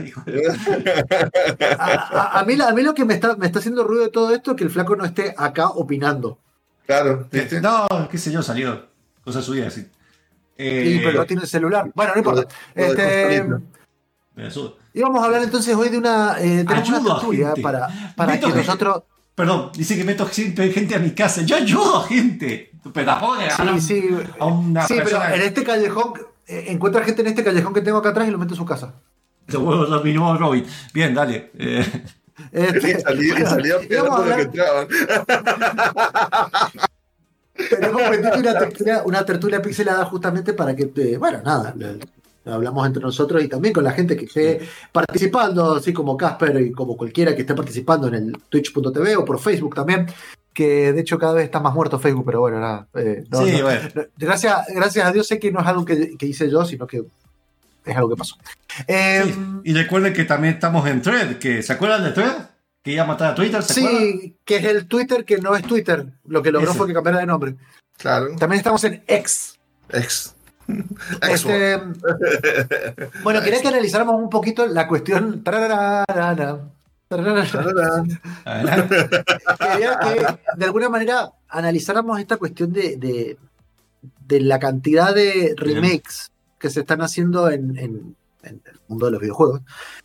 A, 1.79 1.85
a- 1.95 2.41
a 2.41 2.45
mí, 2.45 2.55
a 2.61 2.73
mí 2.73 2.83
lo 2.83 2.95
que 2.95 3.05
me 3.07 3.15
está, 3.15 3.35
me 3.37 3.47
está 3.47 3.61
haciendo 3.61 3.85
ruido 3.85 4.05
de 4.05 4.11
todo 4.11 4.35
esto 4.35 4.51
es 4.53 4.57
que 4.59 4.65
el 4.65 4.71
flaco 4.71 4.95
no 4.97 5.05
esté 5.07 5.35
acá 5.37 5.69
opinando. 5.69 6.39
Claro, 6.87 7.27
¿viste? 7.33 7.61
No, 7.63 7.87
qué 8.11 8.19
sé 8.19 8.31
yo, 8.31 8.43
salió. 8.43 8.87
Cosa 9.25 9.41
suya, 9.41 9.69
así. 9.69 9.87
Eh, 10.57 10.97
Y, 10.97 11.05
pero 11.05 11.19
no 11.19 11.27
tiene 11.27 11.43
el 11.43 11.49
celular. 11.49 11.91
Bueno, 11.95 12.13
no 12.15 12.19
importa. 12.19 12.47
Este, 12.75 13.45
me 14.37 14.51
subo. 14.51 14.77
íbamos 14.93 15.23
a 15.23 15.27
hablar 15.27 15.43
entonces 15.43 15.75
hoy 15.75 15.89
de 15.89 15.99
una. 15.99 16.37
Eh, 16.41 16.65
tenemos 16.67 16.89
Ayudo 16.89 17.01
una 17.01 17.11
a 17.13 17.17
tertulia 17.19 17.55
para, 17.63 18.15
para 18.17 18.33
Meto 18.33 18.47
que 18.49 18.53
gente. 18.53 18.67
nosotros. 18.67 19.03
Perdón, 19.35 19.71
dice 19.75 19.97
que 19.97 20.05
meto 20.05 20.27
gente 20.27 20.95
a 20.95 20.99
mi 21.01 21.11
casa. 21.11 21.43
Yo 21.43 21.57
ayudo 21.57 21.99
a 21.99 22.07
gente. 22.07 22.71
Pero 22.93 23.07
tampoco 23.07 23.37
Sí, 23.79 23.81
sí. 23.81 24.09
a 24.39 24.47
una 24.47 24.87
Sí, 24.87 24.95
pero 25.03 25.25
en 25.25 25.41
este 25.41 25.65
callejón. 25.65 26.13
eh, 26.47 26.67
encuentra 26.69 27.03
gente 27.05 27.23
en 27.23 27.29
este 27.29 27.43
callejón 27.43 27.73
que 27.75 27.81
tengo 27.81 27.99
acá 27.99 28.11
atrás 28.11 28.29
y 28.29 28.31
lo 28.31 28.39
meto 28.39 28.53
en 28.55 28.59
su 28.59 28.65
casa. 28.65 28.95
Te 29.47 29.57
vuelvo 29.57 29.93
a 29.93 30.03
mi 30.03 30.15
Robin. 30.17 30.65
Bien, 30.93 31.15
dale. 31.15 31.51
Eh, 31.59 31.85
Este, 32.53 32.91
Y 32.91 33.01
salía, 33.01 33.41
y 33.41 33.47
salía 33.47 33.77
a 33.77 33.81
que 33.81 34.43
entraban. 34.43 34.89
Tenemos 37.55 38.03
una 38.37 38.59
tertulia, 38.59 39.03
una 39.05 39.25
tertulia 39.25 39.63
pixelada 39.63 40.05
justamente 40.07 40.53
para 40.53 40.75
que, 40.75 40.91
eh, 40.97 41.17
bueno, 41.19 41.41
nada, 41.45 41.75
hablamos 42.47 42.87
entre 42.87 43.03
nosotros 43.03 43.43
y 43.43 43.49
también 43.49 43.73
con 43.73 43.85
la 43.85 43.93
gente 43.93 44.17
que 44.17 44.25
esté 44.27 44.61
participando, 44.93 45.77
así 45.77 45.93
como 45.93 46.17
Casper 46.17 46.61
y 46.61 46.73
como 46.73 46.97
cualquiera 46.97 47.35
que 47.35 47.43
esté 47.43 47.55
participando 47.55 48.09
en 48.09 48.15
el 48.15 48.37
twitch.tv 48.49 49.17
o 49.17 49.25
por 49.25 49.39
Facebook 49.41 49.75
también, 49.75 50.07
que 50.53 50.93
de 50.93 51.01
hecho 51.01 51.19
cada 51.19 51.35
vez 51.35 51.45
está 51.45 51.61
más 51.61 51.75
muerto 51.75 51.99
Facebook, 51.99 52.25
pero 52.27 52.41
bueno, 52.41 52.61
nada. 52.61 52.87
eh, 52.95 53.25
no, 53.31 53.45
sí, 53.45 53.53
no. 53.53 53.63
bueno. 53.63 53.81
No, 53.95 54.03
Gracias, 54.17 54.67
gracias 54.75 55.07
a 55.07 55.13
Dios 55.13 55.27
sé 55.27 55.39
que 55.39 55.51
no 55.53 55.61
es 55.61 55.67
algo 55.67 55.85
que, 55.85 56.17
que 56.17 56.27
hice 56.27 56.51
yo, 56.51 56.65
sino 56.65 56.87
que 56.87 57.05
es 57.85 57.97
algo 57.97 58.11
que 58.11 58.17
pasó. 58.17 58.37
Eh, 58.87 59.23
Sí. 59.25 59.35
Y 59.65 59.73
recuerden 59.75 60.13
que 60.13 60.25
también 60.25 60.55
estamos 60.55 60.87
en 60.89 61.03
Thread. 61.03 61.39
Que, 61.39 61.63
¿Se 61.63 61.73
acuerdan 61.73 62.05
de 62.05 62.11
Thread? 62.13 62.49
Que 62.85 62.93
iba 62.93 63.03
a 63.03 63.07
matar 63.07 63.33
a 63.33 63.35
Twitter. 63.35 63.63
¿Se 63.63 63.81
acuerdan? 63.81 64.03
sí, 64.03 64.37
que 64.45 64.57
es 64.57 64.65
el 64.65 64.87
Twitter 64.87 65.25
que 65.25 65.39
no 65.39 65.57
es 65.57 65.63
Twitter, 65.65 66.07
lo 66.27 66.43
que 66.43 66.53
logró 66.53 66.69
Ese. 66.71 66.79
fue 66.79 66.87
que 66.87 66.93
cambiara 66.95 67.19
de 67.19 67.27
nombre. 67.27 67.57
Claro, 67.97 68.37
También 68.37 68.59
estamos 68.59 68.85
en 68.85 69.03
X. 69.07 69.59
ex. 69.89 70.35
Este, 71.31 71.79
bueno, 73.23 73.43
quería 73.43 73.61
que 73.61 73.69
analizáramos 73.69 74.15
un 74.17 74.31
poquito 74.31 74.67
la 74.67 74.87
cuestión. 74.89 75.43
tararara, 75.43 76.05
tararara. 76.07 76.61
Adelante. 78.45 79.09
Quería 79.73 79.99
que 79.99 80.27
de 80.59 80.65
alguna 80.65 80.89
manera 80.89 81.31
analizáramos 81.49 82.19
esta 82.19 82.37
cuestión 82.39 82.73
de, 82.73 82.97
de, 82.97 83.39
de 84.27 84.41
la 84.41 84.59
cantidad 84.59 85.15
de 85.15 85.55
remakes 85.57 86.31
que 86.59 86.71
se 86.71 86.81
están 86.81 87.03
haciendo 87.03 87.51
en, 87.51 87.79
en- 87.79 88.17
en 88.45 88.63
el 88.65 88.81
mundo 88.89 89.07
de 89.07 89.13
los 89.13 89.21
videojuegos, 89.21 89.61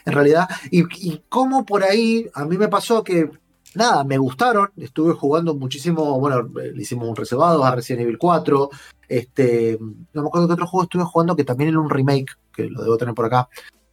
en 0.06 0.14
realidad, 0.14 0.48
y, 0.72 0.84
y 1.12 1.24
cómo 1.30 1.66
por 1.66 1.84
ahí 1.84 2.30
a 2.34 2.46
mí 2.46 2.58
me 2.58 2.68
pasó 2.68 3.04
que, 3.04 3.30
nada, 3.76 4.04
me 4.04 4.18
gustaron, 4.18 4.70
estuve 4.78 5.14
jugando 5.14 5.54
muchísimo, 5.56 6.20
bueno, 6.20 6.42
le 6.54 6.82
hicimos 6.82 7.08
un 7.08 7.16
reservado 7.16 7.64
a 7.64 7.76
Resident 7.76 8.04
Evil 8.04 8.18
4, 8.18 8.70
este, 9.08 9.78
no 10.14 10.22
me 10.22 10.28
acuerdo 10.28 10.48
qué 10.48 10.54
otro 10.54 10.68
juego 10.68 10.84
estuve 10.84 11.04
jugando 11.04 11.36
que 11.36 11.44
también 11.44 11.70
era 11.70 11.80
un 11.80 11.90
remake, 11.90 12.32
que 12.54 12.66
lo 12.70 12.82
debo 12.84 12.98
tener 12.98 13.14
por 13.14 13.26
acá. 13.26 13.48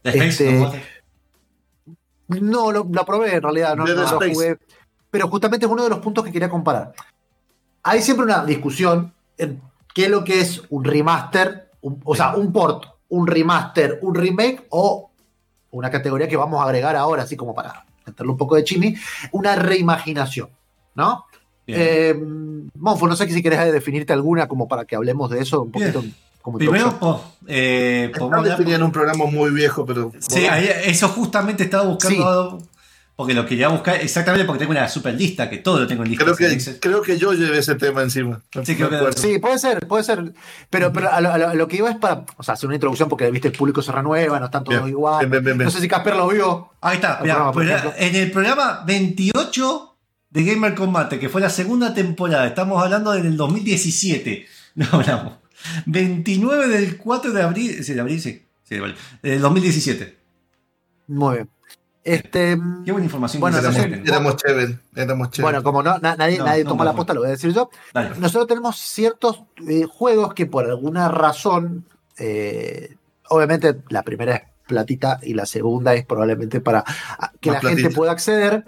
Space, 0.04 0.26
Este, 0.28 0.82
¿no? 2.40 2.72
Lo, 2.72 2.84
lo 2.90 3.04
probé 3.04 3.36
en 3.36 3.42
realidad, 3.42 3.76
no, 3.76 3.84
lo 4.02 4.18
jugué. 4.34 4.58
Pero 5.10 5.28
justamente 5.28 5.66
es 5.66 5.72
uno 5.72 5.84
de 5.84 5.88
los 5.90 6.00
puntos 6.00 6.24
que 6.24 6.32
quería 6.32 6.50
comparar. 6.50 6.92
Hay 7.82 8.02
siempre 8.02 8.24
una 8.26 8.44
discusión 8.44 9.14
en 9.38 9.62
qué 9.94 10.04
es 10.06 10.10
lo 10.10 10.24
que 10.24 10.40
es 10.40 10.62
un 10.70 10.84
remaster, 10.84 11.70
un- 11.80 12.00
o 12.04 12.14
sea, 12.16 12.34
un 12.36 12.52
port, 12.52 12.84
un 13.08 13.26
remaster, 13.26 13.98
un 14.02 14.14
remake 14.14 14.66
o 14.70 15.10
una 15.70 15.90
categoría 15.90 16.28
que 16.28 16.36
vamos 16.36 16.60
a 16.60 16.64
agregar 16.64 16.96
ahora, 16.96 17.22
así 17.24 17.36
como 17.36 17.54
para 17.54 17.84
meterle 18.06 18.32
un 18.32 18.38
poco 18.38 18.56
de 18.56 18.64
chimi, 18.64 18.94
una 19.32 19.56
reimaginación, 19.56 20.48
¿no? 20.94 21.24
Eh, 21.68 22.14
Monfo, 22.76 23.08
no 23.08 23.16
sé 23.16 23.28
si 23.28 23.42
querés 23.42 23.72
definirte 23.72 24.12
alguna 24.12 24.46
como 24.46 24.68
para 24.68 24.84
que 24.84 24.94
hablemos 24.94 25.28
de 25.30 25.40
eso 25.40 25.62
un 25.62 25.72
Bien. 25.72 25.92
poquito. 25.92 26.14
Como 26.40 26.58
Primero, 26.58 26.96
po- 27.00 27.20
eh, 27.48 28.08
podemos 28.12 28.28
Están 28.28 28.38
hablar- 28.38 28.56
definiendo 28.56 28.86
un 28.86 28.92
programa 28.92 29.24
muy 29.26 29.50
viejo, 29.50 29.84
pero. 29.84 30.12
Sí, 30.20 30.46
ahí- 30.46 30.70
eso 30.84 31.08
justamente 31.08 31.64
estaba 31.64 31.82
buscando. 31.88 32.60
Porque 33.16 33.32
lo 33.32 33.46
quería 33.46 33.68
buscar 33.68 33.96
exactamente 33.96 34.44
porque 34.44 34.58
tengo 34.58 34.72
una 34.72 34.86
super 34.90 35.14
lista, 35.14 35.48
que 35.48 35.56
todo 35.56 35.78
lo 35.80 35.86
tengo 35.86 36.02
en 36.02 36.10
lista. 36.10 36.24
Creo 36.26 36.36
que, 36.36 36.78
creo 36.80 37.00
que 37.00 37.16
yo 37.18 37.32
llevé 37.32 37.56
ese 37.58 37.74
tema 37.74 38.02
encima. 38.02 38.42
Sí, 38.62 38.76
creo 38.76 38.90
que- 38.90 39.38
puede 39.40 39.58
ser, 39.58 39.86
puede 39.86 40.04
ser. 40.04 40.34
Pero, 40.68 40.92
pero 40.92 41.10
a, 41.10 41.20
lo, 41.22 41.32
a 41.32 41.38
lo- 41.38 41.48
a 41.48 41.54
lo 41.54 41.66
que 41.66 41.76
iba 41.78 41.88
es 41.90 41.96
para 41.96 42.26
o 42.36 42.42
sea, 42.42 42.52
hacer 42.54 42.66
una 42.66 42.74
introducción 42.76 43.08
porque 43.08 43.30
viste 43.30 43.48
el 43.48 43.54
público 43.54 43.80
se 43.80 43.90
renueva, 43.90 44.38
no 44.38 44.44
están 44.44 44.64
todos 44.64 44.80
Bien, 44.80 44.90
igual. 44.90 45.20
bien, 45.20 45.30
bien, 45.30 45.44
bien, 45.44 45.58
bien. 45.58 45.64
No 45.64 45.70
sé 45.70 45.80
si 45.80 45.88
Casper 45.88 46.14
lo 46.14 46.28
vio. 46.28 46.68
Ahí 46.82 46.96
está, 46.96 47.16
El 47.16 47.22
mirá, 47.22 47.34
programa, 47.36 47.52
por 47.52 47.62
pues, 47.64 47.70
ejemplo. 47.74 47.92
en 47.96 48.14
el 48.16 48.30
programa 48.30 48.84
28 48.86 49.96
de 50.28 50.44
Gamer 50.44 50.74
Combate, 50.74 51.18
que 51.18 51.30
fue 51.30 51.40
la 51.40 51.48
segunda 51.48 51.94
temporada, 51.94 52.46
estamos 52.46 52.82
hablando 52.82 53.12
del 53.12 53.34
2017, 53.38 54.46
no 54.74 54.86
hablamos. 54.92 55.32
29 55.86 56.68
del 56.68 56.98
4 56.98 57.32
de 57.32 57.42
abril, 57.42 57.82
sí, 57.82 57.94
de 57.94 58.00
abril, 58.02 58.20
sí, 58.20 58.42
sí, 58.62 58.74
de 58.74 58.80
abril, 58.82 58.94
del 59.22 59.40
2017. 59.40 60.16
Muy 61.08 61.36
bien. 61.36 61.48
Este, 62.06 62.56
Qué 62.84 62.92
buena 62.92 63.04
información. 63.04 63.40
Bueno, 63.40 63.56
que 63.56 63.62
se 63.62 63.68
entonces- 63.68 63.90
meten. 63.90 64.06
Éramos 64.08 64.36
chéveres, 64.36 64.76
éramos 64.94 65.30
chéveres. 65.30 65.42
bueno, 65.52 65.62
como 65.64 65.82
no, 65.82 65.98
na- 65.98 66.14
nadie, 66.14 66.38
No, 66.38 66.44
nadie 66.44 66.62
no, 66.62 66.70
toma 66.70 66.84
la 66.84 66.92
no. 66.92 66.96
posta, 66.96 67.14
lo 67.14 67.20
voy 67.20 67.28
a 67.28 67.32
decir 67.32 67.52
yo. 67.52 67.68
Dale. 67.92 68.10
Nosotros 68.20 68.46
tenemos 68.46 68.76
ciertos 68.78 69.42
eh, 69.68 69.84
juegos 69.90 70.32
que 70.32 70.46
por 70.46 70.64
alguna 70.66 71.08
razón, 71.08 71.84
eh, 72.18 72.94
obviamente 73.28 73.76
la 73.88 74.02
primera 74.04 74.36
es 74.36 74.42
platita 74.68 75.18
y 75.22 75.34
la 75.34 75.46
segunda 75.46 75.94
es 75.94 76.06
probablemente 76.06 76.60
para 76.60 76.84
ah, 77.18 77.32
que 77.40 77.50
Más 77.50 77.64
la 77.64 77.70
gente 77.70 77.90
pueda 77.90 78.12
acceder, 78.12 78.64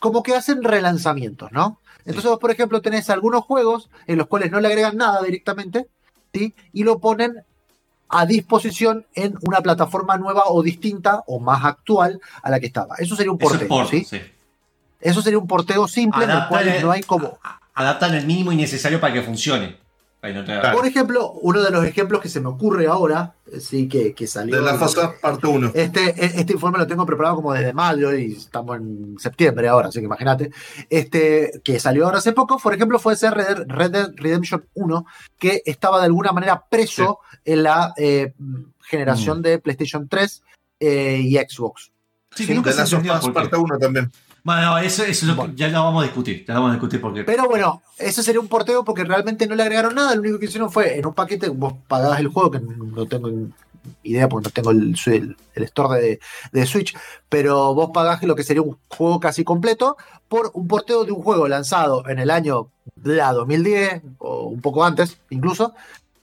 como 0.00 0.22
que 0.24 0.34
hacen 0.34 0.64
relanzamientos, 0.64 1.52
¿no? 1.52 1.80
Entonces 2.04 2.28
vos, 2.30 2.40
por 2.40 2.50
ejemplo, 2.50 2.82
tenés 2.82 3.08
algunos 3.08 3.44
juegos 3.44 3.88
en 4.08 4.18
los 4.18 4.26
cuales 4.26 4.50
no 4.50 4.60
le 4.60 4.66
agregan 4.68 4.96
nada 4.96 5.22
directamente, 5.22 5.86
¿sí? 6.34 6.54
Y 6.72 6.82
lo 6.82 6.98
ponen 6.98 7.34
a 8.08 8.24
disposición 8.26 9.04
en 9.14 9.36
una 9.42 9.60
plataforma 9.60 10.16
nueva 10.16 10.44
o 10.46 10.62
distinta 10.62 11.22
o 11.26 11.40
más 11.40 11.64
actual 11.64 12.20
a 12.42 12.50
la 12.50 12.60
que 12.60 12.66
estaba. 12.66 12.94
Eso 12.98 13.16
sería 13.16 13.32
un 13.32 13.38
Eso 13.40 13.54
es 13.54 13.60
porteo, 13.60 13.68
por, 13.68 13.86
¿sí? 13.88 14.04
sí. 14.04 14.20
Eso 15.00 15.22
sería 15.22 15.38
un 15.38 15.46
porteo 15.46 15.86
simple 15.88 16.24
en 16.24 16.30
el 16.30 16.46
cual 16.48 16.68
el- 16.68 16.82
no 16.82 16.90
hay 16.92 17.02
como... 17.02 17.38
Adaptan 17.74 18.14
el 18.14 18.26
mínimo 18.26 18.52
y 18.52 18.56
necesario 18.56 19.00
para 19.00 19.12
que 19.12 19.22
funcione. 19.22 19.76
Ahí 20.22 20.32
no 20.34 20.40
te- 20.44 20.58
Claro. 20.58 20.76
Por 20.78 20.86
ejemplo, 20.86 21.32
uno 21.42 21.62
de 21.62 21.70
los 21.70 21.84
ejemplos 21.84 22.20
que 22.20 22.28
se 22.28 22.40
me 22.40 22.48
ocurre 22.48 22.86
ahora, 22.86 23.34
eh, 23.52 23.60
sí, 23.60 23.86
que, 23.88 24.12
que 24.14 24.26
salió. 24.26 24.56
de 24.56 24.62
la 24.62 24.74
fase 24.74 25.00
parte 25.20 25.46
1. 25.46 25.70
Este, 25.74 26.00
e- 26.10 26.40
este 26.40 26.54
informe 26.54 26.78
lo 26.78 26.86
tengo 26.86 27.04
preparado 27.06 27.36
como 27.36 27.52
desde 27.52 27.72
mayo 27.72 28.12
y 28.14 28.32
estamos 28.32 28.78
en 28.78 29.16
septiembre 29.18 29.68
ahora, 29.68 29.88
así 29.88 30.00
que 30.00 30.06
imagínate. 30.06 30.50
Este, 30.90 31.60
que 31.62 31.78
salió 31.78 32.06
ahora 32.06 32.18
hace 32.18 32.32
poco, 32.32 32.58
por 32.58 32.74
ejemplo, 32.74 32.98
fue 32.98 33.12
ese 33.12 33.30
Red 33.30 33.46
Dead, 33.46 33.64
Red 33.68 33.90
Dead 33.90 34.10
Redemption 34.16 34.64
1, 34.74 35.06
que 35.38 35.62
estaba 35.64 35.98
de 36.00 36.06
alguna 36.06 36.32
manera 36.32 36.64
preso 36.68 37.20
en 37.44 37.62
la 37.62 37.92
eh, 37.96 38.32
generación 38.82 39.42
de 39.42 39.58
PlayStation 39.58 40.08
3 40.08 40.42
eh, 40.80 41.20
y 41.22 41.36
Xbox. 41.36 41.92
Sí, 42.34 42.46
que 42.46 42.54
nunca 42.54 42.70
de 42.72 42.86
se 42.86 43.00
qué. 43.00 43.08
parte 43.32 43.56
1 43.56 43.78
también. 43.78 44.10
Bueno, 44.46 44.78
eso, 44.78 45.02
eso 45.02 45.10
es 45.10 45.22
lo 45.24 45.32
que- 45.34 45.40
Bueno. 45.40 45.54
ya 45.56 45.66
lo 45.68 45.82
vamos 45.82 46.02
a 46.02 46.06
discutir. 46.06 46.44
Ya 46.46 46.54
lo 46.54 46.60
vamos 46.60 46.70
a 46.70 46.74
discutir 46.74 47.00
porque. 47.00 47.24
Pero 47.24 47.48
bueno, 47.48 47.82
eso 47.98 48.22
sería 48.22 48.40
un 48.40 48.46
porteo 48.46 48.84
porque 48.84 49.02
realmente 49.02 49.44
no 49.48 49.56
le 49.56 49.62
agregaron 49.64 49.96
nada. 49.96 50.14
Lo 50.14 50.20
único 50.20 50.38
que 50.38 50.44
hicieron 50.46 50.70
fue 50.70 50.96
en 50.96 51.04
un 51.04 51.14
paquete, 51.14 51.48
vos 51.48 51.74
pagabas 51.88 52.20
el 52.20 52.28
juego, 52.28 52.52
que 52.52 52.60
no 52.60 53.06
tengo 53.06 53.28
idea 54.04 54.28
porque 54.28 54.44
no 54.48 54.50
tengo 54.52 54.70
el, 54.70 54.96
el- 55.06 55.36
el 55.54 55.62
store 55.64 56.00
de, 56.00 56.20
de 56.52 56.66
Switch, 56.66 56.96
pero 57.28 57.74
vos 57.74 57.90
pagás 57.92 58.22
lo 58.22 58.36
que 58.36 58.44
sería 58.44 58.62
un 58.62 58.78
juego 58.88 59.18
casi 59.18 59.42
completo 59.42 59.96
por 60.28 60.52
un 60.54 60.68
porteo 60.68 61.04
de 61.04 61.10
un 61.12 61.22
juego 61.22 61.48
lanzado 61.48 62.08
en 62.08 62.20
el 62.20 62.30
año 62.30 62.68
bla, 62.94 63.32
2010 63.32 64.02
o 64.18 64.44
un 64.46 64.60
poco 64.60 64.84
antes 64.84 65.18
incluso, 65.30 65.74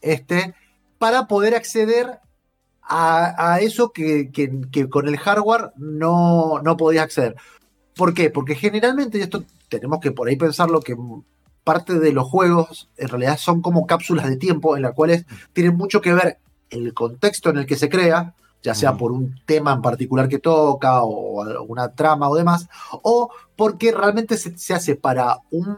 este, 0.02 0.54
para 0.98 1.28
poder 1.28 1.56
acceder 1.56 2.20
a, 2.82 3.54
a 3.54 3.60
eso 3.60 3.92
que, 3.92 4.30
que- 4.32 4.62
que 4.72 4.90
con 4.90 5.08
el 5.08 5.18
hardware 5.18 5.72
no, 5.78 6.60
no 6.64 6.78
podías 6.78 7.04
acceder. 7.06 7.36
¿Por 7.96 8.14
qué? 8.14 8.30
Porque 8.30 8.56
generalmente, 8.56 9.18
y 9.18 9.22
esto 9.22 9.44
tenemos 9.70 10.00
que 10.00 10.12
por 10.12 10.28
ahí 10.28 10.36
pensarlo, 10.36 10.80
que 10.82 10.96
parte 11.64 12.00
de 12.00 12.12
los 12.12 12.28
juegos 12.28 12.90
en 12.98 13.08
realidad 13.08 13.38
son 13.38 13.62
como 13.62 13.88
cápsulas 13.88 14.28
de 14.28 14.38
tiempo 14.38 14.76
en 14.76 14.84
las 14.84 14.94
cuales 14.94 15.26
tienen 15.54 15.76
mucho 15.76 16.02
que 16.02 16.14
ver 16.14 16.38
el 16.70 16.94
contexto 16.94 17.50
en 17.50 17.58
el 17.58 17.66
que 17.66 17.76
se 17.76 17.90
crea, 17.90 18.34
ya 18.62 18.74
sea 18.74 18.92
Ujú. 18.92 19.00
por 19.00 19.12
un 19.12 19.40
tema 19.46 19.74
en 19.74 19.82
particular 19.82 20.28
que 20.28 20.40
toca 20.40 21.04
o 21.04 21.44
alguna 21.44 21.94
trama 21.94 22.30
o 22.30 22.36
demás, 22.36 22.68
o 22.92 23.30
porque 23.56 23.92
realmente 23.92 24.38
se, 24.38 24.58
se 24.58 24.74
hace 24.74 24.96
para 24.96 25.38
un 25.52 25.78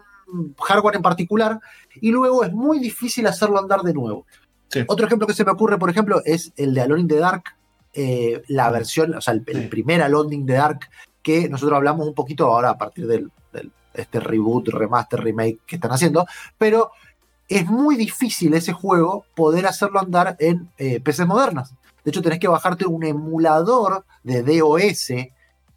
hardware 0.60 0.96
en 0.96 1.02
particular 1.02 1.60
y 2.02 2.12
luego 2.12 2.44
es 2.44 2.52
muy 2.52 2.80
difícil 2.80 3.28
hacerlo 3.28 3.60
andar 3.60 3.82
de 3.82 3.94
nuevo. 3.94 4.26
Sí. 4.70 4.82
Otro 4.88 5.06
ejemplo 5.06 5.28
que 5.28 5.34
se 5.34 5.46
me 5.46 5.52
ocurre, 5.52 5.78
por 5.78 5.90
ejemplo, 5.90 6.22
es 6.26 6.52
el 6.58 6.74
de 6.74 6.82
Alone 6.82 7.02
in 7.02 7.08
the 7.08 7.18
Dark, 7.18 7.44
eh, 7.94 8.42
la 8.48 8.72
versión, 8.72 9.16
o 9.16 9.22
sea, 9.22 9.34
el, 9.34 9.44
el 9.48 9.70
primer 9.70 10.02
Alone 10.02 10.36
in 10.36 10.46
the 10.46 10.54
Dark 10.54 10.90
que 11.26 11.50
nosotros 11.50 11.76
hablamos 11.76 12.08
un 12.08 12.14
poquito 12.14 12.46
ahora 12.46 12.70
a 12.70 12.78
partir 12.78 13.08
del, 13.08 13.32
este 13.96 14.20
reboot, 14.20 14.68
remaster, 14.68 15.20
remake 15.20 15.58
que 15.66 15.78
están 15.78 15.92
haciendo, 15.92 16.28
pero 16.60 16.92
es 17.50 17.66
muy 17.66 17.96
difícil 17.96 18.54
ese 18.54 18.74
juego 18.74 19.26
poder 19.36 19.66
hacerlo 19.66 20.00
andar 20.00 20.36
en 20.40 20.70
eh, 20.78 21.00
PCs 21.00 21.26
modernas. 21.26 21.74
De 22.04 22.12
hecho, 22.12 22.22
tenés 22.22 22.38
que 22.38 22.48
bajarte 22.48 22.86
un 22.86 23.04
emulador 23.04 24.06
de 24.24 24.44
DOS 24.44 25.14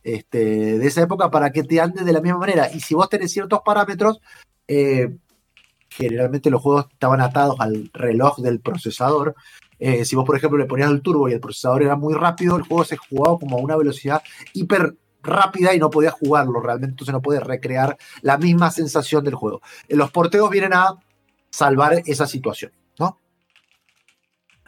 este, 0.02 0.38
de 0.78 0.86
esa 0.86 1.00
época 1.00 1.30
para 1.30 1.50
que 1.50 1.62
te 1.62 1.80
ande 1.80 2.04
de 2.04 2.12
la 2.12 2.20
misma 2.20 2.40
manera. 2.40 2.70
Y 2.70 2.80
si 2.80 2.94
vos 2.94 3.08
tenés 3.08 3.32
ciertos 3.32 3.60
parámetros, 3.64 4.20
eh, 4.66 5.16
generalmente 5.88 6.50
los 6.50 6.60
juegos 6.60 6.88
estaban 6.92 7.22
atados 7.22 7.56
al 7.58 7.88
reloj 7.94 8.40
del 8.40 8.60
procesador. 8.60 9.34
Eh, 9.78 10.04
si 10.04 10.14
vos, 10.14 10.26
por 10.26 10.36
ejemplo, 10.36 10.58
le 10.58 10.66
ponías 10.66 10.90
el 10.90 11.00
turbo 11.00 11.26
y 11.26 11.32
el 11.32 11.40
procesador 11.40 11.84
era 11.84 11.96
muy 11.96 12.12
rápido, 12.12 12.56
el 12.56 12.64
juego 12.64 12.84
se 12.84 12.98
jugaba 12.98 13.38
como 13.38 13.56
a 13.56 13.60
una 13.62 13.76
velocidad 13.76 14.22
hiper 14.52 14.94
rápida 15.22 15.74
y 15.74 15.78
no 15.78 15.90
podías 15.90 16.14
jugarlo 16.14 16.60
realmente, 16.60 16.92
entonces 16.92 17.12
no 17.12 17.20
puedes 17.22 17.42
recrear 17.42 17.96
la 18.22 18.38
misma 18.38 18.70
sensación 18.70 19.24
del 19.24 19.34
juego. 19.34 19.60
Los 19.88 20.10
porteos 20.10 20.48
vienen 20.50 20.72
a 20.74 20.94
salvar 21.50 22.02
esa 22.06 22.26
situación, 22.26 22.72
¿no? 22.98 23.18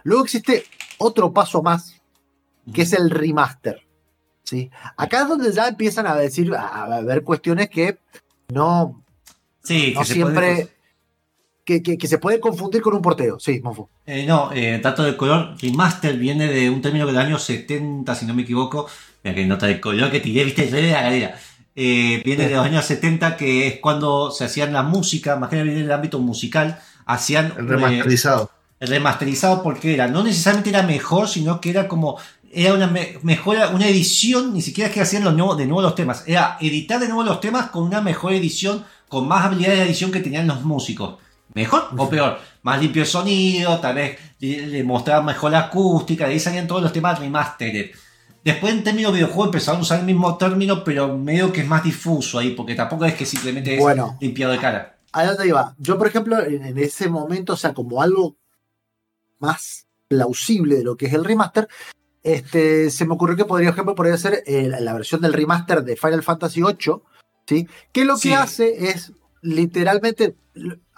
Luego 0.02 0.24
existe 0.24 0.64
otro 0.98 1.32
paso 1.32 1.62
más, 1.62 2.00
que 2.72 2.82
es 2.82 2.92
el 2.92 3.10
remaster. 3.10 3.86
¿sí? 4.44 4.70
Acá 4.96 5.22
es 5.22 5.28
donde 5.28 5.52
ya 5.52 5.68
empiezan 5.68 6.06
a 6.06 6.14
decir, 6.16 6.52
a 6.56 7.00
ver 7.02 7.22
cuestiones 7.22 7.68
que 7.68 7.98
no, 8.48 9.04
Sí, 9.62 9.92
no 9.94 10.00
que 10.00 10.06
se 10.06 10.14
siempre. 10.14 10.34
puede- 10.54 10.80
Que, 11.62 11.82
que- 11.84 11.98
que 11.98 12.08
se 12.08 12.18
puede 12.18 12.40
confundir 12.40 12.82
con 12.82 12.94
un 12.94 13.02
porteo. 13.02 13.38
Sí, 13.38 13.60
Monfo. 13.62 13.90
Eh, 14.04 14.26
no, 14.26 14.50
eh, 14.52 14.80
dato 14.82 15.04
de 15.04 15.16
color, 15.16 15.54
remaster 15.60 16.16
viene 16.16 16.48
de 16.48 16.68
un 16.68 16.82
término 16.82 17.06
del 17.06 17.16
año 17.18 17.38
70, 17.38 18.12
si 18.16 18.26
no 18.26 18.34
me 18.34 18.42
equivoco. 18.42 18.88
Mira 19.22 19.34
que 19.34 19.46
nota 19.46 19.66
de 19.66 19.80
color 19.80 20.10
que 20.10 20.20
tiré, 20.20 20.44
viste, 20.44 20.66
de 20.66 20.90
la 20.92 21.02
galera. 21.02 21.38
Eh, 21.74 22.22
viene 22.24 22.48
de 22.48 22.54
los 22.54 22.64
años 22.64 22.84
70, 22.84 23.36
que 23.36 23.66
es 23.66 23.80
cuando 23.80 24.30
se 24.30 24.44
hacían 24.44 24.72
la 24.72 24.82
música, 24.82 25.36
más 25.36 25.50
que 25.50 25.62
viene 25.62 25.80
del 25.82 25.92
ámbito 25.92 26.18
musical, 26.18 26.80
hacían 27.06 27.52
El 27.56 27.64
eh, 27.64 27.68
remasterizado. 27.68 28.50
el 28.80 28.88
remasterizado 28.88 29.62
porque 29.62 29.94
era, 29.94 30.08
no 30.08 30.22
necesariamente 30.24 30.70
era 30.70 30.82
mejor, 30.82 31.28
sino 31.28 31.60
que 31.60 31.70
era 31.70 31.86
como, 31.86 32.18
era 32.52 32.74
una 32.74 32.86
me- 32.86 33.18
mejora, 33.22 33.68
una 33.68 33.86
edición, 33.86 34.52
ni 34.54 34.62
siquiera 34.62 34.88
es 34.88 34.94
que 34.94 35.00
hacían 35.02 35.24
los 35.24 35.34
nuevos, 35.34 35.56
de 35.58 35.66
nuevo 35.66 35.82
los 35.82 35.94
temas, 35.94 36.24
era 36.26 36.56
editar 36.60 36.98
de 36.98 37.06
nuevo 37.08 37.22
los 37.22 37.40
temas 37.40 37.70
con 37.70 37.84
una 37.84 38.00
mejor 38.00 38.32
edición, 38.32 38.84
con 39.08 39.28
más 39.28 39.44
habilidades 39.46 39.78
de 39.80 39.84
edición 39.86 40.10
que 40.10 40.20
tenían 40.20 40.46
los 40.46 40.62
músicos. 40.62 41.16
¿Mejor 41.54 41.88
o 41.96 42.08
peor? 42.08 42.38
Más 42.62 42.80
limpio 42.80 43.02
el 43.02 43.08
sonido, 43.08 43.78
tal 43.80 43.94
vez 43.96 44.18
le, 44.38 44.66
le 44.66 44.84
mostraba 44.84 45.22
mejor 45.22 45.50
la 45.52 45.60
acústica, 45.60 46.26
de 46.26 46.32
ahí 46.34 46.40
salían 46.40 46.66
todos 46.66 46.82
los 46.82 46.92
temas 46.92 47.18
remastered. 47.18 47.90
Después 48.44 48.72
en 48.72 48.82
términos 48.82 49.12
de 49.12 49.18
videojuego 49.18 49.46
empezaron 49.46 49.80
a 49.80 49.82
usar 49.82 50.00
el 50.00 50.06
mismo 50.06 50.36
término, 50.38 50.82
pero 50.82 51.16
medio 51.16 51.52
que 51.52 51.60
es 51.60 51.66
más 51.66 51.84
difuso 51.84 52.38
ahí, 52.38 52.50
porque 52.52 52.74
tampoco 52.74 53.04
es 53.04 53.14
que 53.14 53.26
simplemente 53.26 53.74
es 53.74 53.80
Bueno. 53.80 54.16
limpiado 54.20 54.52
de 54.52 54.58
cara. 54.58 54.98
¿A 55.12 55.24
dónde 55.26 55.48
iba? 55.48 55.74
Yo, 55.78 55.98
por 55.98 56.06
ejemplo, 56.06 56.40
en, 56.44 56.78
ese 56.78 57.08
momento, 57.08 57.54
o 57.54 57.56
sea, 57.56 57.74
como 57.74 58.00
algo 58.00 58.36
más 59.38 59.86
plausible 60.08 60.76
de 60.76 60.84
lo 60.84 60.96
que 60.96 61.06
es 61.06 61.12
el 61.12 61.24
remaster, 61.24 61.68
este, 62.22 62.90
se 62.90 63.04
me 63.06 63.14
ocurrió 63.14 63.36
que 63.36 63.44
podría, 63.44 63.68
por 63.70 63.74
ejemplo, 63.74 63.94
podría 63.94 64.16
ser 64.18 64.42
eh, 64.46 64.68
la, 64.68 64.92
versión 64.92 65.20
del 65.20 65.32
remaster 65.32 65.82
de 65.82 65.96
Final 65.96 66.22
Fantasy 66.22 66.62
VIII, 66.62 67.02
¿sí? 67.46 67.68
Que 67.92 68.04
lo 68.04 68.14
que 68.14 68.20
Sí. 68.20 68.32
hace 68.32 68.90
es 68.90 69.12
literalmente. 69.42 70.36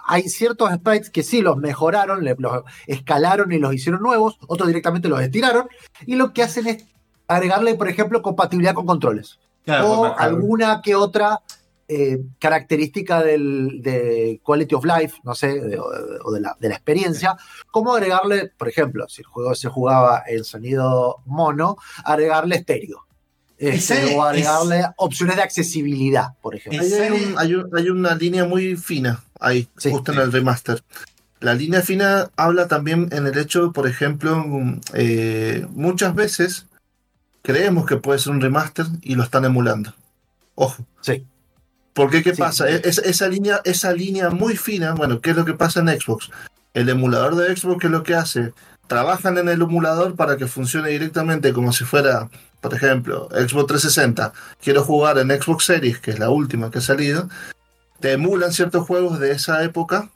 Hay 0.05 0.23
ciertos 0.23 0.69
sprites 0.73 1.09
que 1.09 1.23
sí 1.23 1.41
los 1.41 1.57
mejoraron, 1.57 2.25
los 2.25 2.63
escalaron 2.87 3.51
y 3.53 3.59
los 3.59 3.73
hicieron 3.73 4.01
nuevos, 4.01 4.37
otros 4.47 4.67
directamente 4.67 5.07
los 5.07 5.21
estiraron, 5.21 5.67
y 6.05 6.15
lo 6.15 6.33
que 6.33 6.43
hacen 6.43 6.67
es 6.67 6.85
agregarle, 7.33 7.75
por 7.75 7.87
ejemplo, 7.89 8.21
compatibilidad 8.21 8.73
con 8.73 8.85
controles 8.85 9.39
Claro, 9.65 9.87
o 9.91 10.05
alguna 10.19 10.81
que 10.81 10.95
otra 10.95 11.39
eh, 11.87 12.19
característica 12.39 13.21
del, 13.21 13.81
de 13.81 14.39
quality 14.43 14.73
of 14.75 14.85
life, 14.85 15.17
no 15.23 15.35
sé, 15.35 15.59
de- 15.59 15.77
o, 15.79 16.31
de, 16.31 16.39
la, 16.41 16.55
de 16.59 16.69
la 16.69 16.75
experiencia, 16.75 17.35
como 17.71 17.93
agregarle, 17.93 18.51
por 18.57 18.69
ejemplo, 18.69 19.05
si 19.09 19.21
el 19.21 19.27
juego 19.27 19.53
se 19.53 19.67
jugaba 19.69 20.23
en 20.27 20.43
sonido 20.43 21.17
mono, 21.25 21.77
agregarle 22.05 22.55
estéreo. 22.55 23.05
Este, 23.57 24.15
o 24.15 24.23
agregarle 24.23 24.79
es- 24.79 24.85
opciones 24.97 25.35
de 25.35 25.41
accesibilidad, 25.43 26.29
por 26.41 26.55
ejemplo. 26.55 26.81
Hay, 26.81 26.89
serie- 26.89 27.27
un- 27.27 27.37
hay 27.39 27.53
un- 27.55 27.69
hay 27.77 27.89
una 27.89 28.15
línea 28.15 28.45
muy 28.45 28.75
fina 28.75 29.23
ahí, 29.39 29.67
Sí. 29.77 29.91
justo 29.91 30.11
en 30.13 30.19
el 30.19 30.31
remaster. 30.31 30.81
La 31.41 31.53
línea 31.53 31.81
fina 31.81 32.29
habla 32.37 32.67
también 32.69 33.09
en 33.11 33.27
el 33.27 33.37
hecho, 33.37 33.71
por 33.73 33.87
ejemplo, 33.87 34.37
mm, 34.37 34.81
eh, 34.95 35.65
muchas 35.71 36.15
veces 36.15 36.67
creemos 37.43 37.85
que 37.85 37.97
puede 37.97 38.17
ser 38.17 38.31
un 38.33 38.41
remaster 38.41 38.87
y 39.03 39.13
lo 39.15 39.21
están 39.23 39.45
emulando. 39.45 39.93
Ojo. 40.55 40.83
Sí. 41.01 41.27
Porque 41.93 42.23
qué 42.23 42.33
Sí. 42.33 42.41
pasa? 42.41 42.67
Es- 42.67 42.97
esa 42.97 43.27
línea, 43.27 43.61
esa 43.65 43.93
línea 43.93 44.31
muy 44.31 44.57
fina, 44.57 44.93
bueno, 44.95 45.21
¿qué 45.21 45.29
es 45.31 45.35
lo 45.35 45.45
que 45.45 45.53
pasa 45.53 45.81
en 45.81 45.89
Xbox? 45.89 46.29
El 46.73 46.89
emulador 46.89 47.35
de 47.35 47.55
Xbox, 47.55 47.79
¿qué 47.81 47.87
es 47.87 47.91
lo 47.91 48.01
que 48.01 48.15
hace? 48.15 48.53
Trabajan 48.87 49.37
en 49.37 49.47
el 49.47 49.61
emulador 49.61 50.15
para 50.15 50.37
que 50.37 50.47
funcione 50.47 50.89
directamente 50.89 51.53
como 51.53 51.71
si 51.71 51.83
fuera, 51.85 52.29
por 52.61 52.73
ejemplo, 52.73 53.29
Xbox 53.31 53.67
360. 53.67 54.33
Quiero 54.61 54.83
jugar 54.83 55.19
en 55.19 55.29
Xbox 55.29 55.65
Series, 55.65 55.99
que 55.99 56.11
es 56.11 56.19
la 56.19 56.29
última 56.29 56.71
que 56.71 56.79
ha 56.79 56.81
salido. 56.81 57.29
Te 57.99 58.13
emulan 58.13 58.51
ciertos 58.51 58.85
juegos 58.87 59.19
de 59.19 59.31
esa 59.31 59.63
época, 59.63 60.09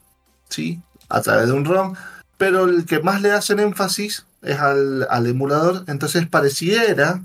¿sí? 0.48 0.80
A 1.08 1.20
través 1.22 1.46
de 1.46 1.52
un 1.52 1.64
ROM. 1.64 1.94
Pero 2.36 2.64
el 2.66 2.84
que 2.86 3.00
más 3.00 3.22
le 3.22 3.32
hacen 3.32 3.58
énfasis 3.60 4.26
es 4.42 4.58
al, 4.58 5.06
al 5.10 5.26
emulador. 5.26 5.84
Entonces 5.86 6.26
pareciera 6.26 7.20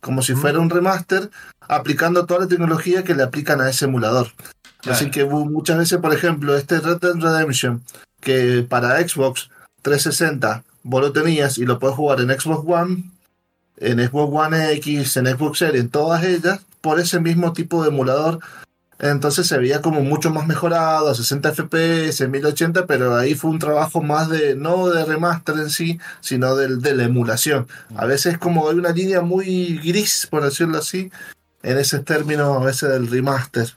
como 0.00 0.22
si 0.22 0.34
fuera 0.34 0.60
un 0.60 0.70
remaster 0.70 1.30
aplicando 1.60 2.26
toda 2.26 2.40
la 2.40 2.46
tecnología 2.46 3.04
que 3.04 3.14
le 3.14 3.22
aplican 3.22 3.60
a 3.60 3.70
ese 3.70 3.86
emulador. 3.86 4.28
Claro. 4.80 4.96
Así 4.96 5.10
que 5.10 5.24
muchas 5.24 5.78
veces, 5.78 5.98
por 5.98 6.12
ejemplo, 6.12 6.56
este 6.56 6.78
Red 6.78 6.98
Dead 6.98 7.14
Redemption, 7.14 7.82
que 8.20 8.66
para 8.68 8.98
Xbox 8.98 9.48
360 9.82 10.62
vos 10.82 11.00
lo 11.00 11.12
tenías 11.12 11.56
y 11.56 11.64
lo 11.64 11.78
puedes 11.78 11.96
jugar 11.96 12.20
en 12.20 12.28
Xbox 12.38 12.64
One, 12.66 13.10
en 13.78 14.06
Xbox 14.06 14.46
One 14.46 14.72
X, 14.72 15.16
en 15.16 15.26
Xbox 15.26 15.58
Series, 15.58 15.82
en 15.82 15.88
todas 15.88 16.22
ellas, 16.22 16.60
por 16.80 17.00
ese 17.00 17.18
mismo 17.18 17.52
tipo 17.54 17.82
de 17.82 17.88
emulador. 17.88 18.40
Entonces 18.98 19.46
se 19.46 19.58
veía 19.58 19.82
como 19.82 20.00
mucho 20.02 20.30
más 20.30 20.46
mejorado, 20.46 21.08
a 21.10 21.14
60 21.14 21.52
FPS, 21.52 22.28
1080, 22.28 22.86
pero 22.86 23.16
ahí 23.16 23.34
fue 23.34 23.50
un 23.50 23.58
trabajo 23.58 24.00
más 24.02 24.28
de, 24.28 24.54
no 24.54 24.88
de 24.88 25.04
remaster 25.04 25.56
en 25.56 25.70
sí, 25.70 25.98
sino 26.20 26.54
del, 26.56 26.80
de 26.80 26.94
la 26.94 27.04
emulación. 27.04 27.66
A 27.96 28.06
veces 28.06 28.38
como 28.38 28.68
hay 28.68 28.76
una 28.76 28.90
línea 28.90 29.20
muy 29.20 29.78
gris, 29.78 30.28
por 30.30 30.44
decirlo 30.44 30.78
así, 30.78 31.10
en 31.62 31.78
ese 31.78 31.98
término 32.00 32.54
a 32.54 32.64
veces 32.64 32.88
del 32.90 33.10
remaster. 33.10 33.68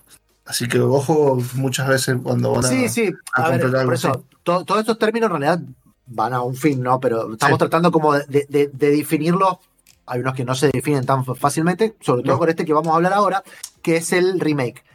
Así 0.45 0.67
que 0.67 0.79
ojo 0.79 1.41
muchas 1.55 1.87
veces 1.87 2.15
cuando 2.23 2.51
van 2.53 2.65
a... 2.65 2.67
Sí, 2.67 2.87
sí, 2.87 3.13
a 3.33 3.45
a 3.45 3.49
ver, 3.49 3.61
comprar 3.61 3.81
algo 3.81 3.89
por 3.89 3.93
eso, 3.95 4.23
todos 4.43 4.79
estos 4.79 4.97
términos 4.99 5.29
en 5.31 5.41
realidad 5.41 5.59
van 6.05 6.33
a 6.33 6.41
un 6.41 6.55
fin, 6.55 6.81
¿no? 6.81 6.99
Pero 7.01 7.33
estamos 7.33 7.55
Sí. 7.55 7.59
tratando 7.59 7.91
como 7.91 8.13
de, 8.13 8.45
de- 8.47 8.69
de 8.71 8.91
definirlos. 8.91 9.57
Hay 10.05 10.21
unos 10.21 10.35
que 10.35 10.45
no 10.45 10.55
se 10.55 10.69
definen 10.71 11.05
tan 11.05 11.25
fácilmente, 11.25 11.95
sobre 11.99 12.21
todo 12.23 12.33
No. 12.33 12.39
con 12.39 12.47
este 12.49 12.63
que 12.63 12.71
vamos 12.71 12.93
a 12.93 12.95
hablar 12.95 13.11
ahora, 13.11 13.43
que 13.81 13.97
es 13.97 14.13
el 14.13 14.39
remake. 14.39 14.85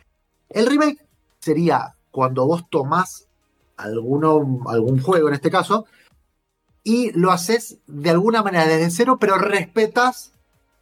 El 0.54 0.66
remake 0.66 0.98
sería 1.40 1.94
cuando 2.10 2.46
vos 2.46 2.64
tomás 2.70 3.26
alguno, 3.76 4.60
algún 4.66 5.00
juego 5.00 5.28
en 5.28 5.34
este 5.34 5.50
caso 5.50 5.86
y 6.84 7.12
lo 7.12 7.30
haces 7.30 7.78
de 7.86 8.10
alguna 8.10 8.42
manera 8.42 8.66
desde 8.66 8.90
cero, 8.90 9.16
pero 9.20 9.38
respetas 9.38 10.32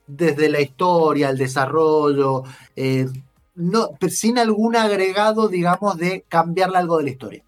desde 0.06 0.48
la 0.48 0.60
historia, 0.60 1.30
el 1.30 1.38
desarrollo, 1.38 2.42
eh, 2.74 3.06
no, 3.54 3.90
sin 4.08 4.38
algún 4.38 4.76
agregado, 4.76 5.48
digamos, 5.48 5.96
de 5.98 6.24
cambiarle 6.28 6.78
algo 6.78 6.98
de 6.98 7.04
la 7.04 7.10
historia. 7.10 7.44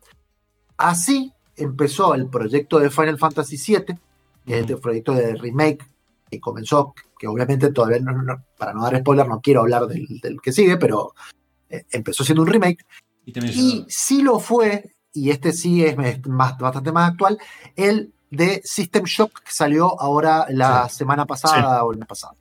Así 0.76 1.32
empezó 1.56 2.14
el 2.14 2.28
proyecto 2.28 2.78
de 2.78 2.90
Final 2.90 3.18
Fantasy 3.18 3.56
VII, 3.56 3.98
que 4.46 4.58
es 4.60 4.68
el 4.70 4.78
proyecto 4.78 5.12
de 5.12 5.34
remake 5.34 5.84
que 6.30 6.40
comenzó, 6.40 6.94
que 7.18 7.26
obviamente 7.26 7.72
todavía, 7.72 8.00
no, 8.00 8.12
no- 8.22 8.44
para 8.58 8.72
no 8.74 8.82
dar 8.82 8.98
spoiler, 8.98 9.26
no 9.28 9.40
quiero 9.40 9.60
hablar 9.62 9.86
del, 9.86 10.06
del 10.20 10.40
que 10.40 10.52
sigue, 10.52 10.76
pero 10.76 11.14
empezó 11.90 12.24
siendo 12.24 12.42
un 12.42 12.48
remake. 12.48 12.84
Y 13.24 13.32
Y 13.38 13.86
sí 13.88 14.22
lo 14.22 14.38
fue, 14.38 14.92
y 15.12 15.30
este 15.30 15.52
sí 15.52 15.84
es 15.84 15.96
es 15.98 16.26
más, 16.26 16.58
bastante 16.58 16.92
más 16.92 17.10
actual, 17.10 17.38
el 17.76 18.12
de 18.30 18.62
System 18.64 19.04
Shock 19.04 19.42
que 19.44 19.52
salió 19.52 20.00
ahora 20.00 20.46
la 20.48 20.88
semana 20.88 21.26
pasada 21.26 21.84
o 21.84 21.92
el 21.92 21.98
mes 21.98 22.08
pasado. 22.08 22.34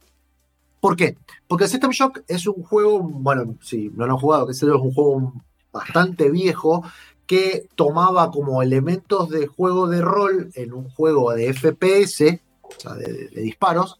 ¿Por 0.80 0.96
qué? 0.96 1.18
Porque 1.48 1.68
System 1.68 1.92
Shock 1.92 2.22
es 2.28 2.48
un 2.48 2.64
juego, 2.64 3.00
bueno, 3.00 3.56
si 3.62 3.90
no 3.90 4.08
lo 4.08 4.14
han 4.14 4.20
jugado, 4.20 4.48
que 4.48 4.54
es 4.54 4.64
un 4.64 4.94
juego 4.94 5.34
bastante 5.72 6.32
viejo 6.32 6.84
que 7.28 7.68
tomaba 7.76 8.32
como 8.32 8.62
elementos 8.62 9.30
de 9.30 9.48
juego 9.48 9.88
de 9.88 10.02
rol 10.02 10.52
en 10.56 10.74
un 10.74 10.90
juego 10.90 11.34
de 11.34 11.54
FPS, 11.54 12.42
o 12.62 12.80
sea, 12.80 12.94
de 12.96 13.28
disparos, 13.30 14.00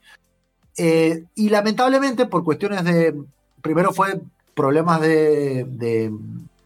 eh, 0.78 1.26
y 1.36 1.50
lamentablemente 1.50 2.26
por 2.26 2.44
cuestiones 2.44 2.84
de, 2.84 3.16
primero 3.62 3.92
fue 3.94 4.20
problemas 4.54 5.02
de, 5.02 5.66
de- 5.66 6.12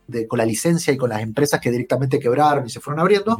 de- 0.07 0.27
con 0.27 0.37
la 0.37 0.45
licencia 0.45 0.93
y 0.93 0.97
con 0.97 1.09
las 1.09 1.21
empresas 1.21 1.59
que 1.59 1.71
directamente 1.71 2.19
quebraron 2.19 2.65
y 2.65 2.69
se 2.69 2.79
fueron 2.79 2.99
abriendo, 3.01 3.39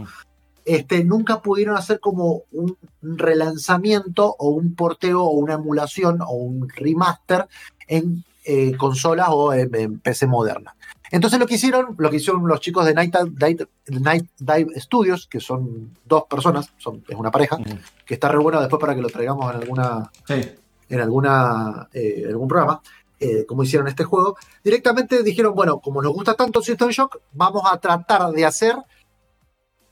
este, 0.66 1.04
nunca 1.04 1.42
pudieron 1.42 1.78
hacer 1.78 2.00
como 2.00 2.42
un 2.52 2.76
relanzamiento 3.02 4.36
o 4.40 4.50
un 4.50 4.74
porteo 4.76 5.24
o 5.24 5.32
una 5.32 5.54
emulación 5.56 6.22
o 6.22 6.34
un 6.34 6.68
remaster 6.70 7.48
en 7.88 8.24
eh, 8.46 8.76
consolas 8.78 9.28
o 9.32 9.54
en, 9.54 9.74
en 9.76 10.00
PC 10.00 10.28
moderna. 10.28 10.76
Entonces 11.12 11.40
lo 11.40 11.46
que 11.46 11.56
hicieron, 11.56 11.96
lo 12.00 12.10
que 12.10 12.18
hicieron 12.18 12.48
los 12.48 12.60
chicos 12.60 12.86
de 12.86 12.94
Night, 12.96 13.14
Dive- 13.14 13.68
Night 13.90 14.26
Dive 14.40 14.80
Studios, 14.80 15.28
que 15.28 15.40
son 15.40 15.92
dos 16.04 16.24
personas, 16.30 16.72
son, 16.78 17.04
es 17.08 17.16
una 17.16 17.30
pareja, 17.32 17.58
que 18.06 18.16
está 18.16 18.28
re 18.30 18.40
bueno 18.40 18.60
después 18.60 18.80
para 18.82 18.96
que 18.96 19.02
lo 19.02 19.10
traigamos 19.10 19.54
en 19.54 19.62
alguna, 19.62 20.12
Sí. 20.28 20.42
en 20.90 21.00
alguna 21.00 21.88
eh, 21.94 22.26
algún 22.28 22.48
programa, 22.48 22.82
eh, 23.20 23.46
como 23.46 23.64
hicieron 23.64 23.88
este 23.88 24.04
juego, 24.04 24.38
directamente 24.64 25.24
dijeron, 25.24 25.56
bueno, 25.56 25.80
como 25.80 26.02
nos 26.02 26.14
gusta 26.14 26.34
tanto 26.34 26.62
System 26.62 26.90
Shock, 26.90 27.20
vamos 27.34 27.64
a 27.72 27.78
tratar 27.80 28.32
de 28.32 28.46
hacer 28.46 28.76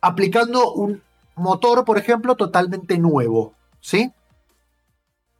aplicando 0.01 0.73
un 0.73 1.01
motor, 1.35 1.85
por 1.85 1.97
ejemplo, 1.97 2.35
totalmente 2.35 2.97
nuevo, 2.97 3.53
¿sí? 3.79 4.11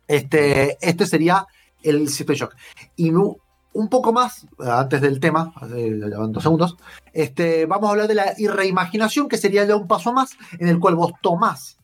Este, 0.08 0.78
este 0.82 1.06
sería 1.06 1.46
el 1.82 2.10
System 2.10 2.36
Shock. 2.36 2.56
Y 2.96 3.12
un 3.12 3.90
poco 3.90 4.14
más, 4.14 4.48
antes 4.60 5.02
del 5.02 5.20
tema, 5.20 5.54
eh, 5.76 6.00
dos 6.30 6.44
segundos, 6.44 6.78
este, 7.12 7.66
vamos 7.66 7.88
a 7.88 7.92
hablar 7.92 8.08
de 8.08 8.16
la 8.16 8.34
reimaginación, 8.38 9.28
que 9.28 9.38
sería 9.38 9.66
ya 9.66 9.76
un 9.76 9.88
paso 9.88 10.14
más, 10.14 10.32
en 10.60 10.68
el 10.68 10.80
cual 10.80 10.96
vos 10.96 11.12
tomás 11.22 11.78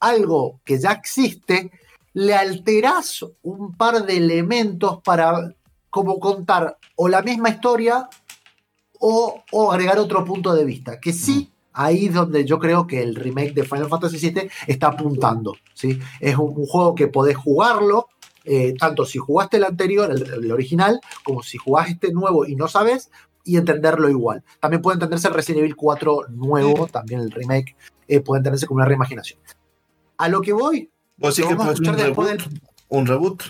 algo 0.00 0.60
que 0.64 0.78
ya 0.78 0.92
existe, 0.92 1.70
le 2.18 2.34
alterás 2.34 3.24
un 3.42 3.76
par 3.76 4.04
de 4.04 4.16
elementos 4.16 5.00
para 5.04 5.54
como 5.88 6.18
contar 6.18 6.76
o 6.96 7.06
la 7.06 7.22
misma 7.22 7.50
historia 7.50 8.08
o, 8.98 9.44
o 9.52 9.70
agregar 9.70 10.00
otro 10.00 10.24
punto 10.24 10.52
de 10.52 10.64
vista. 10.64 10.98
Que 10.98 11.12
sí, 11.12 11.52
ahí 11.72 12.06
es 12.06 12.14
donde 12.14 12.44
yo 12.44 12.58
creo 12.58 12.88
que 12.88 13.00
el 13.04 13.14
remake 13.14 13.54
de 13.54 13.62
Final 13.62 13.88
Fantasy 13.88 14.18
VII 14.18 14.50
está 14.66 14.88
apuntando. 14.88 15.54
¿sí? 15.74 16.00
Es 16.18 16.36
un, 16.36 16.54
un 16.56 16.66
juego 16.66 16.96
que 16.96 17.06
podés 17.06 17.36
jugarlo, 17.36 18.08
eh, 18.44 18.74
tanto 18.76 19.06
si 19.06 19.18
jugaste 19.18 19.58
el 19.58 19.64
anterior, 19.64 20.10
el, 20.10 20.44
el 20.44 20.50
original, 20.50 21.00
como 21.22 21.44
si 21.44 21.56
jugás 21.56 21.88
este 21.88 22.12
nuevo 22.12 22.44
y 22.46 22.56
no 22.56 22.66
sabes, 22.66 23.12
y 23.44 23.58
entenderlo 23.58 24.10
igual. 24.10 24.42
También 24.58 24.82
puede 24.82 24.94
entenderse 24.94 25.28
Resident 25.28 25.60
Evil 25.60 25.76
4 25.76 26.30
nuevo, 26.30 26.88
también 26.88 27.20
el 27.20 27.30
remake, 27.30 27.76
eh, 28.08 28.18
puede 28.18 28.40
entenderse 28.40 28.66
como 28.66 28.78
una 28.78 28.86
reimaginación. 28.86 29.38
A 30.16 30.28
lo 30.28 30.40
que 30.40 30.52
voy, 30.52 30.90
¿Vos 31.18 31.36
que 31.36 31.42
a 31.42 31.56
fue 31.56 31.56
un 31.56 31.84
reboot? 31.98 32.26
del, 32.28 32.60
¿Un 32.88 33.06
reboot? 33.06 33.42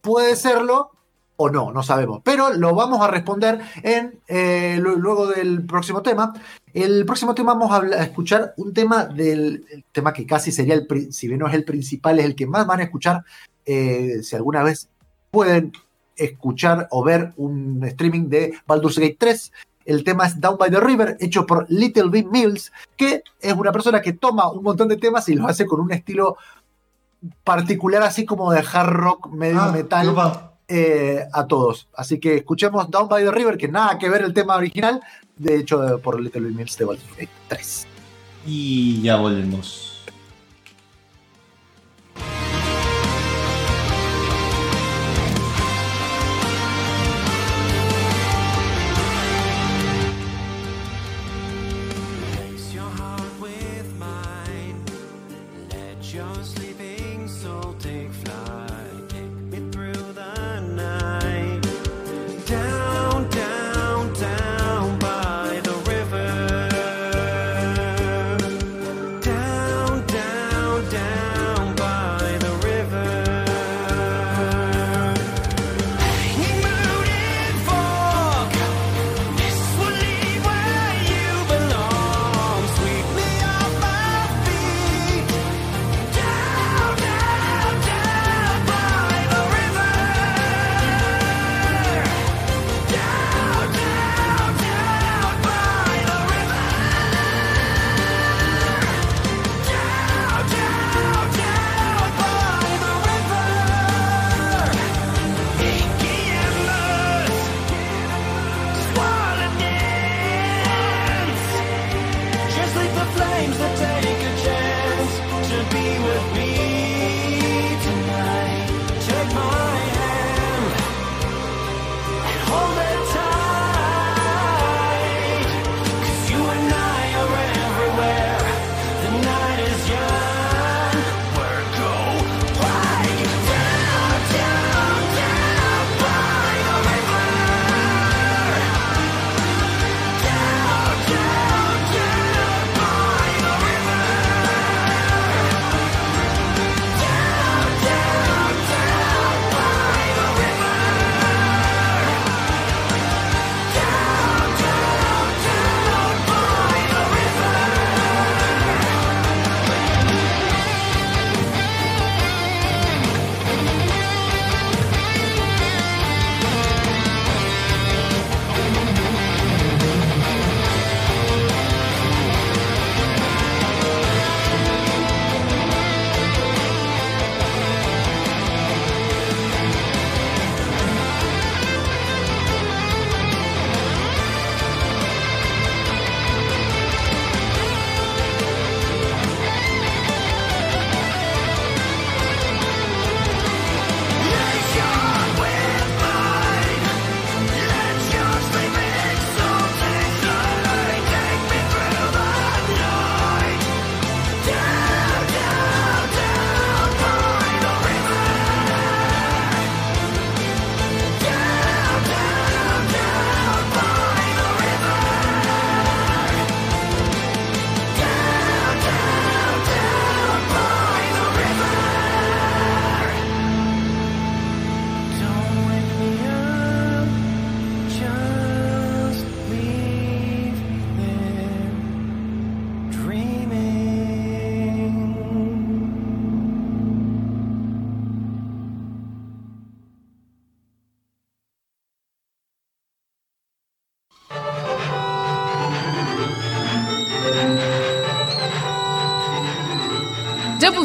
puede 0.00 0.36
serlo 0.36 0.90
o 1.36 1.50
no, 1.50 1.72
no 1.72 1.82
sabemos. 1.82 2.20
Pero 2.22 2.52
lo 2.52 2.74
vamos 2.74 3.00
a 3.00 3.08
responder 3.08 3.60
en 3.82 4.18
eh, 4.28 4.78
lu- 4.80 4.96
luego 4.96 5.26
del 5.26 5.64
próximo 5.64 6.02
tema. 6.02 6.32
El 6.72 7.04
próximo 7.06 7.34
tema 7.34 7.54
vamos 7.54 7.70
a, 7.72 7.76
hablar- 7.76 8.00
a 8.00 8.04
escuchar 8.04 8.54
un 8.58 8.72
tema 8.74 9.06
del 9.06 9.64
el 9.70 9.84
tema 9.92 10.12
que 10.12 10.26
casi 10.26 10.52
sería 10.52 10.74
el, 10.74 11.12
si 11.12 11.28
bien 11.28 11.40
no 11.40 11.48
es 11.48 11.54
el 11.54 11.64
principal, 11.64 12.18
es 12.18 12.24
el 12.26 12.34
que 12.34 12.46
más 12.46 12.66
van 12.66 12.80
a 12.80 12.84
escuchar. 12.84 13.24
eh, 13.66 14.20
si 14.22 14.36
alguna 14.36 14.62
vez 14.62 14.88
pueden 15.30 15.72
escuchar 16.16 16.88
o 16.90 17.02
ver 17.04 17.32
un 17.36 17.82
streaming 17.84 18.28
de 18.28 18.54
Baldur's 18.66 18.98
Gate 18.98 19.16
3. 19.18 19.52
El 19.84 20.04
tema 20.04 20.26
es 20.26 20.40
Down 20.40 20.58
by 20.58 20.70
the 20.70 20.80
River, 20.80 21.16
hecho 21.20 21.46
por 21.46 21.66
Little 21.68 22.10
Big 22.10 22.26
Mills, 22.28 22.72
que 22.96 23.22
es 23.40 23.52
una 23.54 23.72
persona 23.72 24.00
que 24.00 24.12
toma 24.12 24.50
un 24.50 24.62
montón 24.62 24.88
de 24.88 24.96
temas 24.96 25.28
y 25.28 25.34
los 25.34 25.48
hace 25.48 25.66
con 25.66 25.80
un 25.80 25.92
estilo 25.92 26.36
particular, 27.44 28.02
así 28.02 28.24
como 28.24 28.52
de 28.52 28.60
hard 28.60 28.92
rock, 28.92 29.28
medio 29.28 29.60
Ah, 29.60 29.72
metal 29.72 30.14
eh, 30.68 31.24
a 31.32 31.46
todos. 31.46 31.88
Así 31.94 32.20
que 32.20 32.36
escuchemos 32.36 32.90
Down 32.90 33.08
by 33.08 33.24
the 33.24 33.30
River, 33.30 33.56
que 33.56 33.68
nada 33.68 33.98
que 33.98 34.08
ver 34.08 34.22
el 34.22 34.32
tema 34.32 34.56
original, 34.56 35.00
de 35.36 35.56
hecho 35.56 35.98
por 36.02 36.20
Little 36.20 36.42
Big 36.42 36.56
Mills 36.56 36.76
de 36.78 36.84
Baldur's 36.84 37.10
Gate 37.16 37.30
3. 37.48 37.86
Y 38.46 39.02
ya 39.02 39.16
volvemos. 39.16 39.89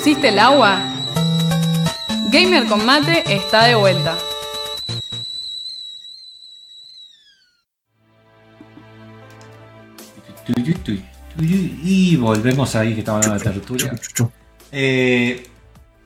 Pusiste 0.06 0.30
el 0.30 0.38
agua? 0.38 0.78
Gamer 2.32 2.68
con 2.68 2.86
mate 2.86 3.24
está 3.26 3.64
de 3.64 3.74
vuelta. 3.74 4.16
Y 11.84 12.16
volvemos 12.18 12.76
ahí 12.76 12.94
que 12.94 13.00
estamos 13.00 13.26
hablando 13.26 13.44
de 13.44 13.52
tertulia. 13.52 13.96
Eh, 14.72 15.48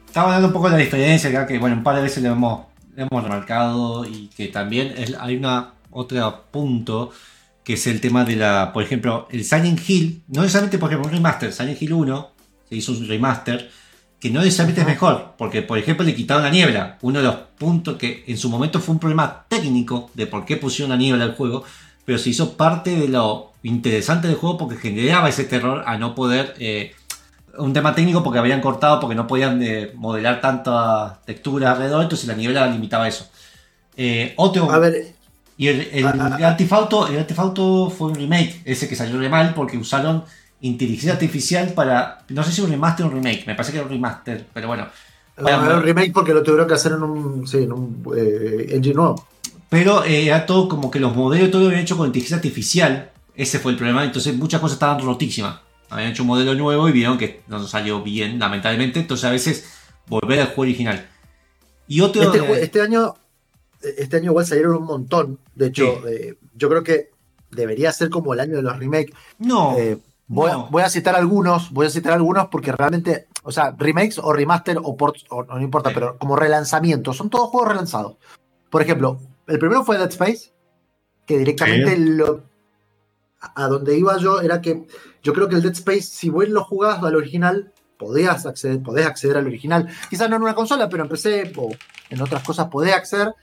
estaba 0.05 0.27
hablando 0.27 0.47
un 0.47 0.53
poco 0.53 0.67
de 0.69 0.77
la 0.77 0.81
diferencia, 0.81 1.29
acá, 1.29 1.45
que 1.45 1.59
bueno, 1.59 1.75
un 1.75 1.83
par 1.83 1.97
de 1.97 2.03
veces 2.03 2.23
lo 2.23 2.29
hemos, 2.29 2.61
lo 2.95 3.03
hemos 3.03 3.21
remarcado 3.21 4.05
y 4.05 4.27
que 4.27 4.47
también 4.47 4.93
es- 4.95 5.13
hay 5.19 5.35
una 5.35 5.73
otro 5.91 6.45
punto 6.51 7.11
que 7.65 7.73
es 7.73 7.85
el 7.87 7.99
tema 7.99 8.23
de 8.23 8.37
la, 8.37 8.71
por 8.71 8.81
ejemplo, 8.81 9.27
el 9.29 9.43
Silent 9.43 9.81
Hill, 9.89 10.23
no 10.29 10.43
necesariamente 10.43 10.77
por 10.77 10.89
ejemplo 10.89 11.09
un 11.09 11.15
remaster, 11.15 11.51
Silent 11.51 11.81
Hill 11.81 11.91
1 11.91 12.31
se 12.69 12.75
hizo 12.77 12.93
un 12.93 13.05
remaster 13.09 13.69
que 14.19 14.29
no 14.29 14.41
necesariamente 14.41 14.81
es 14.81 14.87
mejor, 14.87 15.33
porque 15.37 15.61
por 15.61 15.77
ejemplo 15.77 16.05
le 16.05 16.15
quitaron 16.15 16.43
la 16.43 16.49
niebla, 16.49 16.97
uno 17.01 17.19
de 17.19 17.25
los 17.25 17.35
puntos 17.57 17.97
que 17.97 18.23
en 18.27 18.37
su 18.37 18.49
momento 18.49 18.79
fue 18.79 18.93
un 18.93 18.99
problema 18.99 19.45
técnico 19.47 20.09
de 20.13 20.27
por 20.27 20.45
qué 20.45 20.57
pusieron 20.57 20.89
la 20.89 20.97
niebla 20.97 21.23
al 21.23 21.35
juego, 21.35 21.63
pero 22.05 22.17
se 22.17 22.29
hizo 22.29 22.57
parte 22.57 22.95
de 22.95 23.07
lo 23.07 23.53
interesante 23.63 24.27
del 24.27 24.37
juego 24.37 24.57
porque 24.57 24.77
generaba 24.77 25.29
ese 25.29 25.45
terror 25.45 25.83
a 25.85 25.97
no 25.97 26.15
poder 26.15 26.55
eh, 26.59 26.93
un 27.57 27.73
tema 27.73 27.95
técnico 27.95 28.23
porque 28.23 28.39
habían 28.39 28.61
cortado, 28.61 28.99
porque 28.99 29.15
no 29.15 29.27
podían 29.27 29.61
eh, 29.63 29.91
modelar 29.95 30.41
tanta 30.41 31.21
textura 31.25 31.71
alrededor, 31.71 32.03
entonces 32.03 32.27
la 32.27 32.35
niebla 32.35 32.67
limitaba 32.67 33.07
eso. 33.07 33.29
Eh, 33.95 34.33
otro, 34.37 34.71
A 34.71 34.79
ver, 34.79 35.13
y 35.57 35.67
el, 35.67 35.81
el, 35.91 36.05
el 36.05 36.13
Grand 36.37 36.57
Theft 36.57 37.39
Auto 37.39 37.89
fue 37.89 38.07
un 38.07 38.15
remake, 38.15 38.61
ese 38.63 38.87
que 38.87 38.95
salió 38.95 39.19
re 39.19 39.27
mal 39.29 39.53
porque 39.53 39.77
usaron 39.77 40.23
inteligencia 40.61 41.13
artificial 41.13 41.73
para, 41.73 42.23
no 42.29 42.43
sé 42.43 42.51
si 42.51 42.61
un 42.61 42.69
remaster 42.69 43.05
o 43.05 43.09
un 43.09 43.15
remake, 43.15 43.45
me 43.47 43.55
parece 43.55 43.71
que 43.71 43.77
era 43.77 43.85
un 43.87 43.91
remaster, 43.93 44.45
pero 44.53 44.67
bueno. 44.67 44.87
para- 45.35 45.65
era 45.65 45.77
un 45.77 45.83
remake 45.83 46.11
porque 46.13 46.33
lo 46.33 46.43
tuvieron 46.43 46.67
que 46.67 46.73
hacer 46.73 46.91
en 46.93 47.03
un, 47.03 47.47
sí, 47.47 47.57
en 47.59 47.71
un 47.71 48.03
eh, 48.17 48.67
engine 48.71 48.95
nuevo. 48.95 49.27
Pero 49.69 50.03
eh, 50.03 50.25
era 50.25 50.45
todo 50.45 50.67
como 50.67 50.89
que 50.91 50.99
los 50.99 51.15
modelos 51.15 51.51
todo 51.51 51.61
lo 51.61 51.67
habían 51.67 51.83
hecho 51.83 51.95
con 51.95 52.07
inteligencia 52.07 52.37
artificial. 52.37 53.11
Ese 53.35 53.59
fue 53.59 53.71
el 53.71 53.77
problema. 53.77 54.03
Entonces 54.03 54.35
muchas 54.35 54.59
cosas 54.59 54.75
estaban 54.77 54.99
rotísimas. 55.05 55.59
Habían 55.91 56.09
hecho 56.11 56.23
un 56.23 56.27
modelo 56.27 56.55
nuevo 56.55 56.89
y 56.89 56.91
vieron 56.91 57.17
que 57.19 57.41
no 57.47 57.65
salió 57.67 58.01
bien, 58.01 58.39
lamentablemente. 58.39 58.99
Entonces 58.99 59.25
a 59.25 59.31
veces 59.31 59.65
volver 60.07 60.39
al 60.39 60.47
juego 60.47 60.61
original. 60.63 61.07
Y 61.87 62.01
otro. 62.01 62.23
Este, 62.23 62.39
eh, 62.39 62.59
este 62.63 62.81
año 62.81 63.13
este 63.81 64.17
año 64.17 64.31
igual 64.31 64.45
salieron 64.45 64.75
un 64.75 64.85
montón. 64.85 65.39
De 65.55 65.67
hecho, 65.67 66.01
Sí. 66.03 66.09
eh, 66.13 66.35
yo 66.55 66.67
creo 66.67 66.83
que 66.83 67.11
debería 67.51 67.91
ser 67.93 68.09
como 68.09 68.33
el 68.33 68.39
año 68.41 68.55
de 68.57 68.61
los 68.63 68.77
remakes. 68.77 69.13
no. 69.37 69.77
Eh, 69.77 69.97
voy, 70.29 70.51
no. 70.51 70.67
voy 70.69 70.83
a 70.83 70.89
citar 70.89 71.15
algunos, 71.15 71.71
voy 71.71 71.87
a 71.87 71.89
citar 71.89 72.13
algunos 72.13 72.47
porque 72.47 72.71
realmente, 72.71 73.27
o 73.43 73.51
sea, 73.51 73.75
remakes 73.77 74.17
o 74.19 74.31
remaster 74.31 74.77
o 74.81 74.95
ports, 74.95 75.25
o, 75.29 75.43
no 75.43 75.59
importa, 75.61 75.89
Sí. 75.89 75.95
pero 75.95 76.17
como 76.17 76.35
relanzamientos, 76.35 77.17
son 77.17 77.29
todos 77.29 77.49
juegos 77.49 77.69
relanzados. 77.69 78.17
Por 78.69 78.81
ejemplo, 78.81 79.19
el 79.47 79.59
primero 79.59 79.83
fue 79.83 79.97
Dead 79.97 80.09
Space, 80.09 80.53
que 81.25 81.37
directamente 81.37 81.97
lo, 81.97 82.43
a 83.41 83.67
donde 83.67 83.97
iba 83.97 84.17
yo 84.17 84.41
era 84.41 84.61
que 84.61 84.87
yo 85.23 85.33
creo 85.33 85.49
que 85.49 85.55
el 85.55 85.61
Dead 85.61 85.73
Space, 85.73 86.03
si 86.03 86.29
vos 86.29 86.47
lo 86.47 86.63
jugabas 86.63 87.03
al 87.03 87.15
original, 87.15 87.73
podías 87.97 88.45
acceder, 88.45 88.81
podés 88.81 89.05
acceder 89.05 89.37
al 89.37 89.47
original. 89.47 89.89
Quizás 90.09 90.29
no 90.29 90.37
en 90.37 90.43
una 90.43 90.55
consola, 90.55 90.87
pero 90.87 91.03
en 91.03 91.09
PC 91.09 91.51
o 91.57 91.69
en 92.09 92.21
otras 92.21 92.43
cosas 92.43 92.67
podés 92.69 92.93
acceder. 92.93 93.33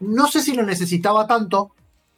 No 0.00 0.26
sé 0.26 0.40
si 0.40 0.54
lo 0.54 0.64
necesitaba 0.64 1.26
tanto. 1.26 1.70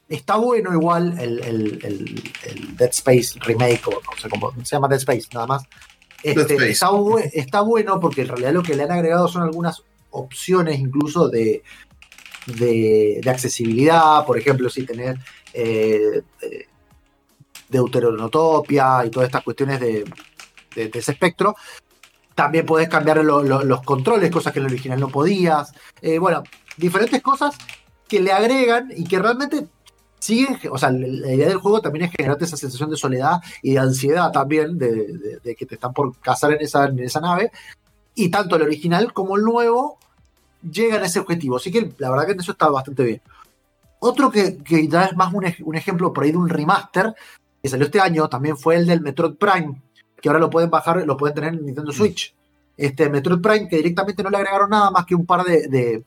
Está 0.09 0.37
bueno 0.37 0.73
igual 0.73 1.19
el, 1.19 1.41
el- 1.45 1.85
el- 1.85 2.33
el 2.45 2.77
Dead 2.77 2.91
Space 2.91 3.39
remake, 3.41 3.89
o 3.89 3.91
no 3.91 4.21
sé 4.21 4.29
cómo 4.29 4.53
se 4.63 4.77
llama 4.77 4.89
Dead 4.89 4.99
Space, 4.99 5.27
nada 5.35 5.47
más. 5.49 5.65
Este. 6.23 6.55
Está, 6.73 6.91
bu- 6.91 7.31
está 7.35 7.61
bueno 7.63 7.99
porque 8.01 8.23
en 8.23 8.29
realidad 8.29 8.53
lo 8.53 8.63
que 8.63 8.77
le 8.77 8.85
han 8.85 8.93
agregado 8.93 9.27
son 9.29 9.43
algunas 9.43 9.83
opciones 10.11 10.79
incluso 10.79 11.29
de, 11.29 11.63
de, 12.47 13.21
de 13.23 13.31
accesibilidad. 13.31 14.25
Por 14.25 14.39
ejemplo, 14.39 14.71
si 14.71 14.85
tenés 14.85 15.19
eh, 15.53 16.23
eh, 16.43 16.67
deuteronotopia 17.69 19.05
y 19.05 19.11
todas 19.11 19.27
estas 19.29 19.43
cuestiones 19.43 19.81
de, 19.81 20.05
de- 20.75 20.89
de 20.89 20.99
ese 20.99 21.13
espectro. 21.13 21.57
También 22.35 22.67
podés 22.67 22.89
cambiar 22.89 23.25
lo- 23.25 23.43
lo- 23.43 23.65
los 23.65 23.83
controles, 23.83 24.31
cosas 24.31 24.53
que 24.53 24.59
en 24.59 24.67
el 24.67 24.73
original 24.73 25.01
no 25.01 25.09
podías. 25.09 25.73
Eh, 26.03 26.19
bueno, 26.19 26.43
diferentes 26.77 27.23
cosas 27.23 27.57
que 28.07 28.21
le 28.21 28.31
agregan 28.33 28.93
y 28.95 29.05
que 29.05 29.19
realmente 29.19 29.67
siguen, 30.27 30.59
o 30.71 30.77
sea, 30.79 30.91
la 30.91 31.33
idea 31.33 31.49
del 31.49 31.59
juego 31.59 31.81
también 31.81 32.07
es 32.07 32.11
generarte 32.13 32.45
esa 32.45 32.57
sensación 32.57 32.91
de 32.91 32.97
soledad 32.97 33.41
y 33.63 33.73
de 33.73 33.79
ansiedad 33.79 34.31
también, 34.33 34.77
de, 34.79 34.89
de- 34.91 35.41
de 35.43 35.55
que 35.55 35.67
te 35.67 35.75
están 35.77 35.93
por 35.93 36.17
cazar 36.21 36.53
en 36.53 36.61
esa, 36.63 36.87
en 36.87 36.99
esa 37.01 37.21
nave. 37.21 37.51
Y 38.15 38.29
tanto 38.31 38.57
el 38.57 38.63
original 38.63 39.13
como 39.13 39.37
el 39.37 39.43
nuevo 39.43 39.99
llegan 40.71 41.03
a 41.03 41.07
ese 41.07 41.21
objetivo. 41.21 41.57
Así 41.57 41.71
que 41.71 41.93
la 41.99 42.11
verdad 42.11 42.27
que 42.27 42.33
en 42.33 42.41
eso 42.41 42.53
está 42.53 42.69
bastante 42.69 43.05
bien. 43.05 43.21
Otro 44.01 44.31
que, 44.31 44.59
que 44.59 44.89
ya 44.89 45.05
es 45.07 45.17
más 45.17 45.33
un, 45.33 45.45
ej- 45.45 45.63
un 45.65 45.77
ejemplo 45.77 46.13
por 46.13 46.25
ahí 46.25 46.31
de 46.33 46.37
un 46.39 46.49
remaster 46.49 47.15
que 47.63 47.69
salió 47.69 47.87
este 47.87 48.01
año 48.01 48.29
también 48.29 48.57
fue 48.57 48.77
el 48.77 48.87
del 48.87 49.01
Metroid 49.01 49.35
Prime, 49.35 49.81
que 50.21 50.29
ahora 50.29 50.39
lo 50.41 50.51
pueden 50.51 50.71
bajar, 50.71 51.05
lo 51.07 51.17
pueden 51.17 51.35
tener 51.35 51.55
en 51.55 51.65
Nintendo 51.67 51.93
Switch. 51.93 52.35
Este 52.77 53.09
Metroid 53.09 53.41
Prime 53.41 53.69
que 53.69 53.77
directamente 53.77 54.23
no 54.23 54.31
le 54.31 54.37
agregaron 54.37 54.71
nada 54.71 54.91
más 54.91 55.07
que 55.07 55.15
un 55.15 55.25
par 55.27 55.45
de, 55.45 55.69
de- 55.69 56.05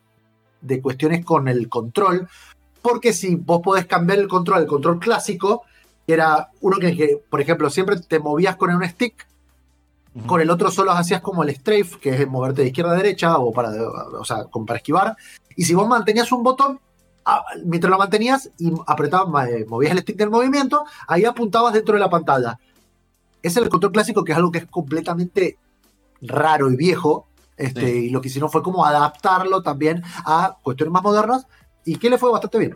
de 0.61 0.81
cuestiones 0.81 1.23
con 1.25 1.47
el 1.47 1.69
control, 1.69 2.27
porque 2.81 3.13
si 3.13 3.35
vos 3.35 3.61
podés 3.61 3.85
cambiar 3.85 4.19
el 4.19 4.27
control, 4.27 4.61
el 4.61 4.67
control 4.67 4.99
clásico, 4.99 5.63
que 6.05 6.13
era 6.13 6.49
uno 6.61 6.77
que, 6.77 7.21
por 7.29 7.41
ejemplo, 7.41 7.69
siempre 7.69 7.99
te 7.99 8.19
movías 8.19 8.55
con 8.55 8.73
un 8.73 8.87
stick, 8.87 9.27
con 10.25 10.41
el 10.41 10.49
otro 10.49 10.71
solo 10.71 10.91
hacías 10.91 11.21
como 11.21 11.43
el 11.43 11.55
strafe, 11.55 11.99
que 12.01 12.09
es 12.09 12.27
moverte 12.27 12.61
de 12.61 12.69
izquierda 12.69 12.93
a 12.93 12.95
derecha, 12.95 13.37
o 13.37 13.51
para, 13.51 13.71
o 14.19 14.25
sea, 14.25 14.45
como 14.45 14.65
para 14.65 14.77
esquivar, 14.77 15.15
y 15.55 15.63
si 15.63 15.73
vos 15.73 15.87
mantenías 15.87 16.31
un 16.31 16.43
botón, 16.43 16.79
mientras 17.63 17.91
lo 17.91 17.97
mantenías 17.97 18.49
y 18.57 18.71
apretabas, 18.87 19.49
eh, 19.49 19.65
movías 19.67 19.91
el 19.91 19.99
stick 19.99 20.17
del 20.17 20.29
movimiento, 20.29 20.85
ahí 21.07 21.25
apuntabas 21.25 21.73
dentro 21.73 21.93
de 21.93 21.99
la 21.99 22.09
pantalla. 22.09 22.59
Ese 23.41 23.59
es 23.59 23.65
el 23.65 23.69
control 23.69 23.91
clásico, 23.91 24.23
que 24.23 24.31
es 24.31 24.37
algo 24.37 24.51
que 24.51 24.59
es 24.59 24.65
completamente 24.65 25.57
raro 26.21 26.71
y 26.71 26.75
viejo. 26.75 27.27
Este, 27.55 27.81
Sí. 27.81 27.97
Y 28.05 28.09
lo 28.09 28.21
que 28.21 28.29
hicieron 28.29 28.49
fue 28.49 28.63
como 28.63 28.85
adaptarlo 28.85 29.61
también 29.61 30.01
a 30.25 30.57
cuestiones 30.63 30.91
más 30.93 31.03
modernas 31.03 31.45
y 31.93 31.95
que 31.97 32.09
le 32.09 32.17
fue 32.17 32.31
bastante 32.31 32.57
bien. 32.59 32.75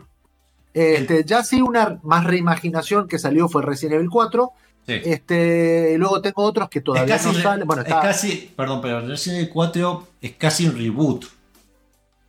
Este, 0.72 1.24
ya 1.24 1.42
sí, 1.44 1.62
una 1.62 2.00
más 2.02 2.24
reimaginación 2.24 3.06
que 3.06 3.18
salió 3.18 3.48
fue 3.48 3.62
Resident 3.62 3.94
Evil 3.96 4.10
4. 4.10 4.52
Sí. 4.86 5.00
Este, 5.04 5.92
y 5.94 5.96
luego 5.98 6.20
tengo 6.20 6.42
otros 6.42 6.68
que 6.68 6.80
es 6.80 6.84
todavía 6.84 7.16
casi, 7.16 7.28
no 7.28 7.34
salen. 7.42 7.66
Bueno, 7.66 7.82
es 7.82 7.88
está- 7.88 8.00
casi, 8.00 8.52
perdón, 8.56 8.80
pero 8.82 9.00
Resident 9.00 9.40
Evil 9.42 9.50
4 9.52 10.06
es 10.20 10.32
casi 10.32 10.66
un 10.66 10.76
reboot. 10.76 11.24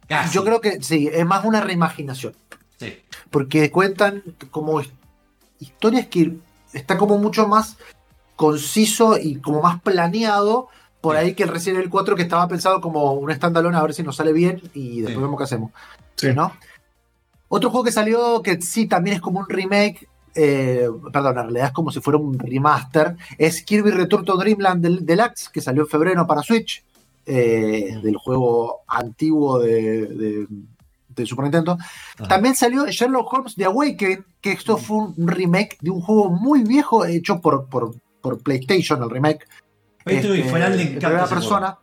Casi. 0.08 0.34
yo 0.36 0.44
creo 0.44 0.62
que 0.62 0.84
sí, 0.84 1.10
es 1.12 1.26
más 1.26 1.44
una 1.46 1.62
reimaginación. 1.62 2.34
Sí. 2.78 2.94
porque 3.32 3.72
cuentan 3.72 4.22
como 4.52 4.82
his- 4.82 4.92
historias 5.60 6.08
que 6.08 6.34
está 6.74 6.98
como 6.98 7.18
mucho 7.18 7.48
más 7.48 7.78
conciso 8.36 9.18
y 9.18 9.38
como 9.38 9.62
más 9.62 9.82
planeado 9.82 10.68
por 11.02 11.16
Sí. 11.16 11.22
ahí 11.22 11.34
que 11.36 11.44
el 11.44 11.50
Resident 11.50 11.78
Evil 11.80 11.90
4 11.90 12.16
que 12.18 12.24
estaba 12.24 12.48
pensado 12.50 12.82
como 12.82 13.14
un 13.14 13.32
standalone 13.34 13.78
a 13.78 13.82
ver 13.82 13.94
si 13.94 14.04
nos 14.04 14.18
sale 14.18 14.34
bien 14.34 14.62
y 14.74 14.98
después 15.02 15.16
Sí. 15.16 15.22
vemos 15.22 15.38
qué 15.38 15.44
hacemos. 15.46 15.72
Sí. 16.18 16.34
¿no? 16.34 16.52
Otro 17.48 17.70
juego 17.70 17.84
que 17.86 17.92
salió 17.92 18.42
que 18.42 18.62
sí 18.62 18.88
también 18.88 19.16
es 19.18 19.22
como 19.22 19.40
un 19.40 19.48
remake, 19.50 20.08
eh, 20.34 20.88
perdón, 21.14 21.38
en 21.38 21.44
realidad 21.44 21.68
es 21.68 21.74
como 21.74 21.92
si 21.92 22.02
fuera 22.02 22.18
un 22.20 22.38
remaster, 22.38 23.16
es 23.38 23.62
Kirby 23.64 23.92
Return 23.92 24.26
to 24.26 24.36
Dreamland 24.38 24.82
del- 24.84 25.06
Deluxe 25.06 25.50
que 25.50 25.62
salió 25.62 25.84
en 25.84 25.88
febrero 25.90 26.26
para 26.28 26.42
Switch, 26.42 26.84
eh, 27.26 28.00
del 28.04 28.18
juego 28.18 28.82
antiguo 28.88 29.60
de, 29.60 30.06
de- 30.08 30.48
de 31.10 31.26
Super 31.26 31.44
Nintendo. 31.44 31.78
Ajá. 32.20 32.28
También 32.28 32.56
salió 32.56 32.86
Sherlock 32.88 33.32
Holmes 33.32 33.56
The 33.56 33.66
Awakening, 33.66 34.26
que 34.42 34.52
esto 34.52 34.76
fue 34.78 34.98
un 34.98 35.28
remake 35.28 35.78
de 35.82 35.90
un 35.92 36.02
juego 36.02 36.30
muy 36.30 36.64
viejo 36.64 37.06
hecho 37.06 37.40
por, 37.40 37.70
por, 37.70 37.96
por 38.22 38.40
PlayStation, 38.44 39.02
el 39.02 39.10
remake. 39.10 39.48
Este, 40.06 40.28
le 40.28 40.42
en 40.42 40.48
encanta 40.48 41.08
primera 41.08 41.28
persona. 41.28 41.68
juego. 41.72 41.82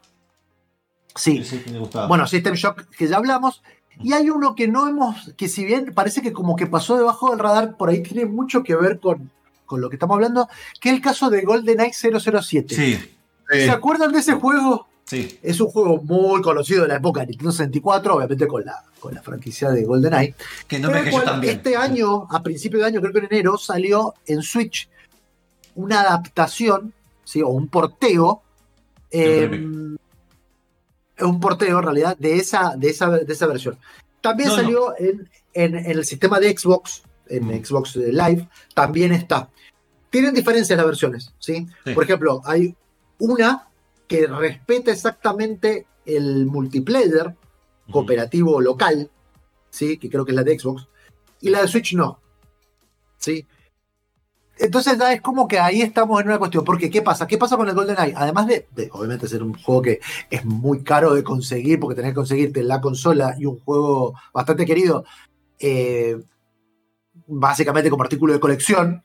Sí, 1.15 1.43
Sí, 1.45 1.61
sí, 1.65 1.71
me 1.73 1.79
gustaba. 1.79 2.07
bueno, 2.09 2.27
System 2.27 2.55
Shock, 2.55 2.89
que 2.97 3.07
ya 3.09 3.17
hablamos. 3.17 3.63
Y 4.01 4.13
hay 4.13 4.31
uno 4.31 4.55
que 4.55 4.69
no 4.69 4.89
hemos, 4.89 5.33
que 5.37 5.49
si 5.49 5.65
bien 5.65 5.93
parece 5.95 6.23
que 6.23 6.33
como 6.33 6.57
que 6.57 6.67
pasó 6.67 6.97
debajo 6.97 7.31
del 7.31 7.39
radar, 7.39 7.77
por 7.77 7.89
ahí 7.91 8.03
tiene 8.03 8.27
mucho 8.27 8.63
que 8.63 8.75
ver 8.75 8.99
con, 9.01 9.31
con 9.67 9.81
lo 9.81 9.89
que 9.91 9.97
estamos 9.97 10.15
hablando, 10.15 10.49
que 10.81 10.89
es 10.91 10.95
el 10.97 11.01
caso 11.03 11.31
de 11.31 11.43
GoldenEye 11.43 11.93
007. 11.93 12.75
sí, 12.75 12.99
Eh, 13.51 13.67
¿Se 13.67 13.71
acuerdan 13.71 14.13
de 14.13 14.19
ese 14.21 14.33
juego? 14.35 14.87
sí. 15.05 15.39
Es 15.43 15.61
un 15.61 15.69
juego 15.69 16.01
muy 16.03 16.41
conocido 16.41 16.83
de 16.83 16.89
la 16.89 16.97
época 16.97 17.21
de 17.21 17.27
Nintendo 17.29 17.53
64, 17.53 18.17
obviamente 18.17 18.47
con 18.47 18.65
la, 18.65 18.83
con 18.99 19.15
la 19.15 19.21
franquicia 19.23 19.71
de 19.71 19.85
GoldenEye. 19.85 20.35
Que 20.67 20.79
no 20.79 20.91
me 20.91 21.05
cayó 21.05 21.41
bien. 21.41 21.57
Este 21.57 21.77
año, 21.77 22.27
a 22.31 22.43
principio 22.43 22.79
de 22.81 22.87
año, 22.87 23.01
creo 23.01 23.13
que 23.13 23.19
en 23.19 23.27
enero, 23.27 23.59
salió 23.59 24.15
en 24.27 24.43
Switch 24.43 24.89
una 25.75 26.01
adaptación, 26.01 26.93
¿sí? 27.25 27.43
o 27.43 27.49
un 27.49 27.69
porteo. 27.69 28.43
eh. 29.11 29.67
Un 31.25 31.41
porteo, 31.41 31.79
en 31.79 31.85
realidad, 31.85 32.17
de 32.19 32.37
esa, 32.37 32.75
de 32.77 32.91
esa, 32.91 33.09
de 33.11 33.33
esa 33.33 33.47
versión. 33.47 33.79
También 34.21 34.49
No, 34.51 34.57
no. 34.57 34.63
salió 34.63 34.95
En, 34.99 35.31
en- 35.55 35.77
en 35.77 35.91
el 35.99 36.05
sistema 36.05 36.39
de 36.41 36.57
Xbox, 36.57 37.03
en 37.29 37.47
Mm. 37.47 37.65
Xbox 37.65 37.97
Live, 37.97 38.49
también 38.75 39.13
está. 39.13 39.49
Tienen 40.11 40.35
diferencias 40.35 40.77
las 40.77 40.87
versiones, 40.87 41.33
¿sí? 41.39 41.67
Sí. 41.85 41.95
Por 41.95 42.05
ejemplo, 42.05 42.41
hay 42.45 42.75
una 43.19 43.69
que 44.07 44.27
respeta 44.27 44.91
exactamente 44.93 45.87
el 46.05 46.47
multiplayer 46.47 47.35
cooperativo 47.91 48.61
local, 48.61 49.11
¿sí? 49.71 49.97
que 49.99 50.11
creo 50.11 50.25
que 50.25 50.33
es 50.33 50.37
la 50.37 50.43
de 50.43 50.59
Xbox, 50.59 50.87
y 51.41 51.51
la 51.51 51.63
de 51.63 51.69
Switch 51.69 51.95
no. 51.95 52.21
¿sí? 53.19 53.47
Entonces 54.63 54.97
ya 54.97 55.13
es 55.13 55.21
como 55.21 55.49
que 55.49 55.59
ahí 55.59 55.83
estamos 55.83 56.21
en 56.21 56.29
una 56.29 56.39
cuestión. 56.39 56.65
Porque, 56.65 56.89
¿qué 56.89 57.03
pasa? 57.03 57.27
¿Qué 57.27 57.37
pasa 57.37 57.57
con 57.57 57.69
el 57.69 57.75
GoldenEye? 57.75 58.15
Además 58.17 58.47
de, 58.47 58.69
de, 58.75 58.89
obviamente, 58.93 59.27
ser 59.27 59.43
un 59.43 59.55
juego 59.55 59.83
que 59.83 60.01
es 60.31 60.45
muy 60.45 60.83
caro 60.85 61.15
de 61.15 61.25
conseguir, 61.25 61.81
porque 61.81 61.97
tenés 61.97 62.13
que 62.13 62.17
conseguirte 62.17 62.63
la 62.63 62.81
consola 62.81 63.35
y 63.39 63.45
un 63.47 63.59
juego 63.59 64.15
bastante 64.33 64.65
querido, 64.65 65.05
eh, 65.59 66.17
básicamente 67.27 67.91
como 67.91 68.03
artículo 68.05 68.33
de 68.33 68.41
colección, 68.41 69.03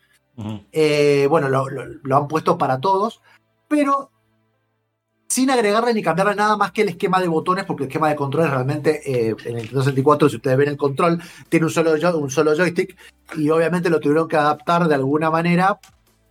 eh, 0.71 1.25
bueno, 1.29 1.49
lo, 1.49 1.67
lo- 1.69 1.85
lo 2.03 2.17
han 2.17 2.27
puesto 2.27 2.57
para 2.59 2.79
todos, 2.79 3.21
pero 3.67 4.11
sin 5.27 5.49
agregarle 5.49 5.93
ni 5.93 6.01
cambiarle 6.01 6.35
nada 6.35 6.57
más 6.57 6.71
que 6.71 6.81
el 6.83 6.89
esquema 6.89 7.19
de 7.19 7.27
botones, 7.27 7.65
porque 7.65 7.83
el 7.83 7.89
esquema 7.89 8.09
de 8.09 8.15
control 8.15 8.49
realmente 8.49 9.01
eh, 9.05 9.35
en 9.45 9.55
el 9.55 9.55
Nintendo 9.55 9.81
64, 9.81 10.29
si 10.29 10.35
ustedes 10.37 10.57
ven 10.57 10.69
el 10.69 10.77
control, 10.77 11.21
tiene 11.49 11.65
un 11.65 11.71
solo, 11.71 11.93
un 12.17 12.31
solo 12.31 12.55
joystick 12.55 12.95
y 13.35 13.49
obviamente 13.49 13.89
lo 13.89 13.99
tuvieron 13.99 14.27
que 14.27 14.37
adaptar 14.37 14.87
de 14.87 14.95
alguna 14.95 15.29
manera 15.29 15.79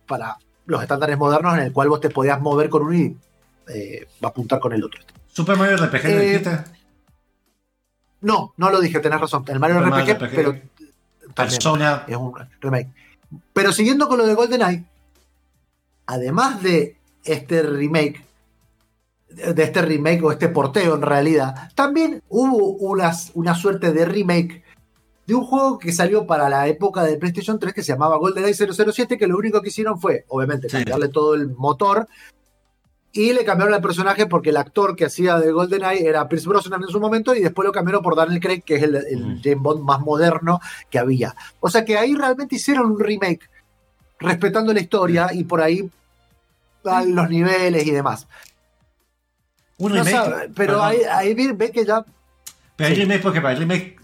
para 0.07 0.37
los 0.65 0.81
estándares 0.81 1.17
modernos 1.17 1.53
en 1.55 1.63
el 1.63 1.71
cual 1.71 1.89
vos 1.89 2.01
te 2.01 2.09
podías 2.09 2.41
mover 2.41 2.69
con 2.69 2.83
uno 2.83 2.93
y 2.95 3.17
eh, 3.69 4.07
apuntar 4.21 4.59
con 4.59 4.73
el 4.73 4.83
otro. 4.83 5.01
Super 5.27 5.57
Mario 5.57 5.77
RPG, 5.77 6.03
¿lo 6.03 6.09
Eh? 6.09 6.63
No, 8.21 8.53
no 8.57 8.69
lo 8.71 8.79
dije, 8.79 8.99
tenés 8.99 9.21
razón. 9.21 9.45
El 9.47 9.59
Mario 9.59 9.79
RPG, 9.79 10.17
pero. 10.35 10.59
Persona. 11.35 12.03
es 12.07 12.15
un 12.15 12.33
remake. 12.59 12.89
Pero 13.53 13.71
siguiendo 13.71 14.07
con 14.07 14.17
lo 14.17 14.25
de 14.25 14.33
GoldenEye, 14.33 14.85
además 16.07 16.63
de 16.63 16.97
este 17.23 17.61
remake, 17.61 18.26
de 19.29 19.63
este 19.63 19.81
remake 19.81 20.23
o 20.23 20.31
este 20.31 20.49
porteo 20.49 20.95
en 20.95 21.01
realidad, 21.01 21.69
también 21.75 22.23
hubo 22.29 22.73
unas- 22.77 23.31
una 23.35 23.53
suerte 23.55 23.91
de 23.93 24.05
remake 24.05 24.63
de 25.25 25.35
un 25.35 25.43
juego 25.45 25.77
que 25.77 25.91
salió 25.91 26.25
para 26.25 26.47
la 26.49 26.67
época 26.67 27.03
de 27.03 27.17
PlayStation 27.17 27.59
3 27.59 27.73
que 27.73 27.83
se 27.83 27.91
llamaba 27.91 28.15
GoldenEye 28.17 28.53
007, 28.53 29.17
que 29.17 29.27
lo 29.27 29.37
único 29.37 29.61
que 29.61 29.67
hicieron 29.69 29.99
fue, 29.99 30.23
obviamente, 30.29 30.69
Sí. 30.69 30.77
cambiarle 30.77 31.09
todo 31.09 31.35
el 31.35 31.49
motor 31.49 32.07
y 33.11 33.33
le 33.33 33.43
cambiaron 33.43 33.73
el 33.75 33.81
personaje 33.81 34.25
porque 34.27 34.51
el 34.51 34.57
actor 34.57 34.95
que 34.95 35.05
hacía 35.05 35.37
de 35.39 35.51
GoldenEye 35.51 36.07
era 36.07 36.29
Pierce 36.29 36.47
Brosnan 36.47 36.81
en 36.83 36.87
su 36.87 36.99
momento 37.01 37.35
y 37.35 37.41
después 37.41 37.65
lo 37.65 37.71
cambiaron 37.73 38.01
por 38.01 38.15
Daniel 38.15 38.39
Craig, 38.39 38.61
que 38.63 38.75
es 38.75 38.83
el, 38.83 38.95
el. 38.95 39.41
James 39.43 39.59
Bond 39.61 39.83
más 39.83 39.99
moderno 39.99 40.61
que 40.89 40.99
había. 40.99 41.35
O 41.59 41.69
sea 41.69 41.83
que 41.83 41.97
ahí 41.97 42.15
realmente 42.15 42.55
hicieron 42.55 42.91
un 42.91 42.99
remake 42.99 43.49
respetando 44.19 44.73
la 44.73 44.79
historia 44.79 45.29
y 45.33 45.43
por 45.43 45.61
ahí 45.61 45.89
van 46.83 47.13
los 47.15 47.29
niveles 47.29 47.85
y 47.85 47.91
demás. 47.91 48.27
Un 49.77 49.89
No 49.93 49.95
remake. 50.03 50.11
sabe, 50.15 50.49
pero 50.55 50.83
ahí, 50.83 50.97
ahí 51.11 51.33
ve 51.33 51.71
que 51.71 51.85
ya 51.85 52.03
Pero 52.75 52.89
hay 52.89 52.95
Sí. 52.95 53.01
remake 53.01 53.21
porque 53.21 53.41
para 53.41 53.53
el 53.53 53.59
remake 53.59 53.97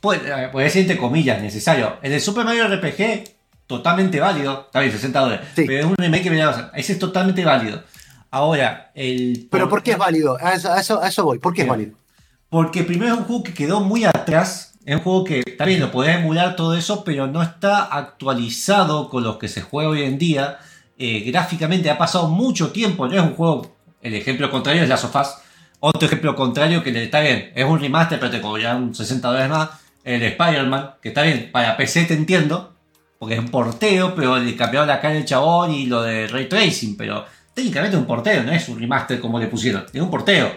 puede, 0.00 0.20
eh, 0.28 0.48
puede 0.50 0.66
decir 0.66 0.82
entre 0.82 0.96
comillas 0.98 1.40
necesario. 1.42 1.96
En 2.02 2.12
el 2.12 2.20
Super 2.20 2.44
Mario 2.44 2.64
RPG, 2.68 3.24
totalmente 3.66 4.20
válido. 4.20 4.62
Está 4.66 4.80
bien, 4.80 4.92
60 4.92 5.20
dólares. 5.20 5.48
Sí. 5.54 5.64
Pero 5.66 5.78
es 5.80 5.84
un 5.86 5.94
remake 5.96 6.22
que 6.24 6.30
me 6.30 6.36
da- 6.38 6.70
Ese 6.74 6.92
es 6.94 6.98
totalmente 6.98 7.44
válido. 7.44 7.82
Ahora, 8.30 8.90
el. 8.94 9.48
Pero 9.50 9.68
¿por 9.68 9.82
qué 9.82 9.92
es 9.92 9.98
válido? 9.98 10.36
A 10.40 10.54
eso, 10.54 10.72
a 10.72 10.80
eso, 10.80 11.00
a 11.02 11.08
eso 11.08 11.24
voy. 11.24 11.38
¿Por 11.38 11.54
qué 11.54 11.62
es 11.62 11.68
válido? 11.68 11.96
Porque 12.48 12.82
primero 12.84 13.12
es 13.14 13.18
un 13.18 13.24
juego 13.24 13.42
que 13.42 13.54
quedó 13.54 13.80
muy 13.80 14.04
atrás. 14.04 14.74
Es 14.84 14.94
un 14.96 15.02
juego 15.02 15.24
que 15.24 15.42
también 15.58 15.80
lo 15.80 15.90
podés 15.90 16.16
emular 16.16 16.54
todo 16.54 16.76
eso, 16.76 17.02
pero 17.04 17.26
no 17.26 17.42
está 17.42 17.82
actualizado 17.84 19.08
con 19.08 19.22
los 19.24 19.36
que 19.38 19.48
se 19.48 19.60
juega 19.62 19.90
hoy 19.90 20.02
en 20.02 20.18
día. 20.18 20.58
Eh, 20.98 21.20
gráficamente 21.20 21.90
ha 21.90 21.98
pasado 21.98 22.28
mucho 22.28 22.70
tiempo. 22.72 23.06
No 23.08 23.14
es 23.16 23.22
un 23.22 23.34
juego. 23.34 23.75
El 24.06 24.14
ejemplo 24.14 24.50
contrario 24.50 24.82
es 24.84 24.88
la 24.88 24.96
sofás. 24.96 25.38
Otro 25.80 26.06
ejemplo 26.06 26.34
contrario 26.36 26.82
que 26.82 26.92
le 26.92 27.02
está 27.04 27.20
bien. 27.20 27.50
Es 27.54 27.64
un 27.64 27.80
remaster, 27.80 28.20
pero 28.20 28.30
te 28.30 28.40
cobrarán 28.40 28.94
60 28.94 29.26
dólares 29.26 29.50
más. 29.50 29.70
El 30.04 30.22
Spider-Man, 30.22 30.90
que 31.02 31.08
está 31.08 31.22
bien. 31.22 31.50
Para 31.52 31.76
PC 31.76 32.04
te 32.04 32.14
entiendo. 32.14 32.72
Porque 33.18 33.34
es 33.34 33.40
un 33.40 33.48
porteo, 33.48 34.14
pero 34.14 34.36
le 34.38 34.54
cambiaron 34.54 34.86
la 34.88 35.00
cara 35.00 35.14
del 35.14 35.24
chabón 35.24 35.72
y 35.72 35.86
lo 35.86 36.02
de 36.02 36.28
Ray 36.28 36.48
Tracing. 36.48 36.96
Pero 36.96 37.24
técnicamente 37.52 37.96
es 37.96 38.00
un 38.00 38.06
porteo, 38.06 38.42
no 38.44 38.52
es 38.52 38.68
un 38.68 38.78
remaster 38.78 39.18
como 39.20 39.40
le 39.40 39.48
pusieron. 39.48 39.84
Es 39.92 40.00
un 40.00 40.10
porteo. 40.10 40.52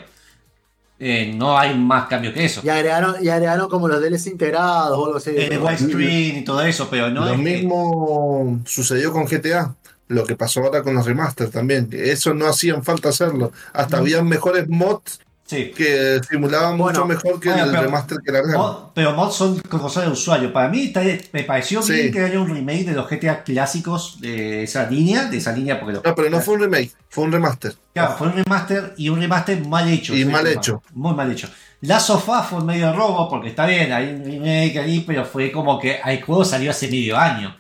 Eh, 1.02 1.34
no 1.34 1.58
hay 1.58 1.76
más 1.78 2.08
cambio 2.08 2.34
que 2.34 2.44
eso. 2.44 2.60
Y 2.64 2.68
agregaron, 2.70 3.16
y 3.24 3.30
agregaron 3.30 3.70
como 3.70 3.88
los 3.88 4.02
DLC 4.02 4.28
integrados 4.28 4.98
o 4.98 5.06
algo 5.06 5.18
así. 5.18 5.30
El 5.30 5.48
Pero- 5.48 5.66
widescreen 5.66 6.38
y 6.40 6.44
todo 6.44 6.62
eso, 6.62 6.90
pero 6.90 7.10
no 7.10 7.22
Lo 7.22 7.32
es 7.32 7.38
que- 7.38 7.44
mismo 7.44 8.60
sucedió 8.66 9.12
con 9.14 9.26
GTA. 9.26 9.74
Lo 10.10 10.26
que 10.26 10.36
pasó 10.36 10.62
ahora 10.62 10.84
con 10.84 10.94
los 10.96 11.06
remasters 11.06 11.52
también. 11.52 11.88
Eso 11.92 12.34
no 12.34 12.48
hacían 12.48 12.84
falta 12.84 13.10
hacerlo. 13.10 13.52
Hasta 13.74 13.98
habían 13.98 14.28
mejores 14.28 14.68
mods 14.68 15.20
Sí. 15.46 15.72
que 15.76 16.22
simulaban 16.30 16.78
Bueno, 16.78 17.00
mucho 17.00 17.06
mejor 17.08 17.40
que 17.40 17.50
bueno, 17.50 17.64
el 17.66 17.72
pero- 17.72 17.82
remaster 17.84 18.18
que 18.24 18.32
largaron. 18.32 18.62
Mod- 18.62 18.92
pero 18.94 19.14
mods 19.14 19.36
son 19.36 19.60
cosas 19.62 20.06
de 20.06 20.12
usuario. 20.12 20.54
Para 20.54 20.70
mí 20.70 20.86
está- 20.94 21.02
me 21.32 21.44
pareció 21.44 21.82
Sí. 21.82 21.94
bien 21.94 22.12
que 22.12 22.20
haya 22.24 22.40
un 22.40 22.54
remake 22.54 22.86
de 22.86 22.92
los 22.94 23.08
GTA 23.10 23.44
clásicos 23.44 24.22
de 24.22 24.62
esa 24.64 24.88
línea, 24.88 25.26
de 25.26 25.38
esa 25.38 25.52
línea 25.52 25.80
porque 25.80 25.94
No, 26.04 26.14
pero 26.16 26.30
no 26.30 26.40
fue 26.40 26.54
un 26.54 26.62
remake, 26.62 26.92
fue 27.10 27.24
un 27.24 27.32
remaster. 27.32 27.74
Claro, 27.96 28.16
fue 28.16 28.28
un 28.28 28.34
remaster 28.34 28.94
y 28.98 29.10
un 29.10 29.20
remaster 29.20 29.66
mal 29.68 29.88
hecho. 29.90 30.16
Y 30.16 30.24
mal 30.26 30.46
hecho. 30.46 30.84
Muy 30.94 31.16
mal 31.16 31.32
hecho. 31.32 31.48
La 31.82 32.00
sofá 32.00 32.44
fue 32.44 32.64
medio 32.64 32.94
robo 32.94 33.28
porque 33.28 33.50
está 33.50 33.66
bien, 33.66 33.92
hay 33.92 34.10
un 34.14 34.24
remake 34.26 34.78
ahí, 34.80 35.00
pero 35.08 35.26
fue 35.26 35.52
como 35.52 35.80
que 35.80 36.00
el 36.06 36.22
juego 36.22 36.46
salió 36.46 36.70
hace 36.70 36.88
medio 36.90 37.18
año. 37.18 37.56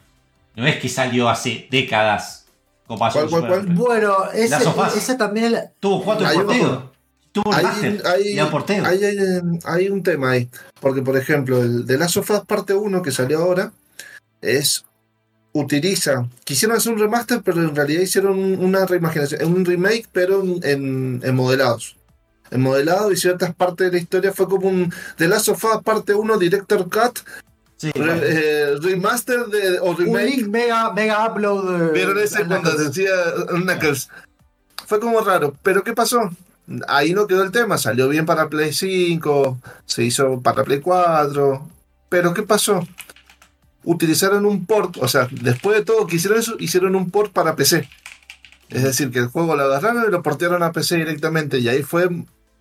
No 0.55 0.67
es 0.67 0.76
que 0.77 0.89
salió 0.89 1.27
hace 1.30 1.67
décadas. 1.71 2.39
Como 2.90 2.99
pasó 2.99 3.20
¿Cuál, 3.30 3.30
cuál, 3.30 3.48
cuál? 3.66 3.76
Bueno, 3.76 4.16
ese, 4.34 4.57
ese 4.98 5.14
también 5.14 5.45
es 5.45 5.52
la- 5.52 5.70
Tuvo 5.80 6.03
cuatro 6.03 6.26
Hay 6.26 6.38
un- 6.38 6.45
porteos. 6.48 6.84
Tuvo 7.32 7.53
Hay, 7.53 7.64
hay- 7.66 8.02
hay- 8.84 9.03
hay- 9.03 9.60
hay 9.64 9.90
un 9.90 10.02
tema 10.02 10.32
ahí. 10.32 10.49
Porque, 10.82 11.03
por 11.03 11.16
ejemplo, 11.16 11.61
el 11.61 11.86
de 11.86 11.99
Last 11.99 12.18
of 12.18 12.28
Us 12.32 12.40
parte 12.48 12.74
1 12.74 13.03
que 13.03 13.11
salió 13.11 13.38
ahora 13.44 13.72
es. 14.41 14.84
Utiliza. 15.52 16.28
Quisieron 16.44 16.78
hacer 16.78 16.94
un 16.94 16.99
remaster, 16.99 17.41
pero 17.44 17.60
en 17.61 17.76
realidad 17.76 18.02
hicieron 18.02 18.38
una 18.64 18.86
reimaginación. 18.88 19.44
Un 19.53 19.66
remake, 19.66 20.07
pero 20.11 20.41
en, 20.41 20.60
en- 20.64 21.22
en 21.24 21.36
modelados. 21.36 21.95
En 22.52 22.61
modelado 22.61 23.11
y 23.11 23.18
ciertas 23.18 23.53
partes 23.53 23.88
de 23.91 23.98
la 23.98 24.02
historia 24.02 24.34
fue 24.34 24.48
como 24.48 24.68
un. 24.68 24.91
The 25.18 25.28
Last 25.28 25.49
of 25.49 25.64
Us 25.64 25.84
parte 25.84 26.16
1 26.16 26.38
Director 26.40 26.84
Cut, 26.90 27.20
Sí, 27.80 27.91
re- 27.93 28.19
eh, 28.23 28.76
remaster 28.81 29.45
de, 29.45 29.80
o 29.80 29.91
un 29.91 29.97
remake. 29.97 30.26
link 30.35 30.47
mega, 30.49 30.91
mega 30.91 31.26
upload. 31.26 31.93
Vieron 31.93 32.18
ese 32.19 32.45
cuando 32.45 32.72
decía 32.73 33.10
Knuckles. 33.47 34.10
Fue 34.85 34.99
como 34.99 35.22
raro. 35.22 35.56
Pero 35.64 35.81
¿qué 35.84 35.93
pasó? 35.93 36.30
Ahí 36.89 37.14
no 37.14 37.26
quedó 37.26 37.41
el 37.43 37.51
tema. 37.51 37.77
Salió 37.77 38.10
bien 38.10 38.26
para 38.26 38.49
Play 38.49 38.73
5. 38.73 39.60
Se 39.85 40.03
hizo 40.03 40.41
para 40.41 40.64
Play 40.65 40.81
4. 40.81 41.69
Pero 42.10 42.34
¿qué 42.34 42.43
pasó? 42.43 42.85
Utilizaron 43.85 44.45
un 44.45 44.65
port. 44.65 44.97
O 44.99 45.07
sea, 45.07 45.27
después 45.31 45.77
de 45.77 45.85
todo 45.85 46.06
que 46.06 46.18
hicieron 46.18 46.39
eso, 46.39 46.56
hicieron 46.60 46.95
un 46.95 47.10
port 47.11 47.31
para 47.31 47.56
PC. 47.56 47.88
Es 48.69 48.84
decir, 48.84 49.10
que 49.10 49.19
el 49.19 49.27
juego 49.27 49.56
lo 49.56 49.64
agarraron 49.64 50.03
y 50.07 50.11
lo 50.11 50.22
portearon 50.22 50.61
a 50.64 50.72
PC 50.73 50.97
directamente. 50.97 51.60
Y 51.60 51.69
ahí 51.69 51.81
fue 51.81 52.10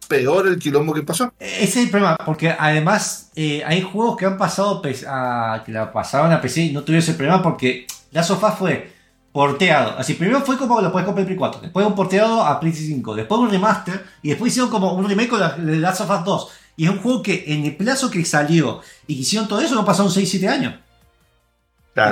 peor 0.09 0.47
el 0.49 0.59
quilombo 0.59 0.95
que 0.95 1.03
pasó. 1.03 1.33
Ese 1.39 1.63
es 1.65 1.77
el 1.77 1.91
problema, 1.91 2.17
porque 2.25 2.51
además 2.59 3.31
eh, 3.37 3.63
hay 3.65 3.83
juegos 3.83 4.17
que 4.17 4.27
han 4.27 4.39
pasado 4.39 4.83
a, 5.07 5.63
que 5.65 5.71
la 5.73 5.93
pasaron 5.93 6.33
a 6.33 6.41
PC 6.41 6.63
y 6.63 6.73
no 6.73 6.83
tuvieron 6.83 7.03
ese 7.03 7.15
problema 7.15 7.43
porque 7.43 7.87
la 8.11 8.23
sofá 8.23 8.53
fue 8.53 8.93
porteado. 9.33 9.97
Así, 9.99 10.15
primero 10.15 10.41
fue 10.41 10.57
como 10.57 10.81
lo 10.81 10.91
puedes 10.91 11.05
comprar 11.07 11.23
en 11.23 11.27
Play 11.27 11.37
4, 11.39 11.61
después 11.61 11.87
un 11.87 11.95
porteado 11.95 12.43
a 12.43 12.59
Play 12.59 12.73
5, 12.73 13.15
después 13.15 13.41
un 13.41 13.51
remaster 13.51 14.05
y 14.23 14.31
después 14.31 14.51
hicieron 14.51 14.71
como 14.71 14.95
un 14.95 15.07
remake 15.09 15.29
con 15.29 15.41
la- 15.41 15.53
de 15.53 15.77
Last 15.77 16.01
of 16.01 16.11
Us 16.11 16.25
2. 16.25 16.49
Y 16.79 16.85
es 16.85 16.91
un 16.91 17.01
juego 17.01 17.23
que 17.23 17.45
en 17.49 17.65
el 17.65 17.77
plazo 17.77 18.09
que 18.11 18.25
salió 18.25 18.81
y 19.07 19.15
que 19.17 19.21
hicieron 19.23 19.47
todo 19.49 19.61
eso 19.61 19.75
no 19.75 19.85
pasaron 19.85 20.11
6-7 20.11 20.49
años. 20.49 20.75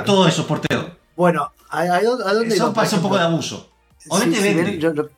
Todo 0.05 0.27
eso 0.27 0.45
porteos. 0.45 0.85
Bueno, 1.15 1.51
¿a, 1.69 1.79
a 1.81 2.01
dónde- 2.01 2.23
a 2.25 2.33
dónde 2.33 2.53
Eso 2.55 2.73
parece 2.73 2.97
un 2.97 3.01
poco 3.01 3.17
de 3.17 3.23
abuso. 3.23 3.69
Sí, 3.97 4.09
Obviamente 4.11 4.37
si 4.41 4.53
bien 4.53 4.79
yo 4.79 4.93
qui- 4.93 5.09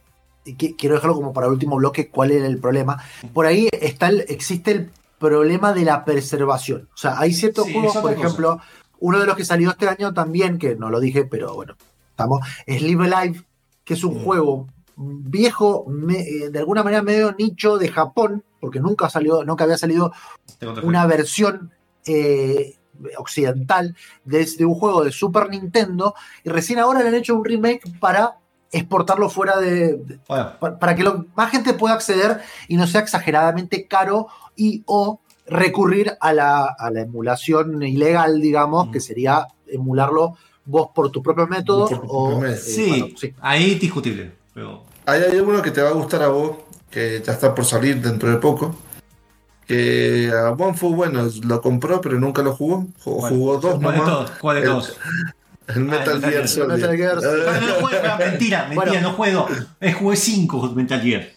quiero 0.78 0.96
dejarlo 0.96 1.16
como 1.16 1.34
para 1.34 1.48
el 1.48 1.54
último 1.54 1.76
bloque, 1.78 2.10
cuál 2.10 2.32
era 2.32 2.48
el 2.48 2.60
problema. 2.60 3.02
Por 3.34 3.46
ahí 3.46 3.70
está 3.72 4.08
el, 4.08 4.22
existe 4.28 4.72
el 4.72 4.92
problema 5.20 5.74
de 5.74 5.84
la 5.86 6.06
preservación. 6.06 6.90
O 6.94 6.98
sea, 6.98 7.20
hay 7.20 7.34
ciertos 7.34 7.66
Sí, 7.68 7.74
juegos, 7.74 7.98
por 7.98 8.14
cosa. 8.14 8.26
ejemplo, 8.26 8.60
uno 9.00 9.20
de 9.20 9.26
los 9.26 9.36
que 9.36 9.46
salió 9.46 9.70
este 9.70 9.88
año 9.88 10.14
también, 10.14 10.58
que 10.58 10.76
no 10.76 10.90
lo 10.90 11.00
dije, 11.00 11.26
pero 11.26 11.54
bueno, 11.56 11.76
estamos, 12.12 12.40
es 12.66 12.82
Live 12.82 13.06
Alive, 13.14 13.44
que 13.84 13.94
es 13.96 14.04
un 14.04 14.16
Mm. 14.18 14.24
juego 14.24 14.68
viejo, 14.98 15.86
me- 15.88 16.20
eh, 16.22 16.50
de 16.50 16.60
alguna 16.60 16.84
manera 16.84 17.02
medio 17.02 17.34
nicho 17.38 17.78
de 17.78 17.88
Japón, 17.90 18.44
porque 18.60 18.80
nunca 18.80 19.10
salió, 19.10 19.44
nunca 19.46 19.64
había 19.64 19.78
salido 19.78 20.12
una 20.84 21.06
versión 21.06 21.72
eh, 22.06 22.76
occidental 23.18 23.96
de, 24.26 24.46
de 24.58 24.66
un 24.66 24.74
juego 24.76 25.04
de 25.04 25.12
Super 25.12 25.50
Nintendo 25.50 26.16
y 26.44 26.50
recién 26.50 26.80
ahora 26.80 27.02
le 27.02 27.10
han 27.10 27.16
hecho 27.16 27.36
un 27.36 27.46
remake 27.46 27.82
para 28.00 28.38
exportarlo 28.72 29.30
fuera 29.30 29.58
de, 29.60 29.96
de- 29.98 30.20
Bueno, 30.28 30.78
para 30.80 30.96
que 30.96 31.04
lo- 31.04 31.26
más 31.36 31.52
gente 31.52 31.74
pueda 31.74 31.96
acceder 31.96 32.40
y 32.68 32.78
no 32.78 32.86
sea 32.88 33.02
exageradamente 33.02 33.88
caro 33.88 34.28
y 34.56 34.84
o 34.86 35.20
recurrir 35.48 36.16
a 36.20 36.32
la, 36.34 36.66
a 36.66 36.92
la 36.92 37.02
emulación 37.02 37.82
ilegal, 37.82 38.40
digamos, 38.42 38.88
Mm. 38.88 38.92
que 38.92 39.00
sería 39.00 39.48
emularlo 39.68 40.36
vos 40.66 40.90
por 40.94 41.10
tu 41.12 41.24
propio 41.24 41.48
método 41.48 41.86
o 42.08 42.40
método. 42.40 42.46
eh, 42.46 42.58
sí, 42.58 42.90
bueno, 42.90 43.08
sí. 43.18 43.34
ahí 43.42 43.72
es 43.74 43.80
discutible. 43.80 44.32
Pero 44.54 44.84
Ahí 45.06 45.24
hay 45.24 45.40
uno 45.40 45.60
que 45.64 45.72
te 45.72 45.82
va 45.82 45.90
a 45.90 45.94
gustar 45.94 46.22
a 46.22 46.28
vos, 46.28 46.58
que 46.92 47.24
ya 47.26 47.34
está 47.34 47.56
por 47.56 47.66
salir 47.66 48.00
dentro 48.00 48.30
de 48.30 48.38
poco. 48.38 48.76
Que 49.66 50.32
a 50.32 50.56
Juan 50.56 50.76
fue 50.76 50.90
bueno, 50.90 51.28
lo 51.44 51.62
compró, 51.62 52.02
pero 52.02 52.20
nunca 52.20 52.42
lo 52.44 52.56
jugó. 52.56 52.86
Jugó, 53.04 53.18
¿Cuál? 53.20 53.34
jugó 53.34 53.58
dos 53.58 53.80
¿Cuál 53.80 53.80
de 53.82 53.98
nomás. 54.00 54.06
todos? 54.06 54.32
¿Cuál 54.40 54.56
de 54.58 54.62
El- 54.62 54.68
todos? 54.70 54.98
El 55.76 55.84
Metal 55.86 56.16
Metal 56.16 56.32
Gear. 56.32 56.48
Solid. 56.48 56.74
Metal 56.74 56.98
Gear. 56.98 57.16
No, 57.16 57.88
juego, 57.88 58.04
mentira, 58.20 58.66
mentira, 58.68 58.72
Bueno. 58.76 59.02
no 59.02 59.14
juego. 59.14 59.48
Jugué 60.00 60.16
5 60.16 60.72
Metal 60.76 61.02
Gear. 61.02 61.30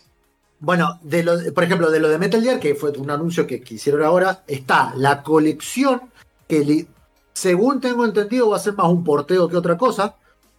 Bueno, 0.60 0.98
de 1.02 1.22
lo, 1.24 1.32
por 1.52 1.64
ejemplo, 1.64 1.90
de 1.90 1.98
lo 2.00 2.08
de 2.08 2.18
Metal 2.18 2.40
Gear, 2.42 2.60
que 2.60 2.74
fue 2.74 2.90
un 2.92 3.10
anuncio 3.10 3.46
que, 3.46 3.60
que 3.62 3.74
hicieron 3.74 4.02
ahora, 4.04 4.42
está 4.46 4.92
la 4.96 5.22
colección 5.22 6.02
que, 6.48 6.60
li- 6.64 6.86
según 7.34 7.80
tengo 7.80 8.04
entendido, 8.04 8.50
va 8.50 8.56
a 8.56 8.60
ser 8.60 8.74
más 8.74 8.86
un 8.88 9.02
porteo 9.02 9.48
que 9.48 9.56
otra 9.56 9.76
cosa, 9.76 10.14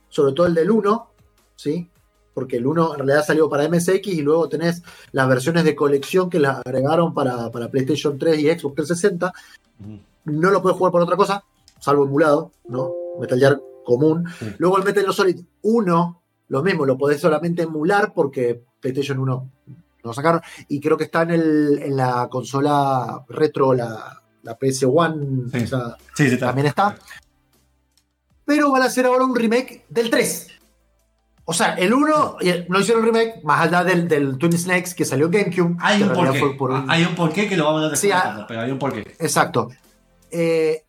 sobre 0.09 0.33
todo 0.33 0.45
el 0.47 0.53
del 0.55 0.69
1, 0.71 1.07
¿sí? 1.55 1.89
Porque 2.33 2.57
el 2.57 2.65
1 2.67 2.93
en 2.93 2.97
realidad 2.99 3.25
salió 3.25 3.49
para 3.49 3.67
MSX 3.69 4.07
y 4.07 4.21
luego 4.21 4.49
tenés 4.49 4.81
las 5.13 5.27
versiones 5.29 5.63
de 5.63 5.75
colección 5.75 6.29
que 6.29 6.39
las 6.39 6.57
agregaron 6.65 7.13
para, 7.13 7.49
para 7.51 7.69
PlayStation 7.69 8.17
3 8.19 8.39
y 8.39 8.49
Xbox 8.49 8.75
360. 8.75 9.31
Ujú. 9.79 9.99
No 10.25 10.51
lo 10.51 10.61
puedes 10.61 10.77
jugar 10.77 10.91
por 10.91 11.01
otra 11.01 11.15
cosa, 11.15 11.43
salvo 11.79 12.03
emulado, 12.05 12.51
¿no? 12.67 12.91
Metal 13.19 13.39
Gear 13.39 13.61
común. 13.85 14.25
Sí. 14.39 14.53
Luego 14.57 14.77
el 14.77 14.83
Metal 14.83 15.03
Gear 15.03 15.13
Solid 15.13 15.39
1, 15.61 16.21
lo 16.49 16.63
mismo, 16.63 16.85
lo 16.85 16.97
podés 16.97 17.19
solamente 17.21 17.63
emular 17.63 18.13
porque 18.13 18.63
PlayStation 18.79 19.19
1 19.19 19.49
lo 20.03 20.13
sacaron. 20.13 20.41
Y 20.67 20.79
creo 20.79 20.97
que 20.97 21.05
está 21.05 21.21
en, 21.23 21.31
el, 21.31 21.79
en 21.81 21.95
la 21.97 22.27
consola 22.29 23.23
retro, 23.29 23.73
la, 23.73 24.21
la 24.43 24.57
PS1, 24.59 25.49
Sí. 25.51 25.63
o 25.63 25.67
sea, 25.67 25.97
Sí, 26.13 26.27
sí, 26.27 26.33
está. 26.33 26.47
también 26.47 26.67
está. 26.67 26.95
Pero 28.45 28.71
van 28.71 28.81
a 28.81 28.85
hacer 28.85 29.05
ahora 29.05 29.23
un 29.25 29.35
remake 29.35 29.85
del 29.89 30.09
3. 30.09 30.47
O 31.45 31.53
sea, 31.53 31.73
el 31.75 31.93
1 31.93 32.37
eh, 32.41 32.65
no 32.69 32.79
hicieron 32.79 33.03
remake, 33.03 33.41
más 33.43 33.61
allá 33.67 33.83
del, 33.83 34.07
del 34.07 34.37
Twin 34.37 34.53
Snakes 34.57 34.93
que 34.95 35.03
salió 35.05 35.25
en 35.25 35.31
GameCube. 35.31 35.75
Hay 35.79 36.01
un 36.03 36.13
porqué. 36.13 36.55
por 36.57 36.71
un- 36.71 36.89
Hay 36.89 37.03
un 37.03 37.15
porqué 37.15 37.49
que 37.49 37.57
lo 37.57 37.65
vamos 37.65 37.81
a 37.81 37.83
dejar 37.85 37.97
Sí, 37.97 38.11
ah. 38.11 38.45
pero 38.47 38.61
hay 38.61 38.71
un 38.71 38.79
porqué. 38.79 38.99
Exacto. 39.19 39.69
Eh, 40.31 40.82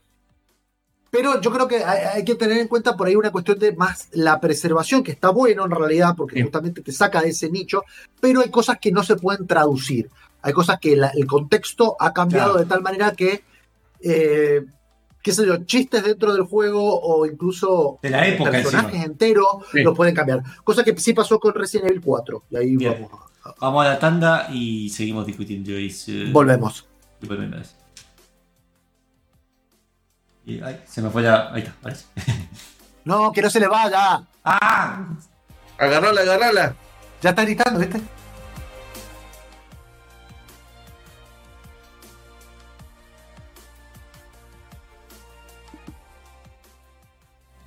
pero 1.16 1.41
yo 1.41 1.53
creo 1.53 1.69
que 1.69 1.85
hay, 1.85 1.99
hay 2.16 2.24
que 2.24 2.35
tener 2.35 2.59
en 2.59 2.66
cuenta 2.66 2.97
por 2.97 3.07
ahí 3.07 3.15
una 3.15 3.31
cuestión 3.31 3.57
de 3.59 3.73
más 3.77 4.09
la 4.12 4.41
preservación, 4.41 5.05
que 5.05 5.12
está 5.12 5.31
bueno 5.31 5.65
en 5.65 5.70
realidad, 5.70 6.15
porque 6.16 6.43
justamente 6.43 6.82
te 6.82 6.91
saca 6.91 7.23
de 7.23 7.28
ese 7.28 7.49
nicho, 7.51 7.85
pero 8.20 8.41
hay 8.41 8.51
cosas 8.51 8.78
que 8.81 8.91
no 8.91 9.05
se 9.05 9.15
pueden 9.15 9.47
traducir. 9.47 10.11
Hay 10.43 10.53
cosas 10.53 10.78
que 10.81 10.97
la- 10.97 11.12
el 11.15 11.27
contexto 11.27 11.97
ha 12.01 12.12
cambiado 12.12 12.53
Claro. 12.55 12.65
de 12.65 12.69
tal 12.69 12.82
manera 12.82 13.12
que, 13.12 13.45
eh, 14.01 14.65
qué 15.23 15.32
sé 15.32 15.47
yo, 15.47 15.59
chistes 15.65 16.03
dentro 16.05 16.32
del 16.35 16.43
juego 16.43 17.01
o 17.01 17.24
incluso 17.27 17.99
De 18.03 18.11
la 18.11 18.27
época 18.27 18.51
personajes 18.51 18.89
encima. 18.95 19.05
enteros 19.05 19.47
Sí. 19.73 19.82
lo 19.82 19.95
pueden 19.95 20.15
cambiar. 20.15 20.43
Cosa 20.65 20.82
que 20.82 20.97
sí 20.99 21.15
pasó 21.15 21.39
con 21.39 21.55
Resident 21.55 21.91
Evil 21.91 22.03
4. 22.03 22.43
Y 22.51 22.57
ahí 22.57 22.77
Bien. 22.77 22.95
vamos 22.95 23.12
a- 23.12 23.55
Vamos 23.61 23.85
a 23.85 23.89
la 23.91 23.99
tanda 23.99 24.49
y 24.53 24.89
seguimos 24.89 25.27
discutiendo 25.27 25.70
volvemos. 26.32 26.86
Y 27.20 27.27
volvemos. 27.27 27.77
Y, 30.47 30.61
ay, 30.62 30.83
se 30.87 31.01
me 31.03 31.11
fue 31.11 31.23
la. 31.23 31.53
Ahí 31.53 31.62
está, 31.62 31.75
parece. 31.83 32.05
No, 33.05 33.31
que 33.33 33.43
no 33.43 33.51
se 33.51 33.61
le 33.61 33.69
vaya. 33.69 34.23
¡Ah! 34.43 35.05
Agarrala, 35.77 36.23
agarrala. 36.23 36.75
Ya 37.21 37.31
está 37.31 37.43
gritando, 37.43 37.79
¿viste? 37.79 38.01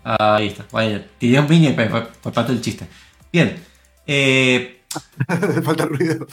Ahí 0.04 0.48
está. 0.48 0.66
Vaya, 0.72 1.06
tiré 1.18 1.40
un 1.40 1.48
fue, 1.48 1.90
fue- 1.90 2.08
fue 2.22 2.32
parte 2.32 2.54
del 2.54 2.62
chiste. 2.62 2.88
Bien. 3.32 3.62
Eh, 4.06 4.84
Falta 5.64 5.86
ruido. 5.86 6.26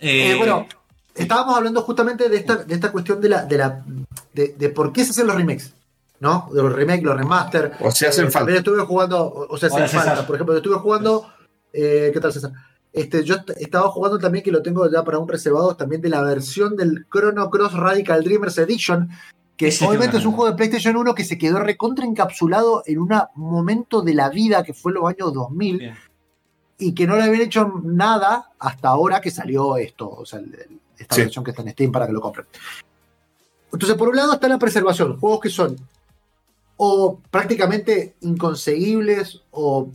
eh, 0.00 0.32
Eh, 0.32 0.34
bueno, 0.36 0.66
estábamos 1.14 1.56
hablando 1.56 1.82
justamente 1.82 2.28
de 2.28 2.38
esta, 2.38 2.56
de 2.56 2.74
esta 2.74 2.90
cuestión 2.90 3.20
de 3.20 3.28
la, 3.28 3.44
de 3.44 3.58
la 3.58 3.84
de, 4.36 4.48
de 4.58 4.68
por 4.68 4.92
qué 4.92 5.04
se 5.04 5.10
hacen 5.12 5.26
los 5.26 5.34
remakes, 5.36 5.72
¿no? 6.20 6.48
De 6.52 6.62
los 6.62 6.72
remakes, 6.72 7.02
los 7.02 7.16
remaster. 7.16 7.72
O 7.80 7.90
si 7.90 8.04
hacen 8.06 8.26
Eh, 8.26 8.30
falta. 8.30 8.38
También 8.40 8.58
estuve 8.58 8.80
jugando, 8.84 9.24
o 9.24 9.54
o 9.54 9.56
sea, 9.56 9.68
Hola, 9.72 9.84
hacen 9.86 9.98
falta. 9.98 10.10
César. 10.12 10.26
Por 10.26 10.36
ejemplo, 10.36 10.54
yo 10.54 10.58
estuve 10.58 10.76
jugando, 10.76 11.26
eh, 11.72 12.10
¿qué 12.12 12.20
tal 12.20 12.32
César? 12.32 12.52
Este, 12.92 13.24
yo 13.24 13.34
est- 13.36 13.50
estaba 13.58 13.88
jugando 13.90 14.18
también, 14.18 14.42
que 14.44 14.50
lo 14.52 14.62
tengo 14.62 14.90
ya 14.90 15.02
para 15.04 15.18
un 15.18 15.28
reservado, 15.28 15.74
también 15.76 16.00
de 16.00 16.08
la 16.08 16.22
versión 16.22 16.76
del 16.76 17.06
Chrono 17.10 17.50
Cross 17.50 17.74
Radical 17.74 18.22
Dreamers 18.24 18.56
Edition, 18.58 19.08
que 19.56 19.68
Ese 19.68 19.86
obviamente 19.86 20.18
es 20.18 20.24
un 20.26 20.32
juego 20.32 20.50
de 20.50 20.56
PlayStation 20.56 20.96
1 20.96 21.14
que 21.14 21.24
se 21.24 21.38
quedó 21.38 21.58
recontra 21.60 22.04
encapsulado 22.04 22.82
en 22.86 22.98
un 22.98 23.10
momento 23.34 24.02
de 24.02 24.12
la 24.14 24.28
vida 24.28 24.62
que 24.62 24.74
fue 24.74 24.92
los 24.92 25.04
años 25.08 25.32
2000 25.32 25.78
Bien. 25.78 25.94
y 26.78 26.94
que 26.94 27.06
no 27.06 27.16
le 27.16 27.22
habían 27.24 27.40
hecho 27.42 27.72
nada 27.82 28.50
hasta 28.58 28.88
ahora 28.88 29.20
que 29.22 29.30
salió 29.30 29.76
esto, 29.78 30.10
o 30.10 30.24
sea, 30.26 30.40
el- 30.40 30.54
el- 30.54 30.80
esta 30.98 31.14
Sí. 31.14 31.20
versión 31.22 31.44
que 31.44 31.50
está 31.52 31.62
en 31.62 31.70
Steam 31.72 31.92
para 31.92 32.06
que 32.06 32.12
lo 32.12 32.20
compren. 32.22 32.46
Entonces, 33.76 33.98
por 33.98 34.08
un 34.08 34.16
lado 34.16 34.32
está 34.32 34.48
la 34.48 34.58
preservación, 34.58 35.18
juegos 35.20 35.40
que 35.40 35.50
son 35.50 35.76
o 36.78 37.20
prácticamente 37.30 38.14
inconseguibles 38.22 39.42
o, 39.50 39.90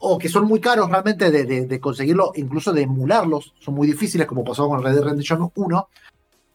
o 0.00 0.18
que 0.18 0.28
son 0.28 0.44
muy 0.44 0.60
caros 0.60 0.90
realmente 0.90 1.30
de, 1.30 1.44
de- 1.44 1.64
de 1.66 1.80
conseguirlo, 1.80 2.32
incluso 2.36 2.74
de 2.74 2.82
emularlos, 2.82 3.54
son 3.58 3.72
muy 3.72 3.86
difíciles, 3.86 4.26
como 4.26 4.44
pasó 4.44 4.68
con 4.68 4.82
Red 4.82 4.96
Dead 4.96 5.02
Redemption 5.04 5.50
1. 5.54 5.88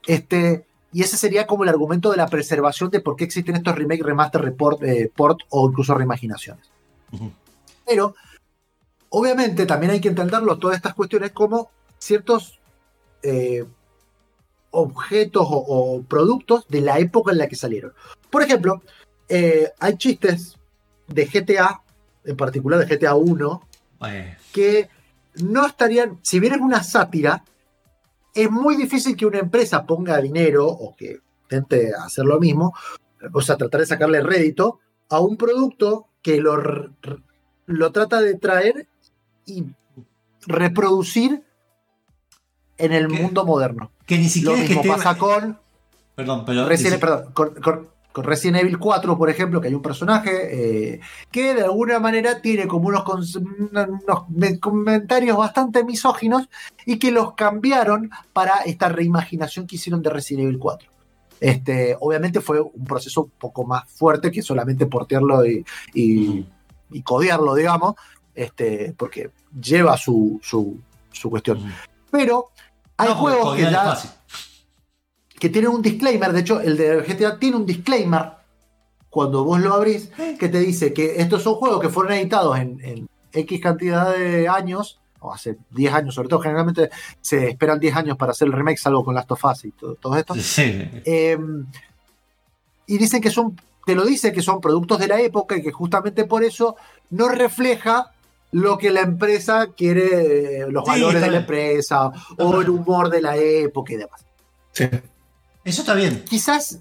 Este, 0.06 0.68
y 0.93 1.01
ese 1.01 1.18
sería 1.18 1.47
como 1.47 1.64
el 1.64 1.69
argumento 1.69 2.11
de 2.11 2.18
la 2.18 2.27
preservación 2.27 2.91
de 2.91 2.99
por 2.99 3.15
qué 3.15 3.23
existen 3.23 3.56
estos 3.56 3.76
remake, 3.76 4.03
remaster, 4.03 4.39
report, 4.41 4.84
eh, 4.84 5.11
port 5.15 5.39
o 5.49 5.68
incluso 5.68 5.95
reimaginaciones. 5.95 6.69
Pero, 7.88 8.14
obviamente, 9.10 9.65
también 9.65 9.93
hay 9.93 9.99
que 10.01 10.10
entenderlo 10.10 10.60
todas 10.60 10.77
estas 10.77 10.93
cuestiones 10.93 11.31
como 11.31 11.72
ciertos 11.97 12.60
eh, 13.23 13.65
objetos 14.72 15.46
o, 15.50 15.58
o 15.58 16.04
productos 16.04 16.68
de 16.68 16.82
la 16.82 17.00
época 17.00 17.32
en 17.32 17.40
la 17.40 17.48
que 17.48 17.56
salieron. 17.56 17.94
Por 18.30 18.44
ejemplo, 18.44 18.82
eh, 19.28 19.72
hay 19.80 19.98
chistes 19.98 20.56
de 21.08 21.26
GTA, 21.26 21.82
en 22.26 22.36
particular 22.36 22.86
de 22.86 22.96
GTA 22.96 23.16
1, 23.16 23.62
eh, 24.08 24.38
que 24.52 24.90
no 25.44 25.66
estarían, 25.66 26.20
si 26.22 26.40
bien 26.40 26.54
es 26.54 26.62
una 26.62 26.84
sátira, 26.84 27.44
es 28.34 28.50
muy 28.50 28.76
difícil 28.76 29.16
que 29.16 29.26
una 29.26 29.40
empresa 29.40 29.86
ponga 29.86 30.20
dinero 30.20 30.68
o 30.68 30.96
que 30.96 31.20
intente 31.44 31.91
hacer 31.94 32.26
lo 32.26 32.40
mismo, 32.40 32.74
o 33.34 33.41
sea, 33.41 33.58
tratar 33.58 33.82
de 33.82 33.88
sacarle 33.88 34.22
rédito 34.22 34.80
a 35.10 35.20
un 35.20 35.38
producto 35.38 36.08
que 36.22 36.40
lo, 36.40 36.58
lo 37.66 37.91
trata 37.91 38.22
de 38.22 38.36
traer 38.36 38.88
y 39.46 39.66
reproducir 40.46 41.44
en 42.80 42.91
el 42.93 43.07
mundo 43.10 43.45
moderno. 43.45 43.91
que 44.06 44.18
ni 44.18 44.23
Lo 44.23 44.30
siquiera 44.30 44.57
es 44.64 44.68
que 44.69 44.76
mismo 44.77 44.93
pasa 44.95 45.18
con 45.18 45.60
Perdón, 46.15 46.43
pero. 46.45 46.68
Resident, 46.68 46.93
ni 46.95 46.97
si- 46.97 47.01
perdón, 47.01 47.34
con, 47.34 47.53
con- 47.61 47.88
con 48.11 48.23
Resident 48.23 48.57
Evil 48.64 48.80
4, 48.80 49.18
por 49.18 49.30
ejemplo, 49.30 49.61
que 49.61 49.68
hay 49.68 49.76
un 49.76 49.84
personaje 49.84 50.93
eh, 50.95 50.99
que 51.31 51.53
de 51.53 51.61
alguna 51.64 51.99
manera 51.99 52.41
tiene 52.41 52.68
como 52.68 52.88
unos, 52.88 53.03
comentarios 54.60 55.38
bastante 55.38 55.84
misóginos 55.84 56.49
y 56.85 56.97
que 56.97 57.11
los 57.11 57.34
cambiaron 57.34 58.10
para 58.34 58.57
esta 58.65 58.89
reimaginación 58.89 59.68
que 59.68 59.76
hicieron 59.76 60.01
de 60.01 60.10
Resident 60.10 60.45
Evil 60.45 60.60
4. 60.60 60.89
Este, 61.39 61.95
obviamente 61.99 62.41
fue 62.41 62.60
un 62.61 62.84
proceso 62.84 63.22
un 63.23 63.30
poco 63.30 63.64
más 63.65 63.89
fuerte 63.89 64.31
que 64.31 64.41
solamente 64.41 64.88
portearlo 64.88 65.45
y, 65.45 65.64
y, 65.93 66.45
y 66.91 67.01
codearlo, 67.01 67.56
digamos, 67.56 67.95
este, 68.35 68.93
porque 68.97 69.30
lleva 69.61 69.95
su, 69.97 70.39
su, 70.43 70.77
su 71.11 71.30
cuestión. 71.30 71.64
Pero 72.11 72.47
hay 72.99 73.09
No, 73.09 73.15
juegos 73.15 73.55
que 73.55 73.61
ya 73.63 73.97
tienen 75.39 75.71
un 75.71 75.81
disclaimer, 75.81 76.34
de 76.34 76.41
hecho 76.41 76.59
el 76.59 76.76
de 76.76 77.01
GTA 77.01 77.39
tiene 77.39 77.55
un 77.55 77.65
disclaimer 77.65 78.34
cuando 79.09 79.43
vos 79.45 79.59
lo 79.59 79.73
abrís, 79.73 80.11
que 80.38 80.49
te 80.49 80.59
dice 80.59 80.93
que 80.93 81.21
estos 81.21 81.41
son 81.41 81.55
juegos 81.55 81.80
que 81.80 81.89
fueron 81.89 82.13
editados 82.13 82.59
en, 82.59 82.80
en 82.84 83.09
X 83.31 83.61
cantidad 83.61 84.13
de 84.13 84.47
años, 84.49 84.99
o 85.21 85.34
hace 85.34 85.57
10 85.71 85.93
años 85.93 86.15
sobre 86.15 86.27
todo, 86.27 86.41
generalmente 86.41 86.89
se 87.21 87.49
esperan 87.49 87.80
10 87.80 87.95
años 87.95 88.17
para 88.17 88.34
hacer 88.34 88.47
el 88.47 88.53
remake, 88.53 88.77
salvo 88.77 89.03
con 89.03 89.15
Last 89.15 89.31
of 89.31 89.45
Us 89.45 89.65
y 89.65 89.71
todo, 89.71 89.95
todo 89.95 90.17
esto. 90.17 90.35
Sí. 90.35 90.88
Eh, 91.05 91.38
y 92.85 92.97
dicen 92.97 93.21
que 93.21 93.30
son, 93.30 93.55
te 93.85 93.95
lo 93.95 94.05
dice 94.05 94.34
que 94.34 94.41
son 94.41 94.59
productos 94.59 94.99
de 94.99 95.07
la 95.07 95.21
época 95.21 95.55
y 95.55 95.63
que 95.63 95.71
justamente 95.71 96.26
por 96.26 96.43
eso 96.43 96.76
no 97.11 97.30
refleja 97.30 98.11
lo 98.51 98.77
que 98.77 98.89
la 98.91 99.01
empresa 99.01 99.67
quiere, 99.76 100.65
los 100.69 100.84
Sí, 100.85 100.91
valores 100.91 101.21
de 101.21 101.31
la 101.31 101.38
empresa 101.38 102.11
o 102.38 102.61
el 102.61 102.69
humor 102.69 103.09
de 103.09 103.21
la 103.21 103.38
época 103.38 103.93
y 103.93 103.97
demás 103.97 104.26
Sí. 104.71 104.85
Eso 105.63 105.81
está 105.81 105.93
bien. 105.93 106.23
quizás, 106.27 106.80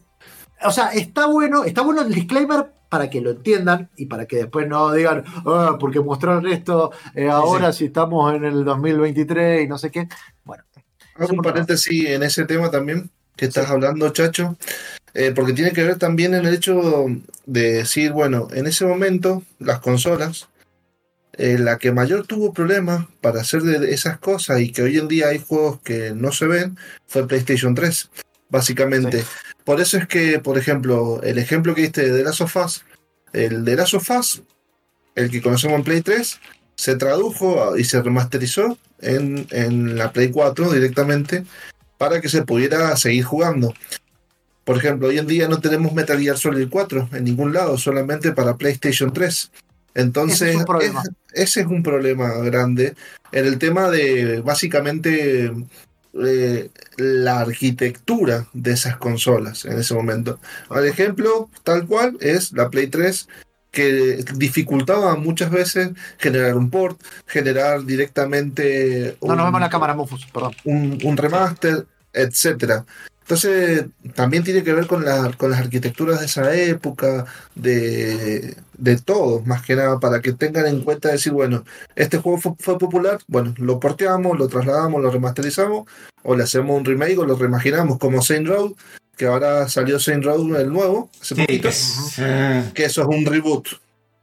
o 0.65 0.71
sea, 0.71 0.89
está 0.93 1.27
bueno, 1.27 1.65
está 1.65 1.83
bueno 1.83 2.03
el 2.03 2.13
disclaimer 2.15 2.71
para 2.89 3.11
que 3.11 3.21
lo 3.21 3.31
entiendan 3.33 3.91
y 3.97 4.07
para 4.07 4.27
que 4.27 4.37
después 4.37 4.67
no 4.69 4.93
digan, 4.93 5.25
ah, 5.47 5.77
porque 5.79 6.01
mostraron 6.01 6.47
esto 6.47 6.91
eh, 7.15 7.29
ahora 7.29 7.73
si 7.73 7.87
estamos 7.87 8.35
en 8.35 8.45
el 8.45 8.65
2023 8.65 9.65
y 9.65 9.69
no 9.69 9.77
sé 9.79 9.91
qué. 9.91 10.09
Bueno, 10.45 10.65
Hago 11.17 11.33
un 11.33 11.43
paréntesis 11.43 12.09
en 12.09 12.23
ese 12.23 12.45
tema 12.45 12.71
también 12.71 13.11
que 13.37 13.47
estás 13.47 13.69
hablando, 13.71 14.09
Chacho, 14.11 14.57
eh, 15.15 15.33
porque 15.35 15.53
tiene 15.53 15.73
que 15.73 15.83
ver 15.83 15.97
también 15.99 16.35
en 16.35 16.47
el 16.47 16.55
hecho 16.55 17.07
de 17.47 17.73
decir, 17.73 18.13
bueno, 18.13 18.49
en 18.53 18.67
ese 18.67 18.87
momento 18.87 19.43
las 19.59 19.81
consolas 19.81 20.49
eh, 21.39 21.57
la 21.57 21.79
que 21.79 21.93
mayor 21.93 22.27
tuvo 22.27 22.53
problemas 22.53 23.07
para 23.21 23.41
hacer 23.41 23.63
de 23.63 23.95
esas 23.95 24.19
cosas 24.19 24.61
y 24.61 24.73
que 24.73 24.83
hoy 24.83 24.99
en 24.99 25.07
día 25.07 25.29
hay 25.29 25.39
juegos 25.39 25.81
que 25.83 26.11
no 26.11 26.33
se 26.33 26.47
ven 26.47 26.77
fue 27.07 27.29
PlayStation 27.29 27.75
3, 27.75 28.11
básicamente. 28.51 29.25
Por 29.65 29.81
eso 29.81 29.99
es 29.99 30.09
que, 30.09 30.41
por 30.41 30.59
ejemplo, 30.59 31.21
el 31.23 31.39
ejemplo 31.39 31.75
que 31.75 31.83
diste 31.83 32.03
de 32.03 32.19
The 32.19 32.25
Last 32.25 32.41
of 32.41 32.57
Us, 32.57 32.85
el 33.33 33.65
de 33.65 33.77
Last 33.77 33.95
of 33.95 34.11
Us, 34.11 34.43
el 35.15 35.31
que 35.31 35.41
conocemos 35.41 35.79
en 35.79 35.85
Play 35.85 36.01
3, 36.01 36.41
se 36.75 36.97
tradujo 36.97 37.77
y 37.77 37.85
se 37.85 38.03
remasterizó 38.03 38.77
en, 39.01 39.47
en 39.51 39.97
la 39.97 40.13
Play 40.13 40.31
4 40.31 40.73
directamente 40.73 41.45
para 41.99 42.21
que 42.21 42.29
se 42.29 42.43
pudiera 42.43 42.97
seguir 42.97 43.25
jugando. 43.25 43.75
Por 44.65 44.77
ejemplo, 44.77 45.09
hoy 45.09 45.19
en 45.19 45.27
día 45.27 45.49
no 45.49 45.61
tenemos 45.61 45.93
Metal 45.93 46.21
Gear 46.21 46.37
Solid 46.37 46.69
4 46.69 47.11
en 47.13 47.25
ningún 47.25 47.53
lado, 47.53 47.79
solamente 47.79 48.33
para 48.33 48.57
PlayStation 48.57 49.13
3. 49.13 49.51
Entonces, 50.03 50.41
Ese 50.43 50.51
es 50.51 50.57
un 50.57 50.65
problema. 50.65 51.03
es- 51.03 51.11
ese 51.33 51.61
es 51.63 51.67
un 51.67 51.83
problema 51.83 52.33
grande 52.39 52.95
en 53.33 53.47
el 53.47 53.59
tema 53.59 53.91
de 53.91 54.41
básicamente 54.43 55.53
eh, 56.25 56.71
la 56.97 57.41
arquitectura 57.41 58.47
de 58.53 58.73
esas 58.73 58.97
consolas 58.97 59.65
en 59.67 59.79
ese 59.79 59.95
momento. 59.95 60.39
Al 60.71 60.87
ejemplo, 60.87 61.49
tal 61.65 61.87
cual, 61.87 62.17
es 62.21 62.53
la 62.53 62.71
Play 62.71 62.87
3 62.87 63.29
que 63.71 64.25
dificultaba 64.35 65.17
muchas 65.17 65.51
veces 65.51 65.91
generar 66.19 66.57
un 66.57 66.71
port, 66.71 67.01
generar 67.27 67.85
directamente 67.85 69.17
No 69.21 69.29
nos 69.29 69.39
un- 69.39 69.45
vemos 69.45 69.59
en 69.59 69.63
la 69.63 69.71
cámara, 69.71 69.95
Mufus, 69.95 70.27
perdón. 70.33 70.55
un, 70.65 70.99
un 71.05 71.17
remaster, 71.17 71.87
etcétera. 72.13 72.85
Entonces, 73.29 73.85
también 74.15 74.43
tiene 74.43 74.63
que 74.65 74.73
ver 74.73 74.87
con, 74.87 75.05
la- 75.05 75.31
con 75.37 75.51
las 75.51 75.61
arquitecturas 75.61 76.21
de 76.21 76.25
esa 76.25 76.55
época, 76.57 77.27
de, 77.55 78.57
de 78.79 78.97
todo, 78.97 79.43
más 79.45 79.61
que 79.61 79.77
nada, 79.77 80.01
para 80.01 80.23
que 80.23 80.33
tengan 80.33 80.65
en 80.67 80.81
cuenta 80.81 81.11
decir, 81.11 81.33
bueno, 81.35 81.63
este 81.95 82.17
juego 82.17 82.39
fue, 82.39 82.53
fue 82.59 82.79
popular, 82.79 83.19
bueno, 83.27 83.53
lo 83.59 83.79
porteamos, 83.79 84.39
lo 84.39 84.49
trasladamos, 84.49 85.03
lo 85.03 85.11
remasterizamos, 85.11 85.87
o 86.23 86.35
le 86.35 86.45
hacemos 86.45 86.75
un 86.79 86.87
remake 86.87 87.19
o 87.19 87.27
lo 87.27 87.37
reimaginamos, 87.37 87.99
como 87.99 88.23
Saint 88.23 88.49
Road, 88.49 88.71
que 89.15 89.27
ahora 89.27 89.69
salió 89.69 89.99
Saint 90.01 90.25
Road 90.25 90.59
el 90.59 90.73
nuevo, 90.73 91.11
hace 91.21 91.35
Sí, 91.35 91.43
poquito, 91.43 91.63
que 91.65 91.69
es- 91.69 92.73
que 92.73 92.85
eso 92.87 93.03
es 93.03 93.09
un 93.09 93.27
reboot. 93.27 93.67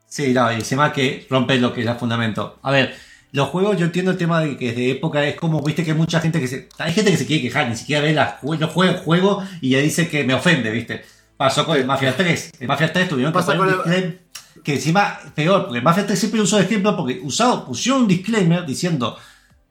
Sí, 0.09 0.33
no, 0.33 0.51
y 0.51 0.55
encima 0.55 0.91
que 0.91 1.27
rompe 1.29 1.57
lo 1.59 1.71
que 1.73 1.81
es 1.81 1.87
el 1.87 1.95
fundamento. 1.97 2.57
A 2.63 2.71
ver, 2.71 2.95
los 3.35 3.49
juegos, 3.49 3.77
yo 3.77 3.85
entiendo 3.85 4.11
el 4.11 4.17
tema 4.17 4.39
de 4.41 4.57
que 4.57 4.73
de 4.73 4.91
época 4.91 5.23
es 5.25 5.35
como, 5.35 5.61
viste 5.61 5.83
que 5.83 5.91
hay 5.91 5.97
mucha 5.97 6.19
gente 6.19 6.39
que 6.39 6.47
se. 6.47 6.69
Hay 6.79 6.93
gente 6.93 7.11
que 7.11 7.17
se 7.17 7.25
quiere 7.25 7.41
quejar, 7.43 7.69
ni 7.69 7.75
siquiera 7.75 8.01
ve 8.01 8.13
las 8.13 8.41
jue- 8.41 8.57
no 8.57 8.67
juega 8.67 8.93
el 8.93 8.99
juego 8.99 9.43
y 9.61 9.69
ya 9.71 9.79
dice 9.79 10.07
que 10.07 10.23
me 10.23 10.33
ofende, 10.33 10.71
viste. 10.71 11.03
Pasó 11.37 11.65
con 11.65 11.77
el 11.77 11.85
Mafia 11.85 12.15
3. 12.15 12.51
El 12.59 12.67
Mafia 12.67 12.91
3 12.93 13.09
tuvieron 13.09 13.33
que 13.33 13.39
poner 13.57 13.61
el- 13.61 13.75
disclaimer 13.83 14.25
que 14.63 14.73
encima 14.75 15.19
peor, 15.35 15.63
porque 15.65 15.77
el 15.79 15.83
Mafia 15.83 16.07
3 16.07 16.17
siempre 16.17 16.41
usó 16.41 16.57
de 16.57 16.63
ejemplo 16.63 16.95
porque 16.95 17.19
usado, 17.23 17.65
pusieron 17.65 18.03
un 18.03 18.07
disclaimer 18.07 18.65
diciendo 18.65 19.17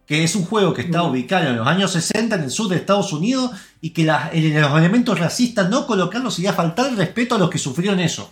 que 0.06 0.22
es 0.22 0.36
un 0.36 0.44
juego 0.44 0.74
que 0.74 0.82
está 0.82 1.02
ubicado 1.02 1.48
en 1.48 1.56
los 1.56 1.66
años 1.66 1.90
60 1.92 2.36
en 2.36 2.42
el 2.44 2.50
sur 2.50 2.68
de 2.68 2.76
Estados 2.76 3.12
Unidos 3.14 3.50
y 3.80 3.90
que 3.90 4.04
las- 4.04 4.32
el- 4.34 4.52
los 4.60 4.78
elementos 4.78 5.18
racistas 5.18 5.70
no 5.70 5.86
colocarlos 5.86 6.34
sería 6.34 6.52
faltar 6.52 6.90
el 6.90 6.96
respeto 6.98 7.34
a 7.34 7.38
los 7.38 7.48
que 7.48 7.56
sufrieron 7.58 7.98
eso. 7.98 8.30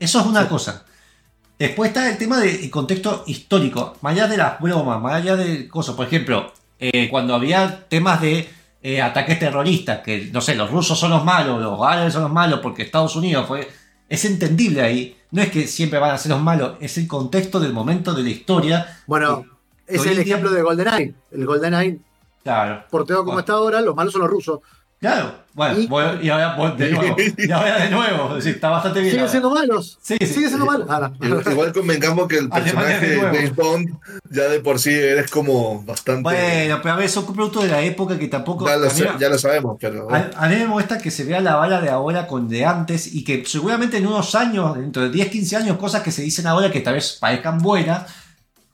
Eso 0.00 0.20
es 0.20 0.26
una 0.26 0.48
cosa. 0.48 0.84
Después 1.62 1.88
está 1.90 2.10
el 2.10 2.18
tema 2.18 2.40
del 2.40 2.68
contexto 2.70 3.22
histórico, 3.26 3.96
más 4.00 4.14
allá 4.14 4.26
de 4.26 4.36
las 4.36 4.58
bromas, 4.60 5.00
más 5.00 5.14
allá 5.14 5.36
de 5.36 5.68
cosas. 5.68 5.94
Por 5.94 6.06
ejemplo, 6.06 6.52
eh, 6.80 7.08
cuando 7.08 7.34
había 7.36 7.86
temas 7.88 8.20
de 8.20 8.48
eh, 8.82 9.00
ataques 9.00 9.38
terroristas, 9.38 10.00
que 10.00 10.28
no 10.32 10.40
sé, 10.40 10.56
los 10.56 10.70
rusos 10.72 10.98
son 10.98 11.10
los 11.10 11.24
malos, 11.24 11.62
los 11.62 11.80
árabes 11.80 12.12
son 12.14 12.22
los 12.22 12.32
malos 12.32 12.58
porque 12.60 12.82
Estados 12.82 13.14
Unidos 13.14 13.46
fue. 13.46 13.68
Es 14.08 14.24
entendible 14.24 14.82
ahí. 14.82 15.16
No 15.30 15.40
es 15.40 15.50
que 15.50 15.68
siempre 15.68 16.00
van 16.00 16.10
a 16.10 16.18
ser 16.18 16.32
los 16.32 16.42
malos, 16.42 16.72
es 16.80 16.98
el 16.98 17.06
contexto 17.06 17.60
del 17.60 17.72
momento 17.72 18.12
de 18.12 18.24
la 18.24 18.30
historia. 18.30 18.98
Bueno, 19.06 19.46
que 19.86 19.94
es 19.94 20.04
el 20.04 20.14
día- 20.16 20.22
ejemplo 20.22 20.50
de 20.50 20.62
GoldenEye. 20.62 21.14
El 21.30 21.46
GoldenEye, 21.46 21.98
Claro. 22.42 22.84
porteo 22.90 23.18
como 23.18 23.26
Bueno. 23.34 23.40
está 23.40 23.52
ahora, 23.52 23.80
los 23.80 23.94
malos 23.94 24.12
son 24.12 24.22
los 24.22 24.30
rusos. 24.30 24.58
Claro. 25.02 25.42
Bueno, 25.52 25.78
Y- 25.80 25.86
voy- 25.86 26.04
y 26.22 26.30
ahora 26.30 26.54
voy 26.56 26.72
de 26.78 26.90
nuevo. 26.92 27.16
Y 27.36 27.50
ahora 27.50 27.76
de 27.84 27.90
nuevo. 27.90 28.36
Está 28.38 28.70
bastante 28.70 29.00
bien. 29.00 29.18
Ahora. 29.18 29.28
siendo 29.30 29.50
malos. 29.50 29.98
Sí, 30.00 30.16
sí. 30.20 30.26
Siguen 30.26 30.48
siendo 30.48 30.64
malos. 30.64 30.86
Ah, 30.88 31.10
no. 31.20 31.40
Igual, 31.50 31.72
convengamos 31.72 32.28
que 32.28 32.38
el 32.38 32.48
personaje 32.48 33.06
de. 33.08 33.20
James 33.20 33.54
Bond 33.56 33.90
ya 34.30 34.44
de 34.44 34.60
por 34.60 34.78
sí 34.78 34.90
eres 34.94 35.30
como 35.30 35.82
bastante... 35.82 36.22
Bueno, 36.22 36.78
pero 36.82 36.94
a 36.94 36.96
ver, 36.96 37.10
son 37.10 37.26
productos 37.34 37.64
de 37.64 37.70
la 37.70 37.82
época 37.82 38.16
que 38.18 38.28
tampoco. 38.28 38.64
ya, 38.66 38.76
lo, 38.76 38.88
a 38.88 38.92
mí- 38.94 39.00
sa- 39.00 39.18
ya 39.18 39.28
lo 39.28 39.38
sabemos, 39.38 39.76
pero... 39.78 40.08
A, 40.14 40.30
a 40.36 40.48
mí 40.48 40.54
me 40.56 40.66
molesta 40.68 40.96
que 40.98 41.10
se 41.10 41.24
vea 41.24 41.40
la 41.40 41.56
bala 41.56 41.80
de 41.82 41.90
ahora 41.90 42.26
con 42.28 42.48
de 42.48 42.64
antes 42.64 43.12
y 43.12 43.24
que 43.24 43.44
seguramente 43.44 43.98
en 43.98 44.06
unos 44.06 44.34
años, 44.36 44.74
dentro 44.78 45.02
de 45.02 45.10
10, 45.10 45.28
15 45.28 45.56
años, 45.56 45.76
cosas 45.78 46.02
que 46.02 46.12
se 46.12 46.22
dicen 46.22 46.46
ahora 46.46 46.70
que 46.70 46.80
tal 46.80 46.94
vez 46.94 47.18
parezcan 47.20 47.58
buenas, 47.58 48.04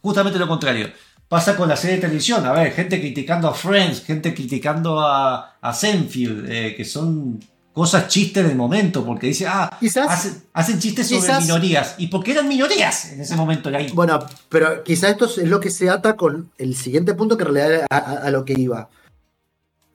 justamente 0.03 0.39
lo 0.39 0.47
contrario. 0.47 0.91
Pasa 1.29 1.57
con 1.57 1.69
la 1.69 1.77
serie 1.77 1.97
de 1.97 2.03
televisión, 2.03 2.47
a 2.47 2.53
ver, 2.53 2.73
gente 2.73 2.99
criticando 3.01 3.49
a 3.49 3.55
Friends, 3.55 4.03
gente 4.03 4.33
criticando 4.35 4.99
a, 5.01 5.57
a 5.61 5.79
eh, 5.83 6.75
que 6.75 6.85
son 6.87 7.39
cosas 7.75 8.09
chistes 8.09 8.47
del 8.47 8.57
momento, 8.57 9.05
porque 9.05 9.27
dice, 9.29 9.47
ah, 9.47 9.71
Quizás- 9.79 10.09
hacen, 10.09 10.43
hacen 10.55 10.79
chistes 10.81 11.07
sobre 11.09 11.21
quizás- 11.21 11.43
minorías. 11.45 11.95
¿Y 11.99 12.07
por 12.09 12.25
qué 12.25 12.33
eran 12.33 12.49
minorías 12.49 13.13
en 13.13 13.21
ese 13.21 13.37
momento? 13.37 13.69
Ahí? 13.69 13.91
Bueno, 13.93 14.19
pero 14.49 14.83
quizá 14.83 15.11
esto 15.11 15.27
es 15.27 15.37
lo 15.47 15.61
que 15.61 15.71
se 15.71 15.91
ata 15.91 16.17
con 16.17 16.51
el 16.57 16.75
siguiente 16.75 17.13
punto 17.15 17.37
que 17.37 17.45
en 17.45 17.55
realidad 17.55 17.87
a, 17.91 17.97
a- 17.99 18.13
a 18.27 18.31
lo 18.31 18.45
que 18.47 18.55
iba. 18.55 18.89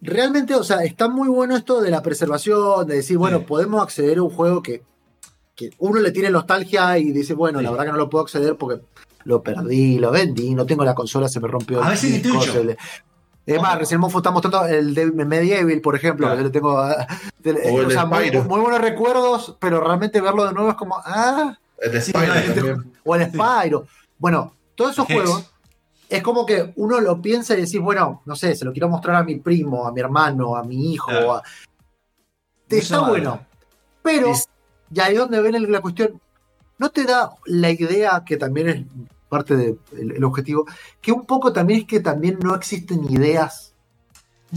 Realmente, 0.01 0.53
o 0.53 0.63
sea, 0.63 0.83
está 0.83 1.07
muy 1.07 1.29
bueno 1.29 1.57
esto 1.57 1.81
de 1.81 1.89
la 1.89 2.01
preservación, 2.03 2.85
de 2.87 2.95
decir, 2.97 3.17
bueno, 3.17 3.39
Sí. 3.39 3.45
podemos 3.47 3.81
acceder 3.81 4.19
a 4.19 4.23
un 4.23 4.29
juego 4.29 4.61
que, 4.61 4.83
que 5.55 5.71
uno 5.79 5.99
le 5.99 6.11
tiene 6.11 6.29
nostalgia 6.29 6.97
y 6.99 7.11
dice, 7.11 7.33
bueno, 7.33 7.59
Sí. 7.59 7.65
la 7.65 7.71
verdad 7.71 7.85
que 7.85 7.91
no 7.93 7.97
lo 7.97 8.09
puedo 8.09 8.23
acceder 8.23 8.55
porque 8.55 8.81
lo 9.25 9.41
perdí, 9.41 9.99
lo 9.99 10.11
vendí, 10.11 10.53
no 10.55 10.65
tengo 10.65 10.83
la 10.83 10.93
consola, 10.95 11.27
se 11.29 11.39
me 11.39 11.47
rompió. 11.47 11.81
A 11.81 11.85
el 11.85 11.91
veces 11.91 12.65
le- 12.65 12.77
Es 13.45 13.61
más, 13.61 13.77
recién 13.77 13.99
Mofo 13.99 14.19
está 14.19 14.31
mostrando 14.31 14.65
el 14.67 14.93
de 14.95 15.05
Medieval, 15.11 15.81
por 15.81 15.95
ejemplo, 15.95 16.27
Claro. 16.27 16.37
que 16.37 16.43
yo 16.43 16.47
le 16.47 16.51
tengo. 16.53 16.77
ah, 16.79 17.07
de- 17.39 17.51
O 17.51 17.81
el 17.81 17.87
o 17.87 17.89
sea, 17.91 18.05
muy, 18.05 18.29
buenos 18.47 18.79
recuerdos, 18.79 19.57
pero 19.59 19.81
realmente 19.81 20.21
verlo 20.21 20.45
de 20.45 20.53
nuevo 20.53 20.69
es 20.69 20.75
como, 20.75 20.95
ah, 21.03 21.57
El 21.77 21.91
de 21.91 22.01
Spyro 22.01 22.33
es- 22.33 22.55
también. 22.55 22.93
o 23.03 23.15
el 23.15 23.25
Spyro. 23.29 23.85
Bueno, 24.17 24.53
todos 24.75 24.91
esos 24.91 25.09
Hex. 25.09 25.13
juegos 25.21 25.51
es 26.09 26.23
como 26.23 26.45
que 26.45 26.71
uno 26.77 27.01
lo 27.01 27.21
piensa 27.21 27.53
y 27.57 27.61
decís, 27.61 27.81
bueno, 27.81 28.21
no 28.25 28.35
sé, 28.37 28.55
se 28.55 28.63
lo 28.63 28.71
quiero 28.71 28.87
mostrar 28.87 29.17
a 29.17 29.23
mi 29.23 29.35
primo, 29.35 29.85
a 29.85 29.91
mi 29.91 29.99
hermano, 29.99 30.55
a 30.55 30.63
mi 30.63 30.93
hijo. 30.93 31.07
Claro. 31.11 31.33
a- 31.35 31.43
está 32.69 33.01
bueno. 33.07 33.45
Pero, 34.01 34.27
Es- 34.31 34.47
y 34.93 34.99
ahí 34.99 35.13
es 35.13 35.19
donde 35.19 35.41
ven 35.41 35.71
la 35.71 35.81
cuestión, 35.81 36.19
no 36.83 36.91
te 36.91 37.05
da 37.05 37.31
la 37.45 37.71
idea, 37.71 38.23
que 38.25 38.35
también 38.35 38.67
es 38.67 38.83
parte 39.29 39.55
del 39.55 40.23
objetivo, 40.25 40.65
que 41.01 41.13
un 41.13 41.25
poco 41.25 41.53
también 41.53 41.79
es 41.79 41.85
que 41.87 42.01
también 42.01 42.37
no 42.43 42.53
existen 42.55 43.05
ideas. 43.09 43.73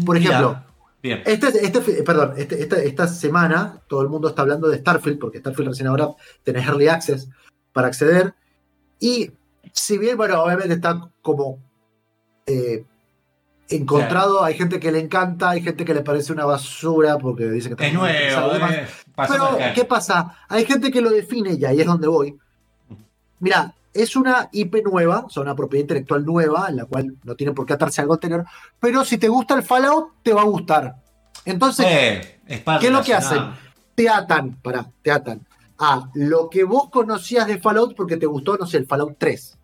Por 0.05 0.17
ejemplo, 0.17 0.61
Bien. 1.01 1.23
este, 1.25 1.47
este, 1.65 1.81
perdón, 2.03 2.35
este- 2.37 2.61
esta, 2.61 2.83
esta 2.83 3.07
semana 3.07 3.81
todo 3.87 4.03
el 4.03 4.09
mundo 4.09 4.29
está 4.29 4.43
hablando 4.43 4.67
de 4.69 4.79
Starfield, 4.79 5.21
porque 5.21 5.39
Starfield 5.39 5.69
recién 5.69 5.87
ahora 5.87 6.09
tenés 6.43 6.67
Early 6.67 6.89
Access 6.89 7.29
para 7.73 7.87
acceder. 7.87 8.35
Y 8.99 9.31
si 9.73 9.97
bien, 9.97 10.17
bueno, 10.17 10.43
obviamente 10.43 10.75
está 10.75 11.09
como 11.23 11.61
eh, 12.47 12.85
encontrado, 13.69 14.43
hay 14.43 14.55
gente 14.55 14.81
que 14.81 14.91
le 14.91 14.99
encanta, 14.99 15.51
hay 15.51 15.63
gente 15.63 15.85
que 15.85 15.95
le 15.95 16.03
parece 16.03 16.33
una 16.33 16.45
basura 16.45 17.19
porque 17.19 17.49
dice 17.51 17.69
que 17.69 17.75
está 17.75 17.87
Es 17.87 17.95
nuevo, 17.95 18.09
eh, 18.09 18.87
Pero. 19.17 19.59
¿qué 19.75 19.85
pasa? 19.85 20.37
Hay 20.49 20.65
gente 20.65 20.91
que 20.91 21.01
lo 21.01 21.11
define 21.11 21.55
y 21.55 21.65
ahí 21.65 21.81
es 21.81 21.87
donde 21.87 22.09
voy. 22.09 22.37
Mira, 23.41 23.75
es 23.93 24.15
una 24.17 24.49
IP 24.53 24.85
nueva, 24.85 25.25
o 25.27 25.31
sea, 25.31 25.43
una 25.43 25.55
propiedad 25.55 25.83
intelectual 25.83 26.25
nueva, 26.25 26.69
en 26.69 26.77
la 26.77 26.85
cual 26.85 27.17
no 27.25 27.35
tiene 27.35 27.53
por 27.53 27.67
qué 27.67 27.73
atarse 27.73 28.01
a 28.01 28.03
algo 28.03 28.15
anterior, 28.15 28.45
pero 28.79 29.05
si 29.05 29.19
te 29.19 29.29
gusta 29.29 29.55
el 29.55 29.63
Fallout, 29.63 30.23
te 30.23 30.33
va 30.33 30.43
a 30.43 30.47
gustar. 30.47 30.97
Entonces, 31.45 31.87
Eh, 31.89 32.41
es 32.47 32.63
¿qué 32.81 32.87
es 32.87 32.93
lo 32.93 33.03
que 33.03 33.15
hacen? 33.15 33.41
Te 33.95 34.09
atan, 34.09 34.57
para, 34.63 34.87
te 35.03 35.11
atan 35.11 35.47
a 35.79 36.11
lo 36.15 36.49
que 36.51 36.65
vos 36.65 36.91
conocías 36.91 37.47
de 37.47 37.59
Fallout 37.59 37.95
porque 37.95 38.17
te 38.17 38.27
gustó, 38.27 38.57
no 38.57 38.67
sé, 38.67 38.79
el 38.79 38.87
Fallout 38.87 39.17
3, 39.19 39.59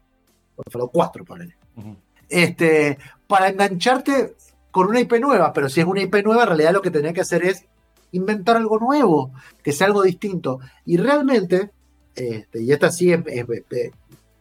o 0.57 0.62
el 0.65 0.73
Fallout 0.73 0.91
4, 0.93 1.24
ponele. 1.24 1.57
Ujú. 1.77 1.97
Este, 2.29 2.99
para 3.27 3.49
engancharte 3.49 4.37
con 4.70 4.89
una 4.89 5.01
IP 5.01 5.20
nueva, 5.20 5.53
pero 5.53 5.69
si 5.69 5.81
es 5.81 5.87
una 5.87 6.01
IP 6.03 6.23
nueva, 6.24 6.43
en 6.43 6.49
realidad 6.49 6.73
lo 6.73 6.83
que 6.83 6.91
tenés 6.91 7.12
que 7.12 7.20
hacer 7.20 7.45
es 7.45 7.66
inventar 8.13 8.57
algo 8.57 8.79
nuevo, 8.79 9.33
que 9.63 9.73
sea 9.73 9.87
algo 9.89 10.03
distinto. 10.03 10.61
Y 10.87 10.97
realmente, 10.97 11.71
este, 12.15 12.63
y 12.63 12.73
esta 12.73 12.91
sí 12.91 13.13
es, 13.13 13.21
es- 13.27 13.47
es- 13.71 13.93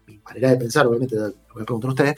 mi 0.07 0.17
manera 0.19 0.49
de 0.51 0.57
pensar, 0.57 0.87
obviamente, 0.87 1.15
lo 1.15 1.31
que 1.31 1.63
preguntan 1.63 1.89
ustedes, 1.91 2.15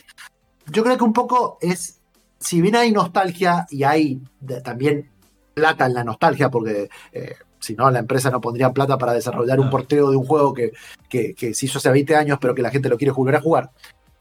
yo 0.71 0.83
creo 0.83 0.97
que 0.97 1.03
un 1.03 1.13
poco 1.13 1.57
es, 1.61 1.99
si 2.39 2.61
bien 2.61 2.75
hay 2.75 2.91
nostalgia 2.91 3.65
y 3.69 3.83
hay 3.83 4.21
de- 4.39 4.61
también 4.61 5.09
plata 5.53 5.85
en 5.85 5.93
la 5.93 6.03
nostalgia, 6.03 6.49
porque 6.49 6.89
eh, 7.11 7.35
si 7.59 7.75
no, 7.75 7.89
la 7.91 7.99
empresa 7.99 8.29
no 8.31 8.41
pondría 8.41 8.71
plata 8.73 8.97
para 8.97 9.13
desarrollar 9.13 9.59
un 9.59 9.69
porteo 9.69 10.09
de 10.09 10.17
un 10.17 10.25
juego 10.25 10.53
que, 10.53 10.71
que- 11.07 11.33
que 11.35 11.53
se 11.53 11.67
hizo 11.67 11.77
hace 11.77 11.91
20 11.91 12.15
años, 12.15 12.37
pero 12.41 12.55
que 12.55 12.61
la 12.63 12.71
gente 12.71 12.89
lo 12.89 12.97
quiere 12.97 13.11
jugar 13.11 13.35
a 13.35 13.41
jugar, 13.41 13.69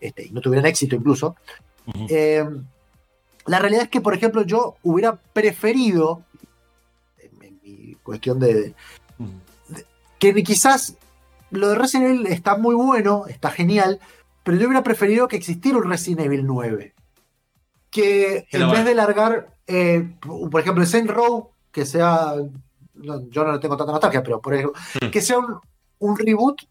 este, 0.01 0.27
y 0.27 0.31
no 0.33 0.41
tuvieran 0.41 0.67
éxito 0.67 0.95
incluso. 0.95 1.35
Eh, 2.09 2.45
la 3.47 3.59
realidad 3.59 3.85
es 3.85 3.89
que, 3.89 4.01
por 4.01 4.15
ejemplo, 4.15 4.43
yo 4.43 4.77
hubiera 4.85 5.17
preferido, 5.17 6.23
cuestión 8.03 8.39
de, 8.39 8.75
que 10.19 10.35
quizás 10.43 10.97
lo 11.51 11.69
de 11.69 11.75
Resident 11.75 12.07
Evil 12.11 12.27
está 12.29 12.57
muy 12.57 12.75
bueno, 12.75 13.27
está 13.27 13.51
genial, 13.51 14.01
pero 14.43 14.57
yo 14.57 14.67
hubiera 14.67 14.83
preferido 14.83 15.29
que 15.29 15.37
existiera 15.37 15.79
un 15.79 15.89
Resident 15.89 16.21
Evil 16.27 16.47
9. 16.47 16.95
Que 17.91 18.47
en 18.51 18.71
vez 18.71 18.85
de 18.85 18.95
largar, 18.95 19.55
eh, 19.67 20.15
por 20.51 20.61
ejemplo, 20.61 20.83
el 20.83 20.89
Saint 20.89 21.11
Row, 21.11 21.51
que 21.71 21.85
sea. 21.85 22.35
no, 22.95 23.29
yo 23.31 23.45
no 23.45 23.53
le 23.53 23.59
tengo 23.59 23.77
tanta 23.77 23.93
nostalgia, 23.93 24.23
pero 24.23 24.41
por 24.41 24.55
ejemplo, 24.55 24.79
Hmm. 25.01 25.11
que 25.11 25.21
sea 25.21 25.39
un, 25.39 25.59
un 25.99 26.17
reboot, 26.19 26.63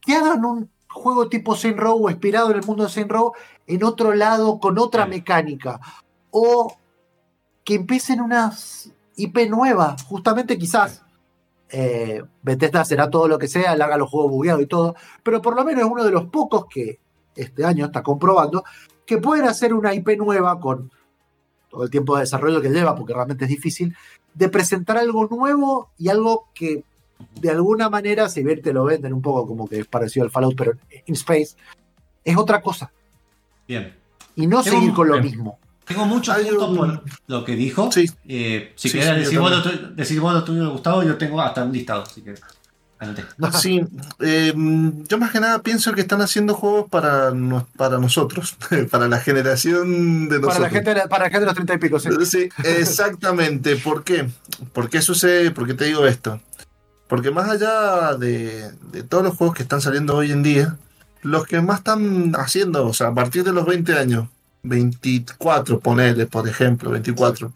que 0.00 0.14
hagan 0.14 0.44
un 0.44 0.70
juego 0.88 1.28
tipo 1.28 1.54
Saint 1.56 1.78
Row 1.78 2.04
o 2.06 2.10
inspirado 2.10 2.50
en 2.50 2.56
el 2.58 2.64
mundo 2.66 2.84
de 2.84 2.90
Saint 2.90 3.10
Row 3.10 3.32
en 3.66 3.84
otro 3.84 4.14
lado, 4.14 4.58
con 4.58 4.78
otra 4.78 5.06
Hmm. 5.06 5.10
mecánica. 5.10 5.80
O 6.30 6.76
que 7.64 7.74
empiecen 7.76 8.20
una 8.20 8.52
IP 9.16 9.48
nueva, 9.48 9.96
justamente 10.06 10.58
quizás. 10.58 11.02
eh, 11.70 12.22
Bethesda 12.42 12.84
será 12.84 13.08
todo 13.08 13.28
lo 13.28 13.38
que 13.38 13.48
sea, 13.48 13.74
le 13.74 13.82
haga 13.82 13.96
los 13.96 14.10
juegos 14.10 14.30
bugueados 14.30 14.62
y 14.62 14.66
todo, 14.66 14.94
pero 15.22 15.40
por 15.40 15.56
lo 15.56 15.64
menos 15.64 15.84
es 15.84 15.90
uno 15.90 16.04
de 16.04 16.10
los 16.10 16.26
pocos 16.26 16.66
que 16.66 16.98
este 17.34 17.64
año 17.64 17.86
está 17.86 18.02
comprobando 18.02 18.62
que 19.06 19.18
pueden 19.18 19.46
hacer 19.46 19.72
una 19.72 19.94
IP 19.94 20.18
nueva 20.18 20.60
con 20.60 20.90
todo 21.70 21.84
el 21.84 21.90
tiempo 21.90 22.14
de 22.14 22.22
desarrollo 22.22 22.60
que 22.60 22.68
lleva, 22.68 22.94
porque 22.94 23.14
realmente 23.14 23.44
es 23.44 23.50
difícil, 23.50 23.96
de 24.34 24.48
presentar 24.50 24.98
algo 24.98 25.26
nuevo 25.28 25.90
y 25.96 26.08
algo 26.10 26.48
que 26.54 26.84
de 27.40 27.50
alguna 27.50 27.88
manera, 27.88 28.28
si 28.28 28.42
bien 28.42 28.60
te 28.60 28.72
lo 28.72 28.84
venden 28.84 29.12
un 29.14 29.22
poco 29.22 29.46
como 29.46 29.66
que 29.66 29.78
es 29.78 29.86
parecido 29.86 30.24
al 30.24 30.30
Fallout, 30.30 30.56
pero 30.56 30.72
in 31.06 31.14
Space, 31.14 31.56
es 32.24 32.36
otra 32.36 32.60
cosa. 32.60 32.92
Bien. 33.66 33.96
Y 34.36 34.46
no 34.46 34.62
seguir 34.62 34.92
con 34.92 35.08
lo 35.08 35.14
bien. 35.14 35.26
mismo. 35.26 35.58
Tengo 35.92 36.06
muchos 36.06 36.34
Hay 36.34 36.44
puntos 36.46 36.68
un- 36.70 36.76
por 36.76 37.02
lo 37.26 37.44
que 37.44 37.54
dijo. 37.56 37.90
Sí. 37.92 38.10
Eh, 38.28 38.72
si 38.76 38.88
Sí, 38.88 39.00
sí, 39.00 39.08
decir, 39.14 39.38
vos 39.38 39.50
lo 39.50 39.62
decir 39.94 40.20
vos 40.20 40.32
lo 40.34 40.44
tuyo, 40.44 40.70
Gustavo, 40.70 41.02
yo 41.02 41.16
tengo 41.16 41.40
hasta 41.40 41.64
un 41.64 41.72
listado. 41.72 42.02
Así 42.02 42.22
que. 42.22 42.34
Sí, 43.60 43.82
eh, 44.20 44.52
yo 45.08 45.18
más 45.18 45.32
que 45.32 45.40
nada 45.40 45.60
pienso 45.60 45.92
que 45.92 46.02
están 46.02 46.20
haciendo 46.20 46.54
juegos 46.54 46.88
para, 46.88 47.32
para 47.76 47.98
nosotros, 47.98 48.56
para 48.92 49.08
la 49.08 49.18
generación 49.18 50.28
de 50.28 50.38
nosotros. 50.38 50.54
Para 50.54 50.60
la, 50.60 50.70
gente, 50.70 51.08
para 51.08 51.24
la 51.24 51.30
gente 51.30 51.40
de 51.40 51.46
los 51.46 51.54
30 51.54 51.74
y 51.74 51.78
pico. 51.78 51.98
sí. 51.98 52.08
Sí, 52.24 52.48
exactamente. 52.62 53.74
¿Por 53.76 54.04
qué? 54.04 54.28
¿Por 54.72 54.88
qué 54.88 55.02
sucede? 55.02 55.50
¿Por 55.50 55.66
qué 55.66 55.74
te 55.74 55.86
digo 55.86 56.06
esto? 56.06 56.40
Porque 57.08 57.32
más 57.32 57.50
allá 57.50 58.14
de, 58.16 58.70
de 58.92 59.02
todos 59.02 59.24
los 59.24 59.34
juegos 59.36 59.56
que 59.56 59.64
están 59.64 59.80
saliendo 59.80 60.16
hoy 60.16 60.30
en 60.30 60.44
día, 60.44 60.76
los 61.22 61.44
que 61.46 61.60
más 61.60 61.78
están 61.78 62.34
haciendo, 62.36 62.86
o 62.86 62.94
sea, 62.94 63.08
a 63.08 63.14
partir 63.14 63.42
de 63.42 63.52
los 63.52 63.66
20 63.66 63.98
años, 63.98 64.28
24, 64.62 65.80
ponele, 65.80 66.26
por 66.26 66.48
ejemplo, 66.48 66.90
24, 66.90 67.52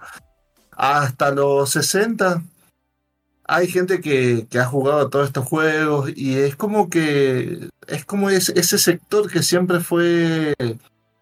hasta 0.73 1.31
los 1.31 1.71
60, 1.71 2.43
hay 3.49 3.69
gente 3.69 4.01
que, 4.01 4.47
que 4.51 4.59
ha 4.59 4.65
jugado 4.67 5.01
a 5.07 5.11
todos 5.11 5.29
estos 5.29 5.47
juegos 5.47 6.11
y 6.15 6.37
es 6.39 6.57
como 6.57 6.91
que 6.91 7.69
es 7.87 8.05
como 8.05 8.29
ese, 8.31 8.59
ese 8.59 8.77
sector 8.79 9.31
que 9.31 9.43
siempre 9.43 9.81
fue 9.81 10.55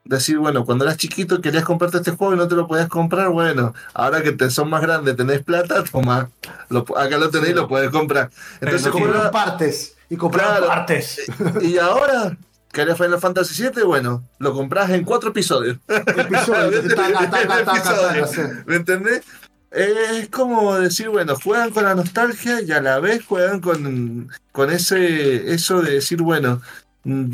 decir, 0.06 0.38
bueno, 0.38 0.64
cuando 0.64 0.84
eras 0.84 0.96
chiquito 0.96 1.40
querías 1.40 1.64
comprarte 1.64 1.98
este 1.98 2.10
juego 2.12 2.34
y 2.34 2.36
no 2.36 2.48
te 2.48 2.54
lo 2.54 2.66
podías 2.66 2.88
comprar, 2.88 3.28
bueno, 3.28 3.74
ahora 3.92 4.22
que 4.22 4.32
te 4.32 4.50
son 4.50 4.68
más 4.70 4.82
grandes, 4.82 5.16
tenés 5.16 5.42
plata, 5.42 5.84
toma, 5.84 6.30
lo- 6.70 6.84
acá 6.96 7.16
lo 7.18 7.30
tenéis 7.30 7.52
y 7.52 7.54
lo 7.56 7.68
puedes 7.68 7.90
comprar. 7.90 8.30
Entonces, 8.60 8.86
Y 8.88 8.90
comprar 8.90 9.12
compra- 9.14 9.30
partes. 9.30 9.96
Y 10.10 10.16
comprar 10.16 10.46
Claro. 10.58 10.66
partes. 10.66 11.20
y 11.62 11.78
ahora, 11.78 12.36
¿querés 12.74 12.98
Final 12.98 13.18
Fantasy 13.20 13.62
VII? 13.62 13.84
Bueno, 13.84 14.22
lo 14.38 14.52
compras 14.52 14.90
en 14.90 15.04
cuatro 15.04 15.30
episodios. 15.30 15.78
Episodios. 15.88 16.94
Taca, 16.94 17.30
taca, 17.30 17.64
taca, 17.64 17.82
taca, 17.82 18.26
sí. 18.26 18.42
¿Me 18.66 18.76
entendés? 18.76 19.22
Es 19.70 20.28
como 20.28 20.74
decir, 20.76 21.08
bueno, 21.08 21.34
juegan 21.42 21.70
con 21.70 21.84
la 21.84 21.94
nostalgia 21.94 22.60
y 22.60 22.70
a 22.72 22.80
la 22.80 23.00
vez 23.00 23.24
juegan 23.24 23.60
con, 23.60 24.28
con 24.52 24.70
ese 24.70 25.52
eso 25.52 25.82
de 25.82 25.92
decir, 25.94 26.20
bueno, 26.22 26.60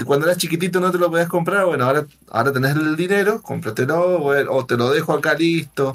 cuando 0.06 0.26
eras 0.26 0.38
chiquitito 0.38 0.80
no 0.80 0.90
te 0.90 0.96
lo 0.98 1.10
podías 1.10 1.28
comprar, 1.28 1.66
bueno, 1.66 1.84
ahora, 1.84 2.06
ahora 2.30 2.52
tenés 2.52 2.74
el 2.76 2.96
dinero, 2.96 3.42
cómpratelo, 3.42 4.18
bueno, 4.20 4.52
o 4.52 4.64
te 4.64 4.76
lo 4.76 4.90
dejo 4.90 5.12
acá 5.12 5.34
listo. 5.34 5.92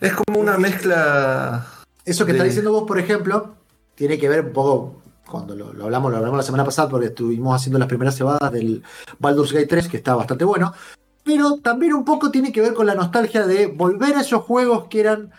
Es 0.00 0.12
como 0.12 0.38
una 0.40 0.56
mezcla. 0.56 1.66
Eso 2.04 2.24
que 2.26 2.32
de- 2.32 2.38
está 2.38 2.44
diciendo 2.44 2.72
vos, 2.72 2.84
por 2.86 2.98
ejemplo, 3.00 3.56
tiene 3.96 4.18
que 4.18 4.28
ver 4.28 4.44
un 4.46 4.52
poco, 4.52 5.01
cuando 5.32 5.56
lo, 5.56 5.72
lo 5.72 5.84
hablamos, 5.84 6.12
lo 6.12 6.18
hablamos 6.18 6.36
la 6.36 6.42
semana 6.42 6.64
pasada, 6.64 6.90
porque 6.90 7.06
estuvimos 7.06 7.56
haciendo 7.56 7.78
las 7.78 7.88
primeras 7.88 8.14
cebadas 8.14 8.52
del 8.52 8.82
Baldur's 9.18 9.52
Gate 9.52 9.66
3, 9.66 9.88
que 9.88 9.96
está 9.96 10.14
bastante 10.14 10.44
bueno, 10.44 10.74
pero 11.24 11.56
también 11.56 11.94
un 11.94 12.04
poco 12.04 12.30
tiene 12.30 12.52
que 12.52 12.60
ver 12.60 12.74
con 12.74 12.86
la 12.86 12.94
nostalgia 12.94 13.46
de 13.46 13.66
volver 13.66 14.14
a 14.16 14.20
esos 14.20 14.44
juegos 14.44 14.88
que 14.88 15.00
eran 15.00 15.30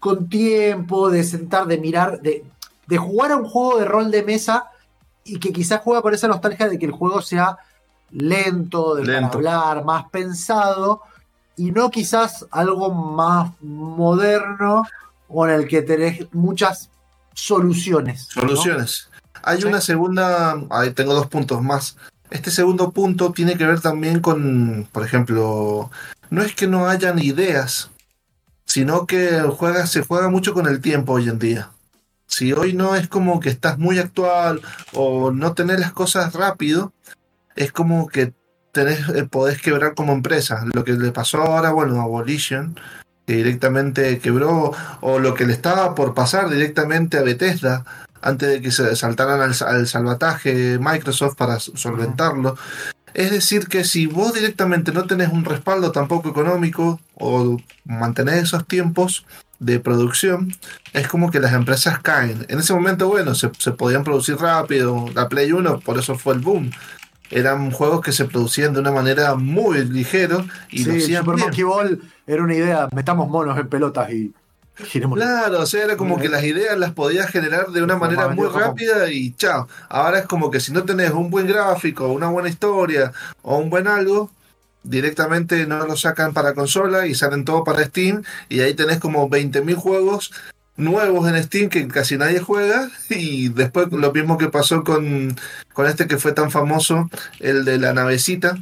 con 0.00 0.30
tiempo, 0.30 1.10
de 1.10 1.22
sentar, 1.22 1.66
de 1.66 1.76
mirar, 1.76 2.22
de, 2.22 2.44
de 2.86 2.98
jugar 2.98 3.32
a 3.32 3.36
un 3.36 3.44
juego 3.44 3.78
de 3.78 3.84
rol 3.84 4.10
de 4.10 4.22
mesa 4.22 4.70
y 5.22 5.38
que 5.38 5.52
quizás 5.52 5.82
juega 5.82 6.00
con 6.00 6.14
esa 6.14 6.28
nostalgia 6.28 6.68
de 6.68 6.78
que 6.78 6.86
el 6.86 6.92
juego 6.92 7.20
sea 7.20 7.58
lento, 8.10 8.94
de 8.94 9.04
Lento. 9.04 9.38
hablar, 9.38 9.84
más 9.84 10.08
pensado, 10.10 11.02
y 11.56 11.70
no 11.70 11.90
quizás 11.90 12.46
algo 12.50 12.90
más 12.92 13.52
moderno 13.60 14.84
con 15.28 15.50
el 15.50 15.68
que 15.68 15.82
tenés 15.82 16.26
muchas 16.32 16.90
soluciones. 17.34 18.28
Soluciones. 18.28 19.08
Hay 19.42 19.60
Sí. 19.60 19.66
una 19.66 19.80
segunda, 19.80 20.56
ahí 20.70 20.90
tengo 20.92 21.14
dos 21.14 21.26
puntos 21.26 21.62
más. 21.62 21.96
Este 22.30 22.50
segundo 22.50 22.92
punto 22.92 23.32
tiene 23.32 23.56
que 23.56 23.66
ver 23.66 23.80
también 23.80 24.20
con, 24.20 24.88
por 24.92 25.04
ejemplo, 25.04 25.90
no 26.30 26.42
es 26.42 26.54
que 26.54 26.66
no 26.66 26.88
hayan 26.88 27.18
ideas, 27.18 27.90
sino 28.64 29.06
que 29.06 29.40
juega, 29.56 29.86
se 29.86 30.02
juega 30.02 30.28
mucho 30.30 30.54
con 30.54 30.66
el 30.66 30.80
tiempo 30.80 31.12
hoy 31.14 31.28
en 31.28 31.38
día. 31.38 31.70
Si 32.26 32.52
hoy 32.54 32.72
no 32.72 32.96
es 32.96 33.08
como 33.08 33.40
que 33.40 33.50
estás 33.50 33.78
muy 33.78 33.98
actual 33.98 34.62
o 34.94 35.30
no 35.30 35.52
tenés 35.52 35.80
las 35.80 35.92
cosas 35.92 36.32
rápido, 36.32 36.92
es 37.54 37.70
como 37.72 38.06
que 38.08 38.32
tenés, 38.72 39.06
eh, 39.10 39.24
podés 39.24 39.60
quebrar 39.60 39.94
como 39.94 40.14
empresa. 40.14 40.64
Lo 40.72 40.84
que 40.84 40.92
le 40.94 41.12
pasó 41.12 41.42
ahora, 41.42 41.72
bueno, 41.72 42.00
a 42.00 42.06
Volition, 42.06 42.80
que 43.26 43.34
directamente 43.36 44.18
quebró, 44.20 44.72
o 45.02 45.18
lo 45.18 45.34
que 45.34 45.44
le 45.46 45.52
estaba 45.52 45.94
por 45.94 46.14
pasar 46.14 46.48
directamente 46.48 47.18
a 47.18 47.22
Bethesda, 47.22 47.84
antes 48.22 48.48
de 48.48 48.62
que 48.62 48.70
se 48.70 48.96
saltaran 48.96 49.40
al, 49.40 49.54
al 49.66 49.86
salvataje 49.86 50.78
Microsoft 50.80 51.36
para 51.36 51.60
solventarlo. 51.60 52.56
Es 53.14 53.30
decir, 53.30 53.68
que 53.68 53.84
si 53.84 54.06
vos 54.06 54.32
directamente 54.32 54.92
no 54.92 55.04
tenés 55.04 55.28
un 55.30 55.44
respaldo 55.44 55.92
tampoco 55.92 56.30
económico 56.30 57.00
o 57.14 57.58
mantenés 57.84 58.44
esos 58.44 58.66
tiempos 58.66 59.26
de 59.58 59.78
producción, 59.80 60.52
es 60.92 61.08
como 61.08 61.30
que 61.30 61.40
las 61.40 61.52
empresas 61.52 62.00
caen. 62.00 62.46
En 62.48 62.58
ese 62.58 62.72
momento, 62.72 63.08
bueno, 63.08 63.34
se, 63.34 63.50
se 63.58 63.72
podían 63.72 64.02
producir 64.02 64.36
rápido. 64.36 65.06
La 65.14 65.28
Play 65.28 65.52
1, 65.52 65.80
por 65.80 65.98
eso 65.98 66.16
fue 66.16 66.34
el 66.34 66.40
boom. 66.40 66.70
Eran 67.30 67.70
juegos 67.70 68.00
que 68.02 68.12
se 68.12 68.24
producían 68.24 68.74
de 68.74 68.80
una 68.80 68.90
manera 68.90 69.34
muy 69.36 69.84
ligero 69.84 70.44
y 70.70 70.84
Sí, 70.84 71.12
lo 71.12 71.20
Super 71.20 71.36
bien. 71.36 71.46
Monkey 71.46 71.64
Ball 71.64 72.00
era 72.26 72.42
una 72.42 72.54
idea, 72.54 72.88
metamos 72.92 73.28
monos 73.28 73.58
en 73.58 73.68
pelotas 73.68 74.10
y 74.10 74.32
giremos. 74.84 75.18
Claro, 75.18 75.60
o 75.60 75.66
sea, 75.66 75.84
era 75.84 75.96
como 75.96 76.18
que 76.18 76.28
las 76.28 76.44
ideas 76.44 76.78
las 76.78 76.92
podías 76.92 77.30
generar 77.30 77.68
de 77.68 77.82
una 77.82 77.96
manera 77.96 78.28
muy 78.28 78.48
rápida 78.48 79.10
y 79.10 79.32
chao. 79.34 79.68
Ahora 79.88 80.20
es 80.20 80.26
como 80.26 80.50
que 80.50 80.60
si 80.60 80.72
no 80.72 80.84
tenés 80.84 81.10
un 81.10 81.30
buen 81.30 81.46
gráfico, 81.46 82.08
una 82.08 82.28
buena 82.28 82.48
historia 82.48 83.12
o 83.42 83.58
un 83.58 83.70
buen 83.70 83.86
algo, 83.86 84.30
directamente 84.82 85.66
no 85.66 85.86
lo 85.86 85.96
sacan 85.96 86.32
para 86.32 86.54
consola 86.54 87.06
y 87.06 87.14
salen 87.14 87.44
todo 87.44 87.64
para 87.64 87.84
Steam 87.84 88.22
y 88.48 88.60
ahí 88.60 88.74
tenés 88.74 88.98
como 88.98 89.28
20.000 89.28 89.74
juegos 89.76 90.32
nuevos 90.76 91.28
en 91.28 91.42
Steam 91.42 91.68
que 91.68 91.86
casi 91.88 92.16
nadie 92.16 92.40
juega 92.40 92.90
y 93.10 93.48
después 93.48 93.92
lo 93.92 94.12
mismo 94.12 94.38
que 94.38 94.48
pasó 94.48 94.84
con, 94.84 95.36
con 95.72 95.86
este 95.86 96.06
que 96.06 96.18
fue 96.18 96.32
tan 96.32 96.50
famoso, 96.50 97.08
el 97.40 97.64
de 97.64 97.78
la 97.78 97.92
navecita, 97.92 98.58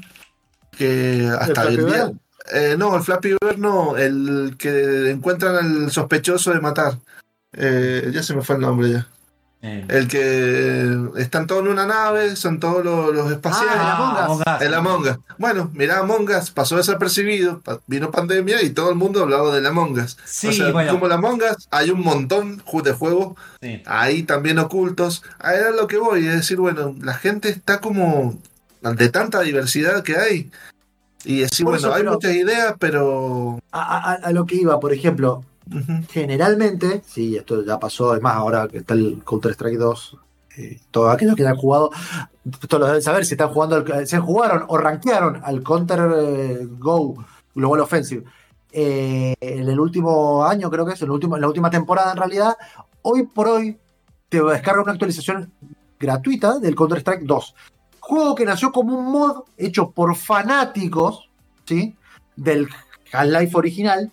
que 0.77 1.31
hasta 1.39 1.65
el 1.65 1.87
día... 1.87 2.11
Eh, 2.53 2.77
no, 2.79 2.97
el 2.97 3.03
Flappy 3.03 3.31
Bird 3.41 3.59
no, 3.59 3.97
el 3.97 4.57
que 4.59 5.11
encuentran 5.11 5.57
al 5.57 5.91
sospechoso 5.91 6.53
de 6.53 6.61
matar. 6.61 6.99
Eh, 7.53 8.11
ya 8.13 8.23
se 8.23 8.35
me 8.35 8.43
fue 8.43 8.57
el 8.57 8.63
nombre 8.63 8.91
ya. 8.91 9.07
Eh, 9.63 9.85
El 9.89 10.09
que 10.09 11.21
están 11.21 11.47
todos 11.47 11.63
en 11.63 11.69
una 11.69 11.87
nave, 11.87 12.35
son 12.35 12.61
todos 12.61 12.83
los, 12.83 13.15
los 13.15 13.31
espaciales. 13.31 13.75
Ah, 13.75 13.85
el 14.09 14.25
Among 14.25 14.41
Us. 14.41 14.63
El 14.63 14.75
Among 14.75 15.03
Us. 15.03 15.19
Bueno, 15.37 15.71
mirá, 15.75 15.99
Among 15.99 16.31
Us 16.31 16.51
pasó 16.51 16.79
desapercibido, 16.79 17.61
vino 17.87 18.11
pandemia 18.11 18.63
y 18.63 18.71
todo 18.71 18.89
el 18.89 18.97
mundo 18.97 19.23
hablaba 19.23 19.55
del 19.55 19.67
Among 19.67 19.99
Us. 19.99 20.17
Sí, 20.25 20.49
o 20.49 20.53
sea, 20.53 20.73
bueno. 20.73 20.93
como 20.93 21.07
el 21.07 21.13
Among 21.13 21.43
Us, 21.43 21.69
hay 21.71 21.91
un 21.91 22.01
montón 22.01 22.63
de 22.83 22.93
juegos 22.93 23.37
sí. 23.61 23.83
ahí 23.85 24.23
también 24.23 24.59
ocultos. 24.59 25.23
A 25.39 25.55
era 25.55 25.73
lo 25.73 25.87
que 25.87 25.99
voy, 25.99 26.27
es 26.27 26.35
decir, 26.35 26.57
bueno, 26.57 26.97
la 27.03 27.15
gente 27.15 27.51
está 27.51 27.81
como 27.81 28.39
de 28.81 29.09
tanta 29.11 29.41
diversidad 29.41 30.03
que 30.03 30.17
hay. 30.17 30.51
Y 31.25 31.41
decir, 31.41 31.65
bueno, 31.65 31.79
eso, 31.79 31.93
hay 31.95 32.01
pero- 32.03 32.13
muchas 32.15 32.35
ideas, 32.35 32.75
pero... 32.79 33.59
A, 33.73 34.13
a- 34.13 34.15
a 34.15 34.33
lo 34.33 34.47
que 34.47 34.57
iba, 34.57 34.79
por 34.81 34.93
ejemplo, 34.93 35.45
generalmente, 36.11 37.03
sí, 37.07 37.37
esto 37.37 37.65
ya 37.65 37.79
pasó, 37.79 38.15
es 38.15 38.23
más, 38.23 38.35
ahora 38.37 38.69
que 38.69 38.79
está 38.79 38.95
el 38.95 39.23
Counter-Strike 39.25 39.79
2, 39.79 40.17
eh, 40.59 40.81
todos 40.91 41.13
aquellos 41.15 41.37
que 41.37 41.47
han 41.47 41.57
jugado, 41.57 41.91
todos 42.69 42.81
lo 42.81 42.87
deben 42.87 43.03
saber 43.03 43.25
si 43.25 43.35
están 43.35 43.49
jugando, 43.51 43.77
al- 43.77 44.07
se 44.07 44.19
jugaron 44.19 44.65
o 44.69 44.77
rankearon 44.79 45.41
al 45.45 45.63
Counter 45.63 46.01
eh, 46.19 46.67
Go 46.79 47.25
Global 47.55 47.81
Offensive 47.81 48.25
eh, 48.73 49.35
en 49.41 49.69
el 49.69 49.79
último 49.81 50.45
año, 50.45 50.71
creo 50.71 50.85
que 50.87 50.95
es, 50.95 51.01
en, 51.03 51.07
el 51.07 51.13
último, 51.13 51.37
en 51.37 51.43
la 51.43 51.49
última 51.49 51.71
temporada 51.71 52.13
en 52.13 52.17
realidad, 52.19 52.57
hoy 53.03 53.25
por 53.27 53.49
hoy 53.49 53.79
te 54.29 54.43
descarga 54.43 54.83
una 54.83 54.93
actualización 54.93 55.53
gratuita 55.99 56.59
del 56.59 56.75
Counter-Strike 56.75 57.23
2. 57.25 57.55
Juego 58.11 58.35
que 58.35 58.45
nació 58.45 58.73
como 58.73 58.99
un 58.99 59.13
mod 59.13 59.45
hecho 59.57 59.93
por 59.93 60.17
fanáticos, 60.17 61.29
¿sí? 61.65 61.97
Del 62.35 62.69
Half-Life 63.13 63.57
original. 63.57 64.11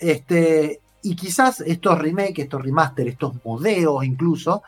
Este, 0.00 0.80
y 1.02 1.14
quizás 1.14 1.60
estos 1.60 1.96
remakes, 1.98 2.40
estos 2.44 2.60
remaster, 2.62 3.06
estos 3.06 3.34
modeos 3.44 4.04
incluso, 4.04 4.62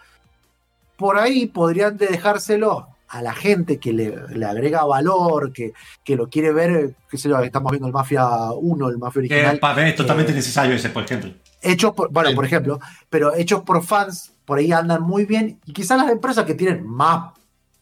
por 0.96 1.18
ahí 1.18 1.46
podrían 1.46 1.96
de 1.96 2.06
dejárselo 2.06 2.86
a 3.08 3.20
la 3.20 3.34
gente 3.34 3.78
que 3.80 3.92
le, 3.92 4.14
le 4.28 4.46
agrega 4.46 4.84
valor, 4.84 5.52
que, 5.52 5.72
que 6.04 6.14
lo 6.14 6.28
quiere 6.28 6.52
ver, 6.52 6.94
qué 7.10 7.18
sé 7.18 7.28
yo, 7.28 7.36
estamos 7.40 7.72
viendo 7.72 7.88
el 7.88 7.92
Mafia 7.92 8.52
1, 8.52 8.88
el 8.88 8.98
Mafia 8.98 9.18
original. 9.20 9.58
para 9.58 9.88
es 9.88 9.96
totalmente 9.96 10.30
eh, 10.30 10.36
necesario 10.36 10.76
ese, 10.76 10.90
por 10.90 11.02
ejemplo. 11.02 11.32
hechos 11.62 11.92
por, 11.94 12.12
bueno, 12.12 12.28
Sí. 12.30 12.36
por 12.36 12.44
ejemplo, 12.44 12.78
pero 13.08 13.34
hechos 13.34 13.62
por 13.64 13.82
fans, 13.82 14.32
por 14.44 14.58
ahí 14.58 14.70
andan 14.70 15.02
muy 15.02 15.24
bien, 15.26 15.58
y 15.66 15.72
quizás 15.72 15.98
las 15.98 16.10
empresas 16.12 16.44
que 16.44 16.54
tienen 16.54 16.86
más 16.86 17.32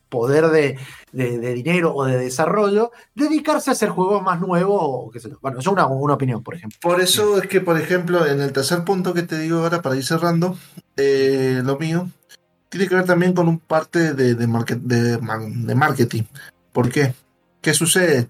poder 0.08 0.48
de, 0.48 0.78
de- 1.12 1.38
de 1.38 1.54
dinero 1.54 1.94
o 1.94 2.04
de 2.04 2.16
desarrollo, 2.18 2.90
dedicarse 3.14 3.70
a 3.70 3.72
hacer 3.74 3.88
juegos 3.90 4.22
más 4.22 4.40
nuevos 4.40 4.78
o 4.80 5.10
qué 5.10 5.20
sé 5.20 5.30
yo. 5.30 5.38
Bueno, 5.40 5.58
eso 5.60 5.70
es 5.70 5.72
una, 5.74 5.86
una 5.86 6.14
opinión, 6.14 6.42
por 6.42 6.54
ejemplo. 6.54 6.78
Por 6.82 7.00
eso 7.00 7.40
es 7.40 7.48
que, 7.48 7.60
por 7.60 7.78
ejemplo, 7.80 8.26
en 8.26 8.40
el 8.40 8.52
tercer 8.52 8.84
punto 8.84 9.14
que 9.14 9.22
te 9.22 9.38
digo 9.38 9.58
ahora, 9.60 9.82
para 9.82 9.96
ir 9.96 10.04
cerrando, 10.04 10.56
eh, 10.96 11.60
lo 11.64 11.78
mío, 11.78 12.08
tiene 12.68 12.86
que 12.88 12.94
ver 12.94 13.04
también 13.06 13.32
con 13.32 13.48
un 13.48 13.58
parte 13.58 14.14
de, 14.14 14.34
market- 14.46 14.80
de 14.82 15.74
marketing. 15.74 16.22
¿Por 16.72 16.90
qué? 16.90 17.14
¿Qué 17.60 17.74
sucede? 17.74 18.28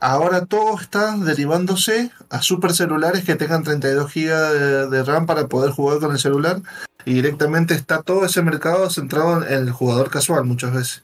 Ahora 0.00 0.44
todo 0.44 0.78
está 0.78 1.16
derivándose 1.16 2.10
a 2.28 2.42
super 2.42 2.72
celulares 2.74 3.24
que 3.24 3.34
tengan 3.34 3.62
32 3.62 4.12
GB 4.12 4.90
de, 4.90 5.04
RAM 5.04 5.26
para 5.26 5.48
poder 5.48 5.70
jugar 5.70 6.00
con 6.00 6.12
el 6.12 6.18
celular 6.18 6.60
y 7.04 7.14
directamente 7.14 7.74
está 7.74 8.02
todo 8.02 8.26
ese 8.26 8.42
mercado 8.42 8.90
centrado 8.90 9.46
en 9.46 9.52
el 9.52 9.70
jugador 9.70 10.10
casual 10.10 10.44
muchas 10.44 10.74
veces. 10.74 11.02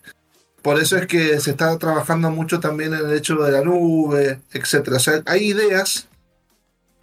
Por 0.60 0.78
eso 0.78 0.96
es 0.96 1.06
que 1.06 1.40
se 1.40 1.52
está 1.52 1.76
trabajando 1.78 2.30
mucho 2.30 2.60
también 2.60 2.92
en 2.94 3.06
el 3.06 3.12
hecho 3.14 3.36
de 3.36 3.50
la 3.50 3.62
nube, 3.62 4.40
etcétera. 4.52 4.98
O 4.98 5.00
sea, 5.00 5.22
hay 5.26 5.50
ideas 5.50 6.08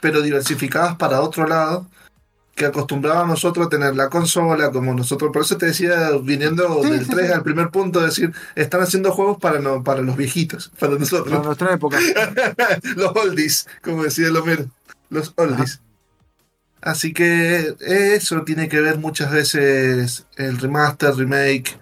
pero 0.01 0.21
diversificadas 0.21 0.95
para 0.95 1.21
otro 1.21 1.45
lado, 1.47 1.87
que 2.59 2.65
acostumbraba 2.65 3.21
a 3.21 3.25
nosotros 3.25 3.65
a 3.67 3.69
tener 3.69 3.95
la 3.95 4.09
consola 4.09 4.69
como 4.69 4.93
nosotros. 4.93 5.31
Por 5.31 5.43
eso 5.43 5.55
te 5.57 5.67
decía, 5.67 6.11
viniendo 6.21 6.83
Sí, 6.83 6.89
del 6.89 7.05
sí, 7.05 7.11
3 7.11 7.27
sí. 7.27 7.31
al 7.31 7.41
primer 7.41 7.69
punto, 7.69 8.01
decir, 8.01 8.33
están 8.53 8.81
haciendo 8.81 9.13
juegos 9.13 9.37
para, 9.39 9.59
no, 9.59 9.81
para 9.81 10.01
los 10.01 10.17
viejitos, 10.17 10.69
para 10.77 10.95
nosotros. 10.95 11.41
nuestra 11.45 11.73
época. 11.73 11.97
los 12.97 13.15
oldies, 13.15 13.65
como 13.81 14.03
decía 14.03 14.27
el 14.27 14.35
Homero, 14.35 14.65
los 15.09 15.31
oldies. 15.37 15.79
Así 16.81 17.13
que 17.13 17.75
eso 17.79 18.41
tiene 18.43 18.67
que 18.67 18.81
ver 18.81 18.97
muchas 18.97 19.31
veces 19.31 20.25
el 20.35 20.57
remaster, 20.57 21.15
remake. 21.15 21.77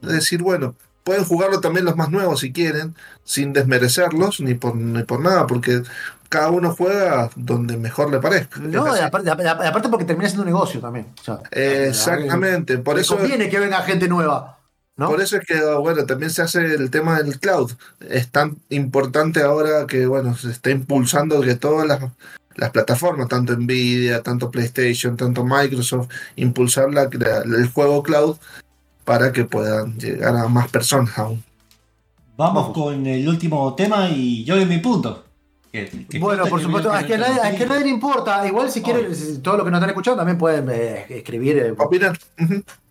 Decir, 0.00 0.42
bueno, 0.42 0.76
pueden 1.02 1.24
jugarlo 1.24 1.60
también 1.60 1.84
los 1.86 1.96
más 1.96 2.10
nuevos 2.10 2.38
si 2.40 2.52
quieren, 2.52 2.94
sin 3.24 3.52
desmerecerlos 3.52 4.38
ni 4.40 4.54
por, 4.54 4.76
ni 4.76 5.02
por 5.02 5.20
nada, 5.20 5.48
porque 5.48 5.82
cada 6.30 6.48
uno 6.50 6.74
juega 6.74 7.28
donde 7.36 7.76
mejor 7.76 8.10
le 8.10 8.18
parezca. 8.20 8.58
No, 8.60 8.96
y 8.96 9.00
aparte, 9.00 9.28
y 9.28 9.30
aparte 9.66 9.88
porque 9.90 10.06
termina 10.06 10.28
siendo 10.28 10.44
un 10.44 10.48
negocio 10.48 10.80
también. 10.80 11.08
O 11.20 11.22
sea, 11.22 11.40
Exactamente, 11.50 12.78
por 12.78 12.98
eso, 12.98 13.18
conviene 13.18 13.50
que 13.50 13.58
venga 13.58 13.82
gente 13.82 14.08
nueva. 14.08 14.56
¿no? 14.96 15.08
por 15.08 15.20
eso 15.20 15.36
es 15.38 15.46
que, 15.46 15.60
bueno, 15.76 16.04
también 16.04 16.30
se 16.30 16.42
hace 16.42 16.74
el 16.74 16.90
tema 16.90 17.20
del 17.22 17.38
cloud. 17.40 17.72
Es 18.00 18.28
tan 18.30 18.56
importante 18.68 19.42
ahora 19.42 19.86
que, 19.86 20.06
bueno, 20.06 20.36
se 20.36 20.50
está 20.50 20.70
impulsando 20.70 21.40
que 21.40 21.54
todas 21.56 21.86
las, 21.86 22.00
las 22.56 22.70
plataformas, 22.70 23.28
tanto 23.28 23.56
Nvidia, 23.56 24.22
tanto 24.22 24.50
PlayStation, 24.50 25.16
tanto 25.16 25.44
Microsoft, 25.44 26.08
impulsar 26.36 26.92
la, 26.92 27.08
la- 27.12 27.42
el 27.42 27.68
juego 27.72 28.02
cloud 28.02 28.36
para 29.04 29.32
que 29.32 29.44
puedan 29.44 29.98
llegar 29.98 30.36
a 30.36 30.46
más 30.48 30.68
personas 30.70 31.16
aún. 31.18 31.42
Vamos 32.36 32.68
Vamos. 32.68 32.72
con 32.74 33.06
el 33.06 33.26
último 33.28 33.74
tema 33.74 34.08
y 34.08 34.44
yo 34.44 34.54
doy 34.56 34.66
mi 34.66 34.78
punto. 34.78 35.24
Que- 35.72 36.06
que 36.10 36.18
Bueno, 36.18 36.46
por 36.46 36.60
supuesto, 36.60 36.92
es 36.96 37.04
que, 37.04 37.14
a 37.14 37.18
nadie, 37.18 37.50
es 37.52 37.56
que 37.58 37.64
a 37.64 37.66
nadie 37.66 37.84
le 37.84 37.90
importa. 37.90 38.46
Igual 38.46 38.70
si 38.70 38.82
quieren, 38.82 39.14
si- 39.14 39.38
todo 39.38 39.58
lo 39.58 39.64
que 39.64 39.70
nos 39.70 39.78
están 39.78 39.90
escuchando 39.90 40.16
también 40.18 40.36
pueden 40.38 40.68
eh, 40.70 41.06
escribir, 41.08 41.58
eh, 41.58 41.74
Opinar. 41.78 42.18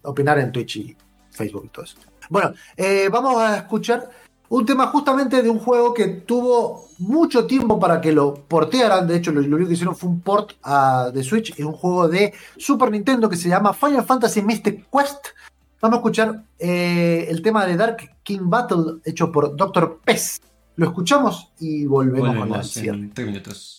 Opinar 0.04 0.40
en 0.40 0.52
Twitch 0.52 0.78
y 0.78 0.96
Facebook 1.32 1.64
y 1.66 1.70
todo 1.70 1.84
eso. 1.86 1.98
Bueno, 2.30 2.54
eh, 2.78 3.10
vamos 3.12 3.38
a 3.42 3.58
escuchar 3.58 4.10
un 4.50 4.66
tema 4.66 4.88
justamente 4.88 5.44
de 5.44 5.50
un 5.50 5.60
juego 5.60 5.94
que 5.94 6.08
tuvo 6.08 6.88
mucho 7.00 7.46
tiempo 7.46 7.80
para 7.80 8.00
que 8.00 8.12
lo 8.12 8.34
portearan. 8.34 9.08
De 9.08 9.18
hecho, 9.18 9.32
lo, 9.32 9.42
lo 9.42 9.56
único 9.58 9.68
que 9.68 9.74
hicieron 9.74 9.96
fue 9.96 10.10
un 10.10 10.22
port 10.22 10.54
a- 10.64 11.12
de 11.14 11.22
Switch. 11.24 11.52
Es 11.60 11.66
un 11.66 11.74
juego 11.74 12.08
de 12.08 12.34
Super 12.58 12.90
Nintendo 12.92 13.30
que 13.30 13.36
se 13.36 13.50
llama 13.50 13.74
Final 13.74 14.06
Fantasy 14.06 14.42
Mystic 14.42 14.86
Quest. 14.90 15.28
Vamos 15.82 15.98
a 15.98 16.00
escuchar 16.00 16.44
eh, 16.58 17.28
el 17.30 17.42
tema 17.42 17.66
de 17.66 17.76
Dark 17.78 17.98
King 18.24 18.42
Battle 18.44 19.00
hecho 19.06 19.32
por 19.32 19.56
Dr. 19.56 20.00
Pez. 20.04 20.40
Lo 20.80 20.86
escuchamos 20.86 21.50
y 21.60 21.86
volvemos, 21.86 22.30
con 22.30 22.38
el 22.38 22.40
Volvemos 22.40 22.72
cierre. 22.72 22.98
en 23.00 23.12
tres 23.12 23.28
minutos. 23.28 23.79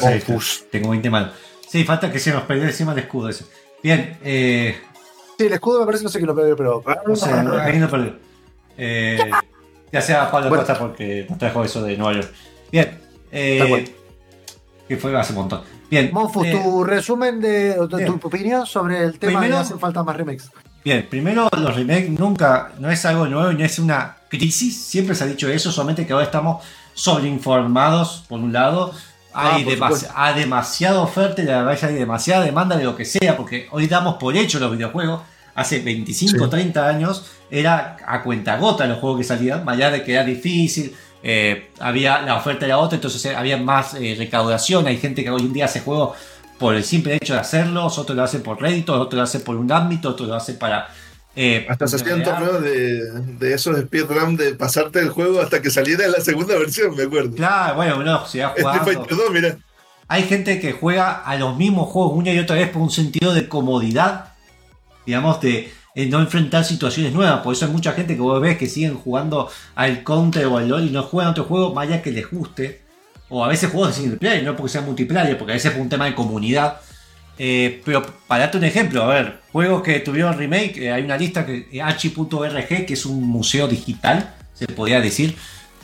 Confus. 0.00 0.64
tengo 0.70 0.90
20 0.90 1.10
mal. 1.10 1.32
Sí, 1.68 1.84
falta 1.84 2.10
que 2.10 2.18
se 2.18 2.32
nos 2.32 2.42
perdió 2.44 2.64
encima 2.64 2.92
el 2.92 2.98
escudo 2.98 3.28
ese. 3.28 3.44
Bien, 3.82 4.18
eh, 4.22 4.76
Sí, 5.38 5.46
el 5.46 5.52
escudo 5.54 5.80
me 5.80 5.86
parece, 5.86 6.04
no 6.04 6.10
sé 6.10 6.18
quién 6.18 6.26
lo 6.28 6.34
perdió, 6.34 6.54
pero. 6.56 6.82
no 7.06 7.16
sé, 7.16 7.30
ahí 7.32 7.78
no 7.78 7.88
perdió. 7.88 8.16
Eh, 8.76 9.30
ya 9.92 10.00
sea 10.00 10.30
Pablo 10.30 10.48
Bueno. 10.48 10.64
Costa 10.64 10.78
porque 10.78 11.26
nos 11.28 11.38
trajo 11.38 11.64
eso 11.64 11.82
de 11.82 11.96
Nueva 11.96 12.14
York. 12.14 12.30
Bien, 12.70 12.98
eh, 13.32 13.94
que 14.86 14.96
fue 14.96 15.18
hace 15.18 15.32
un 15.32 15.38
montón. 15.40 15.62
Bien, 15.90 16.10
Monfus, 16.12 16.46
eh, 16.46 16.52
tu 16.62 16.84
resumen 16.84 17.40
de 17.40 17.76
o 17.78 17.88
tu, 17.88 17.96
opinión 18.22 18.64
sobre 18.66 19.02
el 19.02 19.18
tema 19.18 19.40
Primero- 19.40 19.56
de 19.56 19.62
hacen 19.62 19.78
falta 19.80 20.02
más 20.04 20.16
remakes. 20.16 20.50
Bien, 20.84 21.06
primero 21.10 21.48
los 21.58 21.74
remakes 21.76 22.10
nunca, 22.10 22.72
no 22.78 22.90
es 22.90 23.04
algo 23.04 23.26
nuevo 23.26 23.50
y 23.52 23.56
no 23.56 23.64
es 23.64 23.78
una 23.78 24.16
crisis, 24.28 24.80
siempre 24.82 25.14
se 25.14 25.24
ha 25.24 25.26
dicho 25.26 25.48
eso, 25.48 25.70
solamente 25.72 26.06
que 26.06 26.12
ahora 26.12 26.24
estamos 26.24 26.64
sobreinformados, 26.94 28.24
por 28.28 28.40
un 28.40 28.52
lado, 28.52 28.94
hay, 29.32 29.64
por 29.64 29.72
demasi- 29.74 29.76
supuesto. 29.94 30.12
hay 30.14 30.34
demasiada 30.40 31.00
oferta 31.00 31.42
y 31.42 31.44
la 31.46 31.62
verdad 31.62 31.84
hay 31.88 31.94
demasiada 31.94 32.44
demanda 32.44 32.76
de 32.76 32.84
lo 32.84 32.96
que 32.96 33.04
sea, 33.04 33.36
porque 33.36 33.68
hoy 33.70 33.86
damos 33.86 34.16
por 34.16 34.36
hecho 34.36 34.58
los 34.58 34.72
videojuegos, 34.72 35.22
hace 35.54 35.80
25 35.80 36.44
Sí. 36.44 36.50
30 36.50 36.86
años 36.88 37.26
era 37.50 37.96
a 38.06 38.22
cuenta 38.22 38.56
gota 38.56 38.86
los 38.86 38.98
juegos 38.98 39.18
que 39.18 39.24
salían, 39.24 39.64
más 39.64 39.74
allá 39.76 39.90
de 39.90 40.02
que 40.04 40.12
era 40.12 40.24
difícil, 40.24 40.94
eh, 41.22 41.70
había 41.80 42.22
la 42.22 42.36
oferta 42.36 42.64
era 42.66 42.78
otra, 42.78 42.96
entonces 42.96 43.22
eh, 43.26 43.36
había 43.36 43.56
más 43.58 43.94
eh, 43.94 44.14
recaudación, 44.18 44.86
hay 44.86 44.96
gente 44.98 45.22
que 45.22 45.30
hoy 45.30 45.42
en 45.42 45.52
día 45.52 45.66
hace 45.66 45.80
juegos 45.80 46.16
por 46.58 46.74
el 46.74 46.84
simple 46.84 47.14
hecho 47.16 47.34
de 47.34 47.40
hacerlos, 47.40 47.98
otros 47.98 48.16
lo 48.16 48.22
hacen 48.22 48.42
por 48.42 48.60
rédito, 48.60 48.94
otros 48.94 49.14
lo 49.16 49.22
hacen 49.22 49.42
por 49.42 49.56
un 49.56 49.70
ámbito, 49.72 50.10
otros 50.10 50.28
lo 50.28 50.34
hacen 50.34 50.58
para... 50.58 50.88
eh, 51.36 51.66
Hasta 51.68 51.86
se 51.86 51.96
hacían 51.96 52.22
torneos 52.22 52.62
de, 52.62 53.10
de 53.38 53.54
esos 53.54 53.78
speedrun 53.78 54.36
de 54.36 54.54
pasarte 54.54 54.98
el 54.98 55.10
juego 55.10 55.40
hasta 55.40 55.62
que 55.62 55.70
saliera 55.70 56.06
la 56.08 56.20
segunda 56.20 56.56
versión, 56.58 56.94
me 56.96 57.04
acuerdo. 57.04 57.36
Claro, 57.36 57.76
bueno, 57.76 58.24
Street 58.24 58.46
jugando. 58.58 58.84
Fighter 58.84 59.16
2, 59.16 59.30
mira. 59.32 59.58
Hay 60.08 60.24
gente 60.24 60.58
que 60.58 60.72
juega 60.72 61.12
a 61.12 61.36
los 61.36 61.56
mismos 61.56 61.88
juegos 61.88 62.14
una 62.16 62.32
y 62.32 62.38
otra 62.40 62.56
vez 62.56 62.68
por 62.68 62.82
un 62.82 62.90
sentido 62.90 63.32
de 63.32 63.48
comodidad, 63.48 64.32
digamos, 65.06 65.40
de 65.40 65.72
eh, 65.94 66.06
no 66.06 66.18
enfrentar 66.18 66.64
situaciones 66.64 67.12
nuevas. 67.12 67.42
Por 67.42 67.54
eso 67.54 67.66
hay 67.66 67.70
mucha 67.70 67.92
gente 67.92 68.16
que 68.16 68.20
vos 68.20 68.40
ves 68.40 68.58
que 68.58 68.66
siguen 68.66 68.96
jugando 68.96 69.48
al 69.76 70.02
Counter 70.02 70.46
o 70.46 70.58
al 70.58 70.68
LoL 70.68 70.86
y 70.86 70.90
no 70.90 71.04
juegan 71.04 71.30
otro 71.30 71.44
juego 71.44 71.72
más 71.72 71.86
allá 71.86 72.02
que 72.02 72.10
les 72.10 72.28
guste. 72.28 72.82
O 73.28 73.44
a 73.44 73.48
veces 73.48 73.70
juegos 73.70 73.90
de 73.90 74.02
single 74.02 74.18
player, 74.18 74.42
no 74.42 74.56
porque 74.56 74.72
sea 74.72 74.80
multiplayer, 74.80 75.38
porque 75.38 75.52
a 75.52 75.54
veces 75.54 75.72
es 75.72 75.78
un 75.78 75.88
tema 75.88 76.06
de 76.06 76.16
comunidad. 76.16 76.80
Eh, 77.42 77.80
pero 77.86 78.02
para 78.26 78.42
darte 78.42 78.58
un 78.58 78.64
ejemplo, 78.64 79.02
a 79.02 79.14
ver, 79.14 79.40
juegos 79.50 79.82
que 79.82 80.00
tuvieron 80.00 80.36
remake, 80.36 80.76
eh, 80.76 80.92
hay 80.92 81.02
una 81.02 81.16
lista 81.16 81.46
que 81.46 81.68
eh, 81.72 81.80
H.org, 81.80 82.86
que 82.86 82.92
es 82.92 83.06
un 83.06 83.22
museo 83.22 83.66
digital, 83.66 84.34
se 84.52 84.66
podría 84.66 85.00
decir, 85.00 85.34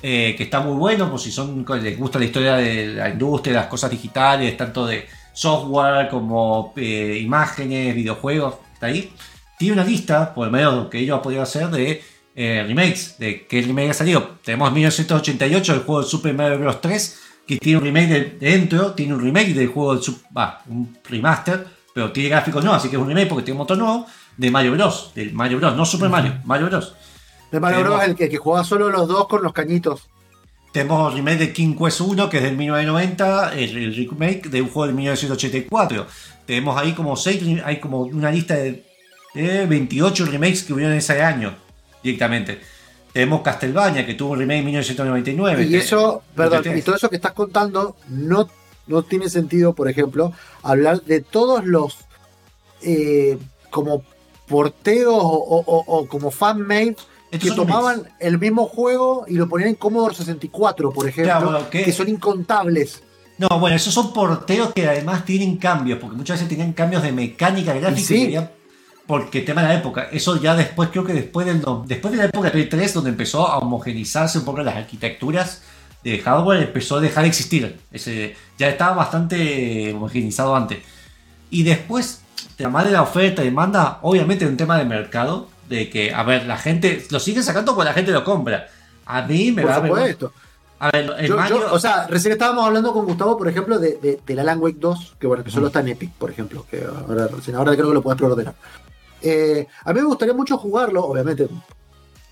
eh, 0.03 0.35
que 0.37 0.45
está 0.45 0.61
muy 0.61 0.77
bueno, 0.77 1.11
por 1.11 1.19
si 1.19 1.33
son 1.33 1.65
les 1.83 1.99
gusta 1.99 2.19
la 2.19 2.27
historia 2.27 2.57
de 2.57 2.89
la 2.89 3.09
industria, 3.09 3.55
las 3.55 3.67
cosas 3.69 3.91
digitales, 3.91 4.55
tanto 4.57 4.87
de 4.87 5.07
software 5.33 6.09
como 6.09 6.75
eh, 6.77 7.19
imágenes, 7.23 7.95
videojuegos, 7.95 8.57
está 8.75 8.87
ahí. 8.87 9.13
Tiene 9.59 9.75
una 9.75 9.85
lista, 9.85 10.35
por 10.35 10.47
el 10.47 10.53
medio 10.53 10.91
que 10.91 10.99
ellos 10.99 11.17
han 11.17 11.23
podido 11.23 11.43
hacer, 11.43 11.71
de 11.71 12.03
eh, 12.35 12.65
remakes, 12.69 13.17
de 13.19 13.47
qué 13.47 13.63
remake 13.63 13.91
ha 13.91 13.95
salido. 13.95 14.37
Tenemos 14.45 14.71
1988, 14.71 15.73
el 15.73 15.81
juego 15.81 16.03
de 16.03 16.09
Super 16.09 16.35
Mario 16.35 16.59
Bros. 16.59 16.81
3, 16.83 17.21
que 17.47 17.59
tiene 17.59 17.79
un 17.79 17.85
remake 17.85 18.09
de, 18.09 18.21
dentro, 18.41 18.93
tiene 18.93 19.15
un 19.15 19.21
remake 19.21 19.55
del 19.55 19.69
juego 19.69 19.95
del 19.95 20.03
Sup- 20.03 20.23
va, 20.37 20.63
un 20.69 20.97
remaster, 21.09 21.67
pero 21.95 22.11
tiene 22.13 22.29
gráficos 22.31 22.63
nuevos, 22.65 22.81
así 22.81 22.89
que 22.91 22.97
es 22.97 23.03
un 23.03 23.09
remake 23.09 23.29
porque 23.29 23.45
tiene 23.45 23.55
un 23.55 23.59
motor 23.59 23.79
nuevo, 23.79 24.07
de 24.37 24.51
Mario 24.51 24.73
Bros. 24.73 25.13
Del 25.15 25.33
Mario 25.33 25.59
Bros. 25.59 25.77
No 25.77 25.85
Super 25.87 26.09
Mario, 26.11 26.35
Mario 26.45 26.67
Bros. 26.67 26.95
De 27.51 27.61
Mario 27.61 27.79
Tenemos- 27.79 27.97
Bros. 27.99 28.09
el 28.11 28.17
que, 28.17 28.29
que 28.29 28.37
jugaba 28.39 28.65
solo 28.65 28.91
los 28.91 29.07
dos 29.09 29.29
con 29.29 29.43
los 29.43 29.53
cañitos. 29.53 30.09
Tenemos 30.73 31.11
el 31.13 31.19
remake 31.19 31.39
de 31.39 31.53
King 31.55 31.75
Quest 31.75 32.01
1, 32.03 32.29
que 32.29 32.37
es 32.39 32.43
del 32.43 32.57
1990, 32.57 33.55
el, 33.55 33.77
el 33.79 33.95
remake 34.11 34.49
de 34.51 34.61
un 34.61 34.69
juego 34.69 34.87
del 34.89 34.97
1984. 34.97 36.07
Tenemos 36.45 36.77
ahí 36.79 36.93
como 36.93 37.17
seis, 37.17 37.43
hay 37.65 37.81
como 37.81 38.01
una 38.03 38.31
lista 38.31 38.55
de, 38.57 38.85
de 39.35 39.65
28 39.67 40.27
remakes 40.27 40.65
que 40.65 40.73
hubieron 40.75 40.93
ese 40.95 41.23
año 41.23 41.55
directamente. 42.03 42.61
Tenemos 43.17 43.41
Castlevania, 43.41 44.05
que 44.05 44.13
tuvo 44.13 44.33
un 44.33 44.41
remake 44.41 44.59
en 44.59 44.65
1999. 44.67 45.65
Y 45.65 45.77
eso, 45.77 46.23
perdón, 46.35 46.59
93. 46.59 46.79
y 46.79 46.83
todo 46.85 46.97
eso 46.97 47.09
que 47.09 47.17
estás 47.17 47.33
contando 47.33 47.97
no, 48.11 48.47
no 48.89 49.03
tiene 49.05 49.31
sentido, 49.31 49.73
por 49.73 49.89
ejemplo, 49.89 50.35
hablar 50.63 51.01
de 51.01 51.23
todos 51.23 51.65
los 51.65 51.97
eh, 52.83 53.39
como 53.71 54.03
porteos 54.47 55.15
o, 55.17 55.65
o- 55.67 55.85
o 55.87 56.07
como 56.07 56.31
fan-made 56.31 56.95
que 57.31 57.51
tomaban 57.53 58.03
el 58.21 58.39
mismo 58.39 58.67
juego 58.67 59.25
y 59.27 59.33
lo 59.37 59.49
ponían 59.49 59.71
en 59.71 59.75
Commodore 59.77 60.15
64, 60.15 60.91
por 60.93 61.09
ejemplo, 61.09 61.33
Claro, 61.33 61.51
bueno, 61.53 61.71
que- 61.71 61.85
que 61.85 61.93
son 61.93 62.11
incontables. 62.11 63.03
No, 63.39 63.49
bueno, 63.59 63.77
esos 63.77 63.95
son 63.95 64.13
porteos 64.13 64.75
que 64.75 64.87
además 64.87 65.25
tienen 65.25 65.57
cambios, 65.57 65.99
porque 65.99 66.17
muchas 66.19 66.37
veces 66.39 66.51
tenían 66.51 66.75
cambios 66.75 67.03
de 67.03 67.13
mecánica 67.13 67.73
gráfica 67.73 67.99
Y 68.01 68.05
sí. 68.05 68.27
y 68.35 68.37
porque 69.07 69.43
tema 69.43 69.63
de 69.63 69.69
la 69.69 69.75
época. 69.75 70.09
Eso 70.13 70.41
ya 70.41 70.55
después, 70.57 70.89
creo 70.91 71.05
que 71.05 71.13
después 71.13 71.47
del 71.47 71.63
después 71.87 72.13
de 72.13 72.19
la 72.19 72.25
época 72.25 72.47
de 72.49 72.53
Play 72.53 72.69
3, 72.69 72.95
donde 72.95 73.11
empezó 73.11 73.47
a 73.49 73.59
homogenizarse 73.59 74.39
un 74.39 74.45
poco 74.45 74.63
las 74.63 74.77
arquitecturas 74.77 75.63
de 76.03 76.19
hardware, 76.21 76.63
empezó 76.63 76.97
a 76.97 77.01
dejar 77.01 77.23
de 77.23 77.29
existir. 77.29 77.79
Ese, 77.93 78.37
ya 78.59 78.69
estaba 78.69 78.95
bastante 78.97 79.93
homogenizado 79.95 80.55
antes. 80.57 80.79
Y 81.51 81.63
después, 81.63 82.21
además 82.59 82.85
de 82.85 82.91
la 82.93 83.03
oferta 83.03 83.43
y 83.43 83.47
demanda, 83.47 83.99
obviamente 84.03 84.47
un 84.47 84.57
tema 84.57 84.79
de 84.79 84.85
mercado, 84.85 85.49
de 85.69 85.91
que, 85.91 86.13
a 86.15 86.23
ver, 86.23 86.47
la 86.47 86.59
gente 86.59 87.05
lo 87.11 87.19
sigue 87.21 87.43
sacando 87.43 87.75
porque 87.75 87.89
la 87.89 87.95
gente 87.95 88.13
lo 88.13 88.23
compra. 88.25 88.69
A 89.05 89.23
mí 89.23 89.53
me 89.53 89.63
Por 89.63 89.71
va 89.71 89.77
a 89.77 89.81
ver. 89.81 89.91
supuesto. 89.91 90.33
A 90.79 90.91
ver, 90.91 91.11
el 91.19 91.27
Yo- 91.29 91.37
Mario- 91.37 91.61
yo, 91.61 91.73
o 91.73 91.79
sea, 91.79 92.07
recién 92.07 92.33
estábamos 92.33 92.67
hablando 92.67 92.93
con 92.93 93.05
Gustavo, 93.07 93.37
por 93.39 93.49
ejemplo, 93.49 93.79
de, 93.79 93.97
de, 93.97 94.21
del 94.27 94.39
Alan 94.41 94.61
Wake 94.61 94.77
2, 94.79 95.15
que 95.19 95.27
bueno, 95.27 95.43
que 95.43 95.51
solo 95.51 95.69
está 95.69 95.81
en 95.81 95.89
Epic, 95.89 96.13
por 96.13 96.31
ejemplo, 96.31 96.67
que 96.71 96.85
ahora, 96.85 97.29
recién 97.29 97.57
ahora 97.57 97.73
creo 97.75 97.89
que 97.89 97.95
lo 97.95 98.03
puedes 98.03 98.19
preordenar. 98.19 98.55
Eh, 99.29 99.67
a 99.85 99.93
mí 99.93 100.01
me 100.01 100.07
gustaría 100.07 100.35
mucho 100.35 100.57
jugarlo, 100.57 101.05
obviamente, 101.05 101.49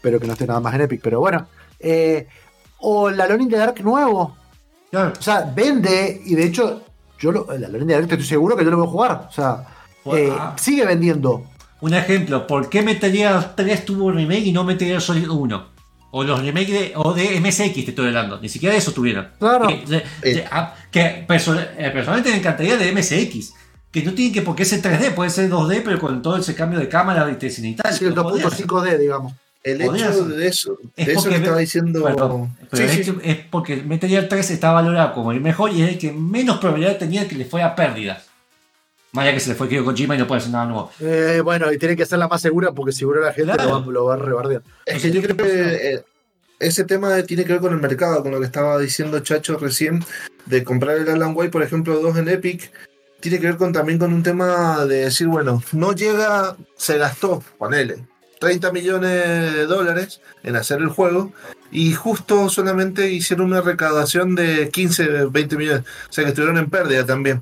pero 0.01 0.21
que 0.21 0.27
no 0.29 0.35
esté 0.35 0.47
nada 0.47 0.61
más 0.61 0.75
en 0.75 0.83
Epic, 0.83 1.01
pero 1.03 1.19
bueno. 1.21 1.47
Eh, 1.81 2.29
o 2.79 3.09
el 3.09 3.21
Alone 3.21 3.43
in 3.45 3.49
the 3.51 3.57
Dark 3.57 3.83
nuevo. 3.83 4.37
Claro. 4.91 5.13
O 5.19 5.23
sea, 5.23 5.51
vende, 5.55 6.21
y 6.25 6.35
de 6.37 6.45
hecho, 6.45 6.83
yo 7.19 7.33
lo, 7.33 7.53
el 7.53 7.65
Alone 7.65 7.83
in 7.83 7.89
the 7.89 7.95
Dark 7.95 8.05
estoy 8.13 8.23
seguro 8.27 8.57
que 8.57 8.65
yo 8.65 8.71
lo 8.71 8.77
voy 8.79 8.87
a 8.87 8.91
jugar. 8.91 9.27
O 9.29 9.33
sea, 9.33 9.67
eh, 10.17 10.33
ah. 10.39 10.55
sigue 10.59 10.85
vendiendo. 10.85 11.47
Un 11.81 11.95
ejemplo, 11.95 12.47
¿por 12.47 12.69
qué 12.69 12.81
Metal 12.83 13.11
Gear 13.11 13.55
3 13.57 13.85
tuvo 13.85 14.05
un 14.07 14.15
remake 14.15 14.47
y 14.47 14.53
no 14.53 14.63
Metal 14.65 15.01
Solid 15.01 15.29
1? 15.29 15.75
O 16.13 16.23
los 16.23 16.41
remakes 16.41 16.71
de, 16.71 16.93
o 16.95 17.13
de 17.13 17.41
MSX 17.41 17.75
te 17.75 17.91
estoy 17.91 18.07
hablando, 18.07 18.41
ni 18.41 18.49
siquiera 18.49 18.73
de 18.73 18.79
eso 18.79 18.93
tuvieron. 18.93 19.31
Claro. 19.41 19.67
Que, 19.67 19.85
de- 19.85 20.05
de- 20.35 20.45
ah, 20.49 20.73
que 20.93 21.27
perso- 21.27 21.57
personalmente 21.93 22.31
me 22.31 22.37
encantaría 22.37 22.77
de 22.77 22.93
MSX. 22.93 23.53
Que 23.95 24.03
no 24.03 24.13
tiene 24.13 24.33
que 24.33 24.43
por 24.43 24.57
qué 24.57 24.65
ser 24.65 24.83
3D, 24.83 25.15
puede 25.15 25.31
ser 25.31 25.49
2D, 25.49 25.83
pero 25.85 26.01
con 26.01 26.21
todo 26.21 26.37
ese 26.37 26.53
cambio 26.57 26.81
de 26.81 26.89
cámara 26.89 27.29
y 27.31 27.31
el 27.31 27.39
2.5D, 27.39 28.99
digamos. 28.99 29.35
El 29.63 29.81
hecho 29.81 30.25
de 30.27 30.49
eso, 30.49 30.79
Es 30.97 31.07
de 31.07 31.13
eso 31.13 31.29
que 31.29 31.37
estaba 31.37 31.59
diciendo. 31.59 32.03
Perdón, 32.03 32.57
pero 32.71 32.89
Sí, 32.89 33.01
es, 33.01 33.07
sí, 33.07 33.15
es 33.23 33.37
porque 33.49 33.77
Metal 33.77 34.11
Gear 34.11 34.29
3 34.29 34.51
está 34.51 34.73
valorado 34.73 35.15
como 35.15 35.31
el 35.31 35.41
mejor 35.41 35.71
y 35.73 35.83
es 35.83 35.91
el 35.91 35.99
que 35.99 36.13
menos 36.13 36.59
probabilidad 36.59 36.99
tenía 36.99 37.29
que 37.29 37.37
le 37.37 37.45
fuera 37.45 37.77
pérdidas. 37.77 38.25
Más 39.13 39.23
allá 39.23 39.35
que 39.35 39.41
se 39.41 39.51
le 39.51 39.55
fue 39.55 39.69
Kyo 39.69 39.85
Kojima 39.85 40.17
y 40.17 40.19
no 40.19 40.27
puede 40.27 40.41
hacer 40.41 40.51
nada 40.51 40.67
nuevo. 40.67 40.91
Eh, 40.99 41.41
bueno, 41.45 41.73
y 41.73 41.79
tiene 41.79 41.95
que 41.95 42.05
ser 42.05 42.19
la 42.19 42.27
más 42.27 42.43
segura 42.43 42.73
porque 42.73 42.91
seguro 42.91 43.23
la 43.23 43.33
gente 43.33 43.53
Claro. 43.53 43.79
lo, 43.79 43.81
va, 43.87 43.93
lo 43.93 44.05
va 44.07 44.15
a 44.15 44.17
rebardear. 44.17 44.63
Es 44.85 45.01
que 45.01 45.13
yo 45.13 45.23
creo 45.23 45.37
que 45.37 45.45
eh, 45.95 46.05
ese 46.59 46.83
tema 46.83 47.23
tiene 47.23 47.45
que 47.45 47.53
ver 47.53 47.63
con 47.63 47.73
el 47.73 47.81
mercado, 47.81 48.25
con 48.25 48.33
lo 48.33 48.41
que 48.41 48.47
estaba 48.47 48.77
diciendo 48.77 49.21
Chacho 49.21 49.57
recién, 49.57 50.05
de 50.47 50.65
comprar 50.65 50.97
el 50.97 51.09
Alan 51.09 51.33
Wake, 51.37 51.53
por 51.53 51.63
ejemplo, 51.63 52.01
2 52.01 52.19
en 52.19 52.29
Epic. 52.29 52.73
Tiene 53.25 53.41
que 53.41 53.47
ver 53.47 53.57
con, 53.57 53.73
también 53.73 53.99
con 53.99 54.13
un 54.13 54.23
tema 54.23 54.85
de 54.85 55.05
decir, 55.05 55.29
bueno, 55.29 55.63
no 55.73 55.95
llega, 55.95 56.59
se 56.77 56.99
gastó, 56.99 57.43
ponele, 57.57 58.05
30 58.39 58.71
millones 58.71 59.55
de 59.55 59.65
dólares 59.65 60.21
en 60.43 60.57
hacer 60.57 60.83
el 60.83 60.89
juego 60.89 61.33
y 61.71 61.95
justo 61.95 62.51
solamente 62.51 63.11
hicieron 63.11 63.47
una 63.47 63.63
recaudación 63.63 64.35
de 64.35 64.69
15, 64.69 65.29
20 65.31 65.57
millones, 65.57 65.85
o 66.11 66.13
sea 66.13 66.25
que 66.25 66.29
estuvieron 66.29 66.59
en 66.59 66.69
pérdida 66.69 67.07
también. 67.07 67.41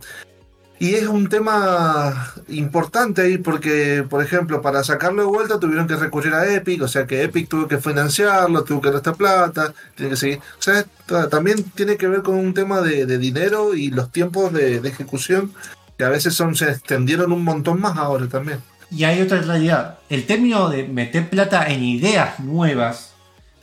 Y 0.82 0.94
es 0.96 1.06
un 1.06 1.28
tema 1.28 2.32
importante 2.48 3.22
ahí 3.22 3.38
porque, 3.38 4.04
por 4.10 4.20
ejemplo, 4.20 4.60
para 4.62 4.82
sacarlo 4.82 5.22
de 5.22 5.28
vuelta 5.28 5.60
tuvieron 5.60 5.86
que 5.86 5.94
recurrir 5.94 6.34
a 6.34 6.52
Epic, 6.52 6.82
o 6.82 6.88
sea 6.88 7.06
que 7.06 7.22
Epic 7.22 7.48
tuvo 7.48 7.68
que 7.68 7.78
financiarlo, 7.78 8.64
tuvo 8.64 8.80
que 8.80 8.88
esta 8.88 9.12
plata, 9.12 9.72
tiene 9.94 10.10
que 10.10 10.16
seguir. 10.16 10.38
O 10.38 10.62
sea, 10.62 10.84
ta- 11.06 11.28
también 11.28 11.62
tiene 11.76 11.96
que 11.96 12.09
ver 12.09 12.22
con 12.22 12.34
un 12.34 12.52
tema 12.52 12.80
de, 12.80 13.06
de 13.06 13.18
dinero 13.18 13.74
y 13.76 13.90
los 13.90 14.10
tiempos 14.10 14.52
de, 14.52 14.80
de 14.80 14.88
ejecución 14.88 15.52
que 15.96 16.02
a 16.04 16.09
veces 16.09 16.34
son 16.34 16.56
se 16.56 16.70
extendieron 16.70 17.30
un 17.30 17.44
montón 17.44 17.80
más 17.80 17.96
ahora 17.96 18.26
también. 18.26 18.59
Y 18.90 19.04
hay 19.04 19.22
otra 19.22 19.40
realidad. 19.40 19.98
El 20.10 20.26
término 20.26 20.68
de 20.68 20.82
meter 20.88 21.30
plata 21.30 21.64
en 21.68 21.84
ideas 21.84 22.40
nuevas 22.40 23.11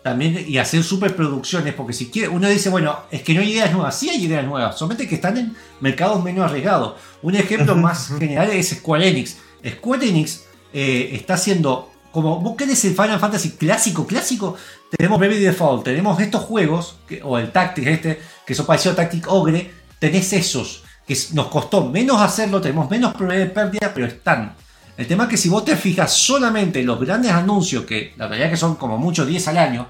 también 0.03 0.45
y 0.47 0.57
hacer 0.57 0.83
superproducciones, 0.83 1.73
porque 1.73 1.93
si 1.93 2.09
quiere, 2.09 2.29
uno 2.29 2.47
dice, 2.47 2.69
bueno, 2.69 2.99
es 3.11 3.21
que 3.21 3.33
no 3.33 3.41
hay 3.41 3.51
ideas 3.51 3.71
nuevas, 3.71 3.97
sí 3.99 4.09
hay 4.09 4.23
ideas 4.23 4.45
nuevas, 4.45 4.77
solamente 4.77 5.07
que 5.07 5.15
están 5.15 5.37
en 5.37 5.55
mercados 5.81 6.23
menos 6.23 6.45
arriesgados. 6.49 6.93
Un 7.21 7.35
ejemplo 7.35 7.75
más 7.75 8.07
general 8.17 8.49
es 8.51 8.69
Square 8.69 9.07
Enix. 9.07 9.37
Square 9.67 10.07
Enix 10.07 10.43
eh, 10.73 11.09
está 11.13 11.33
haciendo, 11.33 11.91
como 12.11 12.39
vos 12.39 12.55
querés 12.55 12.83
el 12.85 12.95
Final 12.95 13.19
Fantasy 13.19 13.51
clásico, 13.51 14.07
clásico, 14.07 14.55
tenemos 14.97 15.19
Baby 15.19 15.35
Default, 15.37 15.83
tenemos 15.83 16.19
estos 16.21 16.43
juegos, 16.43 16.95
que- 17.07 17.21
o 17.21 17.37
el 17.37 17.51
Tactic 17.51 17.85
este, 17.87 18.19
que 18.45 18.55
son 18.55 18.65
parecido 18.65 18.93
a 18.93 18.95
Tactic 18.95 19.27
Ogre, 19.27 19.69
tenés 19.99 20.31
esos, 20.33 20.83
que 21.05 21.17
nos 21.33 21.47
costó 21.47 21.85
menos 21.85 22.21
hacerlo, 22.21 22.61
tenemos 22.61 22.89
menos 22.89 23.13
probabilidad 23.13 23.47
de 23.47 23.53
pérdida, 23.53 23.91
pero 23.93 24.05
están. 24.07 24.55
El 24.99 25.07
tema 25.07 25.23
es 25.23 25.29
que 25.29 25.37
si 25.37 25.47
vos 25.47 25.63
te 25.63 25.77
fijas 25.77 26.11
solamente 26.11 26.81
en 26.81 26.85
los 26.85 26.99
grandes 26.99 27.31
anuncios, 27.31 27.85
que 27.85 28.11
la 28.17 28.27
realidad 28.27 28.47
es 28.49 28.51
que 28.55 28.57
son 28.57 28.75
como 28.75 28.97
mucho 28.97 29.25
10 29.25 29.47
al 29.47 29.57
año, 29.57 29.87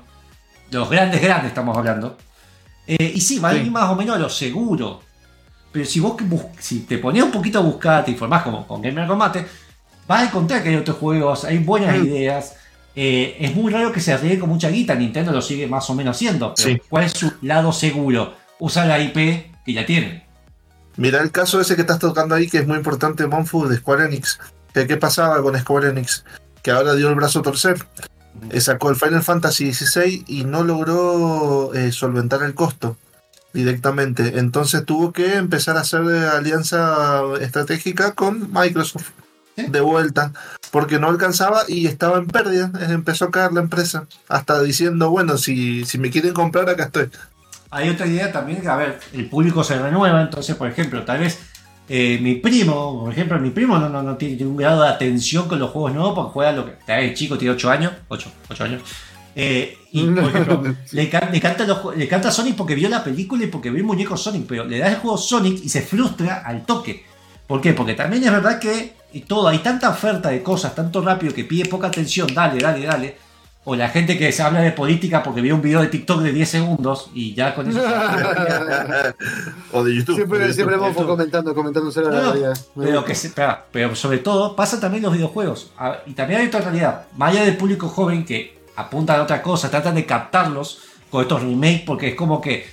los 0.69 0.88
grandes, 0.88 1.19
grandes 1.19 1.48
estamos 1.48 1.76
hablando, 1.76 2.15
eh, 2.86 3.14
y 3.15 3.19
sí, 3.19 3.40
va 3.40 3.49
a 3.49 3.56
ir 3.56 3.72
más 3.72 3.90
o 3.90 3.95
menos 3.95 4.18
a 4.18 4.19
lo 4.19 4.30
seguro. 4.30 5.02
Pero 5.72 5.84
si 5.86 5.99
vos 5.99 6.15
si 6.60 6.81
te 6.81 6.99
ponías 6.99 7.26
un 7.26 7.31
poquito 7.31 7.57
a 7.57 7.64
buscar, 7.64 8.06
te 8.06 8.11
informás 8.11 8.44
como 8.44 8.68
con 8.68 8.84
Gamer 8.84 9.07
Combate, 9.07 9.48
vas 10.07 10.22
a 10.22 10.26
encontrar 10.26 10.61
que 10.61 10.69
hay 10.69 10.76
otros 10.76 10.98
juegos, 10.98 11.44
hay 11.44 11.57
buenas 11.57 11.95
ideas. 11.95 12.56
eh, 12.95 13.36
es 13.40 13.56
muy 13.56 13.72
raro 13.73 13.91
que 13.91 14.02
se 14.02 14.14
arriesgue 14.14 14.38
con 14.38 14.49
mucha 14.49 14.69
guita, 14.69 14.94
Nintendo 14.94 15.31
lo 15.31 15.41
sigue 15.41 15.65
más 15.65 15.90
o 15.90 15.95
menos 15.95 16.18
haciendo. 16.18 16.53
Pero 16.56 16.69
Sí. 16.69 16.81
¿cuál 16.88 17.06
es 17.06 17.14
su 17.14 17.34
lado 17.41 17.72
seguro? 17.73 18.36
Usa 18.60 18.86
la 18.86 18.99
IP 18.99 19.15
que 19.65 19.73
ya 19.73 19.88
tienen. 19.88 20.23
Mira 20.98 21.19
el 21.22 21.31
caso 21.31 21.60
ese 21.60 21.76
que 21.76 21.81
estás 21.81 21.98
tocando 21.98 22.36
ahí, 22.36 22.48
que 22.48 22.60
es 22.60 22.68
muy 22.68 22.77
importante, 22.77 23.26
Monfu, 23.26 23.68
de 23.68 23.77
Square 23.77 24.06
Enix. 24.06 24.38
Que 24.81 24.88
¿Qué 24.88 24.97
pasaba 24.97 25.41
con 25.41 25.57
Square 25.57 25.89
Enix? 25.89 26.23
Que 26.64 26.72
ahora 26.72 26.95
dio 26.95 27.10
el 27.10 27.15
brazo 27.15 27.39
a 27.39 27.43
torcer. 27.43 27.85
Eh, 28.51 28.61
sacó 28.61 28.89
el 28.89 28.95
Final 28.95 29.23
Fantasy 29.23 29.73
XVI 29.73 30.23
y 30.27 30.45
no 30.45 30.64
logró 30.64 31.73
eh, 31.73 31.91
solventar 31.91 32.43
el 32.43 32.53
costo 32.53 32.97
directamente. 33.53 34.39
Entonces 34.39 34.85
tuvo 34.85 35.11
que 35.11 35.35
empezar 35.35 35.77
a 35.77 35.81
hacer 35.81 36.01
eh, 36.10 36.27
alianza 36.27 37.23
estratégica 37.41 38.14
con 38.14 38.51
Microsoft 38.53 39.10
de 39.57 39.81
vuelta, 39.81 40.31
porque 40.72 40.99
no 40.99 41.10
alcanzaba 41.10 41.64
y 41.68 41.88
estaba 41.88 42.18
en 42.18 42.27
pérdida. 42.27 42.72
Eh, 42.80 42.88
Empezó 42.89 43.26
a 43.26 43.31
caer 43.31 43.51
la 43.51 43.61
empresa, 43.61 44.06
hasta 44.27 44.61
diciendo, 44.61 45.10
bueno, 45.10 45.38
si, 45.38 45.85
si 45.85 45.97
me 45.97 46.10
quieren 46.10 46.34
comprar, 46.34 46.69
acá 46.69 46.85
estoy. 46.85 47.10
Hay 47.72 47.89
otra 47.89 48.07
idea 48.07 48.31
también 48.31 48.61
que, 48.61 48.68
a 48.68 48.76
ver, 48.76 48.99
el 49.14 49.30
público 49.30 49.64
se 49.64 49.77
renueva, 49.77 50.22
entonces, 50.22 50.56
por 50.56 50.68
ejemplo, 50.68 51.03
tal 51.03 51.19
vez 51.19 51.39
eh, 51.90 52.20
mi 52.22 52.36
primo, 52.36 53.02
por 53.03 53.11
ejemplo, 53.11 53.40
mi 53.40 53.49
primo 53.49 53.78
no, 53.80 53.90
no, 53.90 54.03
no 54.03 54.16
tiene 54.16 54.45
un 54.45 54.56
grado 54.56 54.84
de 54.84 54.90
atención 54.90 55.48
con 55.48 55.60
los 55.60 55.72
juegos 55.72 55.94
nuevos 55.94 56.14
porque 56.14 56.32
juega 56.34 56.52
lo 56.52 56.66
que. 56.66 56.72
Vez 56.72 57.10
el 57.10 57.14
chico 57.16 57.38
tiene 57.38 57.53
8 57.56 57.70
años, 57.70 57.91
8, 58.07 58.32
8 58.49 58.64
años. 58.64 58.82
Eh, 59.36 59.78
y, 59.91 60.03
por 60.06 60.24
ejemplo, 60.30 60.64
le, 60.91 61.10
can- 61.10 61.30
le 61.32 61.40
canta 61.40 61.66
los 61.66 61.78
ju- 61.80 61.95
le 61.95 62.07
canta 62.07 62.32
Sonic 62.32 62.56
porque 62.56 62.76
vio 62.76 62.90
la 62.90 63.03
película 63.03 63.44
y 63.44 63.48
porque 63.48 63.70
vio 63.70 63.80
el 63.80 63.86
muñeco 63.86 64.16
Sonic, 64.18 64.45
pero 64.48 64.66
le 64.66 64.78
das 64.80 64.90
el 64.90 64.95
juego 64.98 65.18
Sonic 65.18 65.64
y 65.64 65.70
se 65.70 65.82
frustra 65.82 66.44
al 66.45 66.66
toque. 66.66 67.03
¿Por 67.48 67.60
qué? 67.61 67.74
Porque 67.74 67.94
también 67.95 68.24
es 68.24 68.32
verdad 68.32 68.60
que 68.60 68.94
y 69.11 69.22
todo, 69.22 69.48
hay 69.48 69.57
tanta 69.60 69.90
oferta 69.90 70.30
de 70.30 70.44
cosas, 70.44 70.76
tanto 70.76 71.02
rápido 71.02 71.34
que 71.34 71.44
pide 71.44 71.66
poca 71.68 71.88
atención, 71.88 72.28
dale, 72.34 72.60
dale, 72.61 72.86
dale. 72.86 73.18
O 73.65 73.76
la 73.76 73.90
gente 73.90 74.18
que 74.18 74.31
se 74.31 74.41
habla 74.41 74.61
de 74.61 74.72
política 74.72 75.22
porque 75.22 75.41
vio 75.41 75.53
un 75.56 75.61
video 75.61 75.81
de 75.81 75.88
TikTok 75.88 76.22
de 76.22 76.31
10 76.31 76.49
segundos 76.49 77.10
y 77.14 77.34
ya 77.36 77.53
con 77.53 77.69
eso. 77.69 77.80
o 79.73 79.84
de 79.84 79.95
YouTube. 79.95 80.15
Siempre, 80.15 80.40
de 80.40 80.53
siempre 80.53 80.76
YouTube. 80.77 80.94
vamos 80.95 81.06
comentando, 81.10 81.53
comentando 81.53 81.91
sobre 81.91 82.07
No, 82.07 82.14
la 82.15 82.22
realidad. 82.22 82.57
pero, 82.76 83.06
que 83.06 83.15
se- 83.15 83.27
espera, 83.27 83.65
pero 83.72 83.95
sobre 83.95 84.19
todo 84.19 84.56
pasa 84.56 84.80
también 84.80 85.03
los 85.03 85.14
videojuegos. 85.14 85.72
Ah, 85.77 85.98
Y 86.06 86.14
también 86.14 86.41
hay 86.41 86.48
otra 86.48 86.61
realidad. 86.61 87.03
Más 87.18 87.31
allá 87.31 87.44
del 87.45 87.57
público 87.57 87.88
joven 87.90 88.26
que 88.26 88.60
apunta 88.76 89.18
a 89.18 89.22
otra 89.23 89.41
cosa, 89.41 89.69
tratan 89.69 89.95
de 89.95 90.06
captarlos 90.06 90.80
con 91.10 91.22
estos 91.22 91.41
remakes 91.41 91.81
porque 91.86 92.10
es 92.10 92.15
como 92.15 92.40
que 92.40 92.65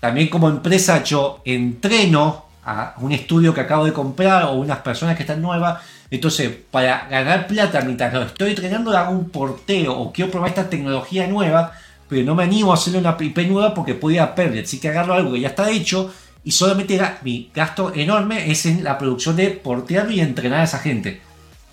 también 0.00 0.28
como 0.28 0.48
empresa 0.48 1.02
yo 1.04 1.40
entreno 1.44 2.46
a 2.64 2.94
un 2.98 3.12
estudio 3.12 3.54
que 3.54 3.60
acabo 3.60 3.84
de 3.84 3.92
comprar 3.92 4.44
o 4.44 4.52
unas 4.54 4.78
personas 4.78 5.16
que 5.16 5.22
están 5.22 5.40
nuevas. 5.40 5.80
Entonces, 6.12 6.52
para 6.70 7.08
ganar 7.08 7.46
plata 7.46 7.80
mientras 7.80 8.12
lo 8.12 8.22
estoy 8.24 8.50
entrenando, 8.50 8.94
hago 8.94 9.12
un 9.12 9.30
porteo 9.30 9.98
o 9.98 10.12
quiero 10.12 10.30
probar 10.30 10.50
esta 10.50 10.68
tecnología 10.68 11.26
nueva, 11.26 11.72
pero 12.06 12.22
no 12.22 12.34
me 12.34 12.44
animo 12.44 12.70
a 12.70 12.74
hacerle 12.74 12.98
una 12.98 13.16
IP 13.18 13.38
nueva 13.48 13.72
porque 13.72 13.94
podría 13.94 14.34
perder. 14.34 14.64
Así 14.64 14.78
que 14.78 14.90
agarro 14.90 15.14
algo 15.14 15.32
que 15.32 15.40
ya 15.40 15.48
está 15.48 15.70
hecho 15.70 16.12
y 16.44 16.50
solamente 16.50 17.00
mi 17.22 17.50
gasto 17.54 17.94
enorme 17.94 18.50
es 18.50 18.66
en 18.66 18.84
la 18.84 18.98
producción 18.98 19.36
de 19.36 19.52
portearlo 19.52 20.12
y 20.12 20.20
entrenar 20.20 20.60
a 20.60 20.64
esa 20.64 20.80
gente. 20.80 21.22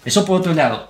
Eso 0.05 0.23
por 0.23 0.39
otro 0.39 0.53
lado. 0.53 0.89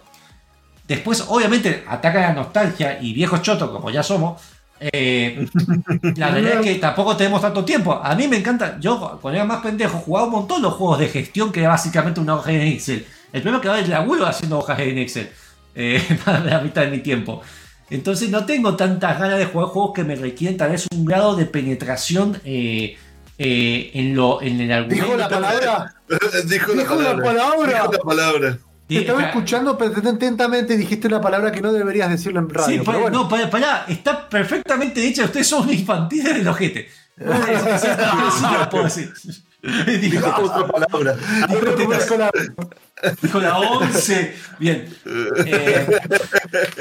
Después, 0.87 1.25
obviamente, 1.27 1.83
ataca 1.87 2.19
la 2.19 2.33
nostalgia 2.33 3.01
y 3.01 3.13
viejos 3.13 3.41
chotos 3.41 3.71
como 3.71 3.89
ya 3.89 4.03
somos. 4.03 4.39
eh, 4.79 5.47
la 6.17 6.29
realidad 6.31 6.59
es 6.59 6.67
que 6.67 6.75
tampoco 6.75 7.17
tenemos 7.17 7.41
tanto 7.41 7.65
tiempo. 7.65 7.99
A 8.03 8.13
mí 8.13 8.27
me 8.27 8.37
encanta, 8.37 8.77
yo 8.79 9.17
cuando 9.19 9.39
era 9.39 9.45
más 9.45 9.63
pendejo 9.63 9.97
jugaba 9.97 10.27
un 10.27 10.33
montón 10.33 10.61
los 10.61 10.75
juegos 10.75 10.99
de 10.99 11.07
gestión 11.07 11.51
que 11.51 11.61
era 11.61 11.69
básicamente 11.69 12.19
una 12.19 12.35
hoja 12.35 12.51
en 12.51 12.61
Excel. 12.61 13.07
El 13.33 13.41
problema 13.41 13.57
es 13.57 13.61
que 13.61 13.67
ahora 13.69 13.87
laburo 13.87 14.25
haciendo 14.25 14.59
hojas 14.59 14.79
en 14.79 14.97
Excel. 14.97 15.29
eh, 15.75 16.01
para 16.25 16.39
la 16.39 16.59
mitad 16.61 16.81
de 16.81 16.91
mi 16.91 16.99
tiempo. 16.99 17.41
Entonces 17.89 18.29
no 18.29 18.45
tengo 18.45 18.75
tantas 18.75 19.19
ganas 19.19 19.37
de 19.39 19.45
jugar 19.45 19.69
juegos 19.69 19.91
que 19.95 20.03
me 20.03 20.15
requieren 20.15 20.57
tal 20.57 20.71
vez 20.71 20.85
un 20.93 21.05
grado 21.05 21.35
de 21.35 21.45
penetración 21.45 22.39
eh, 22.45 22.97
eh, 23.37 23.91
en, 23.93 24.15
lo, 24.15 24.41
en 24.41 24.59
el 24.61 24.71
argumento. 24.71 25.05
Dijo 25.05 25.17
la 25.17 25.29
palabra. 25.29 25.95
Dijo, 26.45 26.73
Dijo 26.73 26.95
la 26.95 27.15
palabra. 27.17 27.65
Dijo 27.83 27.91
la 27.93 27.99
palabra. 27.99 28.57
Te 28.87 28.97
estaba 29.01 29.21
Eh, 29.21 29.25
escuchando 29.27 29.77
pero 29.77 29.93
atentamente 29.95 30.73
y 30.73 30.77
dijiste 30.77 31.07
una 31.07 31.21
palabra 31.21 31.51
que 31.51 31.61
no 31.61 31.71
deberías 31.71 32.09
decirlo 32.09 32.39
en 32.39 32.49
radio. 32.49 32.79
Sí, 32.79 32.83
pero 32.85 32.91
pa- 32.97 32.97
bueno. 33.09 33.29
no, 33.29 33.49
pará, 33.49 33.85
está 33.87 34.27
perfectamente 34.27 34.99
dicha. 34.99 35.25
Ustedes 35.25 35.47
son 35.47 35.71
infantiles 35.71 36.33
del 36.35 36.47
ojete. 36.47 36.89
No, 37.17 37.33
no, 37.33 37.41
sí 38.31 38.45
lo 38.59 38.69
puedo 38.69 38.83
decir. 38.85 39.11
Dijo, 40.01 40.25
Dijo 40.25 40.41
otra 40.43 40.67
palabra. 40.67 41.15
Dijo 41.49 42.17
la- 42.17 42.31
dijo 43.21 43.39
la 43.39 43.57
11. 43.59 44.35
Bien. 44.59 44.87
Eh, 45.05 45.99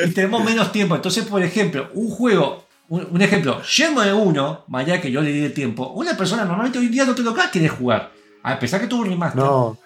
y 0.06 0.10
tenemos 0.10 0.44
menos 0.44 0.70
tiempo. 0.72 0.94
Entonces, 0.96 1.24
por 1.24 1.42
ejemplo, 1.42 1.88
un 1.94 2.09
juego, 2.10 2.66
un, 2.88 3.06
un 3.10 3.22
ejemplo, 3.22 3.60
Shenmue 3.64 4.12
1, 4.12 4.64
más 4.68 4.84
allá 4.84 5.00
que 5.00 5.10
yo 5.10 5.20
le 5.20 5.32
di 5.32 5.44
el 5.44 5.52
tiempo, 5.55 5.88
una 5.88 6.16
persona 6.16 6.44
normalmente 6.44 6.78
hoy 6.78 6.86
en 6.86 6.92
día 6.92 7.05
no 7.05 7.14
te 7.14 7.22
lo 7.22 7.34
quiere 7.50 7.68
jugar. 7.68 8.12
A 8.42 8.59
pesar 8.59 8.80
que 8.80 8.86
tuvo 8.86 9.02
un 9.02 9.09
remaster. 9.10 9.42
No, 9.42 9.76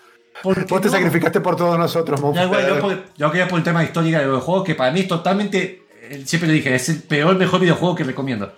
Porque 0.43 0.65
vos 0.69 0.81
te 0.81 0.87
no- 0.89 0.93
sacrificaste 0.93 1.41
por 1.41 1.57
todos 1.57 1.79
nosotros. 1.79 2.21
Da 2.35 2.45
igual, 2.45 2.67
yo, 2.69 2.81
por- 2.81 3.05
yo 3.17 3.31
quería 3.31 3.49
por 3.49 3.59
el 3.59 3.65
tema 3.65 3.81
de 3.81 3.87
historia 3.87 4.21
de 4.21 4.27
los 4.27 4.43
juegos, 4.43 4.65
que 4.65 4.75
para 4.75 4.91
mí 4.93 5.01
es 5.01 5.09
totalmente, 5.09 5.85
eh, 6.03 6.23
siempre 6.27 6.49
lo 6.49 6.55
dije, 6.55 6.75
es 6.75 6.89
el 6.91 7.03
peor, 7.03 7.37
mejor 7.37 7.61
videojuego 7.61 7.95
que 7.95 8.05
recomiendo. 8.05 8.53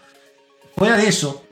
Fuera 0.77 0.97
de 0.97 1.06
eso, 1.09 1.44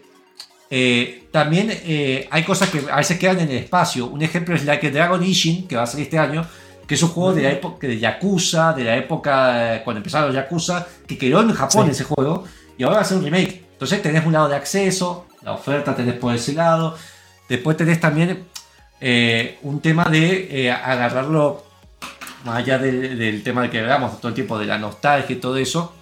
eh, 0.74 1.28
también 1.30 1.68
eh, 1.70 2.26
hay 2.30 2.44
cosas 2.44 2.70
que 2.70 2.82
a 2.90 2.96
veces 2.96 3.18
quedan 3.18 3.40
en 3.40 3.50
el 3.50 3.58
espacio. 3.58 4.06
Un 4.06 4.22
ejemplo 4.22 4.54
es 4.54 4.64
Like 4.64 4.86
a 4.86 4.90
Dragon 4.90 5.22
Ishin, 5.22 5.68
que 5.68 5.76
va 5.76 5.82
a 5.82 5.86
salir 5.86 6.04
este 6.04 6.18
año, 6.18 6.46
que 6.86 6.94
es 6.94 7.02
un 7.02 7.10
juego 7.10 7.34
de 7.34 7.42
la 7.42 7.50
época 7.50 7.86
de 7.86 7.98
Yakuza, 7.98 8.72
de 8.72 8.84
la 8.84 8.96
época 8.96 9.74
eh, 9.74 9.82
cuando 9.84 9.98
empezaron 9.98 10.28
los 10.28 10.34
Yakuza, 10.34 10.86
que 11.06 11.18
quedó 11.18 11.42
en 11.42 11.52
Japón 11.52 11.90
ese 11.90 12.04
juego, 12.04 12.44
y 12.78 12.84
ahora 12.84 12.96
va 12.96 13.02
a 13.02 13.04
ser 13.04 13.18
un 13.18 13.24
remake. 13.24 13.66
Entonces 13.70 14.00
tenés 14.00 14.24
un 14.24 14.32
lado 14.32 14.48
de 14.48 14.56
acceso, 14.56 15.26
la 15.42 15.52
oferta 15.52 15.94
tenés 15.94 16.14
por 16.14 16.34
ese 16.34 16.54
lado. 16.54 16.96
Después 17.50 17.76
tenés 17.76 18.00
también 18.00 18.44
un 19.62 19.80
tema 19.82 20.04
de 20.04 20.70
agarrarlo 20.70 21.66
más 22.46 22.56
allá 22.56 22.78
del, 22.78 23.18
del 23.18 23.42
tema 23.42 23.60
de 23.60 23.68
que 23.68 23.80
hablamos 23.80 24.18
todo 24.20 24.28
el 24.28 24.34
tiempo 24.34 24.58
de 24.58 24.64
la 24.64 24.78
nostalgia 24.78 25.36
y 25.36 25.38
todo 25.38 25.58
eso, 25.58 25.92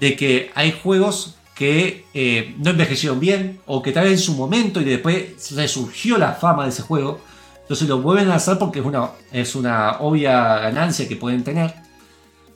de 0.00 0.16
que 0.16 0.50
hay 0.56 0.72
juegos 0.82 1.36
que 1.54 2.06
eh, 2.14 2.54
no 2.58 2.70
envejecieron 2.70 3.20
bien 3.20 3.60
o 3.66 3.82
que 3.82 3.92
tal 3.92 4.04
vez 4.04 4.12
en 4.12 4.18
su 4.18 4.34
momento 4.34 4.80
y 4.80 4.84
después 4.84 5.52
resurgió 5.54 6.18
la 6.18 6.32
fama 6.32 6.64
de 6.64 6.70
ese 6.70 6.82
juego, 6.82 7.20
entonces 7.60 7.88
lo 7.88 8.00
vuelven 8.00 8.26
a 8.26 8.30
lanzar 8.30 8.58
porque 8.58 8.80
es 8.80 8.84
una, 8.84 9.10
es 9.30 9.54
una 9.54 9.98
obvia 10.00 10.58
ganancia 10.58 11.08
que 11.08 11.16
pueden 11.16 11.44
tener. 11.44 11.74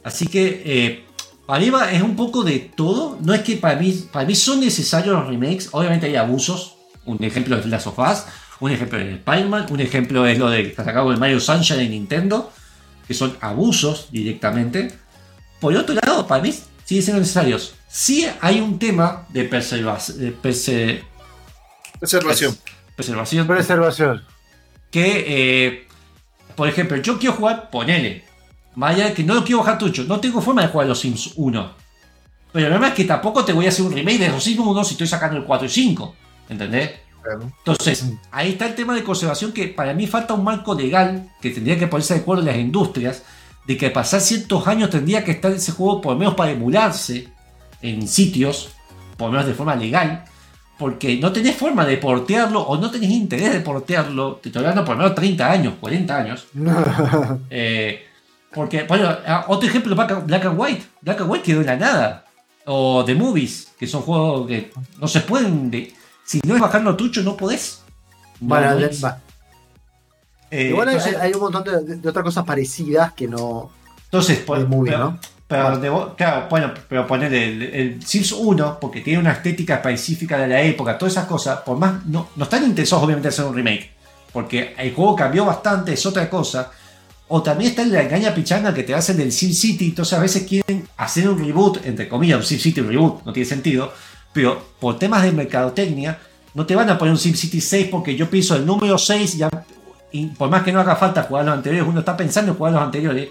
Así 0.02 0.26
que 0.26 0.62
eh, 0.64 1.04
para 1.46 1.60
mí 1.60 1.70
es 1.92 2.02
un 2.02 2.16
poco 2.16 2.42
de 2.42 2.58
todo. 2.58 3.18
No 3.22 3.32
es 3.32 3.42
que 3.42 3.56
para 3.56 3.76
mí, 3.76 3.92
para 4.12 4.26
mí 4.26 4.34
son 4.34 4.60
necesarios 4.60 5.14
los 5.14 5.28
remakes. 5.28 5.68
Obviamente 5.72 6.06
hay 6.06 6.16
abusos. 6.16 6.74
Un 7.04 7.22
ejemplo 7.22 7.56
es 7.56 7.66
Last 7.66 7.86
of 7.86 7.98
Us. 7.98 8.24
Un 8.60 8.72
ejemplo 8.72 8.98
es 8.98 9.14
Spider-Man. 9.14 9.66
Un 9.70 9.80
ejemplo 9.80 10.26
es 10.26 10.38
lo 10.38 10.50
de 10.50 10.70
que 10.70 10.74
sacado 10.74 11.10
el 11.12 11.18
Mario 11.18 11.40
Sunshine 11.40 11.78
de 11.78 11.88
Nintendo. 11.88 12.52
Que 13.06 13.14
son 13.14 13.36
abusos 13.40 14.08
directamente. 14.10 14.92
Por 15.60 15.74
otro 15.76 15.94
lado, 15.94 16.26
para 16.26 16.42
mí 16.42 16.52
siguen 16.84 17.02
siendo 17.02 17.20
necesarios. 17.20 17.74
Sí 17.98 18.28
hay 18.42 18.60
un 18.60 18.78
tema 18.78 19.24
de, 19.30 19.48
preserva- 19.48 19.96
de 20.16 20.30
perse- 20.36 21.02
Observación. 21.98 22.54
preservación. 22.94 23.46
Preservación. 23.46 24.22
que, 24.90 25.24
eh, 25.66 25.88
por 26.54 26.68
ejemplo, 26.68 26.98
yo 26.98 27.18
quiero 27.18 27.34
jugar, 27.36 27.70
ponele, 27.70 28.22
más 28.74 28.94
allá 28.94 29.06
de 29.06 29.14
que 29.14 29.24
no 29.24 29.32
lo 29.32 29.42
quiero 29.44 29.60
bajar 29.60 29.78
tucho, 29.78 30.04
no 30.04 30.20
tengo 30.20 30.42
forma 30.42 30.60
de 30.60 30.68
jugar 30.68 30.86
los 30.88 31.00
Sims 31.00 31.32
1. 31.36 31.70
Pero 32.52 32.66
el 32.66 32.70
problema 32.72 32.88
es 32.88 32.94
que 32.94 33.04
tampoco 33.06 33.46
te 33.46 33.54
voy 33.54 33.64
a 33.64 33.70
hacer 33.70 33.86
un 33.86 33.92
remake 33.94 34.18
de 34.18 34.28
los 34.28 34.44
Sims 34.44 34.58
1 34.60 34.84
si 34.84 34.92
estoy 34.92 35.06
sacando 35.06 35.38
el 35.38 35.44
4 35.44 35.66
y 35.66 35.70
5. 35.70 36.14
¿Entendés? 36.50 36.90
Entonces, 37.60 38.04
ahí 38.30 38.50
está 38.52 38.66
el 38.66 38.74
tema 38.74 38.94
de 38.94 39.04
conservación 39.04 39.52
que 39.52 39.68
para 39.68 39.94
mí 39.94 40.06
falta 40.06 40.34
un 40.34 40.44
marco 40.44 40.74
legal 40.74 41.30
que 41.40 41.48
tendría 41.48 41.78
que 41.78 41.86
ponerse 41.86 42.12
de 42.12 42.20
acuerdo 42.20 42.42
las 42.44 42.56
industrias, 42.56 43.22
de 43.66 43.78
que 43.78 43.88
pasar 43.88 44.20
ciertos 44.20 44.66
años 44.66 44.90
tendría 44.90 45.24
que 45.24 45.30
estar 45.30 45.50
ese 45.50 45.72
juego 45.72 46.02
por 46.02 46.12
lo 46.12 46.18
menos 46.18 46.34
para 46.34 46.50
emularse 46.50 47.28
en 47.82 48.06
sitios, 48.08 48.70
por 49.16 49.26
lo 49.28 49.32
menos 49.32 49.46
de 49.46 49.54
forma 49.54 49.74
legal, 49.76 50.24
porque 50.78 51.16
no 51.18 51.32
tenés 51.32 51.56
forma 51.56 51.84
de 51.86 51.96
portearlo 51.96 52.60
o 52.62 52.76
no 52.76 52.90
tenés 52.90 53.10
interés 53.10 53.52
de 53.52 53.60
portearlo, 53.60 54.36
te 54.36 54.48
estoy 54.50 54.60
hablando 54.60 54.84
por 54.84 54.94
lo 54.96 55.02
menos 55.02 55.14
30 55.14 55.50
años, 55.50 55.74
40 55.80 56.16
años. 56.16 56.46
Eh, 57.50 58.02
porque, 58.54 58.84
bueno, 58.84 59.08
ah, 59.26 59.44
otro 59.48 59.68
ejemplo, 59.68 59.94
Black 59.94 60.24
Black 60.26 60.44
and 60.46 60.58
White. 60.58 60.86
Black 61.02 61.20
and 61.20 61.30
White 61.30 61.44
quedó 61.44 61.60
en 61.60 61.66
la 61.66 61.76
nada. 61.76 62.24
O 62.64 63.04
The 63.04 63.14
Movies, 63.14 63.72
que 63.78 63.86
son 63.86 64.02
juegos 64.02 64.46
que 64.48 64.72
no 64.98 65.06
se 65.08 65.20
pueden. 65.20 65.70
de- 65.70 65.92
si 66.24 66.40
no 66.44 66.54
es 66.54 66.60
bajarlo 66.60 66.96
tucho, 66.96 67.22
no 67.22 67.36
podés. 67.36 67.82
No 68.40 68.48
Bueno, 68.48 68.72
podés. 68.72 69.04
va. 69.04 69.18
Eh, 70.50 70.68
Igual 70.70 70.88
hay, 70.88 70.94
entonces, 70.96 71.20
hay 71.20 71.32
un 71.34 71.40
montón 71.40 71.64
de, 71.64 71.96
de 71.96 72.08
otras 72.08 72.24
cosas 72.24 72.44
parecidas 72.44 73.12
que 73.12 73.28
no. 73.28 73.70
entonces, 74.04 74.38
por- 74.38 74.66
movie, 74.66 74.92
pero, 74.92 75.04
¿no? 75.04 75.18
Pero 75.48 75.68
Ah. 75.68 75.76
de 75.78 75.90
vo- 75.90 76.14
claro, 76.16 76.46
bueno, 76.50 76.72
pero 76.88 77.06
poner 77.06 77.32
el, 77.34 77.62
el 77.62 78.02
Sims 78.04 78.32
1, 78.32 78.78
porque 78.80 79.00
tiene 79.00 79.20
una 79.20 79.32
estética 79.32 79.74
específica 79.76 80.38
de 80.38 80.48
la 80.48 80.60
época, 80.62 80.98
todas 80.98 81.12
esas 81.14 81.26
cosas, 81.26 81.60
por 81.60 81.78
más. 81.78 82.04
No, 82.06 82.28
no 82.36 82.44
están 82.44 82.64
interesados, 82.64 83.04
obviamente, 83.04 83.28
en 83.28 83.32
hacer 83.32 83.44
un 83.44 83.54
remake. 83.54 83.90
Porque 84.32 84.74
el 84.78 84.92
juego 84.94 85.14
cambió 85.16 85.44
bastante, 85.44 85.92
es 85.92 86.04
otra 86.04 86.28
cosa. 86.28 86.70
O 87.28 87.42
también 87.42 87.70
está 87.70 87.84
la 87.86 88.02
engaña 88.02 88.34
pichanga 88.34 88.72
que 88.74 88.82
te 88.82 88.94
hacen 88.94 89.16
del 89.16 89.32
Sim 89.32 89.52
City. 89.52 89.86
Entonces 89.86 90.12
a 90.18 90.20
veces 90.20 90.44
quieren 90.46 90.86
hacer 90.96 91.28
un 91.28 91.38
reboot, 91.38 91.84
entre 91.86 92.08
comillas, 92.08 92.38
un 92.38 92.44
Sim 92.44 92.58
City 92.58 92.80
reboot, 92.80 93.24
no 93.24 93.32
tiene 93.32 93.48
sentido. 93.48 93.92
Pero 94.32 94.62
por 94.78 94.98
temas 94.98 95.22
de 95.22 95.32
mercadotecnia, 95.32 96.18
no 96.54 96.66
te 96.66 96.74
van 96.76 96.90
a 96.90 96.98
poner 96.98 97.12
un 97.12 97.18
Sim 97.18 97.34
City 97.34 97.60
6 97.60 97.88
porque 97.90 98.14
yo 98.14 98.28
pienso 98.30 98.54
el 98.56 98.66
número 98.66 98.98
6 98.98 99.38
ya. 99.38 99.48
Y 100.12 100.26
por 100.26 100.50
más 100.50 100.62
que 100.62 100.72
no 100.72 100.80
haga 100.80 100.96
falta 100.96 101.22
jugar 101.24 101.44
los 101.46 101.54
anteriores, 101.54 101.88
uno 101.88 102.00
está 102.00 102.16
pensando 102.16 102.52
en 102.52 102.58
jugar 102.58 102.72
los 102.74 102.82
anteriores. 102.82 103.28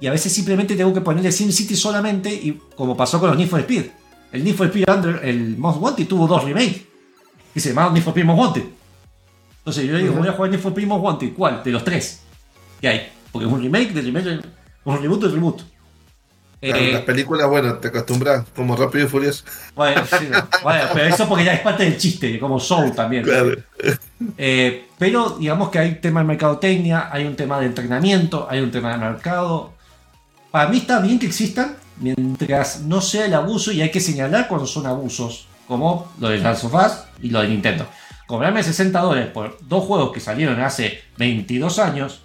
Y 0.00 0.06
a 0.06 0.10
veces 0.10 0.32
simplemente 0.32 0.74
tengo 0.74 0.92
que 0.92 1.00
ponerle 1.00 1.30
Sim 1.30 1.50
City 1.52 1.76
solamente, 1.76 2.32
y 2.32 2.60
como 2.76 2.96
pasó 2.96 3.20
con 3.20 3.28
los 3.30 3.38
Need 3.38 3.48
for 3.48 3.60
Speed. 3.60 3.84
El 4.32 4.44
Need 4.44 4.54
for 4.56 4.66
Speed 4.66 4.88
Under, 4.88 5.20
el 5.24 5.56
Most 5.58 5.80
Wanted, 5.80 6.06
tuvo 6.08 6.26
dos 6.26 6.44
remakes. 6.44 6.82
Que 7.54 7.60
se 7.60 7.68
llamaban 7.68 7.94
Need 7.94 8.02
for 8.02 8.12
Speed 8.12 8.24
Most 8.24 8.38
Wanted. 8.40 8.62
Entonces 9.58 9.84
yo 9.86 9.96
digo, 9.96 10.14
voy 10.14 10.26
a 10.28 10.32
jugar 10.32 10.50
Need 10.50 10.60
for 10.60 10.72
Speed 10.72 10.86
Most 10.88 11.04
Wanted. 11.04 11.34
¿Cuál? 11.34 11.62
De 11.62 11.70
los 11.70 11.84
tres 11.84 12.20
que 12.80 12.88
hay. 12.88 13.08
Porque 13.30 13.46
es 13.46 13.52
un 13.52 13.62
remake 13.62 13.92
de 13.92 14.02
remake, 14.02 14.40
un 14.84 15.00
reboot 15.00 15.22
de 15.22 15.28
reboot. 15.28 15.62
Claro, 16.60 16.76
Eh, 16.78 16.92
las 16.92 17.02
películas, 17.02 17.48
bueno, 17.48 17.74
te 17.78 17.88
acostumbras 17.88 18.44
como 18.54 18.76
rápido 18.76 19.06
y 19.06 19.08
furioso. 19.08 19.44
bueno, 19.74 20.02
sí, 20.06 20.28
no. 20.30 20.46
Bueno, 20.62 20.84
pero 20.92 21.06
eso 21.06 21.28
porque 21.28 21.44
ya 21.44 21.54
es 21.54 21.60
parte 21.60 21.82
del 21.84 21.96
chiste, 21.98 22.38
como 22.38 22.60
Soul 22.60 22.92
también. 22.92 23.24
Claro. 23.24 23.56
Eh, 24.38 24.84
pero 24.96 25.30
digamos 25.40 25.70
que 25.70 25.78
hay 25.80 25.88
un 25.90 26.00
tema 26.00 26.20
de 26.20 26.26
mercadotecnia, 26.26 27.08
hay 27.12 27.24
un 27.24 27.34
tema 27.34 27.58
de 27.58 27.66
entrenamiento, 27.66 28.46
hay 28.48 28.60
un 28.60 28.70
tema 28.70 28.92
de 28.92 28.98
mercado. 28.98 29.74
Para 30.52 30.68
mí 30.70 30.76
está 30.78 31.00
bien 31.00 31.18
que 31.18 31.26
existan, 31.26 31.76
mientras 31.98 32.80
no 32.82 33.00
sea 33.00 33.24
el 33.26 33.34
abuso 33.34 33.72
y 33.72 33.80
hay 33.82 33.90
que 33.90 34.00
señalar 34.00 34.46
cuando 34.48 34.66
son 34.66 34.86
abusos, 34.86 35.46
como 35.66 36.12
lo 36.20 36.28
de 36.28 36.38
Last 36.38 36.64
of 36.64 36.74
Us 36.74 36.92
y 37.22 37.30
lo 37.30 37.40
de 37.40 37.48
Nintendo. 37.48 37.86
Cobrarme 38.26 38.62
60 38.62 39.00
dólares 39.00 39.30
por 39.32 39.58
dos 39.66 39.84
juegos 39.84 40.12
que 40.12 40.20
salieron 40.20 40.60
hace 40.60 41.00
22 41.18 41.78
años, 41.78 42.22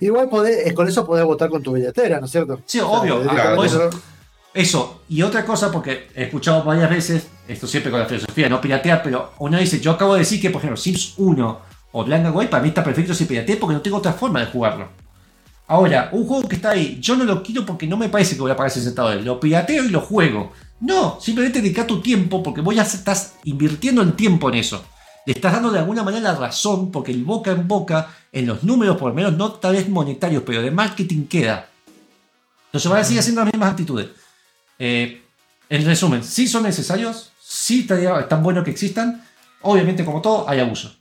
Igual 0.00 0.28
podés- 0.28 0.66
eh, 0.66 0.74
con 0.74 0.88
eso 0.88 1.06
podés 1.06 1.24
votar 1.24 1.48
con 1.48 1.62
tu 1.62 1.72
billetera, 1.74 2.18
¿no 2.18 2.26
es 2.26 2.32
cierto? 2.32 2.58
Sí, 2.66 2.80
O 2.80 2.88
sea, 2.90 2.98
obvio. 3.00 3.22
por 3.54 3.66
eso. 3.66 3.88
Eso, 4.52 5.02
y 5.08 5.22
otra 5.22 5.44
cosa, 5.44 5.70
porque 5.70 6.08
he 6.16 6.24
escuchado 6.24 6.64
varias 6.64 6.90
veces, 6.90 7.28
esto 7.46 7.68
siempre 7.68 7.92
con 7.92 8.00
la 8.00 8.06
filosofía, 8.06 8.48
no 8.48 8.60
piratear, 8.60 9.00
pero 9.02 9.32
uno 9.38 9.56
dice, 9.58 9.78
yo 9.80 9.92
acabo 9.92 10.14
de 10.14 10.20
decir 10.20 10.40
que, 10.42 10.50
por 10.50 10.58
ejemplo, 10.60 10.76
Sims 10.76 11.14
1 11.18 11.60
o 11.92 12.04
Blank 12.04 12.26
and 12.26 12.36
White 12.36 12.50
para 12.50 12.62
mí 12.64 12.70
está 12.70 12.82
perfecto 12.82 13.14
si 13.14 13.26
pirateé 13.26 13.56
porque 13.56 13.74
no 13.74 13.80
tengo 13.80 13.98
otra 13.98 14.12
forma 14.12 14.40
de 14.40 14.46
jugarlo. 14.46 14.88
Ahora, 15.68 16.10
un 16.12 16.26
juego 16.26 16.48
que 16.48 16.56
está 16.56 16.70
ahí, 16.70 16.98
yo 17.00 17.16
no 17.16 17.24
lo 17.24 17.42
quiero 17.42 17.64
porque 17.64 17.86
no 17.86 17.96
me 17.96 18.08
parece 18.08 18.34
que 18.34 18.42
voy 18.42 18.50
a 18.50 18.56
pagar 18.56 18.70
60 18.70 19.00
dólares, 19.00 19.24
lo 19.24 19.40
pirateo 19.40 19.84
y 19.84 19.88
lo 19.88 20.00
juego. 20.00 20.52
No, 20.80 21.18
simplemente 21.20 21.62
dedica 21.62 21.86
tu 21.86 22.00
tiempo 22.02 22.42
porque 22.42 22.60
vos 22.60 22.74
ya 22.74 22.82
estás 22.82 23.34
invirtiendo 23.44 24.02
el 24.02 24.14
tiempo 24.14 24.48
en 24.50 24.56
eso. 24.56 24.84
Le 25.24 25.32
estás 25.34 25.52
dando 25.52 25.70
de 25.70 25.78
alguna 25.78 26.02
manera 26.02 26.32
la 26.32 26.34
razón 26.38 26.90
porque 26.90 27.12
el 27.12 27.24
boca 27.24 27.52
en 27.52 27.68
boca, 27.68 28.08
en 28.32 28.46
los 28.46 28.64
números 28.64 28.96
por 28.96 29.10
lo 29.10 29.14
menos, 29.14 29.34
no 29.34 29.52
tal 29.52 29.74
vez 29.74 29.88
monetarios, 29.88 30.42
pero 30.44 30.60
de 30.60 30.70
marketing 30.72 31.26
queda. 31.26 31.68
Entonces 32.66 32.90
van 32.90 33.00
a 33.00 33.04
seguir 33.04 33.20
haciendo 33.20 33.42
las 33.44 33.52
mismas 33.52 33.70
actitudes. 33.70 34.08
Eh, 34.78 35.22
en 35.68 35.84
resumen, 35.86 36.24
sí 36.24 36.48
son 36.48 36.64
necesarios, 36.64 37.30
sí 37.40 37.80
estaría- 37.80 38.18
es 38.18 38.28
tan 38.28 38.42
bueno 38.42 38.64
que 38.64 38.72
existan. 38.72 39.24
Obviamente, 39.60 40.04
como 40.04 40.20
todo, 40.20 40.48
hay 40.48 40.58
abuso. 40.58 40.92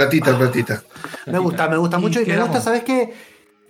Platita, 0.00 0.36
platita. 0.38 0.82
Me 1.26 1.38
gusta, 1.38 1.68
me 1.68 1.76
gusta 1.76 1.98
mucho 1.98 2.20
y 2.20 2.26
me 2.26 2.40
gusta, 2.42 2.60
¿sabes 2.60 2.84
qué? 2.84 3.12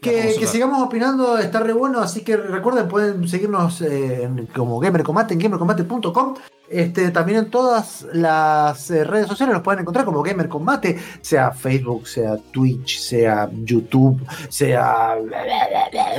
Que, 0.01 0.35
que 0.39 0.47
sigamos 0.47 0.81
opinando, 0.83 1.37
está 1.39 1.61
re 1.61 1.75
bueno, 1.75 2.01
así 2.01 2.23
que 2.23 2.35
recuerden, 2.37 2.89
pueden 2.89 3.29
seguirnos 3.29 3.83
eh, 3.83 4.23
en- 4.23 4.47
como 4.47 4.79
Gamer 4.81 5.03
Combate 5.03 5.35
en 5.35 5.41
gamercombate.com. 5.41 6.37
Este, 6.71 7.11
también 7.11 7.39
en 7.41 7.51
todas 7.51 8.07
las 8.13 8.91
eh, 8.93 9.03
redes 9.05 9.27
sociales 9.27 9.53
los 9.55 9.63
pueden 9.63 9.81
encontrar 9.81 10.05
como 10.07 10.23
Gamer 10.23 10.49
Combate, 10.49 10.99
sea 11.21 11.51
Facebook, 11.51 12.07
sea 12.07 12.37
Twitch, 12.53 12.99
sea 13.01 13.51
YouTube, 13.53 14.25
sea 14.49 15.17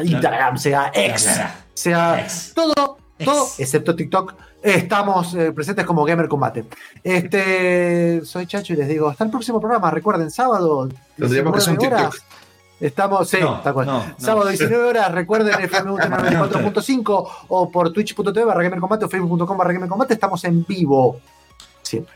Instagram, 0.03 0.57
sea 0.57 0.91
X, 0.93 1.29
sea 1.73 2.27
todo, 2.53 2.97
todo, 3.23 3.47
excepto 3.57 3.95
TikTok. 3.95 4.33
Estamos 4.61 5.33
eh, 5.33 5.51
presentes 5.51 5.85
como 5.85 6.05
Gamer 6.05 6.27
Combate. 6.27 6.65
Este, 7.03 8.21
soy 8.23 8.45
Chacho 8.45 8.73
y 8.73 8.75
les 8.75 8.87
digo, 8.87 9.09
hasta 9.09 9.23
el 9.23 9.31
próximo 9.31 9.59
programa. 9.59 9.89
Recuerden, 9.89 10.29
sábado, 10.29 10.87
Tendríamos 11.17 11.53
que 11.53 11.59
hacer 11.59 11.73
un 11.73 11.79
19 11.79 11.95
horas. 11.95 12.13
TikTok. 12.13 12.31
Estamos, 12.79 13.29
sí, 13.29 13.37
No, 13.39 13.59
tal 13.61 13.73
cual. 13.73 13.85
no, 13.85 14.05
no. 14.05 14.15
Sábado 14.17 14.47
19 14.49 14.83
horas, 14.83 15.11
recuerden 15.11 15.59
FM 15.61 15.91
94.5 15.91 17.27
o 17.47 17.71
por 17.71 17.93
twitch.tv 17.93 18.43
barra 18.43 18.63
Gamer 18.63 18.79
Combate 18.79 19.05
o 19.05 19.09
facebook.com 19.09 19.57
barra 19.57 19.73
Gamer 19.73 19.89
Combate. 19.89 20.13
Estamos 20.13 20.43
en 20.45 20.65
vivo. 20.65 21.19
Siempre. 21.83 22.15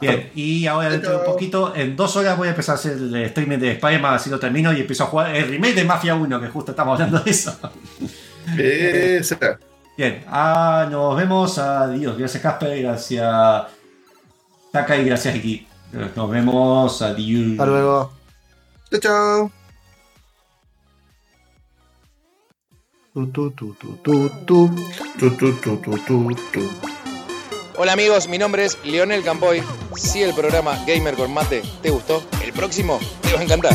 Bien, 0.00 0.30
y 0.34 0.66
ahora 0.66 0.90
dentro 0.90 1.12
de 1.12 1.16
un 1.18 1.24
poquito, 1.24 1.74
en 1.74 1.96
dos 1.96 2.14
horas 2.16 2.36
voy 2.36 2.48
a 2.48 2.50
empezar 2.50 2.74
a 2.74 2.78
hacer 2.78 2.92
el 2.92 3.14
streaming 3.16 3.58
de 3.58 3.72
Spider-Man, 3.72 4.14
así 4.14 4.28
lo 4.28 4.38
termino 4.38 4.72
y 4.72 4.80
empiezo 4.80 5.04
a 5.04 5.06
jugar 5.06 5.34
el 5.34 5.48
remake 5.48 5.74
de 5.76 5.84
Mafia 5.84 6.14
1, 6.14 6.40
que 6.40 6.48
justo 6.48 6.72
estamos 6.72 7.00
hablando 7.00 7.20
de 7.20 7.30
eso. 7.30 7.56
Esa. 8.58 9.58
Bien, 9.96 10.24
ah, 10.28 10.86
nos 10.90 11.16
vemos. 11.16 11.58
Adiós. 11.58 12.18
Gracias, 12.18 12.42
Casper. 12.42 12.82
Gracias, 12.82 13.64
Taka 14.72 14.96
y 14.96 15.04
gracias, 15.04 15.36
Iki. 15.36 15.66
Nos 16.16 16.30
vemos. 16.30 17.02
Adiós. 17.02 17.52
Hasta 17.52 17.66
luego. 17.66 18.12
Chao, 18.90 19.00
chao. 19.00 19.50
Hola 27.76 27.92
amigos, 27.92 28.28
mi 28.28 28.38
nombre 28.38 28.64
es 28.64 28.78
Leonel 28.84 29.22
Campoy. 29.22 29.62
Si 29.94 30.22
el 30.22 30.34
programa 30.34 30.76
Gamer 30.84 31.14
con 31.14 31.32
Mate 31.32 31.62
te 31.80 31.90
gustó, 31.90 32.24
el 32.42 32.52
próximo 32.52 32.98
te 33.22 33.34
va 33.34 33.40
a 33.40 33.42
encantar. 33.44 33.74